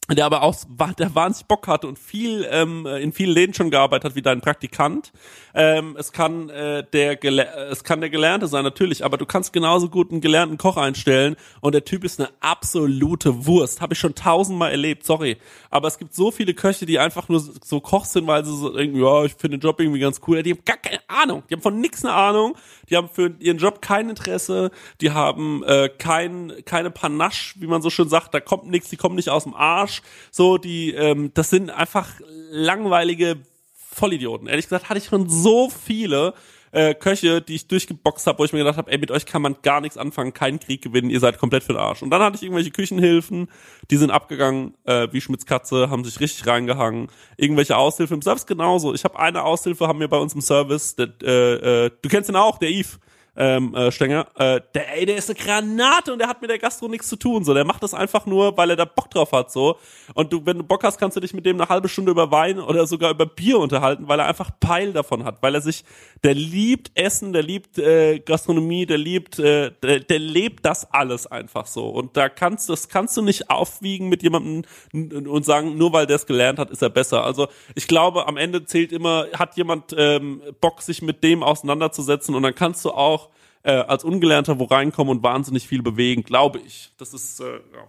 der 0.10 0.26
aber 0.26 0.44
auch 0.44 0.56
der 0.98 1.16
wahnsinnig 1.16 1.48
Bock 1.48 1.68
hatte 1.68 1.88
und 1.88 1.98
viel 1.98 2.46
ähm, 2.50 2.86
in 2.86 3.14
vielen 3.14 3.32
Läden 3.32 3.54
schon 3.54 3.72
gearbeitet 3.72 4.06
hat 4.06 4.16
wie 4.16 4.22
dein 4.22 4.42
Praktikant. 4.42 5.14
Ähm, 5.56 5.96
es 5.98 6.12
kann 6.12 6.50
äh, 6.50 6.84
der 6.92 7.16
Gele 7.16 7.48
es 7.72 7.84
kann 7.84 8.02
der 8.02 8.10
Gelernte 8.10 8.48
sein 8.48 8.64
natürlich, 8.64 9.06
aber 9.06 9.18
du 9.18 9.26
kannst 9.26 9.54
genauso 9.54 9.90
gut 9.90 10.12
einen 10.12 10.20
gelernten 10.20 10.58
Koch 10.58 10.78
einstellen 10.78 11.36
und 11.62 11.74
der 11.74 11.86
Typ 11.86 12.04
ist 12.04 12.20
eine 12.20 12.30
absolute 12.42 13.46
Wurst. 13.46 13.82
Habe 13.82 13.94
ich 13.94 14.00
schon 14.00 14.16
tausendmal 14.16 14.72
erlebt, 14.72 15.06
sorry. 15.06 15.38
Aber 15.70 15.88
es 15.88 15.98
gibt 15.98 16.14
so 16.14 16.32
viele 16.32 16.54
Köche, 16.54 16.86
die 16.86 17.00
einfach 17.00 17.30
nur 17.30 17.40
so 17.40 17.80
Koch 17.80 18.06
sind, 18.06 18.28
weil 18.28 18.44
sie 18.44 18.56
so 18.56 18.76
irgendwie, 18.76 19.02
ja, 19.02 19.24
ich 19.24 19.34
finde 19.34 19.58
den 19.58 19.62
Job 19.62 19.80
irgendwie 19.80 20.00
ganz 20.00 20.20
cool. 20.28 20.44
Die 20.44 20.52
haben 20.52 20.66
gar 20.66 20.78
keine 20.78 21.00
Ahnung. 21.08 21.44
Die 21.50 21.54
haben 21.54 21.62
von 21.62 21.80
nix 21.80 22.04
eine 22.04 22.14
Ahnung. 22.14 22.56
Die 22.90 22.98
haben 22.98 23.10
für 23.10 23.34
ihren 23.40 23.58
Job 23.58 23.82
kein 23.82 24.10
Interesse. 24.10 24.72
Die 25.02 25.12
haben 25.12 25.64
äh, 25.64 25.90
kein 25.90 26.52
keine 26.66 26.92
Panache, 26.92 27.56
wie 27.58 27.68
man 27.68 27.82
so 27.82 27.90
schön 27.90 28.10
sagt. 28.10 28.34
Da 28.34 28.40
kommt 28.40 28.68
nichts. 28.68 28.90
Die 28.90 28.98
kommen 28.98 29.16
nicht 29.16 29.30
aus 29.30 29.44
dem 29.44 29.54
Arsch. 29.54 29.93
So 30.32 30.58
die, 30.58 30.92
ähm, 30.92 31.32
das 31.34 31.50
sind 31.50 31.70
einfach 31.70 32.10
langweilige 32.52 33.38
Vollidioten. 33.74 34.48
Ehrlich 34.48 34.66
gesagt 34.66 34.90
hatte 34.90 35.00
ich 35.00 35.06
schon 35.06 35.30
so 35.30 35.70
viele 35.70 36.34
äh, 36.74 36.96
Köche, 36.96 37.42
die 37.42 37.56
ich 37.56 37.68
durchgeboxt 37.68 38.26
habe, 38.26 38.40
wo 38.40 38.46
ich 38.46 38.52
mir 38.52 38.60
gedacht 38.60 38.78
habe, 38.78 38.92
ey, 38.92 38.98
mit 38.98 39.12
euch 39.12 39.26
kann 39.26 39.44
man 39.44 39.56
gar 39.62 39.80
nichts 39.80 39.96
anfangen, 39.98 40.34
keinen 40.34 40.60
Krieg 40.60 40.82
gewinnen, 40.82 41.12
ihr 41.12 41.20
seid 41.20 41.38
komplett 41.38 41.64
für 41.64 41.74
den 41.74 41.80
Arsch. 41.80 42.02
Und 42.02 42.10
dann 42.10 42.22
hatte 42.22 42.36
ich 42.36 42.44
irgendwelche 42.44 42.72
Küchenhilfen, 42.72 43.48
die 43.92 43.98
sind 43.98 44.10
abgegangen, 44.10 44.74
äh, 44.86 45.08
wie 45.12 45.22
Schmitz 45.22 45.46
Katze, 45.46 45.92
haben 45.92 46.04
sich 46.04 46.20
richtig 46.20 46.48
reingehangen. 46.48 47.10
Irgendwelche 47.38 47.78
Aushilfen, 47.78 48.22
selbst 48.22 48.48
genauso. 48.48 48.94
Ich 48.94 49.04
habe 49.04 49.20
eine 49.20 49.44
Aushilfe, 49.44 49.88
haben 49.88 50.00
wir 50.00 50.08
bei 50.08 50.18
uns 50.18 50.34
im 50.34 50.42
Service, 50.42 50.96
der, 50.96 51.10
äh, 51.22 51.86
äh, 51.86 51.92
du 52.02 52.10
kennst 52.10 52.30
ihn 52.30 52.36
auch, 52.36 52.58
der 52.58 52.72
Yves 52.72 53.00
ähm, 53.36 53.74
äh, 53.74 53.92
Stenger, 53.92 54.28
äh, 54.38 54.62
der, 54.76 54.96
ey, 54.96 55.06
der 55.06 55.18
ist 55.18 55.30
eine 55.30 55.40
Granate 55.40 56.14
und 56.14 56.20
der 56.20 56.28
hat 56.28 56.42
mit 56.42 56.52
der 56.52 56.60
Gastro 56.60 56.88
nichts 56.88 57.08
zu 57.08 57.16
tun. 57.16 57.44
So, 57.44 57.54
der 57.54 57.66
macht 57.66 57.82
das 57.82 57.94
einfach 57.94 58.26
nur, 58.26 58.56
weil 58.58 58.70
er 58.70 58.76
da 58.76 58.86
Bock 58.86 59.10
drauf 59.10 59.32
hat. 59.32 59.52
So. 59.52 59.78
Und 60.14 60.32
du, 60.32 60.46
wenn 60.46 60.58
du 60.58 60.64
Bock 60.64 60.84
hast, 60.84 61.00
kannst 61.00 61.18
du 61.18 61.22
dich 61.22 61.34
mit 61.34 61.46
dem 61.46 61.60
eine 61.60 61.70
halbe 61.70 61.90
Stunde 61.90 62.12
über 62.12 62.32
Wein 62.32 62.60
oder 62.60 62.86
sogar 62.86 63.12
über 63.12 63.26
Bier 63.26 63.58
unterhalten, 63.58 64.08
weil 64.08 64.20
er 64.20 64.28
einfach 64.28 64.52
Peil 64.60 64.94
davon 64.94 65.24
hat, 65.24 65.42
weil 65.42 65.56
er 65.56 65.62
sich, 65.62 65.84
der 66.24 66.36
liebt 66.36 66.92
Essen, 66.94 67.34
der 67.34 67.42
liebt 67.42 67.80
äh, 67.80 68.20
Gastronomie, 68.20 68.86
der 68.86 69.00
liebt, 69.00 69.40
äh, 69.40 69.72
der, 69.82 70.02
der 70.02 70.20
lebt 70.20 70.64
das 70.66 70.92
alles 70.94 71.26
einfach 71.26 71.66
so. 71.66 71.90
Und 71.90 72.16
da 72.16 72.30
kannst 72.30 72.70
das 72.70 72.88
kannst 72.88 73.18
du 73.18 73.24
nicht 73.24 73.50
aufwiegen 73.50 74.10
mit 74.10 74.22
jemandem 74.22 74.64
und 74.94 75.46
sagen, 75.46 75.78
nur 75.78 75.92
weil 75.94 76.06
der 76.06 76.18
es 76.18 76.28
gelernt 76.28 76.60
hat, 76.60 76.70
ist 76.70 76.84
er 76.84 76.90
besser. 76.90 77.24
Also 77.24 77.48
ich 77.74 77.88
glaube, 77.88 78.28
am 78.28 78.38
Ende 78.38 78.66
zählt 78.66 78.92
immer, 78.92 79.26
hat 79.34 79.58
jemand 79.58 79.96
ähm, 79.98 80.42
Bock, 80.62 80.82
sich 80.84 81.02
mit 81.02 81.24
dem 81.24 81.44
auseinanderzusetzen 81.44 82.36
und 82.36 82.44
dann 82.44 82.56
kannst 82.56 82.84
du 82.86 82.92
auch 82.92 83.23
äh, 83.64 83.72
als 83.72 84.04
Ungelernter 84.04 84.60
wo 84.60 84.66
reinkommen 84.66 85.18
und 85.18 85.24
wahnsinnig 85.24 85.68
viel 85.68 85.82
bewegen, 85.82 86.24
glaube 86.24 86.60
ich. 86.60 86.92
Das 86.98 87.14
ist, 87.14 87.40
äh, 87.40 87.56
ja. 87.56 87.88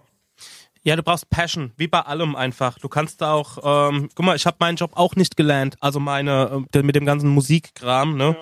Ja, 0.83 0.95
du 0.95 1.01
brauchst 1.01 1.31
Passion, 1.31 1.71
wie 1.77 1.87
bei 1.87 2.01
allem 2.01 2.35
einfach. 2.35 2.77
Du 2.77 2.89
kannst 2.89 3.19
da 3.19 3.33
auch, 3.33 3.57
ähm, 3.89 4.07
guck 4.13 4.23
mal, 4.23 4.35
ich 4.35 4.45
habe 4.45 4.57
meinen 4.59 4.75
Job 4.75 4.91
auch 4.93 5.15
nicht 5.15 5.35
gelernt, 5.35 5.77
also 5.79 5.99
meine 5.99 6.63
äh, 6.71 6.83
mit 6.83 6.95
dem 6.95 7.05
ganzen 7.05 7.29
Musikkram, 7.29 8.15
ne? 8.17 8.37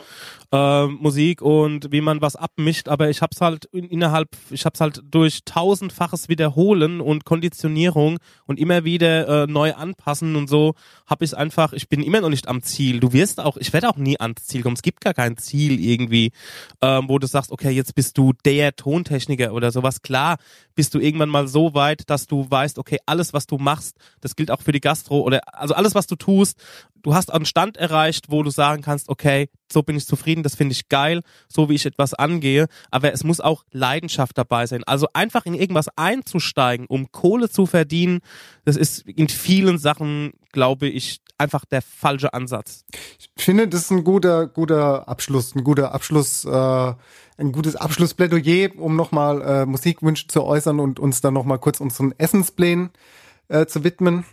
Äh, 0.53 0.85
Musik 0.85 1.41
und 1.41 1.91
wie 1.91 2.01
man 2.01 2.21
was 2.21 2.35
abmischt, 2.35 2.87
aber 2.87 3.09
ich 3.09 3.23
hab's 3.23 3.41
halt 3.41 3.65
innerhalb, 3.71 4.29
ich 4.51 4.65
hab's 4.65 4.79
halt 4.79 5.01
durch 5.09 5.39
tausendfaches 5.45 6.29
Wiederholen 6.29 7.01
und 7.01 7.25
Konditionierung 7.25 8.17
und 8.45 8.59
immer 8.59 8.83
wieder 8.83 9.45
äh, 9.45 9.47
neu 9.47 9.73
anpassen 9.73 10.35
und 10.35 10.47
so 10.47 10.75
habe 11.07 11.25
ich 11.25 11.35
einfach, 11.35 11.73
ich 11.73 11.89
bin 11.89 12.03
immer 12.03 12.21
noch 12.21 12.29
nicht 12.29 12.47
am 12.47 12.61
Ziel. 12.61 12.99
Du 12.99 13.13
wirst 13.13 13.39
auch, 13.39 13.57
ich 13.57 13.73
werde 13.73 13.89
auch 13.89 13.97
nie 13.97 14.19
ans 14.19 14.45
Ziel 14.45 14.61
kommen. 14.61 14.75
Es 14.75 14.83
gibt 14.83 15.01
gar 15.01 15.15
kein 15.15 15.37
Ziel 15.37 15.79
irgendwie, 15.79 16.31
ähm, 16.81 17.05
wo 17.07 17.17
du 17.17 17.25
sagst, 17.25 17.51
okay, 17.51 17.71
jetzt 17.71 17.95
bist 17.95 18.19
du 18.19 18.33
der 18.45 18.75
Tontechniker 18.75 19.53
oder 19.53 19.71
sowas. 19.71 20.03
Klar, 20.03 20.37
bist 20.75 20.93
du 20.93 20.99
irgendwann 20.99 21.29
mal 21.29 21.47
so 21.47 21.73
weit, 21.73 22.09
dass 22.11 22.27
du 22.27 22.45
weißt, 22.47 22.77
okay, 22.77 22.99
alles, 23.07 23.33
was 23.33 23.47
du 23.47 23.57
machst, 23.57 23.97
das 24.21 24.35
gilt 24.35 24.51
auch 24.51 24.61
für 24.61 24.71
die 24.71 24.81
Gastro 24.81 25.21
oder 25.21 25.41
also 25.51 25.73
alles, 25.73 25.95
was 25.95 26.05
du 26.05 26.15
tust, 26.15 26.59
du 27.01 27.15
hast 27.15 27.33
einen 27.33 27.45
Stand 27.45 27.77
erreicht, 27.77 28.29
wo 28.29 28.43
du 28.43 28.49
sagen 28.49 28.81
kannst, 28.81 29.09
okay, 29.09 29.49
so 29.74 29.84
bin 29.84 29.97
ich 29.97 30.05
zufrieden, 30.05 30.43
das 30.43 30.55
finde 30.55 30.74
ich 30.74 30.88
geil, 30.89 31.21
so 31.47 31.69
wie 31.69 31.76
ich 31.76 31.86
etwas 31.86 32.13
angehe, 32.13 32.67
aber 32.91 33.11
es 33.11 33.24
muss 33.24 33.41
auch 33.41 33.63
Leidenschaft 33.71 34.38
dabei 34.38 34.65
sein. 34.67 34.84
Also 34.86 35.07
einfach 35.13 35.45
in 35.45 35.53
irgendwas 35.53 35.89
einzusteigen, 35.97 36.86
um 36.88 37.11
Kohle 37.11 37.49
zu 37.49 37.65
verdienen, 37.65 38.19
das 38.65 38.78
ist 38.78 39.07
in 39.07 39.28
vielen 39.28 39.78
Sachen, 39.78 40.34
glaube 40.51 40.88
ich, 40.88 41.19
einfach 41.38 41.65
der 41.65 41.82
falsche 41.82 42.34
Ansatz. 42.34 42.86
Ich 43.17 43.43
finde, 43.43 43.67
das 43.67 43.82
ist 43.82 43.91
ein 43.91 44.03
guter, 44.03 44.47
guter 44.47 45.07
Abschluss, 45.07 45.55
ein 45.55 45.63
guter 45.63 45.93
Abschluss, 45.93 46.45
äh, 46.45 46.93
ein 47.38 47.51
gutes 47.51 47.76
Abschlussplädoyer, 47.76 48.69
um 48.78 48.95
nochmal 48.95 49.41
äh, 49.41 49.65
Musikwünsche 49.65 50.28
zu 50.28 50.43
äußern 50.43 50.80
und 50.80 50.99
uns 50.99 51.21
dann 51.21 51.34
nochmal 51.34 51.59
kurz 51.59 51.80
unseren 51.80 52.13
Essensplänen 52.17 52.91
äh, 53.49 53.65
zu 53.65 53.84
widmen 53.84 54.26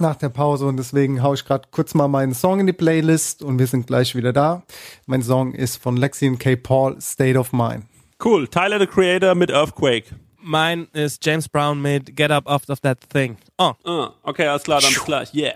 nach 0.00 0.16
der 0.16 0.28
Pause 0.28 0.66
und 0.66 0.76
deswegen 0.76 1.22
haue 1.22 1.34
ich 1.34 1.44
gerade 1.44 1.68
kurz 1.70 1.94
mal 1.94 2.08
meinen 2.08 2.34
Song 2.34 2.60
in 2.60 2.66
die 2.66 2.72
Playlist 2.72 3.42
und 3.42 3.58
wir 3.58 3.66
sind 3.66 3.86
gleich 3.86 4.14
wieder 4.14 4.32
da. 4.32 4.62
Mein 5.06 5.22
Song 5.22 5.54
ist 5.54 5.76
von 5.76 5.96
Lexi 5.96 6.28
und 6.28 6.38
K. 6.38 6.56
Paul, 6.56 7.00
State 7.00 7.38
of 7.38 7.52
Mind. 7.52 7.84
Cool, 8.22 8.48
Tyler 8.48 8.80
the 8.80 8.86
Creator 8.86 9.34
mit 9.34 9.50
Earthquake. 9.50 10.04
Mein 10.40 10.88
ist 10.92 11.24
James 11.24 11.48
Brown 11.48 11.80
mit 11.80 12.16
Get 12.16 12.30
Up 12.30 12.46
Off 12.46 12.68
of 12.68 12.80
That 12.80 12.98
Thing. 13.10 13.36
Oh. 13.58 13.72
Uh, 13.84 14.08
okay, 14.22 14.46
alles 14.46 14.62
klar, 14.62 14.80
dann 14.80 14.92
bis 14.92 15.04
gleich. 15.04 15.34
Yeah. 15.34 15.54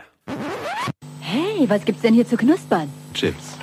Hey, 1.20 1.68
was 1.68 1.84
gibt's 1.84 2.02
denn 2.02 2.14
hier 2.14 2.26
zu 2.26 2.36
knuspern? 2.36 2.88
Chips. 3.14 3.56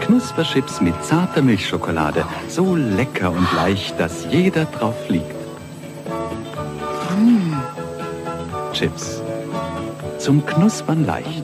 Knusperchips 0.00 0.80
mit 0.80 0.94
zarter 1.04 1.42
Milchschokolade. 1.42 2.24
So 2.48 2.74
lecker 2.74 3.30
und 3.30 3.52
leicht, 3.52 3.98
dass 4.00 4.24
jeder 4.30 4.64
drauf 4.64 4.94
fliegt. 5.06 5.34
Chips. 8.78 9.20
Zum 10.18 10.46
Knuspern 10.46 11.04
leicht. 11.04 11.42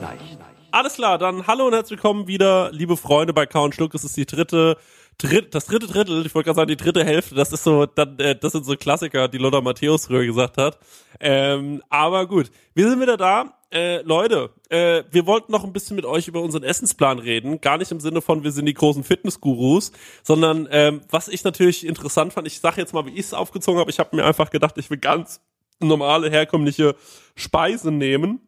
Alles 0.71 0.93
klar, 0.93 1.17
dann 1.17 1.45
hallo 1.47 1.67
und 1.67 1.73
herzlich 1.73 1.97
willkommen 1.97 2.27
wieder, 2.27 2.71
liebe 2.71 2.95
Freunde 2.95 3.33
bei 3.33 3.45
Count 3.45 3.75
Schluck. 3.75 3.93
Es 3.93 4.05
ist 4.05 4.15
die 4.15 4.25
dritte, 4.25 4.77
dritt, 5.17 5.53
das 5.53 5.65
dritte 5.65 5.85
Drittel, 5.85 6.25
ich 6.25 6.33
wollte 6.33 6.45
gerade 6.45 6.55
sagen, 6.55 6.69
die 6.69 6.77
dritte 6.77 7.03
Hälfte, 7.03 7.35
das 7.35 7.51
ist 7.51 7.65
so, 7.65 7.83
äh, 7.83 8.35
das 8.37 8.53
sind 8.53 8.65
so 8.65 8.77
Klassiker, 8.77 9.27
die 9.27 9.37
Lothar 9.37 9.59
Matthäus 9.59 10.05
früher 10.05 10.25
gesagt 10.25 10.57
hat. 10.57 10.79
Ähm, 11.19 11.83
aber 11.89 12.25
gut, 12.25 12.51
wir 12.73 12.89
sind 12.89 13.01
wieder 13.01 13.17
da. 13.17 13.59
Äh, 13.69 14.01
Leute, 14.03 14.51
äh, 14.69 15.03
wir 15.11 15.25
wollten 15.25 15.51
noch 15.51 15.65
ein 15.65 15.73
bisschen 15.73 15.97
mit 15.97 16.05
euch 16.05 16.29
über 16.29 16.41
unseren 16.41 16.63
Essensplan 16.63 17.19
reden. 17.19 17.59
Gar 17.59 17.79
nicht 17.79 17.91
im 17.91 17.99
Sinne 17.99 18.21
von, 18.21 18.45
wir 18.45 18.53
sind 18.53 18.65
die 18.65 18.73
großen 18.73 19.03
Fitnessgurus, 19.03 19.91
sondern 20.23 20.69
ähm, 20.71 21.01
was 21.09 21.27
ich 21.27 21.43
natürlich 21.43 21.85
interessant 21.85 22.31
fand, 22.31 22.47
ich 22.47 22.61
sage 22.61 22.79
jetzt 22.79 22.93
mal, 22.93 23.05
wie 23.05 23.11
ich 23.11 23.25
es 23.25 23.33
aufgezogen 23.33 23.81
habe, 23.81 23.91
ich 23.91 23.99
habe 23.99 24.15
mir 24.15 24.23
einfach 24.23 24.51
gedacht, 24.51 24.77
ich 24.77 24.89
will 24.89 24.99
ganz 24.99 25.41
normale, 25.79 26.29
herkömmliche 26.29 26.95
Speisen 27.35 27.97
nehmen. 27.97 28.41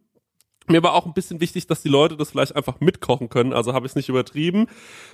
Mir 0.70 0.84
war 0.84 0.96
auch 0.96 1.06
ein 1.06 1.14
bisschen 1.14 1.40
wichtig, 1.40 1.66
dass 1.68 1.82
die 1.82 1.88
Leute 1.88 2.18
das 2.18 2.32
vielleicht 2.32 2.54
einfach 2.54 2.82
mitkochen 2.82 3.30
können. 3.30 3.54
Also 3.54 3.74
habe 3.74 3.86
ich 3.86 3.94
es 3.94 3.96
nicht 3.96 4.10
übertrieben. 4.10 4.68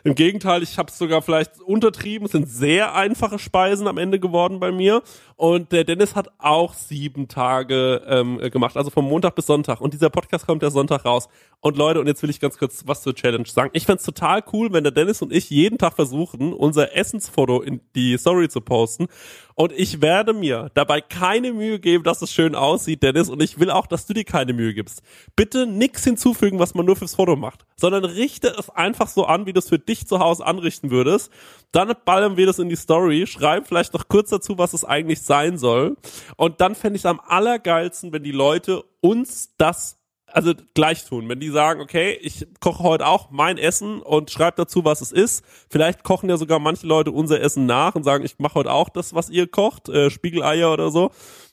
Im 0.03 0.15
Gegenteil, 0.15 0.63
ich 0.63 0.79
habe 0.79 0.89
es 0.89 0.97
sogar 0.97 1.21
vielleicht 1.21 1.61
untertrieben. 1.61 2.25
Es 2.25 2.31
sind 2.31 2.49
sehr 2.49 2.95
einfache 2.95 3.37
Speisen 3.37 3.87
am 3.87 3.99
Ende 3.99 4.19
geworden 4.19 4.59
bei 4.59 4.71
mir. 4.71 5.03
Und 5.35 5.71
der 5.71 5.83
Dennis 5.83 6.15
hat 6.15 6.29
auch 6.39 6.73
sieben 6.73 7.27
Tage 7.27 8.01
ähm, 8.07 8.39
gemacht, 8.49 8.77
also 8.77 8.89
vom 8.89 9.05
Montag 9.05 9.35
bis 9.35 9.45
Sonntag. 9.45 9.79
Und 9.79 9.93
dieser 9.93 10.09
Podcast 10.09 10.47
kommt 10.47 10.63
der 10.63 10.71
Sonntag 10.71 11.05
raus. 11.05 11.29
Und 11.59 11.77
Leute, 11.77 11.99
und 11.99 12.07
jetzt 12.07 12.23
will 12.23 12.31
ich 12.31 12.39
ganz 12.39 12.57
kurz 12.57 12.87
was 12.87 13.03
zur 13.03 13.13
Challenge 13.13 13.45
sagen. 13.45 13.69
Ich 13.73 13.85
fände 13.85 14.01
total 14.01 14.43
cool, 14.53 14.73
wenn 14.73 14.83
der 14.83 14.91
Dennis 14.91 15.21
und 15.21 15.31
ich 15.31 15.51
jeden 15.51 15.77
Tag 15.77 15.93
versuchen, 15.93 16.51
unser 16.51 16.95
Essensfoto 16.95 17.61
in 17.61 17.79
die 17.95 18.17
Story 18.17 18.49
zu 18.49 18.59
posten. 18.59 19.05
Und 19.55 19.71
ich 19.73 20.01
werde 20.01 20.33
mir 20.33 20.71
dabei 20.73 21.01
keine 21.01 21.53
Mühe 21.53 21.79
geben, 21.79 22.03
dass 22.03 22.21
es 22.21 22.31
schön 22.31 22.55
aussieht, 22.55 23.03
Dennis. 23.03 23.29
Und 23.29 23.41
ich 23.41 23.59
will 23.59 23.69
auch, 23.69 23.87
dass 23.87 24.05
du 24.05 24.13
dir 24.13 24.23
keine 24.23 24.53
Mühe 24.53 24.73
gibst. 24.73 25.01
Bitte 25.35 25.67
nix 25.67 26.03
hinzufügen, 26.03 26.59
was 26.59 26.73
man 26.73 26.85
nur 26.85 26.95
fürs 26.95 27.15
Foto 27.15 27.35
macht, 27.35 27.65
sondern 27.75 28.05
richte 28.05 28.47
es 28.57 28.69
einfach 28.69 29.07
so 29.07 29.25
an, 29.25 29.45
wie 29.45 29.53
du 29.53 29.59
es 29.59 29.69
für 29.69 29.79
dich 29.79 30.07
zu 30.07 30.19
Hause 30.19 30.45
anrichten 30.45 30.91
würdest. 30.91 31.31
Dann 31.71 31.93
ballern 32.05 32.37
wir 32.37 32.45
das 32.45 32.59
in 32.59 32.69
die 32.69 32.75
Story, 32.75 33.27
schreiben 33.27 33.65
vielleicht 33.65 33.93
noch 33.93 34.07
kurz 34.07 34.29
dazu, 34.29 34.57
was 34.57 34.73
es 34.73 34.85
eigentlich 34.85 35.21
sein 35.21 35.57
soll. 35.57 35.97
Und 36.37 36.61
dann 36.61 36.75
fände 36.75 36.97
ich 36.97 37.01
es 37.01 37.05
am 37.05 37.19
allergeilsten, 37.19 38.11
wenn 38.11 38.23
die 38.23 38.31
Leute 38.31 38.83
uns 39.01 39.53
das 39.57 40.02
also 40.33 40.53
gleich 40.73 41.05
tun. 41.05 41.29
Wenn 41.29 41.39
die 41.39 41.49
sagen, 41.49 41.79
okay, 41.79 42.17
ich 42.21 42.47
koche 42.59 42.83
heute 42.83 43.05
auch 43.05 43.29
mein 43.31 43.57
Essen 43.57 44.01
und 44.01 44.31
schreibe 44.31 44.57
dazu, 44.57 44.83
was 44.83 45.01
es 45.01 45.11
ist. 45.11 45.45
Vielleicht 45.69 46.03
kochen 46.03 46.29
ja 46.29 46.37
sogar 46.37 46.59
manche 46.59 46.87
Leute 46.87 47.11
unser 47.11 47.39
Essen 47.39 47.65
nach 47.65 47.95
und 47.95 48.03
sagen, 48.03 48.25
ich 48.25 48.39
mache 48.39 48.55
heute 48.55 48.71
auch 48.71 48.89
das, 48.89 49.13
was 49.13 49.29
ihr 49.29 49.47
kocht, 49.47 49.89
äh, 49.89 50.09
Spiegeleier 50.09 50.73
oder 50.73 50.89
so. 50.91 51.11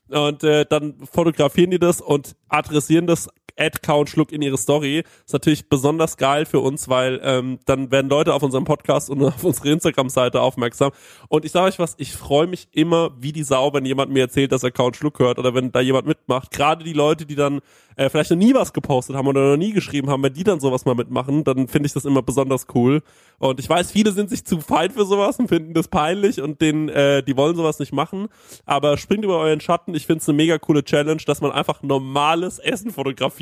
Und 0.09 0.43
äh, 0.43 0.67
dann 0.69 0.95
fotografieren 1.13 1.71
die 1.71 1.79
das 1.79 2.01
und 2.01 2.35
adressieren 2.49 3.07
das 3.07 3.29
Ad-Count 3.59 4.09
Schluck 4.09 4.33
in 4.33 4.43
ihre 4.43 4.59
Story. 4.59 5.05
Ist 5.25 5.33
natürlich 5.33 5.69
besonders 5.69 6.17
geil 6.17 6.47
für 6.47 6.61
uns, 6.61 6.89
weil 6.89 7.21
ähm, 7.23 7.59
dann 7.67 7.91
werden 7.91 8.11
Leute 8.11 8.35
auf 8.35 8.43
unserem 8.43 8.65
Podcast 8.65 9.11
und 9.11 9.23
auf 9.25 9.45
unsere 9.45 9.71
Instagram-Seite 9.71 10.41
aufmerksam. 10.41 10.93
Und 11.29 11.45
ich 11.45 11.53
sage 11.53 11.67
euch 11.69 11.79
was, 11.79 11.95
ich 11.99 12.13
freue 12.13 12.47
mich 12.47 12.69
immer 12.73 13.11
wie 13.19 13.33
die 13.33 13.43
Sau, 13.43 13.73
wenn 13.73 13.85
jemand 13.85 14.13
mir 14.13 14.21
erzählt, 14.21 14.53
dass 14.53 14.63
er 14.63 14.71
Count 14.71 14.97
Schluck 14.97 15.19
hört 15.19 15.39
oder 15.39 15.55
wenn 15.55 15.73
da 15.73 15.81
jemand 15.81 16.07
mitmacht. 16.07 16.51
Gerade 16.51 16.85
die 16.85 16.93
Leute, 16.93 17.27
die 17.27 17.35
dann 17.35 17.61
äh, 17.97 18.09
vielleicht 18.09 18.31
noch 18.31 18.39
nie 18.39 18.55
was 18.55 18.73
gepostet 18.73 19.17
haben 19.17 19.27
oder 19.27 19.51
noch 19.51 19.57
nie 19.57 19.73
geschrieben 19.73 20.09
haben, 20.09 20.23
wenn 20.23 20.33
die 20.33 20.45
dann 20.45 20.61
sowas 20.61 20.85
mal 20.85 20.95
mitmachen, 20.95 21.45
dann 21.45 21.69
finde 21.69 21.87
ich 21.87 21.93
das 21.93 22.05
immer 22.05 22.23
besonders 22.23 22.67
cool. 22.75 23.03
Und 23.39 23.61
ich 23.61 23.69
weiß, 23.69 23.91
viele 23.91 24.13
sind 24.13 24.31
sich 24.31 24.45
zu 24.45 24.61
fein 24.61 24.91
für 24.91 25.05
sowas 25.05 25.39
und 25.39 25.49
finden 25.49 25.75
das 25.75 25.89
peinlich 25.89 26.41
und 26.41 26.61
denen, 26.61 26.89
äh, 26.89 27.23
die 27.23 27.37
wollen 27.37 27.57
sowas 27.57 27.79
nicht 27.79 27.93
machen. 27.93 28.29
Aber 28.65 28.97
springt 28.97 29.25
über 29.25 29.39
euren 29.39 29.61
Schatten. 29.61 29.95
Ich 29.95 30.07
finde 30.07 30.21
es 30.21 30.29
eine 30.29 30.37
mega 30.37 30.59
coole 30.59 30.85
Challenge, 30.85 31.21
dass 31.27 31.41
man 31.41 31.53
einfach 31.53 31.83
normales 31.83 32.59
Essen 32.59 32.91
fotografiert. 32.91 33.40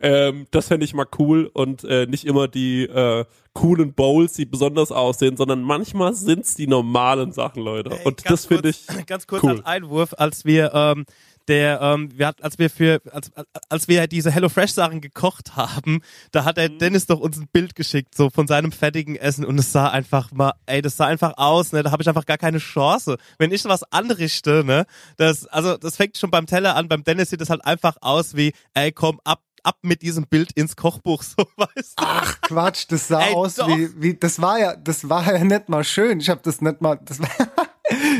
Ähm, 0.00 0.46
das 0.50 0.68
fände 0.68 0.84
ich 0.84 0.94
mal 0.94 1.06
cool 1.18 1.50
und 1.52 1.84
äh, 1.84 2.06
nicht 2.06 2.24
immer 2.24 2.48
die 2.48 2.84
äh, 2.84 3.24
coolen 3.52 3.94
Bowls, 3.94 4.34
die 4.34 4.44
besonders 4.44 4.92
aussehen, 4.92 5.36
sondern 5.36 5.62
manchmal 5.62 6.14
sind's 6.14 6.54
die 6.54 6.66
normalen 6.66 7.32
Sachen, 7.32 7.62
Leute. 7.62 7.90
Und 8.04 8.24
ganz 8.24 8.42
das 8.42 8.46
finde 8.46 8.68
ich 8.68 8.86
ganz 9.06 9.26
kurz 9.26 9.42
cool. 9.42 9.50
als 9.50 9.64
Einwurf, 9.64 10.14
als 10.18 10.44
wir 10.44 10.72
ähm, 10.74 11.06
der, 11.48 11.80
ähm, 11.80 12.10
wir 12.16 12.26
hat, 12.28 12.42
als 12.42 12.58
wir 12.58 12.70
für, 12.70 13.00
als, 13.12 13.30
als 13.68 13.88
wir 13.88 14.06
diese 14.06 14.30
HelloFresh 14.30 14.72
Sachen 14.72 15.00
gekocht 15.00 15.56
haben, 15.56 16.00
da 16.32 16.44
hat 16.44 16.56
Mhm. 16.56 16.60
der 16.60 16.68
Dennis 16.70 17.06
doch 17.06 17.20
uns 17.20 17.36
ein 17.38 17.48
Bild 17.52 17.74
geschickt, 17.74 18.14
so 18.14 18.30
von 18.30 18.46
seinem 18.46 18.72
fertigen 18.72 19.16
Essen 19.16 19.44
und 19.44 19.58
es 19.58 19.72
sah 19.72 19.88
einfach 19.88 20.32
mal, 20.32 20.52
ey, 20.66 20.82
das 20.82 20.96
sah 20.96 21.06
einfach 21.06 21.34
aus, 21.36 21.72
ne, 21.72 21.82
da 21.82 21.90
habe 21.90 22.02
ich 22.02 22.08
einfach 22.08 22.26
gar 22.26 22.38
keine 22.38 22.58
Chance. 22.58 23.16
Wenn 23.38 23.52
ich 23.52 23.64
was 23.66 23.82
anrichte, 23.92 24.64
ne, 24.64 24.86
das, 25.16 25.46
also 25.46 25.76
das 25.76 25.96
fängt 25.96 26.16
schon 26.16 26.30
beim 26.30 26.46
Teller 26.46 26.76
an, 26.76 26.88
beim 26.88 27.04
Dennis 27.04 27.30
sieht 27.30 27.40
das 27.40 27.50
halt 27.50 27.64
einfach 27.64 27.96
aus 28.00 28.34
wie, 28.36 28.52
ey, 28.74 28.92
komm 28.92 29.20
ab, 29.24 29.42
ab 29.62 29.78
mit 29.82 30.02
diesem 30.02 30.26
Bild 30.26 30.52
ins 30.52 30.76
Kochbuch, 30.76 31.22
so 31.24 31.44
weißt 31.56 31.98
du. 32.00 32.04
Ach 32.06 32.40
Quatsch, 32.42 32.86
das 32.88 33.08
sah 33.08 33.20
Ey, 33.20 33.34
aus 33.34 33.56
doch. 33.56 33.68
wie, 33.68 33.90
wie, 34.00 34.14
das 34.14 34.40
war 34.40 34.58
ja, 34.58 34.76
das 34.76 35.08
war 35.08 35.26
ja 35.34 35.42
nicht 35.44 35.68
mal 35.68 35.84
schön. 35.84 36.20
Ich 36.20 36.28
habe 36.30 36.40
das 36.44 36.60
nicht 36.60 36.80
mal, 36.80 36.98
das 37.04 37.20
war, 37.20 37.28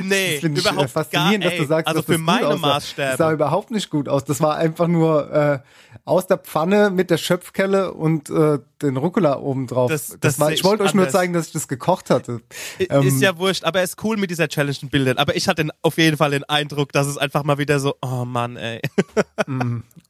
Nee, 0.05 0.39
das 0.41 0.45
ich 0.45 0.59
überhaupt 0.61 0.85
äh, 0.85 0.89
faszinierend, 0.89 1.43
gar, 1.43 1.51
dass 1.51 1.57
du 1.57 1.63
ey, 1.63 1.67
sagst, 1.69 1.89
also 1.89 2.01
dass 2.01 2.07
das 2.07 2.15
für 2.15 2.19
gut 2.21 2.27
meine 2.27 2.47
aussah. 2.47 2.57
Maßstäbe. 2.67 3.09
Das 3.09 3.19
sah 3.19 3.33
überhaupt 3.33 3.71
nicht 3.73 3.91
gut 3.91 4.09
aus. 4.09 4.25
Das 4.25 4.41
war 4.41 4.57
einfach 4.57 4.87
nur 4.87 5.33
äh, 5.33 5.59
aus 6.05 6.29
der 6.29 6.39
Pfanne 6.39 6.91
mit 6.91 7.11
der 7.11 7.17
Schöpfkelle 7.17 7.93
und 7.93 8.31
äh, 8.31 8.59
den 8.83 8.97
Rucola 8.97 9.39
oben 9.39 9.67
drauf. 9.67 9.91
Das- 9.91 10.17
das 10.21 10.39
war, 10.39 10.49
sehe 10.49 10.55
ich 10.57 10.65
wollte 10.65 10.85
euch 10.85 10.95
nur 10.95 11.09
zeigen, 11.09 11.33
dass 11.33 11.49
ich 11.49 11.53
das 11.53 11.67
gekocht 11.67 12.11
hatte. 12.11 12.41
Ähm, 12.79 13.09
Ist 13.09 13.21
ja 13.21 13.37
wurscht, 13.39 13.65
aber 13.65 13.81
er 13.81 13.85
ist 13.85 14.03
cool 14.05 14.17
mit 14.17 14.31
dieser 14.31 14.47
Challenge 14.49 14.77
in 14.83 14.89
Bildern. 14.89 15.19
Aber 15.19 15.35
ich 15.35 15.49
hatte 15.49 15.67
auf 15.83 15.99
jeden 15.99 16.17
Fall 16.17 16.31
den 16.31 16.45
Eindruck, 16.45 16.93
dass 16.93 17.09
es 17.09 17.19
einfach 17.19 17.43
mal 17.43 17.59
wieder 17.59 17.81
so, 17.81 17.97
oh 18.03 18.25
Mann, 18.25 18.57
ey. 18.57 18.81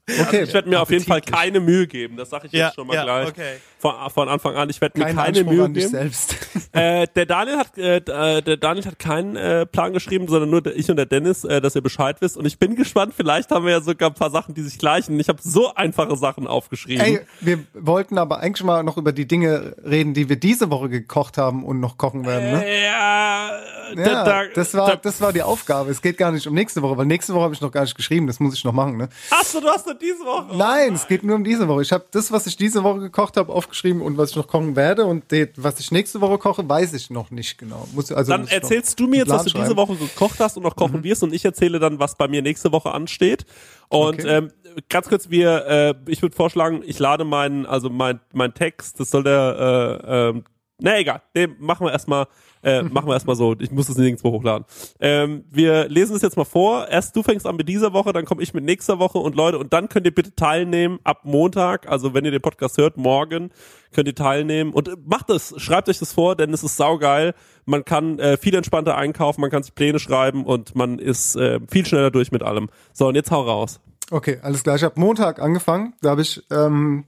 Okay, 0.20 0.42
ich 0.44 0.54
werde 0.54 0.68
mir 0.68 0.80
auf 0.80 0.90
jeden 0.90 1.04
Fall 1.04 1.20
keine 1.20 1.58
Mühe 1.58 1.86
geben. 1.86 2.16
Das 2.16 2.30
sage 2.30 2.46
ich 2.46 2.52
Ja, 2.52 2.66
jetzt 2.66 2.76
schon 2.76 2.86
mal 2.86 2.94
ja, 2.94 3.02
gleich. 3.02 3.28
okay. 3.28 3.56
Von, 3.78 3.92
von 4.14 4.28
Anfang 4.28 4.54
an. 4.54 4.70
Ich 4.70 4.80
werde 4.80 4.98
mir 4.98 5.04
Kein 5.06 5.16
keine 5.16 5.28
Anspruch 5.38 5.52
Mühe 5.52 5.68
geben. 5.70 5.88
selbst. 5.90 6.36
Äh, 6.72 7.06
der 7.16 7.24
Daniel 7.24 7.56
hat 7.56 7.78
äh, 7.78 7.96
äh, 7.96 8.42
der 8.42 8.58
Daniel 8.58 8.84
hat 8.84 8.98
keinen 8.98 9.34
äh, 9.34 9.64
Plan 9.64 9.94
geschrieben, 9.94 10.28
sondern 10.28 10.50
nur 10.50 10.66
ich 10.66 10.90
und 10.90 10.96
der 10.96 11.06
Dennis, 11.06 11.42
äh, 11.44 11.62
dass 11.62 11.74
ihr 11.74 11.80
Bescheid 11.80 12.16
wisst. 12.20 12.36
Und 12.36 12.44
ich 12.44 12.58
bin 12.58 12.76
gespannt. 12.76 13.14
Vielleicht 13.16 13.50
haben 13.50 13.64
wir 13.64 13.72
ja 13.72 13.80
sogar 13.80 14.10
ein 14.10 14.14
paar 14.14 14.30
Sachen, 14.30 14.54
die 14.54 14.60
sich 14.60 14.78
gleichen. 14.78 15.18
Ich 15.18 15.30
habe 15.30 15.38
so 15.42 15.74
einfache 15.74 16.14
Sachen 16.16 16.46
aufgeschrieben. 16.46 17.00
Ey, 17.02 17.20
wir 17.40 17.60
wollten 17.72 18.18
aber 18.18 18.40
eigentlich 18.40 18.62
mal 18.62 18.82
noch 18.82 18.98
über 18.98 19.12
die 19.12 19.26
Dinge 19.26 19.74
reden, 19.84 20.12
die 20.12 20.28
wir 20.28 20.36
diese 20.36 20.70
Woche 20.70 20.90
gekocht 20.90 21.38
haben 21.38 21.64
und 21.64 21.80
noch 21.80 21.96
kochen 21.96 22.26
werden, 22.26 22.52
ne? 22.52 22.82
ja, 22.84 23.50
Ja, 23.94 24.04
da, 24.04 24.24
da, 24.24 24.42
das 24.54 24.74
war, 24.74 24.90
da, 24.90 24.96
das 24.96 25.20
war 25.20 25.32
die 25.32 25.42
Aufgabe. 25.42 25.90
Es 25.90 26.02
geht 26.02 26.18
gar 26.18 26.32
nicht 26.32 26.46
um 26.46 26.54
nächste 26.54 26.82
Woche, 26.82 26.96
weil 26.96 27.06
nächste 27.06 27.34
Woche 27.34 27.44
habe 27.44 27.54
ich 27.54 27.60
noch 27.60 27.70
gar 27.70 27.82
nicht 27.82 27.94
geschrieben. 27.94 28.26
Das 28.26 28.40
muss 28.40 28.54
ich 28.54 28.64
noch 28.64 28.72
machen, 28.72 28.96
ne? 28.96 29.08
Achso, 29.30 29.60
du 29.60 29.68
hast 29.68 29.86
doch 29.86 29.98
diese 29.98 30.24
Woche. 30.24 30.56
Nein, 30.56 30.94
es 30.94 31.06
geht 31.06 31.22
nur 31.22 31.36
um 31.36 31.44
diese 31.44 31.68
Woche. 31.68 31.82
Ich 31.82 31.92
habe 31.92 32.04
das, 32.10 32.32
was 32.32 32.46
ich 32.46 32.56
diese 32.56 32.82
Woche 32.82 33.00
gekocht 33.00 33.36
habe, 33.36 33.52
aufgeschrieben 33.52 34.02
und 34.02 34.18
was 34.18 34.30
ich 34.30 34.36
noch 34.36 34.48
kochen 34.48 34.76
werde. 34.76 35.04
Und 35.06 35.30
die, 35.30 35.48
was 35.56 35.78
ich 35.80 35.90
nächste 35.92 36.20
Woche 36.20 36.38
koche, 36.38 36.68
weiß 36.68 36.92
ich 36.94 37.10
noch 37.10 37.30
nicht 37.30 37.58
genau. 37.58 37.86
Muss, 37.92 38.10
also 38.12 38.32
Dann 38.32 38.42
muss 38.42 38.50
noch 38.50 38.56
erzählst 38.56 38.98
du 38.98 39.06
mir 39.06 39.18
jetzt, 39.18 39.30
was 39.30 39.44
du 39.44 39.50
diese. 39.50 39.72
Mhm. 39.72 39.76
Woche 39.76 39.96
gekocht 39.96 40.40
hast 40.40 40.56
und 40.56 40.62
noch 40.62 40.74
kochen 40.76 41.04
wirst 41.04 41.22
und 41.22 41.34
ich 41.34 41.44
erzähle 41.44 41.78
dann, 41.78 41.98
was 41.98 42.16
bei 42.16 42.28
mir 42.28 42.42
nächste 42.42 42.72
Woche 42.72 42.92
ansteht. 42.92 43.44
Und 43.88 44.16
Okay. 44.20 44.28
ähm, 44.28 44.50
ganz 44.88 45.08
kurz, 45.08 45.30
wir, 45.30 45.66
äh, 45.66 45.94
ich 46.10 46.22
würde 46.22 46.34
vorschlagen, 46.34 46.82
ich 46.84 46.98
lade 46.98 47.24
meinen, 47.24 47.66
also 47.66 47.90
mein, 47.90 48.20
mein 48.32 48.54
Text, 48.54 48.98
das 49.00 49.10
soll 49.10 49.22
der, 49.22 50.00
äh, 50.04 50.28
ähm, 50.30 50.44
na 50.78 50.98
egal, 50.98 51.22
nee, 51.34 51.46
machen 51.58 51.86
wir 51.86 51.92
erstmal, 51.92 52.26
äh, 52.62 52.82
machen 52.82 53.08
wir 53.08 53.14
erstmal 53.14 53.36
so. 53.36 53.54
Ich 53.58 53.70
muss 53.70 53.88
es 53.88 53.96
nirgendwo 53.96 54.32
hochladen. 54.32 54.66
Ähm, 55.00 55.44
wir 55.50 55.88
lesen 55.88 56.16
es 56.16 56.22
jetzt 56.22 56.36
mal 56.36 56.44
vor. 56.44 56.88
Erst 56.88 57.16
du 57.16 57.22
fängst 57.22 57.46
an 57.46 57.56
mit 57.56 57.68
dieser 57.68 57.92
Woche, 57.92 58.12
dann 58.12 58.24
komme 58.24 58.42
ich 58.42 58.54
mit 58.54 58.64
nächster 58.64 58.98
Woche 58.98 59.18
und 59.18 59.34
Leute, 59.34 59.58
und 59.58 59.72
dann 59.72 59.88
könnt 59.88 60.06
ihr 60.06 60.14
bitte 60.14 60.34
teilnehmen 60.34 60.98
ab 61.04 61.20
Montag, 61.24 61.88
also 61.88 62.14
wenn 62.14 62.24
ihr 62.24 62.30
den 62.30 62.42
Podcast 62.42 62.78
hört, 62.78 62.96
morgen 62.96 63.50
könnt 63.92 64.08
ihr 64.08 64.14
teilnehmen 64.14 64.72
und 64.72 64.90
macht 65.08 65.30
es, 65.30 65.54
schreibt 65.56 65.88
euch 65.88 65.98
das 65.98 66.12
vor, 66.12 66.36
denn 66.36 66.52
es 66.52 66.62
ist 66.62 66.76
saugeil. 66.76 67.34
Man 67.64 67.84
kann 67.84 68.18
äh, 68.18 68.36
viel 68.36 68.54
entspannter 68.54 68.96
einkaufen, 68.96 69.40
man 69.40 69.50
kann 69.50 69.62
sich 69.62 69.74
Pläne 69.74 69.98
schreiben 69.98 70.44
und 70.44 70.74
man 70.76 70.98
ist 70.98 71.34
äh, 71.36 71.60
viel 71.68 71.86
schneller 71.86 72.10
durch 72.10 72.30
mit 72.30 72.42
allem. 72.42 72.68
So, 72.92 73.08
und 73.08 73.14
jetzt 73.14 73.30
hau 73.30 73.42
raus. 73.42 73.80
Okay, 74.10 74.38
alles 74.42 74.62
klar. 74.62 74.76
Ich 74.76 74.84
habe 74.84 75.00
Montag 75.00 75.40
angefangen. 75.40 75.94
Da 76.00 76.10
habe 76.10 76.22
ich 76.22 76.42
ähm, 76.50 77.06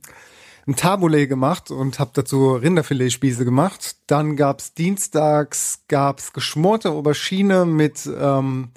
ein 0.68 0.76
Taboulet 0.76 1.28
gemacht 1.28 1.70
und 1.70 1.98
habe 1.98 2.10
dazu 2.12 2.52
Rinderfiletspieße 2.52 3.44
gemacht. 3.44 3.96
Dann 4.06 4.36
gab's 4.36 4.74
dienstags 4.74 5.80
gab's 5.88 6.34
geschmorte 6.34 6.90
Aubergine 6.90 7.64
mit 7.64 8.06
ähm, 8.06 8.68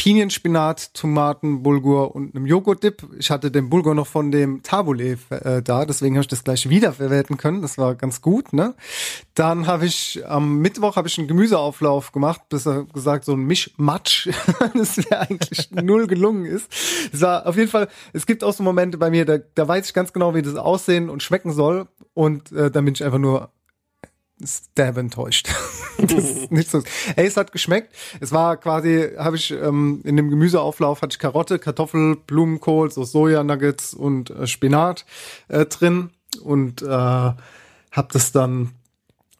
Pinienspinat, 0.00 0.94
Tomaten, 0.94 1.62
Bulgur 1.62 2.14
und 2.14 2.34
einem 2.34 2.46
Joghurtdip. 2.46 3.06
Ich 3.18 3.30
hatte 3.30 3.50
den 3.50 3.68
Bulgur 3.68 3.94
noch 3.94 4.06
von 4.06 4.30
dem 4.30 4.62
Taboulet 4.62 5.18
äh, 5.28 5.60
da, 5.60 5.84
deswegen 5.84 6.14
habe 6.14 6.22
ich 6.22 6.28
das 6.28 6.42
gleich 6.42 6.70
wiederverwerten 6.70 7.36
können. 7.36 7.60
Das 7.60 7.76
war 7.76 7.94
ganz 7.96 8.22
gut, 8.22 8.54
ne? 8.54 8.74
Dann 9.34 9.66
habe 9.66 9.84
ich 9.84 10.22
am 10.26 10.60
Mittwoch 10.60 10.96
habe 10.96 11.06
ich 11.06 11.18
einen 11.18 11.28
Gemüseauflauf 11.28 12.12
gemacht, 12.12 12.48
besser 12.48 12.86
gesagt 12.94 13.26
so 13.26 13.34
ein 13.34 13.40
Mischmatsch, 13.40 14.30
das 14.74 14.96
mir 14.96 15.20
eigentlich 15.20 15.70
null 15.82 16.06
gelungen 16.06 16.46
ist. 16.46 16.72
Es 17.12 17.20
war 17.20 17.46
auf 17.46 17.58
jeden 17.58 17.68
Fall, 17.68 17.88
es 18.14 18.24
gibt 18.24 18.42
auch 18.42 18.54
so 18.54 18.62
Momente 18.62 18.96
bei 18.96 19.10
mir, 19.10 19.26
da, 19.26 19.36
da 19.36 19.68
weiß 19.68 19.88
ich 19.88 19.92
ganz 19.92 20.14
genau, 20.14 20.34
wie 20.34 20.40
das 20.40 20.56
aussehen 20.56 21.10
und 21.10 21.22
schmecken 21.22 21.52
soll 21.52 21.88
und 22.14 22.52
äh, 22.52 22.70
dann 22.70 22.86
bin 22.86 22.94
ich 22.94 23.04
einfach 23.04 23.18
nur 23.18 23.50
stab 24.44 24.96
enttäuscht. 24.96 25.48
nicht 26.50 26.70
so. 26.70 26.82
Ey, 27.16 27.26
es 27.26 27.36
hat 27.36 27.52
geschmeckt. 27.52 27.94
Es 28.20 28.32
war 28.32 28.56
quasi, 28.56 29.10
habe 29.18 29.36
ich 29.36 29.50
ähm, 29.50 30.00
in 30.04 30.16
dem 30.16 30.30
Gemüseauflauf 30.30 31.02
hatte 31.02 31.14
ich 31.14 31.18
Karotte, 31.18 31.58
Kartoffel, 31.58 32.16
Blumenkohl, 32.16 32.90
so 32.90 33.04
Sojanuggets 33.04 33.94
und 33.94 34.30
äh, 34.30 34.46
Spinat 34.46 35.04
äh, 35.48 35.66
drin 35.66 36.10
und 36.42 36.82
äh, 36.82 36.86
habe 36.86 38.08
das 38.12 38.32
dann 38.32 38.72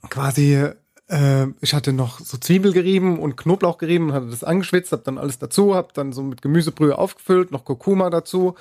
quasi 0.09 0.71
äh, 1.09 1.47
ich 1.61 1.75
hatte 1.75 1.93
noch 1.93 2.21
so 2.21 2.39
Zwiebel 2.39 2.73
gerieben 2.73 3.19
und 3.19 3.37
Knoblauch 3.37 3.79
gerieben, 3.79 4.13
hatte 4.13 4.27
das 4.27 4.45
angeschwitzt, 4.45 4.93
habe 4.93 5.03
dann 5.05 5.19
alles 5.19 5.39
dazu, 5.39 5.75
habe 5.75 5.89
dann 5.95 6.13
so 6.13 6.23
mit 6.23 6.43
Gemüsebrühe 6.43 6.97
aufgefüllt, 6.97 7.51
noch 7.51 7.65
Kurkuma 7.65 8.11
dazu 8.11 8.55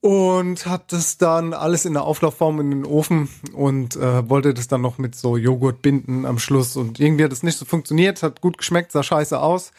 und 0.00 0.66
habe 0.66 0.84
das 0.88 1.18
dann 1.18 1.52
alles 1.52 1.84
in 1.84 1.94
der 1.94 2.04
Auflaufform 2.04 2.60
in 2.60 2.70
den 2.70 2.84
Ofen 2.84 3.28
und 3.52 3.96
äh, 3.96 4.28
wollte 4.28 4.54
das 4.54 4.68
dann 4.68 4.80
noch 4.80 4.98
mit 4.98 5.14
so 5.14 5.36
Joghurt 5.36 5.82
binden 5.82 6.24
am 6.24 6.38
Schluss 6.38 6.76
und 6.76 7.00
irgendwie 7.00 7.24
hat 7.24 7.32
es 7.32 7.42
nicht 7.42 7.58
so 7.58 7.64
funktioniert, 7.64 8.22
hat 8.22 8.40
gut 8.40 8.58
geschmeckt, 8.58 8.92
sah 8.92 9.02
scheiße 9.02 9.40
aus. 9.40 9.72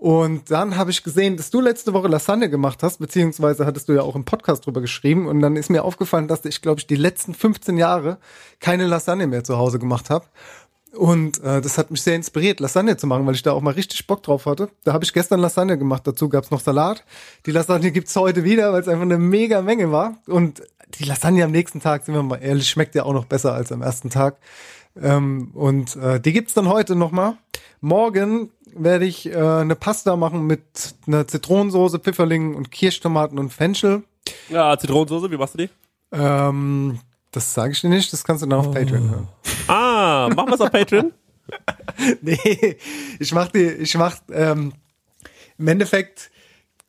Und 0.00 0.52
dann 0.52 0.76
habe 0.76 0.92
ich 0.92 1.02
gesehen, 1.02 1.36
dass 1.36 1.50
du 1.50 1.60
letzte 1.60 1.92
Woche 1.92 2.06
Lasagne 2.06 2.48
gemacht 2.48 2.84
hast, 2.84 2.98
beziehungsweise 2.98 3.66
hattest 3.66 3.88
du 3.88 3.94
ja 3.94 4.02
auch 4.02 4.14
im 4.14 4.24
Podcast 4.24 4.64
drüber 4.64 4.80
geschrieben. 4.80 5.26
Und 5.26 5.40
dann 5.40 5.56
ist 5.56 5.70
mir 5.70 5.82
aufgefallen, 5.82 6.28
dass 6.28 6.44
ich, 6.44 6.62
glaube 6.62 6.78
ich, 6.78 6.86
die 6.86 6.94
letzten 6.94 7.34
15 7.34 7.76
Jahre 7.76 8.18
keine 8.60 8.86
Lasagne 8.86 9.26
mehr 9.26 9.42
zu 9.42 9.58
Hause 9.58 9.80
gemacht 9.80 10.08
habe. 10.08 10.24
Und 10.94 11.42
äh, 11.42 11.60
das 11.60 11.76
hat 11.76 11.90
mich 11.90 12.02
sehr 12.02 12.16
inspiriert, 12.16 12.60
Lasagne 12.60 12.96
zu 12.96 13.06
machen, 13.06 13.26
weil 13.26 13.34
ich 13.34 13.42
da 13.42 13.52
auch 13.52 13.60
mal 13.60 13.74
richtig 13.74 14.06
Bock 14.06 14.22
drauf 14.22 14.46
hatte. 14.46 14.70
Da 14.84 14.92
habe 14.92 15.04
ich 15.04 15.12
gestern 15.12 15.40
Lasagne 15.40 15.76
gemacht, 15.76 16.06
dazu 16.06 16.28
gab's 16.28 16.50
noch 16.50 16.60
Salat. 16.60 17.04
Die 17.46 17.50
Lasagne 17.50 17.92
gibt's 17.92 18.16
heute 18.16 18.42
wieder, 18.44 18.72
weil 18.72 18.80
es 18.80 18.88
einfach 18.88 19.02
eine 19.02 19.18
mega 19.18 19.60
Menge 19.60 19.92
war. 19.92 20.18
Und 20.26 20.62
die 20.98 21.04
Lasagne 21.04 21.44
am 21.44 21.50
nächsten 21.50 21.80
Tag, 21.80 22.04
sind 22.04 22.14
wir 22.14 22.22
mal 22.22 22.36
ehrlich, 22.36 22.68
schmeckt 22.68 22.94
ja 22.94 23.04
auch 23.04 23.12
noch 23.12 23.26
besser 23.26 23.52
als 23.52 23.70
am 23.70 23.82
ersten 23.82 24.10
Tag. 24.10 24.38
Ähm, 25.00 25.50
und 25.54 25.96
äh, 25.96 26.20
die 26.20 26.32
gibt's 26.32 26.54
dann 26.54 26.68
heute 26.68 26.96
nochmal. 26.96 27.36
Morgen 27.80 28.50
werde 28.74 29.04
ich 29.04 29.26
äh, 29.26 29.36
eine 29.36 29.76
Pasta 29.76 30.16
machen 30.16 30.46
mit 30.46 30.94
einer 31.06 31.28
Zitronensoße, 31.28 31.98
Pfifferlingen 31.98 32.54
und 32.54 32.70
Kirschtomaten 32.70 33.38
und 33.38 33.52
Fenchel. 33.52 34.02
Ja, 34.48 34.76
Zitronensoße, 34.78 35.30
wie 35.30 35.36
machst 35.36 35.54
du 35.54 35.58
die? 35.58 35.70
Ähm, 36.12 37.00
das 37.30 37.54
sage 37.54 37.72
ich 37.72 37.80
dir 37.80 37.88
nicht, 37.88 38.12
das 38.12 38.24
kannst 38.24 38.42
du 38.42 38.46
dann 38.46 38.58
auf 38.58 38.72
Patreon 38.72 39.10
hören. 39.10 39.28
Ah, 39.66 40.30
machen 40.34 40.50
wir's 40.50 40.60
auf 40.60 40.70
Patreon? 40.70 41.12
nee, 42.22 42.76
ich 43.18 43.32
mach 43.32 43.48
die, 43.48 43.64
ich 43.64 43.96
mach, 43.96 44.16
ähm, 44.32 44.72
im 45.58 45.68
Endeffekt 45.68 46.30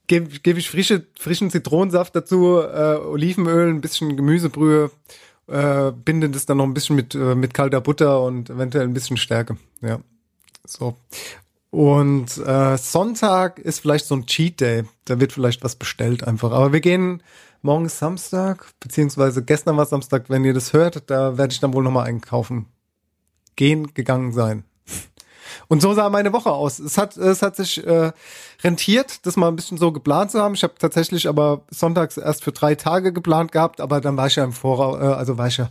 gebe 0.07 0.39
geb 0.39 0.57
ich 0.57 0.69
frische, 0.69 1.05
frischen 1.17 1.49
Zitronensaft 1.49 2.15
dazu, 2.15 2.59
äh, 2.59 2.97
Olivenöl, 2.97 3.69
ein 3.69 3.81
bisschen 3.81 4.17
Gemüsebrühe, 4.17 4.91
äh, 5.47 5.91
binde 5.91 6.29
das 6.29 6.45
dann 6.45 6.57
noch 6.57 6.65
ein 6.65 6.73
bisschen 6.73 6.95
mit, 6.95 7.15
äh, 7.15 7.35
mit 7.35 7.53
kalter 7.53 7.81
Butter 7.81 8.21
und 8.21 8.49
eventuell 8.49 8.85
ein 8.85 8.93
bisschen 8.93 9.17
Stärke. 9.17 9.57
Ja. 9.81 9.99
So. 10.65 10.95
Und 11.71 12.37
äh, 12.37 12.77
Sonntag 12.77 13.59
ist 13.59 13.79
vielleicht 13.79 14.05
so 14.05 14.15
ein 14.15 14.25
Cheat 14.25 14.59
Day. 14.59 14.83
Da 15.05 15.19
wird 15.19 15.31
vielleicht 15.31 15.63
was 15.63 15.75
bestellt 15.75 16.23
einfach. 16.23 16.51
Aber 16.51 16.73
wir 16.73 16.81
gehen 16.81 17.21
morgen 17.61 17.85
ist 17.85 17.99
Samstag, 17.99 18.65
beziehungsweise 18.79 19.43
gestern 19.43 19.77
war 19.77 19.85
Samstag, 19.85 20.29
wenn 20.29 20.45
ihr 20.45 20.53
das 20.53 20.73
hört, 20.73 21.09
da 21.09 21.37
werde 21.37 21.53
ich 21.53 21.59
dann 21.59 21.73
wohl 21.73 21.83
nochmal 21.83 22.07
einkaufen. 22.07 22.67
Gehen, 23.55 23.93
gegangen 23.93 24.31
sein. 24.31 24.63
Und 25.67 25.81
so 25.81 25.93
sah 25.93 26.09
meine 26.09 26.33
Woche 26.33 26.51
aus. 26.51 26.79
Es 26.79 26.97
hat, 26.97 27.17
es 27.17 27.41
hat 27.41 27.55
sich 27.55 27.85
äh, 27.85 28.11
rentiert, 28.63 29.25
das 29.25 29.35
mal 29.35 29.47
ein 29.47 29.55
bisschen 29.55 29.77
so 29.77 29.91
geplant 29.91 30.31
zu 30.31 30.41
haben. 30.41 30.55
Ich 30.55 30.63
habe 30.63 30.73
tatsächlich 30.79 31.27
aber 31.27 31.61
sonntags 31.69 32.17
erst 32.17 32.43
für 32.43 32.51
drei 32.51 32.75
Tage 32.75 33.13
geplant 33.13 33.51
gehabt, 33.51 33.81
aber 33.81 34.01
dann 34.01 34.17
war 34.17 34.27
ich 34.27 34.35
ja 34.35 34.43
im 34.43 34.53
Voraus, 34.53 34.99
äh, 34.99 35.05
also 35.05 35.37
war 35.37 35.47
ich 35.47 35.57
ja 35.57 35.69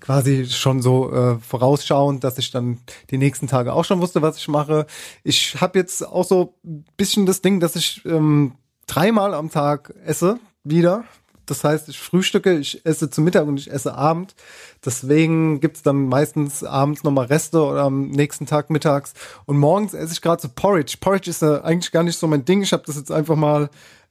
quasi 0.00 0.46
schon 0.46 0.82
so 0.82 1.12
äh, 1.12 1.38
vorausschauend, 1.38 2.24
dass 2.24 2.38
ich 2.38 2.50
dann 2.50 2.78
die 3.10 3.18
nächsten 3.18 3.46
Tage 3.46 3.72
auch 3.72 3.84
schon 3.84 4.00
wusste, 4.00 4.22
was 4.22 4.36
ich 4.36 4.48
mache. 4.48 4.86
Ich 5.24 5.60
habe 5.60 5.78
jetzt 5.78 6.06
auch 6.06 6.24
so 6.24 6.54
ein 6.64 6.84
bisschen 6.96 7.26
das 7.26 7.40
Ding, 7.40 7.60
dass 7.60 7.76
ich 7.76 8.04
ähm, 8.04 8.54
dreimal 8.86 9.34
am 9.34 9.50
Tag 9.50 9.94
esse 10.04 10.38
wieder. 10.64 11.04
Das 11.50 11.64
heißt, 11.64 11.88
ich 11.88 11.98
frühstücke, 11.98 12.58
ich 12.58 12.84
esse 12.84 13.10
zu 13.10 13.20
Mittag 13.20 13.46
und 13.46 13.58
ich 13.58 13.70
esse 13.70 13.94
Abend. 13.94 14.34
Deswegen 14.84 15.60
gibt's 15.60 15.82
dann 15.82 16.08
meistens 16.08 16.62
abends 16.64 17.04
nochmal 17.04 17.26
Reste 17.26 17.62
oder 17.62 17.82
am 17.82 18.08
nächsten 18.08 18.46
Tag 18.46 18.70
mittags. 18.70 19.14
Und 19.46 19.58
morgens 19.58 19.94
esse 19.94 20.12
ich 20.12 20.22
gerade 20.22 20.42
so 20.42 20.48
Porridge. 20.54 20.96
Porridge 21.00 21.30
ist 21.30 21.42
ja 21.42 21.62
eigentlich 21.62 21.92
gar 21.92 22.02
nicht 22.02 22.18
so 22.18 22.26
mein 22.26 22.44
Ding. 22.44 22.62
Ich 22.62 22.72
habe 22.72 22.84
das 22.86 22.96
jetzt 22.96 23.10
einfach 23.10 23.36
mal 23.36 23.70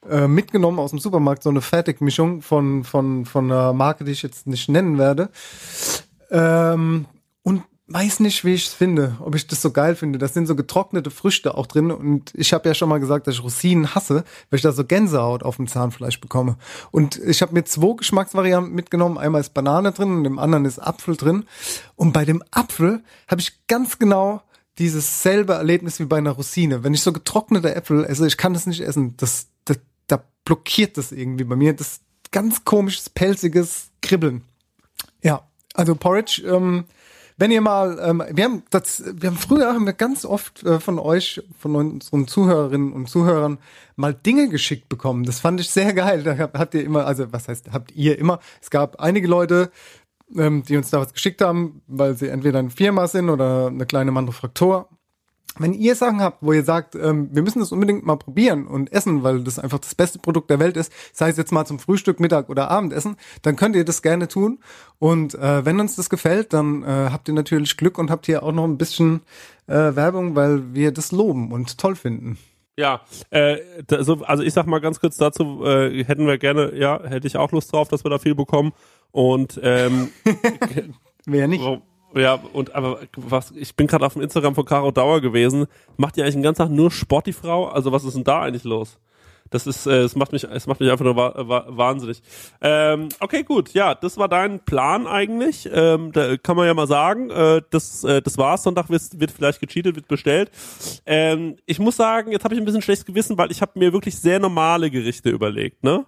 äh, 0.10 0.28
mitgenommen 0.28 0.80
aus 0.80 0.92
dem 0.92 1.00
Supermarkt, 1.00 1.44
so 1.44 1.50
eine 1.50 1.62
Fertigmischung 1.62 2.42
von, 2.42 2.84
von, 2.84 3.26
von 3.26 3.52
einer 3.52 3.74
Marke, 3.74 4.04
die 4.04 4.12
ich 4.12 4.24
jetzt 4.24 4.48
nicht 4.48 4.70
nennen 4.70 4.98
werde. 4.98 5.30
Ähm, 6.30 7.06
weiß 7.90 8.20
nicht, 8.20 8.44
wie 8.44 8.54
ich 8.54 8.68
es 8.68 8.74
finde, 8.74 9.16
ob 9.22 9.36
ich 9.36 9.48
das 9.48 9.62
so 9.62 9.72
geil 9.72 9.96
finde. 9.96 10.20
Das 10.20 10.34
sind 10.34 10.46
so 10.46 10.56
getrocknete 10.56 11.10
Früchte 11.10 11.56
auch 11.56 11.68
drin 11.68 11.92
und 11.92 12.34
ich 12.36 12.52
habe 12.52 12.68
ja 12.68 12.76
schon 12.76 12.90
mal 12.90 13.00
gesagt, 13.00 13.28
dass 13.28 13.36
ich 13.36 13.44
Rosinen 13.44 13.96
hasse, 13.96 14.26
weil 14.50 14.58
ich 14.58 14.62
da 14.62 14.74
so 14.74 14.84
Gänsehaut 14.84 15.44
auf 15.44 15.56
dem 15.56 15.68
Zahnfleisch 15.68 16.20
bekomme. 16.20 16.58
Und 16.92 17.18
ich 17.18 17.42
habe 17.42 17.54
mir 17.54 17.64
zwei 17.64 17.96
Geschmacksvarianten 17.96 18.74
mitgenommen. 18.74 19.18
Einmal 19.18 19.42
ist 19.42 19.54
Banane 19.54 19.94
drin 19.94 20.18
und 20.18 20.26
im 20.26 20.38
anderen 20.38 20.66
ist 20.66 20.80
Apfel 20.80 21.16
drin. 21.16 21.46
Und 21.96 22.12
bei 22.12 22.26
dem 22.26 22.44
Apfel 22.52 23.04
habe 23.28 23.42
ich 23.42 23.66
ganz 23.68 24.00
genau 24.00 24.42
dieses 24.80 25.24
selbe 25.24 25.54
Erlebnis 25.54 26.00
wie 26.00 26.06
bei 26.06 26.18
einer 26.18 26.32
Rosine. 26.32 26.84
Wenn 26.84 26.94
ich 26.94 27.02
so 27.02 27.14
getrocknete 27.14 27.74
Äpfel 27.74 28.04
esse, 28.04 28.28
ich 28.28 28.38
kann 28.38 28.54
das 28.54 28.68
nicht 28.68 28.82
essen. 28.82 29.16
Das, 29.18 29.48
das 29.64 29.80
da 30.08 30.22
blockiert 30.44 30.98
das 30.98 31.14
irgendwie 31.14 31.46
bei 31.46 31.56
mir. 31.56 31.74
Das 31.74 32.02
ganz 32.32 32.66
komisches, 32.66 33.10
pelziges 33.10 33.92
Kribbeln. 34.02 34.44
Ja, 35.24 35.48
also 35.74 35.96
Porridge, 35.96 36.44
ähm, 36.46 36.86
wenn 37.38 37.52
ihr 37.52 37.62
mal, 37.62 38.00
ähm, 38.02 38.24
wir 38.32 38.44
haben 38.44 38.64
das, 38.72 39.04
wir 39.06 39.30
haben 39.30 39.38
früher 39.38 39.74
haben 39.74 39.86
wir 39.86 39.94
ganz 39.94 40.26
oft 40.26 40.64
äh, 40.64 40.80
von 40.80 41.00
euch, 41.00 41.42
von 41.58 41.76
unseren 41.76 42.28
Zuhörerinnen 42.28 42.92
und 42.92 43.08
Zuhörern 43.10 43.60
mal 43.96 44.14
Dinge 44.14 44.50
geschickt 44.50 44.90
bekommen. 44.90 45.24
Das 45.24 45.40
fand 45.40 45.60
ich 45.60 45.70
sehr 45.70 45.94
geil. 45.94 46.24
Da 46.24 46.38
habt 46.38 46.74
ihr 46.74 46.84
immer, 46.84 47.06
also 47.06 47.32
was 47.32 47.48
heißt, 47.48 47.72
habt 47.72 47.92
ihr 47.92 48.18
immer? 48.18 48.40
Es 48.62 48.70
gab 48.70 49.00
einige 49.00 49.28
Leute, 49.28 49.72
ähm, 50.36 50.64
die 50.64 50.78
uns 50.78 50.90
da 50.90 51.00
was 51.00 51.14
geschickt 51.14 51.42
haben, 51.42 51.82
weil 51.88 52.16
sie 52.16 52.28
entweder 52.28 52.60
eine 52.60 52.72
Firma 52.72 53.08
sind 53.08 53.30
oder 53.30 53.68
eine 53.68 53.86
kleine 53.86 54.12
Manufaktur 54.12 54.90
wenn 55.60 55.74
ihr 55.74 55.96
Sachen 55.96 56.22
habt, 56.22 56.42
wo 56.42 56.54
ihr 56.54 56.64
sagt, 56.64 56.96
ähm, 56.96 57.30
wir 57.32 57.42
müssen 57.42 57.60
das 57.60 57.72
unbedingt 57.72 58.06
mal 58.06 58.18
probieren 58.18 58.68
und 58.68 58.92
essen, 58.92 59.24
weil 59.24 59.44
das 59.44 59.60
einfach 59.60 59.80
das 59.80 59.96
beste 59.96 60.20
Produkt 60.20 60.50
der 60.50 60.60
Welt 60.60 60.78
ist, 60.78 60.92
sei 61.14 61.30
es 61.30 61.38
jetzt 61.38 61.52
mal 61.52 61.66
zum 61.66 61.80
Frühstück, 61.80 62.20
Mittag 62.20 62.50
oder 62.50 62.70
Abendessen, 62.70 63.18
dann 63.42 63.56
könnt 63.56 63.76
ihr 63.76 63.86
das 63.86 64.02
gerne 64.02 64.28
tun. 64.28 64.60
Und 65.00 65.36
äh, 65.36 65.66
wenn 65.66 65.80
uns 65.80 65.96
das 65.96 66.10
gefällt, 66.10 66.54
dann 66.54 66.84
äh, 66.84 67.10
habt 67.12 67.28
ihr 67.28 67.34
natürlich 67.34 67.78
Glück 67.78 67.98
und 67.98 68.10
habt 68.10 68.26
hier 68.26 68.44
auch 68.44 68.52
noch 68.52 68.66
ein 68.66 68.78
bisschen 68.78 69.22
äh, 69.68 69.96
Werbung, 69.96 70.36
weil 70.36 70.74
wir 70.74 70.92
das 70.92 71.12
loben 71.12 71.52
und 71.52 71.78
toll 71.78 71.96
finden. 71.96 72.38
Ja, 72.80 73.02
äh, 73.32 73.58
da, 73.88 74.04
so, 74.04 74.24
also 74.24 74.44
ich 74.44 74.54
sag 74.54 74.68
mal 74.68 74.80
ganz 74.80 75.00
kurz 75.00 75.18
dazu, 75.18 75.66
äh, 75.66 76.04
hätten 76.04 76.28
wir 76.28 76.38
gerne, 76.38 76.76
ja, 76.76 77.02
hätte 77.04 77.26
ich 77.26 77.36
auch 77.36 77.52
Lust 77.52 77.74
drauf, 77.74 77.88
dass 77.88 78.06
wir 78.06 78.12
da 78.12 78.20
viel 78.20 78.36
bekommen. 78.36 78.72
Und 79.12 79.60
ähm, 79.64 80.10
wer 81.26 81.48
nicht? 81.48 81.64
Ja, 82.16 82.40
und 82.54 82.74
aber 82.74 83.00
was, 83.16 83.52
ich 83.52 83.76
bin 83.76 83.88
gerade 83.88 84.06
auf 84.06 84.14
dem 84.14 84.22
Instagram 84.22 84.56
von 84.56 84.66
Caro 84.66 84.92
Dauer 84.92 85.22
gewesen. 85.22 85.68
Macht 85.98 86.16
die 86.16 86.22
eigentlich 86.22 86.36
den 86.36 86.44
ganzen 86.44 86.64
Tag 86.64 86.72
nur 86.72 86.90
Sport, 86.90 87.28
die 87.28 87.34
Frau? 87.34 87.68
Also 87.68 87.92
was 87.92 88.04
ist 88.04 88.16
denn 88.16 88.24
da 88.24 88.42
eigentlich 88.42 88.64
los? 88.64 88.98
Das 89.50 89.66
ist, 89.66 89.86
äh, 89.86 90.02
es 90.02 90.16
macht 90.16 90.32
mich, 90.34 90.44
es 90.44 90.68
macht 90.68 90.80
mich 90.80 90.92
einfach 90.92 91.06
nur 91.06 91.16
wa 91.16 91.66
wahnsinnig. 91.70 92.22
Ähm, 92.62 93.10
okay, 93.20 93.44
gut, 93.44 93.74
ja, 93.74 93.96
das 93.96 94.18
war 94.18 94.28
dein 94.28 94.60
Plan 94.60 95.08
eigentlich. 95.08 95.70
Ähm, 95.72 96.12
da 96.12 96.38
kann 96.38 96.58
man 96.58 96.68
ja 96.68 96.74
mal 96.74 96.88
sagen, 96.88 97.30
äh, 97.30 97.62
das, 97.70 98.04
äh, 98.04 98.22
das 98.22 98.38
war's. 98.38 98.64
Sonntag 98.64 98.90
wird, 98.90 99.20
wird 99.20 99.32
vielleicht 99.32 99.62
gecheatet, 99.62 99.96
wird 99.96 100.08
bestellt. 100.08 100.52
Ähm, 101.06 101.56
ich 101.66 101.80
muss 101.80 101.96
sagen, 101.96 102.32
jetzt 102.32 102.44
habe 102.44 102.56
ich 102.56 102.62
ein 102.62 102.66
bisschen 102.66 102.82
schlechtes 102.82 103.06
Gewissen, 103.06 103.38
weil 103.38 103.52
ich 103.52 103.62
habe 103.62 103.80
mir 103.80 103.94
wirklich 103.94 104.18
sehr 104.18 104.40
normale 104.40 104.92
Gerichte 104.92 105.30
überlegt, 105.30 105.84
ne? 105.84 106.06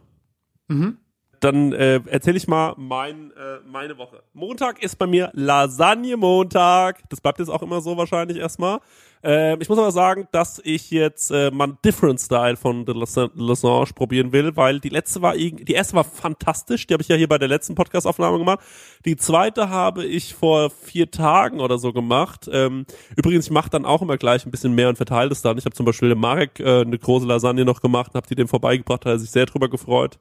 Mhm 0.68 0.98
dann 1.40 1.74
äh, 1.74 2.02
erzähle 2.06 2.38
ich 2.38 2.48
mal 2.48 2.74
mein, 2.78 3.32
äh, 3.32 3.60
meine 3.66 3.98
Woche. 3.98 4.22
Montag 4.34 4.82
ist 4.84 4.98
bei 4.98 5.08
mir 5.08 5.30
Lasagne-Montag. 5.34 7.02
Das 7.10 7.22
bleibt 7.22 7.40
jetzt 7.40 7.50
auch 7.50 7.62
immer 7.62 7.82
so 7.82 7.98
wahrscheinlich 7.98 8.38
erstmal. 8.38 8.80
Äh, 9.24 9.62
ich 9.62 9.68
muss 9.68 9.78
aber 9.78 9.92
sagen, 9.92 10.28
dass 10.32 10.62
ich 10.64 10.92
jetzt 10.92 11.32
äh, 11.32 11.52
mal 11.52 11.66
einen 11.66 11.78
Different 11.84 12.22
Style 12.22 12.56
von 12.56 12.86
The 12.86 12.94
Lasange 12.94 13.94
probieren 13.94 14.32
will, 14.32 14.56
weil 14.56 14.80
die 14.80 14.90
letzte 14.90 15.22
war, 15.22 15.36
die 15.36 15.74
erste 15.74 15.96
war 15.96 16.06
fantastisch. 16.06 16.88
Die 16.88 16.94
habe 16.94 17.04
ich 17.04 17.10
ja 17.10 17.16
hier 17.16 17.28
bei 17.28 17.38
der 17.38 17.50
letzten 17.50 17.76
Podcast-Aufnahme 17.76 18.38
gemacht. 18.38 18.60
Die 19.06 19.18
zweite 19.18 19.70
habe 19.70 20.06
ich 20.06 20.34
vor 20.34 20.70
vier 20.70 21.12
Tagen 21.12 21.60
oder 21.60 21.78
so 21.78 21.92
gemacht. 21.92 22.50
Ähm, 22.52 22.86
übrigens, 23.16 23.46
ich 23.46 23.52
mache 23.52 23.70
dann 23.70 23.86
auch 23.86 24.02
immer 24.02 24.18
gleich 24.18 24.46
ein 24.46 24.52
bisschen 24.52 24.74
mehr 24.74 24.90
und 24.90 24.96
verteile 24.96 25.30
das 25.30 25.42
dann. 25.42 25.58
Ich 25.58 25.66
habe 25.66 25.76
zum 25.76 25.86
Beispiel 25.86 26.10
dem 26.10 26.20
Marek 26.20 26.60
äh, 26.60 26.82
eine 26.82 26.98
große 26.98 27.26
Lasagne 27.26 27.66
noch 27.66 27.82
gemacht 27.82 28.12
und 28.14 28.16
habe 28.16 28.28
die 28.28 28.36
dem 28.36 28.48
vorbeigebracht, 28.48 29.06
hat 29.06 29.12
er 29.12 29.20
sich 29.20 29.32
sehr 29.32 29.46
drüber 29.46 29.70
gefreut. 29.70 30.18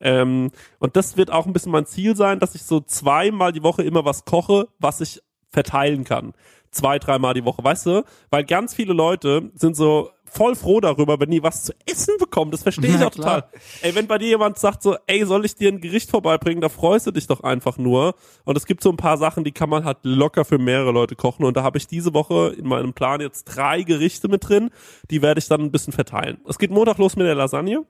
Ähm, 0.00 0.50
und 0.78 0.96
das 0.96 1.16
wird 1.16 1.30
auch 1.30 1.46
ein 1.46 1.52
bisschen 1.52 1.72
mein 1.72 1.86
Ziel 1.86 2.16
sein, 2.16 2.38
dass 2.38 2.54
ich 2.54 2.62
so 2.62 2.80
zweimal 2.80 3.52
die 3.52 3.62
Woche 3.62 3.82
immer 3.82 4.04
was 4.04 4.24
koche, 4.24 4.68
was 4.78 5.00
ich 5.00 5.20
verteilen 5.50 6.04
kann. 6.04 6.34
Zwei, 6.70 6.98
dreimal 6.98 7.34
die 7.34 7.44
Woche, 7.44 7.64
weißt 7.64 7.86
du? 7.86 8.04
Weil 8.30 8.44
ganz 8.44 8.74
viele 8.74 8.92
Leute 8.92 9.50
sind 9.54 9.74
so 9.74 10.10
voll 10.30 10.54
froh 10.54 10.80
darüber, 10.80 11.18
wenn 11.20 11.30
die 11.30 11.42
was 11.42 11.64
zu 11.64 11.72
essen 11.86 12.14
bekommen. 12.18 12.50
Das 12.50 12.62
verstehe 12.62 12.94
ich 12.94 13.02
auch 13.02 13.10
total. 13.10 13.44
Ey, 13.82 13.94
wenn 13.94 14.06
bei 14.06 14.18
dir 14.18 14.28
jemand 14.28 14.58
sagt 14.58 14.82
so, 14.82 14.96
ey, 15.06 15.24
soll 15.24 15.44
ich 15.44 15.54
dir 15.54 15.72
ein 15.72 15.80
Gericht 15.80 16.10
vorbeibringen, 16.10 16.60
da 16.60 16.68
freust 16.68 17.06
du 17.06 17.10
dich 17.10 17.26
doch 17.26 17.42
einfach 17.42 17.78
nur. 17.78 18.14
Und 18.44 18.56
es 18.56 18.66
gibt 18.66 18.82
so 18.82 18.90
ein 18.90 18.96
paar 18.96 19.18
Sachen, 19.18 19.44
die 19.44 19.52
kann 19.52 19.70
man 19.70 19.84
halt 19.84 19.98
locker 20.02 20.44
für 20.44 20.58
mehrere 20.58 20.92
Leute 20.92 21.16
kochen. 21.16 21.44
Und 21.44 21.56
da 21.56 21.62
habe 21.62 21.78
ich 21.78 21.86
diese 21.86 22.14
Woche 22.14 22.54
in 22.56 22.68
meinem 22.68 22.92
Plan 22.92 23.20
jetzt 23.20 23.44
drei 23.44 23.82
Gerichte 23.82 24.28
mit 24.28 24.48
drin. 24.48 24.70
Die 25.10 25.22
werde 25.22 25.38
ich 25.38 25.48
dann 25.48 25.62
ein 25.62 25.72
bisschen 25.72 25.92
verteilen. 25.92 26.38
Es 26.46 26.58
geht 26.58 26.70
Montag 26.70 26.98
los 26.98 27.16
mit 27.16 27.26
der 27.26 27.34
Lasagne. 27.34 27.84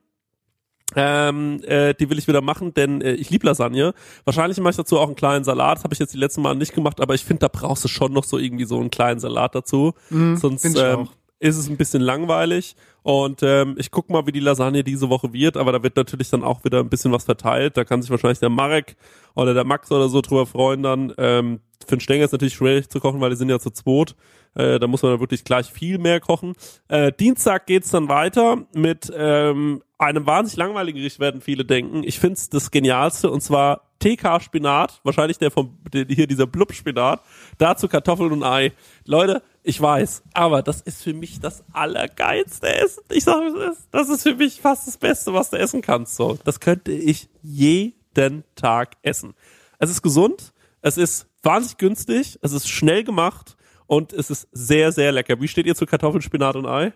Ähm, 0.95 1.61
äh, 1.63 1.93
die 1.93 2.09
will 2.09 2.17
ich 2.17 2.27
wieder 2.27 2.41
machen, 2.41 2.73
denn 2.73 3.01
äh, 3.01 3.13
ich 3.13 3.29
liebe 3.29 3.45
Lasagne. 3.45 3.93
Wahrscheinlich 4.23 4.59
mache 4.59 4.71
ich 4.71 4.77
dazu 4.77 4.99
auch 4.99 5.07
einen 5.07 5.15
kleinen 5.15 5.43
Salat. 5.43 5.77
Das 5.77 5.83
habe 5.83 5.93
ich 5.93 5.99
jetzt 5.99 6.13
die 6.13 6.17
letzten 6.17 6.41
Mal 6.41 6.55
nicht 6.55 6.73
gemacht, 6.73 6.99
aber 6.99 7.13
ich 7.13 7.23
finde, 7.23 7.41
da 7.41 7.47
brauchst 7.47 7.83
du 7.83 7.87
schon 7.87 8.11
noch 8.13 8.23
so 8.23 8.37
irgendwie 8.37 8.65
so 8.65 8.79
einen 8.79 8.89
kleinen 8.89 9.19
Salat 9.19 9.53
dazu. 9.53 9.93
Mm, 10.09 10.35
Sonst 10.35 10.65
ähm, 10.65 11.07
ist 11.39 11.57
es 11.57 11.69
ein 11.69 11.77
bisschen 11.77 12.01
langweilig. 12.01 12.75
Und 13.03 13.41
ähm, 13.43 13.75
ich 13.77 13.91
guck 13.91 14.09
mal, 14.09 14.25
wie 14.27 14.31
die 14.31 14.39
Lasagne 14.39 14.83
diese 14.83 15.09
Woche 15.09 15.31
wird, 15.31 15.57
aber 15.57 15.71
da 15.71 15.83
wird 15.83 15.95
natürlich 15.95 16.29
dann 16.29 16.43
auch 16.43 16.63
wieder 16.63 16.79
ein 16.79 16.89
bisschen 16.89 17.11
was 17.11 17.23
verteilt. 17.23 17.77
Da 17.77 17.85
kann 17.85 18.01
sich 18.01 18.11
wahrscheinlich 18.11 18.39
der 18.39 18.49
Marek 18.49 18.97
oder 19.35 19.53
der 19.53 19.63
Max 19.63 19.91
oder 19.91 20.09
so 20.09 20.21
drüber 20.21 20.45
freuen 20.45 20.83
dann. 20.83 21.13
Ähm, 21.17 21.59
für 21.87 21.95
den 21.95 22.01
Stängel 22.01 22.25
ist 22.25 22.33
natürlich 22.33 22.55
schwierig 22.55 22.89
zu 22.89 22.99
kochen, 22.99 23.21
weil 23.21 23.29
die 23.29 23.35
sind 23.37 23.49
ja 23.49 23.59
zu 23.59 23.69
zweit. 23.69 24.15
Äh, 24.55 24.79
da 24.79 24.87
muss 24.87 25.01
man 25.01 25.13
dann 25.13 25.21
wirklich 25.21 25.43
gleich 25.43 25.71
viel 25.71 25.97
mehr 25.97 26.19
kochen. 26.19 26.53
Äh, 26.87 27.13
Dienstag 27.17 27.67
geht's 27.67 27.89
dann 27.89 28.09
weiter 28.09 28.65
mit 28.73 29.11
ähm, 29.15 29.81
einem 29.99 30.25
wahnsinnig 30.25 30.57
langweiligen 30.57 30.97
Gericht, 30.97 31.19
werden 31.19 31.41
viele 31.41 31.65
denken. 31.65 32.03
Ich 32.03 32.19
find's 32.19 32.49
das 32.49 32.71
Genialste 32.71 33.29
und 33.29 33.41
zwar 33.41 33.89
TK-Spinat, 33.99 35.01
wahrscheinlich 35.03 35.37
der 35.37 35.51
vom 35.51 35.77
hier 35.91 36.25
dieser 36.25 36.47
Blub-Spinat, 36.47 37.21
dazu 37.57 37.89
Kartoffeln 37.89 38.31
und 38.31 38.43
Ei. 38.43 38.71
Leute, 39.05 39.43
ich 39.61 39.79
weiß, 39.79 40.23
aber 40.33 40.61
das 40.61 40.79
ist 40.79 41.03
für 41.03 41.13
mich 41.13 41.41
das 41.41 41.65
allergeilste 41.73 42.73
Essen. 42.73 43.03
Ich 43.11 43.25
sag 43.25 43.41
es 43.43 43.87
das 43.91 44.09
ist 44.09 44.23
für 44.23 44.35
mich 44.35 44.61
fast 44.61 44.87
das 44.87 44.97
Beste, 44.97 45.33
was 45.33 45.49
du 45.49 45.57
essen 45.57 45.81
kannst. 45.81 46.15
So, 46.15 46.39
das 46.45 46.61
könnte 46.61 46.93
ich 46.93 47.27
jeden 47.41 48.45
Tag 48.55 48.95
essen. 49.01 49.33
Es 49.79 49.89
ist 49.89 50.01
gesund, 50.01 50.53
es 50.81 50.97
ist 50.97 51.27
wahnsinnig 51.43 51.77
günstig, 51.77 52.39
es 52.41 52.53
ist 52.53 52.69
schnell 52.69 53.03
gemacht 53.03 53.57
und 53.85 54.13
es 54.13 54.29
ist 54.29 54.47
sehr, 54.53 54.93
sehr 54.93 55.11
lecker. 55.11 55.41
Wie 55.41 55.47
steht 55.49 55.65
ihr 55.65 55.75
zu 55.75 55.85
Kartoffeln, 55.85 56.21
Spinat 56.21 56.55
und 56.55 56.67
Ei? 56.67 56.93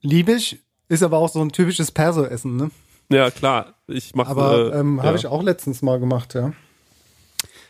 Liebe 0.00 0.32
ich, 0.32 0.60
ist 0.90 1.02
aber 1.04 1.18
auch 1.18 1.28
so 1.28 1.40
ein 1.40 1.52
typisches 1.52 1.92
Perso-Essen, 1.92 2.56
ne? 2.56 2.70
Ja, 3.10 3.30
klar. 3.30 3.74
Ich 3.86 4.14
mache. 4.14 4.30
Aber 4.30 4.74
äh, 4.74 4.80
ähm, 4.80 4.98
ja. 4.98 5.04
habe 5.04 5.16
ich 5.16 5.26
auch 5.26 5.42
letztens 5.42 5.82
mal 5.82 6.00
gemacht, 6.00 6.34
ja. 6.34 6.52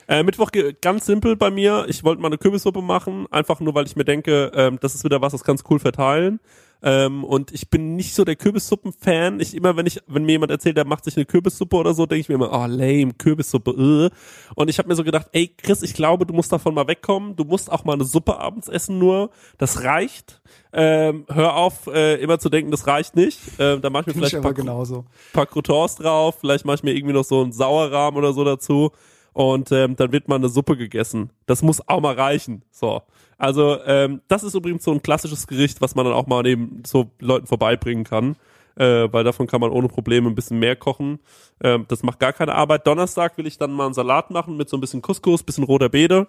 Äh, 0.09 0.23
Mittwoch 0.23 0.51
ganz 0.81 1.07
simpel 1.07 1.37
bei 1.37 1.51
mir. 1.51 1.85
Ich 1.89 2.03
wollte 2.03 2.21
mal 2.21 2.29
eine 2.29 2.39
Kürbissuppe 2.39 2.83
machen, 2.83 3.27
einfach 3.31 3.61
nur, 3.61 3.75
weil 3.75 3.87
ich 3.87 3.95
mir 3.95 4.05
denke, 4.05 4.51
ähm, 4.55 4.79
das 4.81 4.95
ist 4.95 5.05
wieder 5.05 5.21
was, 5.21 5.33
das 5.33 5.45
kannst 5.45 5.71
cool 5.71 5.79
verteilen. 5.79 6.41
Ähm, 6.83 7.25
und 7.25 7.53
ich 7.53 7.69
bin 7.69 7.95
nicht 7.97 8.15
so 8.15 8.25
der 8.25 8.37
Kürbissuppen-Fan. 8.37 9.41
Ich 9.41 9.55
immer, 9.55 9.77
wenn 9.77 9.87
ich, 9.87 10.01
wenn 10.07 10.25
mir 10.25 10.33
jemand 10.33 10.51
erzählt, 10.51 10.77
der 10.77 10.87
macht 10.87 11.05
sich 11.05 11.17
eine 11.17 11.27
Kürbissuppe 11.27 11.77
oder 11.77 11.95
so, 11.95 12.07
denke 12.07 12.21
ich 12.21 12.29
mir 12.29 12.37
immer, 12.37 12.53
oh 12.53 12.67
lame, 12.67 13.13
Kürbissuppe. 13.15 14.11
Äh. 14.11 14.17
Und 14.55 14.71
ich 14.71 14.79
habe 14.79 14.89
mir 14.89 14.95
so 14.95 15.05
gedacht, 15.05 15.29
ey 15.33 15.49
Chris, 15.49 15.83
ich 15.83 15.95
glaube, 15.95 16.27
du 16.27 16.33
musst 16.33 16.53
davon 16.53 16.75
mal 16.75 16.89
wegkommen. 16.89 17.37
Du 17.37 17.45
musst 17.45 17.71
auch 17.71 17.85
mal 17.85 17.95
eine 17.95 18.05
Suppe 18.05 18.39
abends 18.39 18.69
essen 18.69 18.99
nur. 18.99 19.31
Das 19.59 19.85
reicht. 19.85 20.41
Ähm, 20.73 21.27
hör 21.29 21.57
auf, 21.57 21.87
äh, 21.89 22.17
immer 22.17 22.39
zu 22.39 22.49
denken, 22.49 22.71
das 22.71 22.87
reicht 22.87 23.17
nicht. 23.17 23.39
Ähm, 23.59 23.81
da 23.83 23.91
mach 23.91 24.03
ich 24.03 24.07
mir 24.09 24.13
Find 24.15 24.25
ich 24.25 24.31
vielleicht 24.31 24.37
ein 24.37 24.43
paar, 24.43 24.55
genauso. 24.55 25.05
paar 25.33 25.47
Croutons 25.47 25.97
drauf. 25.97 26.39
Vielleicht 26.41 26.65
mache 26.65 26.77
ich 26.77 26.83
mir 26.83 26.93
irgendwie 26.95 27.15
noch 27.15 27.25
so 27.25 27.43
einen 27.43 27.53
Sauerrahmen 27.53 28.19
oder 28.19 28.33
so 28.33 28.45
dazu. 28.45 28.93
Und 29.33 29.71
ähm, 29.73 29.97
dann 29.97 30.13
wird 30.13 30.29
mal 30.29 30.37
eine 30.37 30.49
Suppe 30.49 30.77
gegessen. 30.77 31.31
Das 31.47 31.63
muss 31.63 31.87
auch 31.89 32.01
mal 32.01 32.15
reichen. 32.15 32.63
So. 32.71 33.03
Also, 33.41 33.83
ähm, 33.87 34.21
das 34.29 34.43
ist 34.43 34.55
übrigens 34.55 34.85
so 34.85 34.93
ein 34.93 35.01
klassisches 35.01 35.47
Gericht, 35.47 35.81
was 35.81 35.95
man 35.95 36.05
dann 36.05 36.15
auch 36.15 36.27
mal 36.27 36.43
neben 36.43 36.83
so 36.87 37.11
Leuten 37.21 37.47
vorbeibringen 37.47 38.05
kann. 38.05 38.37
Äh, 38.77 39.13
weil 39.13 39.25
davon 39.25 39.47
kann 39.47 39.63
man 39.63 39.71
ohne 39.71 39.89
Probleme 39.89 40.29
ein 40.29 40.35
bisschen 40.35 40.59
mehr 40.59 40.77
kochen. 40.77 41.21
Ähm, 41.63 41.87
das 41.89 42.03
macht 42.03 42.21
gar 42.21 42.35
keine 42.35 42.55
Arbeit. 42.55 42.87
Donnerstag 42.87 43.39
will 43.39 43.47
ich 43.47 43.57
dann 43.57 43.73
mal 43.73 43.87
einen 43.87 43.95
Salat 43.95 44.31
machen 44.31 44.59
mit 44.59 44.69
so 44.69 44.77
ein 44.77 44.81
bisschen 44.81 45.01
Couscous, 45.01 45.43
bisschen 45.43 45.65
roter 45.65 45.89
Beete. 45.89 46.29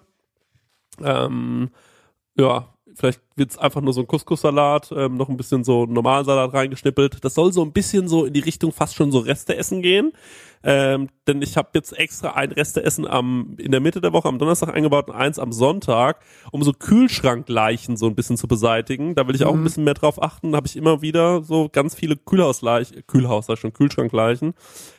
Ähm, 1.02 1.70
ja, 2.36 2.71
vielleicht 2.94 3.20
wird's 3.36 3.58
einfach 3.58 3.80
nur 3.80 3.92
so 3.92 4.00
ein 4.02 4.06
Couscous-Salat, 4.06 4.92
ähm, 4.96 5.16
noch 5.16 5.28
ein 5.28 5.36
bisschen 5.36 5.64
so 5.64 5.86
normalen 5.86 6.24
Salat 6.24 6.52
reingeschnippelt. 6.52 7.24
Das 7.24 7.34
soll 7.34 7.52
so 7.52 7.62
ein 7.62 7.72
bisschen 7.72 8.08
so 8.08 8.24
in 8.26 8.32
die 8.32 8.40
Richtung 8.40 8.72
fast 8.72 8.94
schon 8.94 9.10
so 9.12 9.18
Reste 9.18 9.56
essen 9.56 9.82
gehen. 9.82 10.12
Ähm, 10.64 11.08
denn 11.26 11.42
ich 11.42 11.56
habe 11.56 11.70
jetzt 11.74 11.98
extra 11.98 12.30
ein 12.34 12.52
Reste 12.52 12.84
essen 12.84 13.04
am 13.06 13.56
in 13.58 13.72
der 13.72 13.80
Mitte 13.80 14.00
der 14.00 14.12
Woche 14.12 14.28
am 14.28 14.38
Donnerstag 14.38 14.72
eingebaut 14.72 15.08
und 15.08 15.16
eins 15.16 15.40
am 15.40 15.50
Sonntag, 15.50 16.20
um 16.52 16.62
so 16.62 16.72
Kühlschrankleichen 16.72 17.96
so 17.96 18.06
ein 18.06 18.14
bisschen 18.14 18.36
zu 18.36 18.46
beseitigen. 18.46 19.14
Da 19.16 19.26
will 19.26 19.34
ich 19.34 19.44
auch 19.44 19.52
ein 19.54 19.60
Mhm. 19.60 19.64
bisschen 19.64 19.84
mehr 19.84 19.94
drauf 19.94 20.22
achten. 20.22 20.52
Da 20.52 20.56
habe 20.58 20.68
ich 20.68 20.76
immer 20.76 21.02
wieder 21.02 21.42
so 21.42 21.68
ganz 21.72 21.94
viele 21.96 22.16
Kühlhausleichen, 22.16 23.02
Kühlhaus, 23.08 23.46
sag 23.46 23.58
schon, 23.58 23.72
Kühlschrankleichen. 23.72 24.54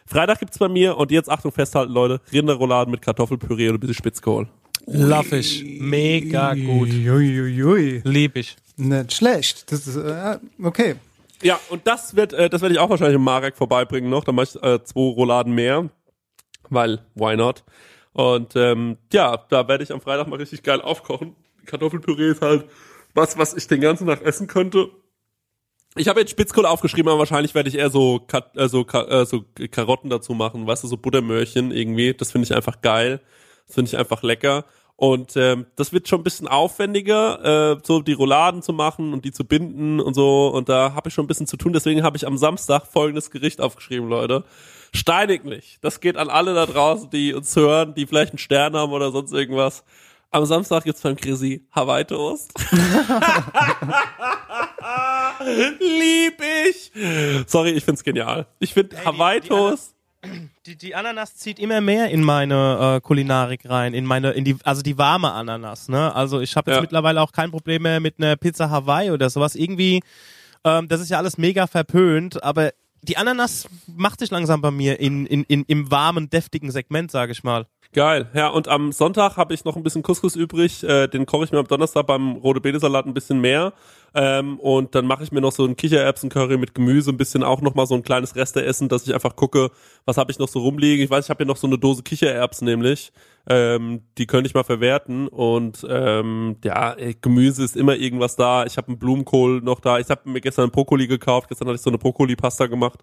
Freitag 0.05 0.39
gibt's 0.39 0.57
bei 0.59 0.67
mir 0.67 0.97
und 0.97 1.11
jetzt 1.11 1.29
Achtung 1.29 1.51
festhalten, 1.53 1.93
Leute, 1.93 2.19
Rinderrouladen 2.33 2.91
mit 2.91 3.01
Kartoffelpüree 3.01 3.69
und 3.69 3.75
ein 3.75 3.79
bisschen 3.79 3.95
Spitzkohl. 3.95 4.47
Love 4.85 5.37
ich. 5.37 5.63
Mega 5.79 6.53
gut. 6.53 6.89
Uiuiui. 6.89 8.01
Lieb 8.03 8.35
ich. 8.35 8.55
Nicht 8.75 9.13
schlecht. 9.13 9.71
Das 9.71 9.87
ist, 9.87 9.95
äh, 9.95 10.39
okay. 10.61 10.95
Ja, 11.41 11.59
und 11.69 11.85
das 11.87 12.15
wird, 12.15 12.33
äh, 12.33 12.49
das 12.49 12.61
werde 12.61 12.73
ich 12.73 12.79
auch 12.79 12.89
wahrscheinlich 12.89 13.15
im 13.15 13.23
Marek 13.23 13.55
vorbeibringen 13.55 14.09
noch. 14.09 14.23
Dann 14.23 14.35
mache 14.35 14.47
ich 14.49 14.63
äh, 14.63 14.83
zwei 14.83 15.01
Rouladen 15.01 15.53
mehr, 15.53 15.89
weil 16.69 16.99
why 17.15 17.35
not? 17.35 17.63
Und 18.13 18.55
ähm, 18.55 18.97
ja, 19.11 19.37
da 19.49 19.67
werde 19.67 19.83
ich 19.83 19.91
am 19.91 20.01
Freitag 20.01 20.27
mal 20.27 20.37
richtig 20.37 20.63
geil 20.63 20.81
aufkochen. 20.81 21.35
Kartoffelpüree 21.65 22.31
ist 22.31 22.41
halt 22.41 22.65
was, 23.13 23.37
was 23.37 23.53
ich 23.53 23.67
den 23.67 23.81
ganzen 23.81 24.07
Tag 24.07 24.21
essen 24.23 24.47
könnte. 24.47 24.89
Ich 25.95 26.07
habe 26.07 26.19
jetzt 26.19 26.31
Spitzkohl 26.31 26.65
aufgeschrieben, 26.65 27.09
aber 27.09 27.19
wahrscheinlich 27.19 27.53
werde 27.53 27.69
ich 27.69 27.75
eher 27.75 27.89
so, 27.89 28.19
Kat 28.19 28.57
äh, 28.57 28.67
so, 28.67 28.83
Ka 28.83 29.03
äh, 29.03 29.25
so 29.25 29.45
Karotten 29.69 30.09
dazu 30.09 30.33
machen, 30.33 30.65
weißt 30.65 30.83
du, 30.83 30.87
so 30.87 30.97
Buttermörchen 30.97 31.71
irgendwie. 31.71 32.13
Das 32.13 32.31
finde 32.31 32.45
ich 32.45 32.55
einfach 32.55 32.81
geil. 32.81 33.21
Das 33.65 33.75
finde 33.75 33.89
ich 33.89 33.97
einfach 33.97 34.23
lecker. 34.23 34.65
Und 34.95 35.35
ähm, 35.35 35.65
das 35.75 35.91
wird 35.91 36.07
schon 36.07 36.21
ein 36.21 36.23
bisschen 36.23 36.47
aufwendiger, 36.47 37.73
äh, 37.73 37.79
so 37.83 38.01
die 38.01 38.13
Rouladen 38.13 38.61
zu 38.61 38.73
machen 38.73 39.11
und 39.11 39.25
die 39.25 39.31
zu 39.31 39.43
binden 39.43 39.99
und 39.99 40.13
so. 40.13 40.47
Und 40.47 40.69
da 40.69 40.93
habe 40.93 41.09
ich 41.09 41.15
schon 41.15 41.25
ein 41.25 41.27
bisschen 41.27 41.47
zu 41.47 41.57
tun. 41.57 41.73
Deswegen 41.73 42.03
habe 42.03 42.15
ich 42.15 42.27
am 42.27 42.37
Samstag 42.37 42.85
folgendes 42.85 43.31
Gericht 43.31 43.59
aufgeschrieben, 43.59 44.07
Leute. 44.07 44.43
Steinig 44.93 45.43
mich. 45.43 45.79
Das 45.81 45.99
geht 45.99 46.15
an 46.15 46.29
alle 46.29 46.53
da 46.53 46.67
draußen, 46.67 47.09
die 47.09 47.33
uns 47.33 47.55
hören, 47.55 47.95
die 47.95 48.05
vielleicht 48.05 48.33
einen 48.33 48.37
Stern 48.37 48.75
haben 48.75 48.91
oder 48.91 49.11
sonst 49.11 49.33
irgendwas. 49.33 49.83
Am 50.29 50.45
Samstag 50.45 50.83
gibt's 50.83 51.01
beim 51.01 51.15
Chrissy 51.15 51.67
Hawaii 51.71 52.05
Toast. 52.05 52.53
Lieb 55.79 56.41
ich. 56.67 56.91
Sorry, 57.47 57.71
ich 57.71 57.83
find's 57.83 58.03
genial. 58.03 58.47
Ich 58.59 58.73
find 58.73 58.93
Hawaii 59.05 59.41
Toast. 59.41 59.89
Die, 59.89 59.91
die 59.91 60.02
Ananas 60.93 61.35
zieht 61.35 61.59
immer 61.59 61.81
mehr 61.81 62.09
in 62.09 62.23
meine 62.23 62.95
äh, 62.97 63.01
Kulinarik 63.01 63.69
rein, 63.69 63.93
in 63.93 64.05
meine, 64.05 64.31
in 64.31 64.45
die, 64.45 64.55
also 64.63 64.81
die 64.81 64.97
warme 64.97 65.31
Ananas, 65.31 65.89
ne? 65.89 66.13
Also 66.15 66.39
ich 66.39 66.55
habe 66.55 66.71
jetzt 66.71 66.77
Ja. 66.77 66.81
mittlerweile 66.81 67.21
auch 67.21 67.31
kein 67.31 67.51
Problem 67.51 67.83
mehr 67.83 67.99
mit 67.99 68.15
einer 68.19 68.35
Pizza 68.35 68.69
Hawaii 68.69 69.11
oder 69.11 69.29
sowas. 69.29 69.55
Irgendwie, 69.55 70.01
ähm, 70.63 70.87
das 70.87 71.01
ist 71.01 71.09
ja 71.09 71.17
alles 71.17 71.37
mega 71.37 71.67
verpönt, 71.67 72.43
aber 72.43 72.71
die 73.01 73.17
Ananas 73.17 73.67
macht 73.87 74.19
sich 74.19 74.31
langsam 74.31 74.61
bei 74.61 74.71
mir 74.71 74.99
in, 74.99 75.25
in, 75.25 75.43
in, 75.43 75.63
im 75.65 75.91
warmen, 75.91 76.29
deftigen 76.29 76.71
Segment, 76.71 77.11
sage 77.11 77.33
ich 77.33 77.43
mal. 77.43 77.65
Geil. 77.93 78.27
Ja, 78.33 78.47
und 78.47 78.67
am 78.67 78.91
Sonntag 78.91 79.37
habe 79.37 79.53
ich 79.53 79.65
noch 79.65 79.75
ein 79.75 79.83
bisschen 79.83 80.01
Couscous 80.01 80.35
übrig. 80.35 80.83
Äh, 80.83 81.07
den 81.07 81.27
koche 81.27 81.45
ich 81.45 81.51
mir 81.51 81.59
am 81.59 81.67
Donnerstag 81.67 82.07
beim 82.07 82.37
rote 82.37 82.79
Salat 82.79 83.05
ein 83.05 83.13
bisschen 83.13 83.39
mehr. 83.39 83.73
Ähm, 84.15 84.59
und 84.59 84.95
dann 84.95 85.05
mache 85.05 85.23
ich 85.23 85.31
mir 85.31 85.41
noch 85.41 85.51
so 85.51 85.63
ein 85.63 85.75
Kichererbsen-Curry 85.75 86.57
mit 86.57 86.73
Gemüse, 86.73 87.11
ein 87.11 87.17
bisschen 87.17 87.43
auch 87.43 87.61
noch 87.61 87.75
mal 87.75 87.85
so 87.85 87.93
ein 87.93 88.01
kleines 88.01 88.35
Resteessen, 88.35 88.89
dass 88.89 89.05
ich 89.07 89.13
einfach 89.13 89.35
gucke, 89.35 89.69
was 90.05 90.17
habe 90.17 90.31
ich 90.31 90.39
noch 90.39 90.47
so 90.47 90.59
rumliegen. 90.59 91.03
Ich 91.03 91.09
weiß, 91.11 91.25
ich 91.25 91.29
habe 91.29 91.43
hier 91.43 91.47
noch 91.47 91.57
so 91.57 91.67
eine 91.67 91.77
Dose 91.77 92.01
Kichererbsen 92.01 92.65
nämlich. 92.65 93.11
Ähm, 93.47 94.01
die 94.17 94.25
könnte 94.25 94.47
ich 94.47 94.55
mal 94.55 94.63
verwerten. 94.63 95.27
Und 95.27 95.85
ähm, 95.87 96.55
ja, 96.63 96.93
ey, 96.93 97.15
Gemüse 97.21 97.63
ist 97.63 97.77
immer 97.77 97.95
irgendwas 97.95 98.35
da. 98.35 98.65
Ich 98.65 98.77
habe 98.77 98.87
einen 98.87 98.97
Blumenkohl 98.97 99.61
noch 99.61 99.79
da. 99.79 99.99
Ich 99.99 100.09
habe 100.09 100.27
mir 100.29 100.41
gestern 100.41 100.63
einen 100.63 100.71
Brokkoli 100.71 101.05
gekauft. 101.05 101.49
Gestern 101.49 101.67
hatte 101.67 101.75
ich 101.75 101.81
so 101.81 101.91
eine 101.91 101.99
Brokkoli-Pasta 101.99 102.65
gemacht. 102.65 103.01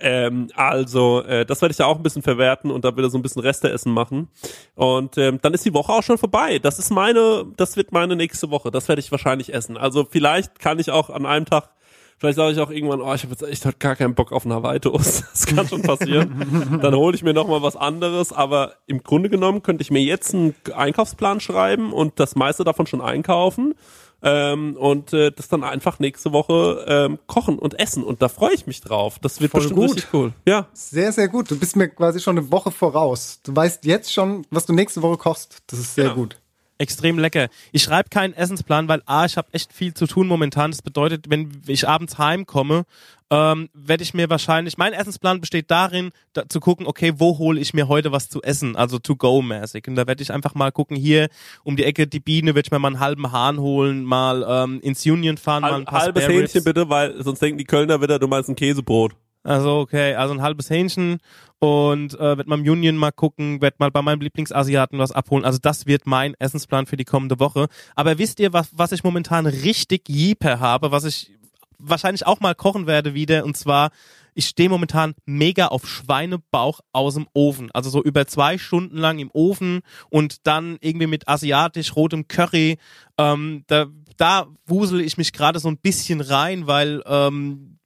Ähm, 0.00 0.48
also, 0.54 1.22
äh, 1.22 1.44
das 1.44 1.60
werde 1.60 1.72
ich 1.72 1.78
ja 1.78 1.86
auch 1.86 1.96
ein 1.96 2.02
bisschen 2.02 2.22
verwerten 2.22 2.70
und 2.70 2.84
da 2.84 2.96
wieder 2.96 3.10
so 3.10 3.18
ein 3.18 3.22
bisschen 3.22 3.42
Resteessen 3.42 3.92
machen. 3.92 4.28
Und 4.76 5.18
ähm, 5.18 5.40
dann 5.42 5.54
ist 5.54 5.64
die 5.64 5.74
Woche 5.74 5.92
auch 5.92 6.02
schon 6.02 6.18
vorbei. 6.18 6.60
Das 6.60 6.78
ist 6.78 6.90
meine, 6.90 7.46
das 7.56 7.76
wird 7.76 7.90
meine 7.90 8.14
nächste 8.14 8.50
Woche. 8.50 8.70
Das 8.70 8.88
werde 8.88 9.00
ich 9.00 9.10
wahrscheinlich 9.10 9.52
essen. 9.52 9.76
Also 9.76 10.06
vielleicht 10.08 10.60
kann 10.60 10.78
ich 10.78 10.92
auch 10.92 11.10
an 11.10 11.26
einem 11.26 11.46
Tag, 11.46 11.70
vielleicht 12.18 12.36
sage 12.36 12.52
ich 12.52 12.60
auch 12.60 12.70
irgendwann, 12.70 13.00
oh, 13.00 13.12
ich 13.12 13.24
habe 13.24 13.32
jetzt 13.32 13.42
echt 13.42 13.66
heute 13.66 13.78
gar 13.78 13.96
keinen 13.96 14.14
Bock 14.14 14.30
auf 14.30 14.44
eine 14.44 14.54
Hawaii-Toast. 14.54 15.24
Das 15.32 15.46
kann 15.46 15.66
schon 15.66 15.82
passieren. 15.82 16.78
dann 16.82 16.94
hole 16.94 17.16
ich 17.16 17.24
mir 17.24 17.34
noch 17.34 17.48
mal 17.48 17.62
was 17.62 17.74
anderes. 17.74 18.32
Aber 18.32 18.74
im 18.86 19.02
Grunde 19.02 19.28
genommen 19.28 19.62
könnte 19.62 19.82
ich 19.82 19.90
mir 19.90 20.02
jetzt 20.02 20.32
einen 20.32 20.54
Einkaufsplan 20.76 21.40
schreiben 21.40 21.92
und 21.92 22.20
das 22.20 22.36
meiste 22.36 22.62
davon 22.62 22.86
schon 22.86 23.00
einkaufen 23.00 23.74
ähm, 24.22 24.76
und 24.76 25.12
äh, 25.12 25.30
das 25.30 25.48
dann 25.48 25.62
einfach 25.64 25.98
nächste 26.00 26.32
Woche 26.32 26.84
ähm, 26.88 27.18
kochen 27.26 27.58
und 27.58 27.78
essen 27.78 28.02
und 28.02 28.20
da 28.22 28.28
freue 28.28 28.52
ich 28.54 28.66
mich 28.66 28.80
drauf. 28.80 29.18
Das 29.20 29.40
wird 29.40 29.52
Voll 29.52 29.60
bestimmt 29.60 29.80
gut. 29.80 29.90
richtig 29.96 30.14
cool. 30.14 30.32
Ja, 30.46 30.66
Sehr, 30.72 31.12
sehr 31.12 31.28
gut. 31.28 31.50
Du 31.50 31.58
bist 31.58 31.76
mir 31.76 31.88
quasi 31.88 32.20
schon 32.20 32.38
eine 32.38 32.50
Woche 32.50 32.70
voraus. 32.70 33.40
Du 33.44 33.54
weißt 33.54 33.84
jetzt 33.84 34.12
schon, 34.12 34.44
was 34.50 34.66
du 34.66 34.72
nächste 34.72 35.02
Woche 35.02 35.16
kochst. 35.18 35.58
Das 35.68 35.78
ist 35.78 35.94
sehr 35.94 36.04
Genau. 36.04 36.16
gut. 36.16 36.36
Extrem 36.80 37.18
lecker. 37.18 37.48
Ich 37.72 37.82
schreibe 37.82 38.08
keinen 38.08 38.34
Essensplan, 38.34 38.86
weil 38.86 39.02
A, 39.04 39.24
ich 39.24 39.36
habe 39.36 39.48
echt 39.52 39.72
viel 39.72 39.94
zu 39.94 40.06
tun 40.06 40.28
momentan. 40.28 40.70
Das 40.70 40.80
bedeutet, 40.80 41.28
wenn 41.28 41.62
ich 41.66 41.88
abends 41.88 42.18
heimkomme, 42.18 42.84
ähm, 43.30 43.68
werde 43.74 44.02
ich 44.02 44.14
mir 44.14 44.30
wahrscheinlich, 44.30 44.78
mein 44.78 44.92
Essensplan 44.92 45.40
besteht 45.40 45.70
darin, 45.70 46.10
da, 46.32 46.48
zu 46.48 46.60
gucken, 46.60 46.86
okay, 46.86 47.12
wo 47.16 47.38
hole 47.38 47.60
ich 47.60 47.74
mir 47.74 47.88
heute 47.88 48.12
was 48.12 48.28
zu 48.28 48.42
essen, 48.42 48.76
also 48.76 48.98
to-go-mäßig. 48.98 49.86
Und 49.88 49.96
da 49.96 50.06
werde 50.06 50.22
ich 50.22 50.32
einfach 50.32 50.54
mal 50.54 50.72
gucken, 50.72 50.96
hier 50.96 51.28
um 51.62 51.76
die 51.76 51.84
Ecke, 51.84 52.06
die 52.06 52.20
Biene, 52.20 52.54
werde 52.54 52.66
ich 52.66 52.70
mir 52.70 52.78
mal 52.78 52.88
einen 52.88 53.00
halben 53.00 53.30
Hahn 53.32 53.58
holen, 53.58 54.04
mal 54.04 54.44
ähm, 54.48 54.80
ins 54.80 55.04
Union 55.04 55.36
fahren, 55.36 55.62
mal 55.62 55.74
ein 55.74 55.76
Halb, 55.76 55.86
paar 55.86 56.00
halbes 56.00 56.22
Spare. 56.24 56.38
Hähnchen 56.38 56.64
bitte, 56.64 56.88
weil 56.88 57.22
sonst 57.22 57.40
denken 57.40 57.58
die 57.58 57.64
Kölner 57.64 58.00
wieder, 58.00 58.18
du 58.18 58.28
meinst 58.28 58.48
ein 58.48 58.56
Käsebrot. 58.56 59.14
Also 59.44 59.78
okay, 59.78 60.14
also 60.14 60.34
ein 60.34 60.42
halbes 60.42 60.68
Hähnchen 60.68 61.18
und 61.58 62.14
äh, 62.14 62.36
werd 62.36 62.48
mal 62.48 62.58
im 62.58 62.68
Union 62.68 62.96
mal 62.96 63.12
gucken, 63.12 63.62
werd 63.62 63.78
mal 63.80 63.90
bei 63.90 64.02
meinem 64.02 64.20
Lieblingsasiaten 64.20 64.98
was 64.98 65.12
abholen. 65.12 65.44
Also 65.44 65.58
das 65.60 65.86
wird 65.86 66.06
mein 66.06 66.34
Essensplan 66.38 66.86
für 66.86 66.96
die 66.96 67.04
kommende 67.04 67.38
Woche. 67.40 67.68
Aber 67.94 68.18
wisst 68.18 68.40
ihr, 68.40 68.52
was, 68.52 68.70
was 68.72 68.92
ich 68.92 69.04
momentan 69.04 69.46
richtig 69.46 70.08
jeeper 70.08 70.60
habe, 70.60 70.90
was 70.90 71.04
ich 71.04 71.37
wahrscheinlich 71.78 72.26
auch 72.26 72.40
mal 72.40 72.54
kochen 72.54 72.86
werde 72.86 73.14
wieder 73.14 73.44
und 73.44 73.56
zwar 73.56 73.90
ich 74.38 74.46
stehe 74.46 74.68
momentan 74.68 75.16
mega 75.26 75.66
auf 75.66 75.88
Schweinebauch 75.88 76.78
aus 76.92 77.14
dem 77.14 77.26
Ofen. 77.34 77.72
Also 77.72 77.90
so 77.90 78.04
über 78.04 78.24
zwei 78.28 78.56
Stunden 78.56 78.96
lang 78.96 79.18
im 79.18 79.32
Ofen 79.32 79.80
und 80.10 80.46
dann 80.46 80.78
irgendwie 80.80 81.08
mit 81.08 81.26
asiatisch 81.26 81.96
rotem 81.96 82.28
Curry. 82.28 82.78
Ähm, 83.18 83.64
da, 83.66 83.86
da 84.16 84.46
wusel 84.64 85.00
ich 85.00 85.18
mich 85.18 85.32
gerade 85.32 85.58
so 85.58 85.68
ein 85.68 85.76
bisschen 85.76 86.20
rein, 86.20 86.68
weil 86.68 87.02
ähm, 87.06 87.78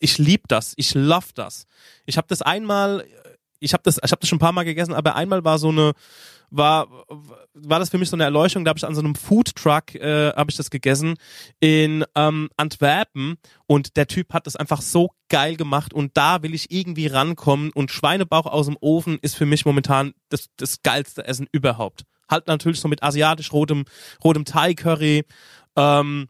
ich 0.00 0.18
lieb 0.18 0.48
das, 0.48 0.74
ich 0.76 0.92
love 0.94 1.28
das. 1.36 1.66
Ich 2.04 2.16
habe 2.16 2.26
das 2.26 2.42
einmal, 2.42 3.06
ich 3.60 3.72
habe 3.72 3.84
das, 3.84 4.00
ich 4.02 4.10
habe 4.10 4.18
das 4.18 4.28
schon 4.28 4.38
ein 4.38 4.40
paar 4.40 4.50
Mal 4.50 4.64
gegessen, 4.64 4.94
aber 4.94 5.14
einmal 5.14 5.44
war 5.44 5.60
so 5.60 5.68
eine, 5.68 5.92
war 6.52 6.86
war 7.54 7.78
das 7.78 7.88
für 7.88 7.98
mich 7.98 8.10
so 8.10 8.16
eine 8.16 8.24
Erleuchtung. 8.24 8.64
Da 8.64 8.68
habe 8.68 8.78
ich 8.78 8.84
an 8.84 8.94
so 8.94 9.00
einem 9.00 9.14
Food 9.14 9.56
Truck 9.56 9.94
äh, 9.94 10.32
habe 10.34 10.50
ich 10.50 10.56
das 10.56 10.70
gegessen 10.70 11.14
in 11.60 12.04
ähm, 12.14 12.50
Antwerpen 12.56 13.36
und 13.66 13.96
der 13.96 14.06
Typ 14.06 14.32
hat 14.34 14.46
das 14.46 14.56
einfach 14.56 14.82
so 14.82 15.10
geil 15.28 15.56
gemacht 15.56 15.94
und 15.94 16.16
da 16.16 16.42
will 16.42 16.54
ich 16.54 16.70
irgendwie 16.70 17.06
rankommen 17.06 17.70
und 17.72 17.90
Schweinebauch 17.90 18.46
aus 18.46 18.66
dem 18.66 18.76
Ofen 18.80 19.18
ist 19.22 19.34
für 19.34 19.46
mich 19.46 19.64
momentan 19.64 20.12
das 20.28 20.50
das 20.56 20.82
geilste 20.82 21.24
Essen 21.26 21.48
überhaupt. 21.52 22.04
Halt 22.30 22.46
natürlich 22.46 22.80
so 22.80 22.88
mit 22.88 23.02
asiatisch 23.02 23.52
rotem 23.52 23.84
rotem 24.22 24.44
Thai 24.44 24.74
Curry. 24.74 25.24
Ähm, 25.76 26.28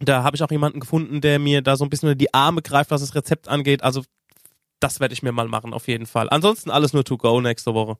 da 0.00 0.22
habe 0.24 0.36
ich 0.36 0.42
auch 0.42 0.50
jemanden 0.50 0.80
gefunden, 0.80 1.20
der 1.20 1.38
mir 1.38 1.62
da 1.62 1.76
so 1.76 1.84
ein 1.84 1.90
bisschen 1.90 2.08
unter 2.08 2.16
die 2.16 2.32
Arme 2.32 2.62
greift, 2.62 2.90
was 2.90 3.02
das 3.02 3.14
Rezept 3.14 3.48
angeht. 3.48 3.82
Also 3.82 4.02
das 4.80 5.00
werde 5.00 5.14
ich 5.14 5.22
mir 5.22 5.32
mal 5.32 5.48
machen, 5.48 5.72
auf 5.72 5.86
jeden 5.86 6.06
Fall. 6.06 6.28
Ansonsten 6.30 6.70
alles 6.70 6.92
nur 6.92 7.04
to 7.04 7.16
go 7.16 7.40
nächste 7.40 7.74
Woche. 7.74 7.98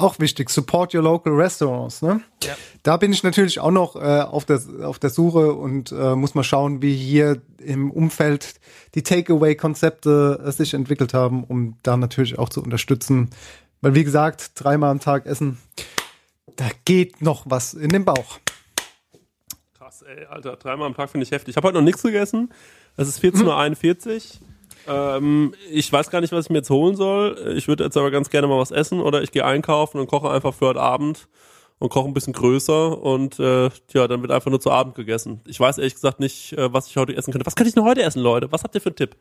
Auch 0.00 0.20
wichtig, 0.20 0.48
support 0.48 0.94
your 0.94 1.02
local 1.02 1.32
restaurants. 1.32 2.02
Ne? 2.02 2.20
Ja. 2.44 2.56
Da 2.84 2.96
bin 2.96 3.12
ich 3.12 3.24
natürlich 3.24 3.58
auch 3.58 3.72
noch 3.72 3.96
äh, 3.96 4.20
auf, 4.20 4.44
der, 4.44 4.60
auf 4.84 5.00
der 5.00 5.10
Suche 5.10 5.52
und 5.52 5.90
äh, 5.90 6.14
muss 6.14 6.36
mal 6.36 6.44
schauen, 6.44 6.80
wie 6.82 6.94
hier 6.94 7.42
im 7.58 7.90
Umfeld 7.90 8.54
die 8.94 9.02
Takeaway-Konzepte 9.02 10.44
äh, 10.46 10.52
sich 10.52 10.74
entwickelt 10.74 11.14
haben, 11.14 11.42
um 11.42 11.78
da 11.82 11.96
natürlich 11.96 12.38
auch 12.38 12.48
zu 12.48 12.62
unterstützen. 12.62 13.30
Weil 13.80 13.96
wie 13.96 14.04
gesagt, 14.04 14.52
dreimal 14.54 14.92
am 14.92 15.00
Tag 15.00 15.26
essen, 15.26 15.58
da 16.54 16.68
geht 16.84 17.20
noch 17.20 17.42
was 17.46 17.74
in 17.74 17.88
den 17.88 18.04
Bauch. 18.04 18.38
Krass, 19.76 20.02
ey, 20.02 20.26
Alter, 20.26 20.54
dreimal 20.54 20.86
am 20.86 20.94
Tag 20.94 21.10
finde 21.10 21.24
ich 21.24 21.32
heftig. 21.32 21.54
Ich 21.54 21.56
habe 21.56 21.66
heute 21.66 21.78
noch 21.78 21.84
nichts 21.84 22.02
gegessen. 22.02 22.52
Es 22.96 23.08
ist 23.08 23.20
14.41 23.20 24.14
Uhr. 24.14 24.46
Ähm, 24.86 25.54
ich 25.70 25.92
weiß 25.92 26.10
gar 26.10 26.20
nicht, 26.20 26.32
was 26.32 26.46
ich 26.46 26.50
mir 26.50 26.58
jetzt 26.58 26.70
holen 26.70 26.96
soll. 26.96 27.54
Ich 27.56 27.68
würde 27.68 27.84
jetzt 27.84 27.96
aber 27.96 28.10
ganz 28.10 28.30
gerne 28.30 28.46
mal 28.46 28.58
was 28.58 28.70
essen 28.70 29.00
oder 29.00 29.22
ich 29.22 29.30
gehe 29.32 29.44
einkaufen 29.44 29.98
und 30.00 30.06
koche 30.08 30.30
einfach 30.30 30.54
für 30.54 30.66
heute 30.68 30.80
Abend 30.80 31.28
und 31.78 31.90
koche 31.90 32.08
ein 32.08 32.14
bisschen 32.14 32.32
größer 32.32 33.00
und 33.00 33.38
äh, 33.38 33.70
ja, 33.92 34.08
dann 34.08 34.20
wird 34.22 34.32
einfach 34.32 34.50
nur 34.50 34.60
zu 34.60 34.70
Abend 34.70 34.94
gegessen. 34.94 35.40
Ich 35.46 35.60
weiß 35.60 35.78
ehrlich 35.78 35.94
gesagt 35.94 36.20
nicht, 36.20 36.52
äh, 36.54 36.72
was 36.72 36.86
ich 36.88 36.96
heute 36.96 37.14
essen 37.16 37.32
könnte. 37.32 37.46
Was 37.46 37.54
könnte 37.56 37.68
ich 37.68 37.74
denn 37.74 37.84
heute 37.84 38.02
essen, 38.02 38.20
Leute? 38.22 38.50
Was 38.52 38.62
habt 38.64 38.74
ihr 38.74 38.80
für 38.80 38.88
einen 38.90 38.96
Tipp? 38.96 39.16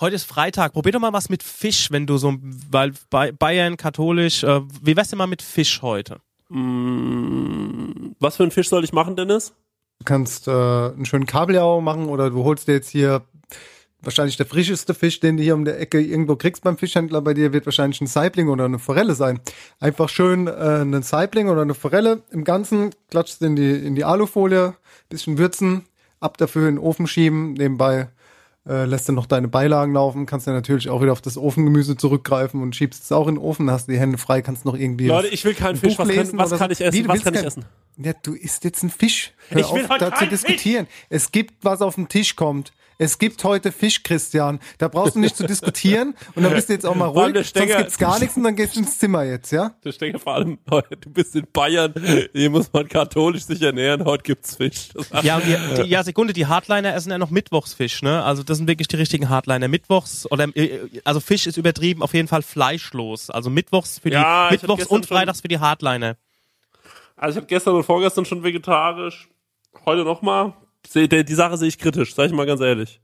Heute 0.00 0.16
ist 0.16 0.24
Freitag. 0.24 0.72
Probier 0.72 0.92
doch 0.92 1.00
mal 1.00 1.12
was 1.12 1.28
mit 1.28 1.42
Fisch, 1.42 1.90
wenn 1.90 2.06
du 2.06 2.16
so, 2.18 2.34
weil 2.70 2.92
Bay- 3.10 3.32
Bayern 3.32 3.76
katholisch, 3.76 4.42
äh, 4.42 4.60
wie 4.82 4.96
wär's 4.96 5.08
denn 5.08 5.18
mal 5.18 5.26
mit 5.26 5.42
Fisch 5.42 5.82
heute? 5.82 6.18
Mm, 6.48 8.14
was 8.20 8.36
für 8.36 8.42
einen 8.42 8.52
Fisch 8.52 8.68
soll 8.68 8.84
ich 8.84 8.92
machen, 8.92 9.16
Dennis? 9.16 9.54
Du 9.98 10.04
kannst 10.04 10.48
äh, 10.48 10.50
einen 10.50 11.06
schönen 11.06 11.26
Kabeljau 11.26 11.80
machen 11.80 12.06
oder 12.08 12.30
du 12.30 12.44
holst 12.44 12.68
dir 12.68 12.72
jetzt 12.74 12.90
hier 12.90 13.22
wahrscheinlich 14.00 14.36
der 14.36 14.46
frischeste 14.46 14.94
Fisch, 14.94 15.20
den 15.20 15.36
du 15.36 15.42
hier 15.42 15.54
um 15.54 15.64
der 15.64 15.80
Ecke 15.80 16.00
irgendwo 16.00 16.36
kriegst 16.36 16.62
beim 16.62 16.78
Fischhändler. 16.78 17.20
Bei 17.22 17.34
dir 17.34 17.52
wird 17.52 17.66
wahrscheinlich 17.66 18.00
ein 18.00 18.06
Saibling 18.06 18.48
oder 18.48 18.64
eine 18.64 18.78
Forelle 18.78 19.14
sein. 19.14 19.40
Einfach 19.80 20.08
schön 20.08 20.46
äh, 20.46 20.50
einen 20.50 21.02
Saibling 21.02 21.48
oder 21.48 21.62
eine 21.62 21.74
Forelle 21.74 22.22
im 22.30 22.44
Ganzen, 22.44 22.90
klatscht 23.10 23.42
in 23.42 23.56
die, 23.56 23.72
in 23.72 23.94
die 23.94 24.04
Alufolie, 24.04 24.74
bisschen 25.08 25.38
würzen, 25.38 25.84
ab 26.20 26.36
dafür 26.38 26.68
in 26.68 26.76
den 26.76 26.84
Ofen 26.84 27.06
schieben, 27.06 27.54
nebenbei 27.54 28.08
äh, 28.68 28.84
lässt 28.84 29.08
du 29.08 29.12
noch 29.12 29.26
deine 29.26 29.48
Beilagen 29.48 29.92
laufen, 29.92 30.26
kannst 30.26 30.46
du 30.46 30.50
natürlich 30.50 30.88
auch 30.90 31.00
wieder 31.02 31.12
auf 31.12 31.20
das 31.20 31.36
Ofengemüse 31.38 31.96
zurückgreifen 31.96 32.62
und 32.62 32.74
schiebst 32.74 33.04
es 33.04 33.12
auch 33.12 33.28
in 33.28 33.36
den 33.36 33.42
Ofen, 33.42 33.70
hast 33.70 33.88
die 33.88 33.98
Hände 33.98 34.18
frei, 34.18 34.42
kannst 34.42 34.64
noch 34.64 34.74
irgendwie 34.74 35.06
Leute, 35.06 35.28
ich 35.28 35.44
will 35.44 35.54
keinen 35.54 35.76
ein 35.76 35.76
Fisch. 35.76 35.98
Was 35.98 36.08
kann, 36.08 36.38
was 36.38 36.58
kann 36.58 36.70
ich 36.70 36.80
essen? 36.80 36.92
Wie, 36.98 37.02
du 37.02 37.08
was 37.08 37.22
kann 37.22 37.34
ich 37.34 37.44
essen? 37.44 37.64
Ja, 37.98 38.12
du 38.22 38.34
isst 38.34 38.64
jetzt 38.64 38.82
einen 38.82 38.90
Fisch. 38.90 39.32
Hör 39.48 39.60
Ich 39.60 39.72
will 39.72 39.86
auf, 39.86 39.98
da 39.98 40.14
zu 40.14 40.26
diskutieren. 40.26 40.86
Es 41.08 41.32
gibt 41.32 41.64
was 41.64 41.80
auf 41.80 41.94
den 41.94 42.08
Tisch 42.08 42.36
kommt. 42.36 42.72
Es 42.98 43.18
gibt 43.18 43.44
heute 43.44 43.72
Fisch, 43.72 44.02
Christian. 44.02 44.58
Da 44.78 44.88
brauchst 44.88 45.16
du 45.16 45.18
nicht 45.18 45.36
zu 45.36 45.46
diskutieren 45.46 46.14
und 46.34 46.42
dann 46.42 46.54
bist 46.54 46.70
du 46.70 46.72
jetzt 46.72 46.86
auch 46.86 46.94
mal 46.94 47.04
ruhig. 47.06 47.34
der 47.34 47.44
Sonst 47.44 47.48
Stenger- 47.50 47.76
gibt's 47.76 47.98
gar 47.98 48.18
nichts 48.18 48.38
und 48.38 48.44
dann 48.44 48.56
gehst 48.56 48.74
du 48.74 48.80
ins 48.80 48.98
Zimmer 48.98 49.22
jetzt, 49.24 49.52
ja? 49.52 49.72
Ich 49.84 49.98
denke 49.98 50.18
vor 50.18 50.32
allem, 50.34 50.58
du 50.66 51.10
bist 51.10 51.36
in 51.36 51.46
Bayern, 51.52 51.92
hier 52.32 52.48
muss 52.48 52.72
man 52.72 52.88
katholisch 52.88 53.44
sich 53.44 53.60
ernähren, 53.60 54.02
heute 54.06 54.22
gibt's 54.22 54.56
Fisch. 54.56 54.88
Ja, 55.22 55.40
die, 55.40 55.82
die, 55.82 55.88
ja, 55.90 56.02
Sekunde, 56.04 56.32
die 56.32 56.46
Hardliner 56.46 56.94
essen 56.94 57.10
ja 57.10 57.18
noch 57.18 57.28
Mittwochsfisch, 57.30 58.00
ne? 58.00 58.22
Also 58.24 58.42
das 58.42 58.55
sind 58.56 58.68
wirklich 58.68 58.88
die 58.88 58.96
richtigen 58.96 59.28
Hardliner. 59.28 59.68
Mittwochs 59.68 60.30
oder 60.30 60.48
äh, 60.56 60.88
also 61.04 61.20
Fisch 61.20 61.46
ist 61.46 61.56
übertrieben, 61.56 62.02
auf 62.02 62.14
jeden 62.14 62.28
Fall 62.28 62.42
fleischlos. 62.42 63.30
Also 63.30 63.50
Mittwochs 63.50 63.98
für 63.98 64.10
die 64.10 64.14
Ja, 64.16 64.48
Mittwochs 64.50 64.86
und 64.86 65.06
Freitags 65.06 65.40
für 65.40 65.48
die 65.48 65.58
Hardliner. 65.58 66.16
Also 67.16 67.38
ich 67.38 67.42
habe 67.42 67.46
gestern 67.46 67.74
und 67.76 67.84
vorgestern 67.84 68.24
schon 68.24 68.42
vegetarisch, 68.42 69.28
heute 69.84 70.04
nochmal. 70.04 70.52
Die, 70.94 71.08
die 71.08 71.34
Sache 71.34 71.56
sehe 71.56 71.68
ich 71.68 71.78
kritisch, 71.78 72.14
sag 72.14 72.26
ich 72.26 72.32
mal 72.32 72.46
ganz 72.46 72.60
ehrlich. 72.60 73.00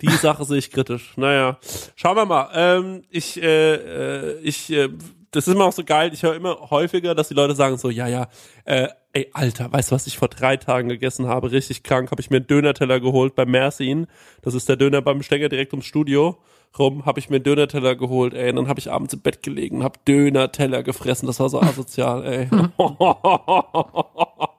Die 0.00 0.08
Sache 0.22 0.44
sehe 0.44 0.58
ich 0.58 0.70
kritisch. 0.70 1.12
Naja, 1.16 1.58
schauen 1.94 2.16
wir 2.16 2.26
mal. 2.26 2.50
Ähm, 2.54 3.02
ich, 3.10 3.40
äh, 3.40 3.74
äh, 3.74 4.40
ich, 4.40 4.70
äh, 4.70 4.88
das 5.30 5.46
ist 5.46 5.54
immer 5.54 5.66
auch 5.66 5.72
so 5.72 5.84
geil. 5.84 6.10
Ich 6.12 6.22
höre 6.22 6.34
immer 6.34 6.70
häufiger, 6.70 7.14
dass 7.14 7.28
die 7.28 7.34
Leute 7.34 7.54
sagen 7.54 7.76
so, 7.78 7.90
ja, 7.90 8.08
ja, 8.08 8.28
äh, 8.64 8.88
ey, 9.16 9.30
Alter, 9.32 9.72
weißt 9.72 9.90
du, 9.90 9.94
was 9.94 10.06
ich 10.06 10.18
vor 10.18 10.28
drei 10.28 10.58
Tagen 10.58 10.90
gegessen 10.90 11.26
habe? 11.26 11.50
Richtig 11.50 11.82
krank. 11.82 12.10
Habe 12.10 12.20
ich 12.20 12.28
mir 12.28 12.36
einen 12.36 12.46
Dönerteller 12.46 13.00
geholt 13.00 13.34
bei 13.34 13.46
Mersin. 13.46 14.06
Das 14.42 14.52
ist 14.52 14.68
der 14.68 14.76
Döner 14.76 15.00
beim 15.00 15.22
Stenger 15.22 15.48
direkt 15.48 15.72
ums 15.72 15.86
Studio 15.86 16.36
rum. 16.78 17.06
Habe 17.06 17.18
ich 17.18 17.30
mir 17.30 17.36
einen 17.36 17.44
Dönerteller 17.44 17.96
geholt, 17.96 18.34
ey. 18.34 18.50
Und 18.50 18.56
dann 18.56 18.68
habe 18.68 18.78
ich 18.78 18.92
abends 18.92 19.14
im 19.14 19.20
Bett 19.20 19.42
gelegen, 19.42 19.82
habe 19.82 19.98
Dönerteller 20.06 20.82
gefressen. 20.82 21.26
Das 21.26 21.40
war 21.40 21.48
so 21.48 21.60
asozial, 21.60 22.26
ey. 22.26 22.48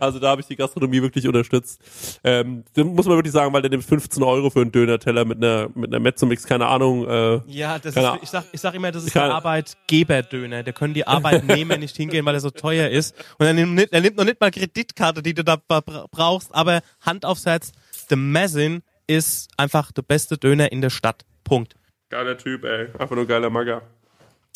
Also 0.00 0.18
da 0.20 0.28
habe 0.30 0.40
ich 0.40 0.46
die 0.46 0.56
Gastronomie 0.56 1.02
wirklich 1.02 1.26
unterstützt. 1.26 1.80
Ähm, 2.22 2.62
muss 2.76 3.06
man 3.06 3.16
wirklich 3.16 3.32
sagen, 3.32 3.52
weil 3.52 3.62
der 3.62 3.70
nimmt 3.70 3.84
15 3.84 4.22
Euro 4.22 4.48
für 4.50 4.60
einen 4.60 4.70
Döner-Teller 4.72 5.24
mit 5.24 5.38
einer 5.38 5.68
mit 5.74 5.90
einer 5.90 5.98
Mezzomix, 6.00 6.44
keine 6.46 6.66
Ahnung. 6.66 7.06
Äh, 7.08 7.40
Ja, 7.48 7.78
das 7.78 7.94
keine 7.94 8.16
ist, 8.16 8.22
ich 8.22 8.30
sag, 8.30 8.44
ich 8.52 8.60
sag 8.60 8.74
immer, 8.74 8.92
das 8.92 9.04
ist 9.04 9.14
der 9.14 9.24
Arbeitgeberdöner. 9.34 10.62
Da 10.62 10.72
können 10.72 10.94
die 10.94 11.06
Arbeitnehmer 11.06 11.76
nicht 11.78 11.96
hingehen, 11.96 12.24
weil 12.24 12.34
er 12.34 12.40
so 12.40 12.50
teuer 12.50 12.88
ist. 12.90 13.14
Und 13.38 13.46
er 13.46 13.52
nimmt, 13.52 13.92
er 13.92 14.00
nimmt 14.00 14.16
noch 14.16 14.24
nicht 14.24 14.40
mal 14.40 14.50
Kreditkarte, 14.50 15.22
die 15.22 15.34
du 15.34 15.42
da 15.44 15.56
bra- 15.56 16.06
brauchst, 16.10 16.54
aber 16.54 16.80
Hand 17.00 17.24
aufs 17.24 17.46
Herz, 17.46 17.72
der 18.08 18.16
Messin 18.16 18.82
ist 19.06 19.50
einfach 19.56 19.90
der 19.92 20.02
beste 20.02 20.38
Döner 20.38 20.70
in 20.72 20.80
der 20.80 20.90
Stadt. 20.90 21.24
Punkt. 21.44 21.74
Geiler 22.10 22.38
Typ, 22.38 22.64
ey. 22.64 22.88
Einfach 22.98 23.16
nur 23.16 23.26
geiler 23.26 23.50
Magger. 23.50 23.82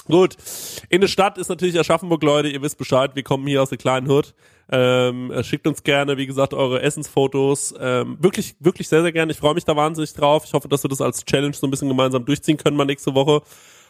Gut. 0.06 0.36
In 0.90 1.00
der 1.00 1.08
Stadt 1.08 1.38
ist 1.38 1.48
natürlich 1.48 1.78
Aschaffenburg, 1.80 2.22
Leute. 2.22 2.48
Ihr 2.48 2.60
wisst 2.62 2.76
Bescheid. 2.78 3.12
Wir 3.14 3.22
kommen 3.22 3.46
hier 3.46 3.62
aus 3.62 3.70
der 3.70 3.78
kleinen 3.78 4.06
Hut. 4.08 4.34
Ähm, 4.70 5.30
äh, 5.30 5.44
schickt 5.44 5.66
uns 5.66 5.82
gerne, 5.82 6.16
wie 6.16 6.26
gesagt, 6.26 6.54
eure 6.54 6.82
Essensfotos. 6.82 7.74
Ähm, 7.78 8.16
wirklich, 8.20 8.56
wirklich 8.60 8.88
sehr, 8.88 9.02
sehr 9.02 9.12
gerne. 9.12 9.32
Ich 9.32 9.38
freue 9.38 9.54
mich 9.54 9.64
da 9.64 9.76
wahnsinnig 9.76 10.14
drauf. 10.14 10.44
Ich 10.46 10.52
hoffe, 10.52 10.68
dass 10.68 10.82
wir 10.82 10.88
das 10.88 11.00
als 11.00 11.24
Challenge 11.24 11.54
so 11.54 11.66
ein 11.66 11.70
bisschen 11.70 11.88
gemeinsam 11.88 12.24
durchziehen 12.24 12.56
können 12.56 12.76
mal 12.76 12.84
nächste 12.84 13.14
Woche. 13.14 13.42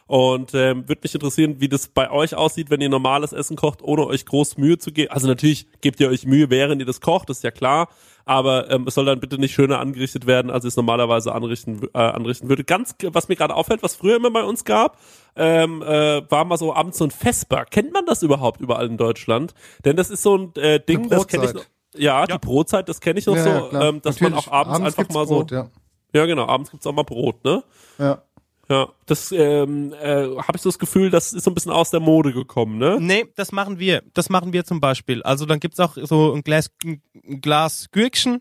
Und 0.07 0.53
ähm, 0.55 0.87
würde 0.87 1.01
mich 1.03 1.15
interessieren, 1.15 1.57
wie 1.61 1.69
das 1.69 1.89
bei 1.89 2.11
euch 2.11 2.35
aussieht, 2.35 2.69
wenn 2.71 2.81
ihr 2.81 2.91
normales 2.91 3.33
Essen 3.33 3.57
kocht, 3.57 3.83
ohne 3.83 4.07
euch 4.07 4.27
groß 4.27 4.59
Mühe 4.59 4.77
zu 4.79 4.93
geben. 4.93 5.11
Also 5.11 5.27
natürlich 5.27 5.67
gebt 5.81 5.99
ihr 6.01 6.09
euch 6.09 6.27
Mühe, 6.27 6.51
während 6.51 6.81
ihr 6.83 6.87
das 6.87 7.01
kocht, 7.01 7.31
das 7.31 7.39
ist 7.39 7.43
ja 7.43 7.51
klar. 7.51 7.89
Aber 8.27 8.71
ähm, 8.71 8.85
es 8.87 8.95
soll 8.95 9.05
dann 9.07 9.21
bitte 9.21 9.39
nicht 9.39 9.55
schöner 9.55 9.81
angerichtet 9.81 10.27
werden, 10.27 10.51
als 10.51 10.65
ihr 10.65 10.69
es 10.69 10.77
normalerweise 10.77 11.35
anrichten, 11.35 11.87
äh, 11.95 11.99
anrichten 11.99 12.49
würde. 12.49 12.65
Ganz, 12.65 12.95
was 13.03 13.29
mir 13.29 13.37
gerade 13.37 13.55
auffällt, 13.55 13.83
was 13.83 13.97
früher 13.97 14.17
immer 14.17 14.31
bei 14.31 14.45
uns 14.45 14.65
gab, 14.65 14.99
ähm, 15.37 15.83
äh, 15.83 16.31
war 16.31 16.45
mal 16.45 16.57
so 16.57 16.75
abends 16.75 16.99
so 16.99 17.05
ein 17.05 17.11
Vesper. 17.11 17.65
Kennt 17.65 17.93
man 17.93 18.07
das 18.07 18.23
überhaupt 18.23 18.61
überall 18.61 18.87
in 18.87 18.97
Deutschland? 18.97 19.55
Denn 19.85 19.97
das 19.97 20.11
ist 20.11 20.23
so 20.23 20.37
ein 20.37 20.55
äh, 20.57 20.81
Ding, 20.81 21.09
das 21.09 21.27
kenne 21.27 21.45
ich 21.47 21.55
noch. 21.55 21.65
Ja, 21.97 22.27
die 22.27 22.39
Brotzeit, 22.39 22.89
das 22.89 23.01
kenne 23.01 23.21
ich 23.21 23.27
noch 23.27 23.37
Ja, 23.37 23.43
so, 23.43 23.49
ja, 23.73 23.89
ähm, 23.89 24.03
dass 24.03 24.21
man 24.21 24.33
Natürlich. 24.33 24.49
auch 24.49 24.53
abends, 24.53 24.75
Abends 24.77 24.99
einfach 24.99 25.15
mal 25.15 25.27
Brot, 25.27 25.51
so. 25.51 25.57
ja. 25.57 25.71
ja, 26.13 26.27
genau, 26.27 26.47
abends 26.47 26.71
gibt's 26.71 26.87
auch 26.87 26.93
mal 26.93 27.05
Brot, 27.05 27.45
ne? 27.45 27.63
Ja. 27.99 28.23
Ja, 28.69 28.89
das 29.07 29.31
ähm, 29.33 29.93
äh, 29.93 30.37
habe 30.37 30.57
ich 30.57 30.63
so 30.63 30.71
das 30.71 30.79
Gefühl, 30.79 31.11
das 31.11 31.33
ist 31.33 31.45
so 31.45 31.51
ein 31.51 31.55
bisschen 31.55 31.73
aus 31.73 31.91
der 31.91 32.01
Mode 32.01 32.33
gekommen, 32.33 32.79
ne? 32.79 32.99
Nee, 32.99 33.27
das 33.37 33.53
machen 33.53 33.79
wir. 33.79 34.03
Das 34.15 34.31
machen 34.31 34.53
wir 34.53 34.65
zum 34.65 34.81
Beispiel. 34.81 35.23
Also 35.23 35.45
dann 35.45 35.61
gibt's 35.61 35.81
auch 35.81 35.97
so 36.03 36.33
ein 36.33 36.43
Glas, 36.43 36.71
ein 36.83 37.03
Glas 37.43 37.89
Gürkchen, 37.93 38.41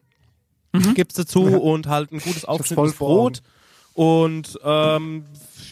gibt's 0.96 1.16
dazu 1.16 1.44
und 1.44 1.88
halt 1.88 2.12
ein 2.12 2.20
gutes 2.20 2.46
vor 2.74 2.92
Brot. 2.94 3.42
Und 3.94 4.58
ähm, 4.64 5.26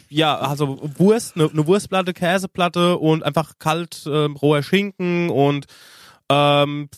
ja, 0.09 0.37
also 0.37 0.79
Wurst, 0.97 1.35
eine 1.35 1.49
ne 1.53 1.65
Wurstplatte, 1.65 2.13
Käseplatte 2.13 2.97
und 2.97 3.23
einfach 3.23 3.53
kalt 3.57 4.03
ähm, 4.05 4.35
roher 4.35 4.61
Schinken 4.61 5.29
und 5.29 5.65
ähm, 6.29 6.89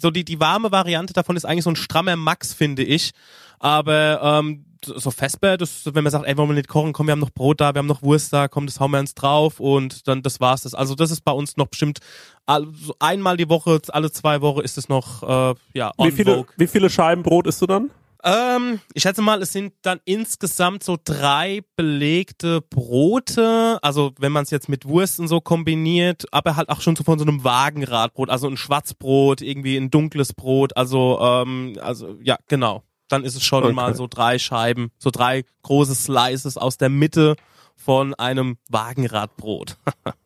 so 0.00 0.10
die, 0.10 0.24
die 0.24 0.40
warme 0.40 0.72
Variante 0.72 1.12
davon 1.12 1.36
ist 1.36 1.44
eigentlich 1.44 1.64
so 1.64 1.70
ein 1.70 1.76
strammer 1.76 2.16
Max, 2.16 2.52
finde 2.52 2.82
ich. 2.82 3.12
Aber 3.60 4.20
ähm, 4.22 4.64
so 4.84 5.10
Vesper, 5.10 5.56
das, 5.56 5.82
wenn 5.92 6.04
man 6.04 6.10
sagt, 6.10 6.26
ey, 6.26 6.36
wollen 6.36 6.48
wir 6.50 6.54
nicht 6.54 6.68
kochen, 6.68 6.92
komm, 6.92 7.06
wir 7.06 7.12
haben 7.12 7.20
noch 7.20 7.30
Brot 7.30 7.60
da, 7.60 7.74
wir 7.74 7.78
haben 7.80 7.86
noch 7.86 8.02
Wurst 8.02 8.32
da, 8.32 8.48
komm, 8.48 8.66
das 8.66 8.80
hauen 8.80 8.90
wir 8.90 8.98
uns 9.00 9.14
drauf 9.14 9.60
und 9.60 10.06
dann 10.08 10.22
das 10.22 10.40
war's 10.40 10.62
das. 10.62 10.74
Also 10.74 10.94
das 10.94 11.10
ist 11.10 11.22
bei 11.24 11.32
uns 11.32 11.56
noch 11.56 11.68
bestimmt 11.68 11.98
all- 12.46 12.66
so 12.74 12.94
einmal 12.98 13.36
die 13.36 13.48
Woche, 13.48 13.80
alle 13.88 14.10
zwei 14.10 14.40
Wochen 14.40 14.60
ist 14.60 14.78
es 14.78 14.88
noch 14.88 15.22
äh, 15.22 15.54
ja 15.74 15.92
on 15.98 16.08
Wie 16.08 16.12
viele, 16.12 16.34
vogue. 16.36 16.54
wie 16.56 16.66
viele 16.66 16.90
Scheiben 16.90 17.22
Brot 17.22 17.46
isst 17.46 17.62
du 17.62 17.66
dann? 17.66 17.90
Ähm, 18.24 18.78
ich 18.94 19.02
schätze 19.02 19.20
mal, 19.20 19.42
es 19.42 19.52
sind 19.52 19.72
dann 19.82 19.98
insgesamt 20.04 20.84
so 20.84 20.96
drei 21.02 21.62
belegte 21.74 22.60
Brote. 22.60 23.80
Also 23.82 24.12
wenn 24.16 24.30
man 24.30 24.44
es 24.44 24.50
jetzt 24.50 24.68
mit 24.68 24.84
Wurst 24.86 25.18
und 25.18 25.26
so 25.26 25.40
kombiniert, 25.40 26.26
aber 26.30 26.54
halt 26.54 26.68
auch 26.68 26.80
schon 26.80 26.94
so 26.94 27.02
von 27.02 27.18
so 27.18 27.24
einem 27.24 27.42
Wagenradbrot, 27.42 28.30
also 28.30 28.46
ein 28.46 28.56
Schwarzbrot, 28.56 29.40
irgendwie 29.42 29.76
ein 29.76 29.90
dunkles 29.90 30.34
Brot. 30.34 30.76
Also 30.76 31.18
ähm, 31.20 31.76
also 31.82 32.16
ja 32.22 32.36
genau. 32.46 32.84
Dann 33.12 33.24
ist 33.24 33.36
es 33.36 33.44
schon 33.44 33.62
Okay. 33.64 33.72
mal 33.74 33.94
so 33.94 34.06
drei 34.06 34.38
Scheiben, 34.38 34.90
so 34.98 35.10
drei 35.10 35.44
große 35.62 35.94
Slices 35.94 36.56
aus 36.56 36.78
der 36.78 36.88
Mitte 36.88 37.36
von 37.76 38.14
einem 38.14 38.56
Wagenradbrot. 38.70 39.76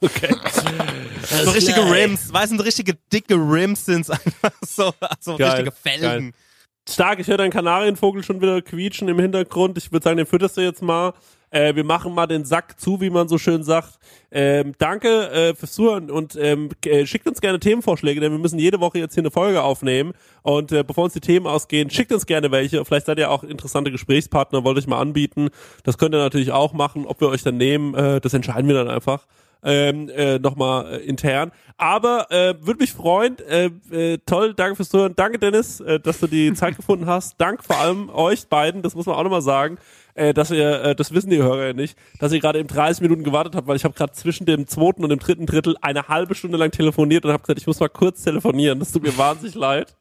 okay. 0.00 0.34
so 1.44 1.50
richtige 1.50 1.80
Rims, 1.90 2.32
weißt 2.32 2.52
du, 2.52 2.62
richtige 2.62 2.94
dicke 3.12 3.34
Rims 3.34 3.84
sind's 3.84 4.08
einfach 4.10 4.52
so, 4.66 4.94
so 5.20 5.36
Geil, 5.36 5.50
richtige 5.50 5.72
Felgen. 5.72 6.00
geil. 6.00 6.32
Stark, 6.88 7.18
ich 7.18 7.26
höre 7.26 7.36
deinen 7.38 7.50
Kanarienvogel 7.50 8.22
schon 8.22 8.40
wieder 8.40 8.62
quietschen 8.62 9.08
im 9.08 9.18
Hintergrund. 9.18 9.76
Ich 9.76 9.90
würde 9.92 10.04
sagen, 10.04 10.16
den 10.18 10.26
fütterst 10.26 10.56
du 10.56 10.60
jetzt 10.62 10.82
mal. 10.82 11.14
Äh, 11.50 11.74
wir 11.74 11.84
machen 11.84 12.14
mal 12.14 12.26
den 12.26 12.44
Sack 12.44 12.78
zu, 12.80 13.00
wie 13.00 13.10
man 13.10 13.28
so 13.28 13.38
schön 13.38 13.62
sagt. 13.62 13.98
Ähm, 14.30 14.72
danke 14.78 15.30
äh, 15.30 15.54
fürs 15.54 15.72
Zuhören 15.72 16.10
und 16.10 16.36
ähm, 16.36 16.70
äh, 16.84 17.06
schickt 17.06 17.26
uns 17.26 17.40
gerne 17.40 17.60
Themenvorschläge, 17.60 18.20
denn 18.20 18.32
wir 18.32 18.38
müssen 18.38 18.58
jede 18.58 18.80
Woche 18.80 18.98
jetzt 18.98 19.14
hier 19.14 19.22
eine 19.22 19.30
Folge 19.30 19.62
aufnehmen. 19.62 20.12
Und 20.42 20.72
äh, 20.72 20.82
bevor 20.82 21.04
uns 21.04 21.12
die 21.12 21.20
Themen 21.20 21.46
ausgehen, 21.46 21.90
schickt 21.90 22.12
uns 22.12 22.26
gerne 22.26 22.50
welche. 22.50 22.84
Vielleicht 22.84 23.06
seid 23.06 23.18
ihr 23.18 23.30
auch 23.30 23.44
interessante 23.44 23.90
Gesprächspartner, 23.90 24.64
wollt 24.64 24.76
euch 24.78 24.86
mal 24.86 25.00
anbieten. 25.00 25.48
Das 25.84 25.98
könnt 25.98 26.14
ihr 26.14 26.18
natürlich 26.18 26.52
auch 26.52 26.72
machen. 26.72 27.06
Ob 27.06 27.20
wir 27.20 27.28
euch 27.28 27.42
dann 27.42 27.56
nehmen, 27.56 27.94
äh, 27.94 28.20
das 28.20 28.34
entscheiden 28.34 28.68
wir 28.68 28.74
dann 28.74 28.88
einfach. 28.88 29.26
ähm, 29.62 30.08
äh, 30.10 30.38
nochmal 30.38 30.94
äh, 30.94 30.96
intern. 30.98 31.50
Aber 31.76 32.30
äh, 32.30 32.54
würde 32.60 32.80
mich 32.80 32.92
freuen. 32.92 33.36
Äh, 33.48 33.70
äh, 33.90 34.18
toll, 34.24 34.54
danke 34.54 34.76
fürs 34.76 34.90
Zuhören. 34.90 35.14
Danke, 35.16 35.38
Dennis, 35.38 35.80
äh, 35.80 35.98
dass 35.98 36.20
du 36.20 36.26
die 36.26 36.54
Zeit 36.54 36.76
gefunden 36.76 37.06
hast. 37.06 37.34
Dank 37.40 37.64
vor 37.64 37.76
allem 37.78 38.08
euch 38.10 38.46
beiden, 38.48 38.82
das 38.82 38.94
muss 38.94 39.06
man 39.06 39.16
auch 39.16 39.24
nochmal 39.24 39.42
sagen, 39.42 39.78
äh, 40.16 40.34
dass 40.34 40.50
ihr, 40.50 40.82
äh, 40.82 40.94
das 40.96 41.12
wissen 41.12 41.30
die 41.30 41.38
Hörer 41.38 41.66
ja 41.66 41.72
nicht, 41.72 41.96
dass 42.18 42.32
ihr 42.32 42.40
gerade 42.40 42.58
eben 42.58 42.68
30 42.68 43.02
Minuten 43.02 43.22
gewartet 43.22 43.54
habt, 43.54 43.66
weil 43.68 43.76
ich 43.76 43.84
habe 43.84 43.94
gerade 43.94 44.12
zwischen 44.12 44.46
dem 44.46 44.66
zweiten 44.66 45.02
und 45.04 45.10
dem 45.10 45.18
dritten 45.18 45.46
Drittel 45.46 45.76
eine 45.82 46.08
halbe 46.08 46.34
Stunde 46.34 46.56
lang 46.56 46.70
telefoniert 46.70 47.24
und 47.24 47.32
habe 47.32 47.42
gesagt, 47.42 47.58
ich 47.60 47.66
muss 47.66 47.80
mal 47.80 47.88
kurz 47.88 48.22
telefonieren. 48.22 48.78
Das 48.78 48.92
tut 48.92 49.02
mir 49.02 49.16
wahnsinnig 49.16 49.54
leid. 49.56 49.94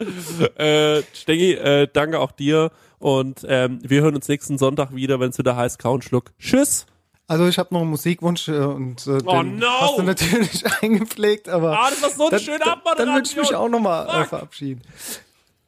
Äh, 0.57 1.01
Stengi, 1.13 1.53
äh, 1.53 1.87
danke 1.91 2.19
auch 2.19 2.31
dir. 2.31 2.71
Und 2.97 3.45
ähm, 3.47 3.79
wir 3.83 4.01
hören 4.01 4.15
uns 4.15 4.27
nächsten 4.27 4.57
Sonntag 4.57 4.95
wieder, 4.95 5.19
wenn 5.19 5.29
es 5.29 5.37
wieder 5.37 5.55
heißt, 5.55 5.79
Kauen 5.79 6.01
Schluck. 6.01 6.31
Tschüss! 6.39 6.85
Also 7.27 7.47
ich 7.47 7.57
habe 7.57 7.73
noch 7.73 7.81
einen 7.81 7.89
Musikwunsch 7.89 8.47
äh, 8.47 8.51
und 8.51 9.05
äh, 9.07 9.17
Oh 9.25 9.41
den 9.41 9.57
no! 9.57 9.67
hast 9.81 9.97
du 9.97 10.03
natürlich 10.03 10.63
eingepflegt, 10.81 11.49
aber 11.49 11.79
Ah, 11.79 11.89
das 11.89 12.01
war 12.03 12.09
so 12.11 12.23
eine 12.23 12.31
dann, 12.31 12.39
schöne 12.39 12.59
dann, 12.59 12.79
dann 12.97 13.13
würde 13.15 13.27
ich 13.27 13.35
mich 13.35 13.55
auch 13.55 13.67
nochmal 13.67 14.07
äh, 14.07 14.25
verabschieden. 14.25 14.81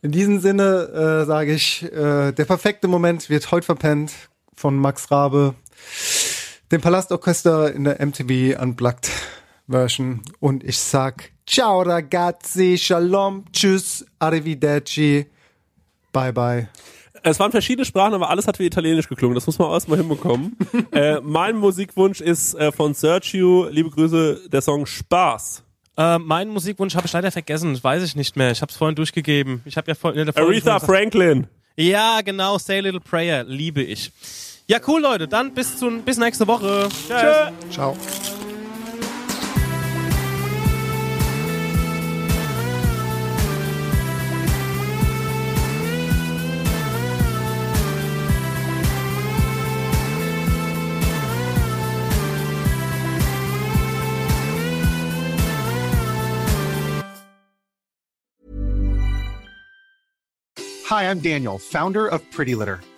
In 0.04 0.12
diesem 0.12 0.40
Sinne 0.40 1.22
äh, 1.24 1.26
sage 1.26 1.54
ich, 1.54 1.84
äh, 1.84 2.32
der 2.32 2.46
perfekte 2.46 2.88
Moment 2.88 3.30
wird 3.30 3.52
heute 3.52 3.66
verpennt 3.66 4.14
von 4.58 4.76
Max 4.76 5.10
Rabe, 5.12 5.54
dem 6.72 6.82
Palastorchester 6.82 7.74
in 7.74 7.86
der 7.86 8.06
MTV 8.06 8.60
Unplugged 8.62 9.10
Version 9.70 10.22
und 10.40 10.64
ich 10.64 10.80
sag 10.80 11.32
Ciao 11.46 11.82
ragazzi, 11.82 12.78
Shalom, 12.78 13.46
Tschüss, 13.54 14.06
Arrivederci, 14.20 15.28
Bye 16.12 16.34
bye. 16.34 16.68
Es 17.24 17.40
waren 17.40 17.52
verschiedene 17.52 17.86
Sprachen, 17.86 18.14
aber 18.14 18.30
alles 18.30 18.48
hat 18.48 18.58
wie 18.60 18.66
Italienisch 18.66 19.08
geklungen. 19.08 19.36
Das 19.36 19.46
muss 19.48 19.60
man 19.60 19.68
auch 19.68 19.74
erstmal 19.74 19.98
hinbekommen. 20.00 20.56
äh, 20.92 21.20
mein 21.22 21.58
Musikwunsch 21.58 22.22
ist 22.22 22.54
äh, 22.56 22.72
von 22.72 22.94
Sergio, 22.94 23.68
liebe 23.70 23.90
Grüße, 23.90 24.50
der 24.50 24.62
Song 24.62 24.86
Spaß. 24.86 25.64
Äh, 25.98 26.20
meinen 26.20 26.52
Musikwunsch 26.52 26.96
habe 26.96 27.08
ich 27.08 27.14
leider 27.14 27.32
vergessen, 27.32 27.74
das 27.74 27.84
weiß 27.84 28.04
ich 28.04 28.16
nicht 28.16 28.36
mehr. 28.36 28.52
Ich 28.52 28.62
habe 28.62 28.72
es 28.72 28.78
vorhin 28.78 28.96
durchgegeben. 28.96 29.62
Ich 29.66 29.78
habe 29.78 29.90
ja 29.90 29.96
vorhin 29.96 30.22
in 30.22 30.26
der 30.26 30.34
Folge 30.34 30.52
Aretha 30.52 30.80
Franklin. 30.80 31.48
Ja, 31.76 32.22
genau, 32.22 32.58
Say 32.58 32.80
a 32.80 32.82
Little 32.82 33.00
Prayer, 33.00 33.44
liebe 33.44 33.84
ich. 33.84 34.12
Ja, 34.70 34.80
cool, 34.86 35.02
Leute, 35.02 35.30
dann 35.30 35.54
bis, 35.54 35.78
zu, 35.78 35.90
bis 36.02 36.18
nächste 36.18 36.46
Woche. 36.46 36.90
Tschüss. 36.90 37.74
Ciao. 37.74 37.96
Hi, 60.90 61.10
I'm 61.10 61.22
Daniel, 61.22 61.58
founder 61.58 62.12
of 62.12 62.22
Pretty 62.32 62.54
Litter. 62.54 62.82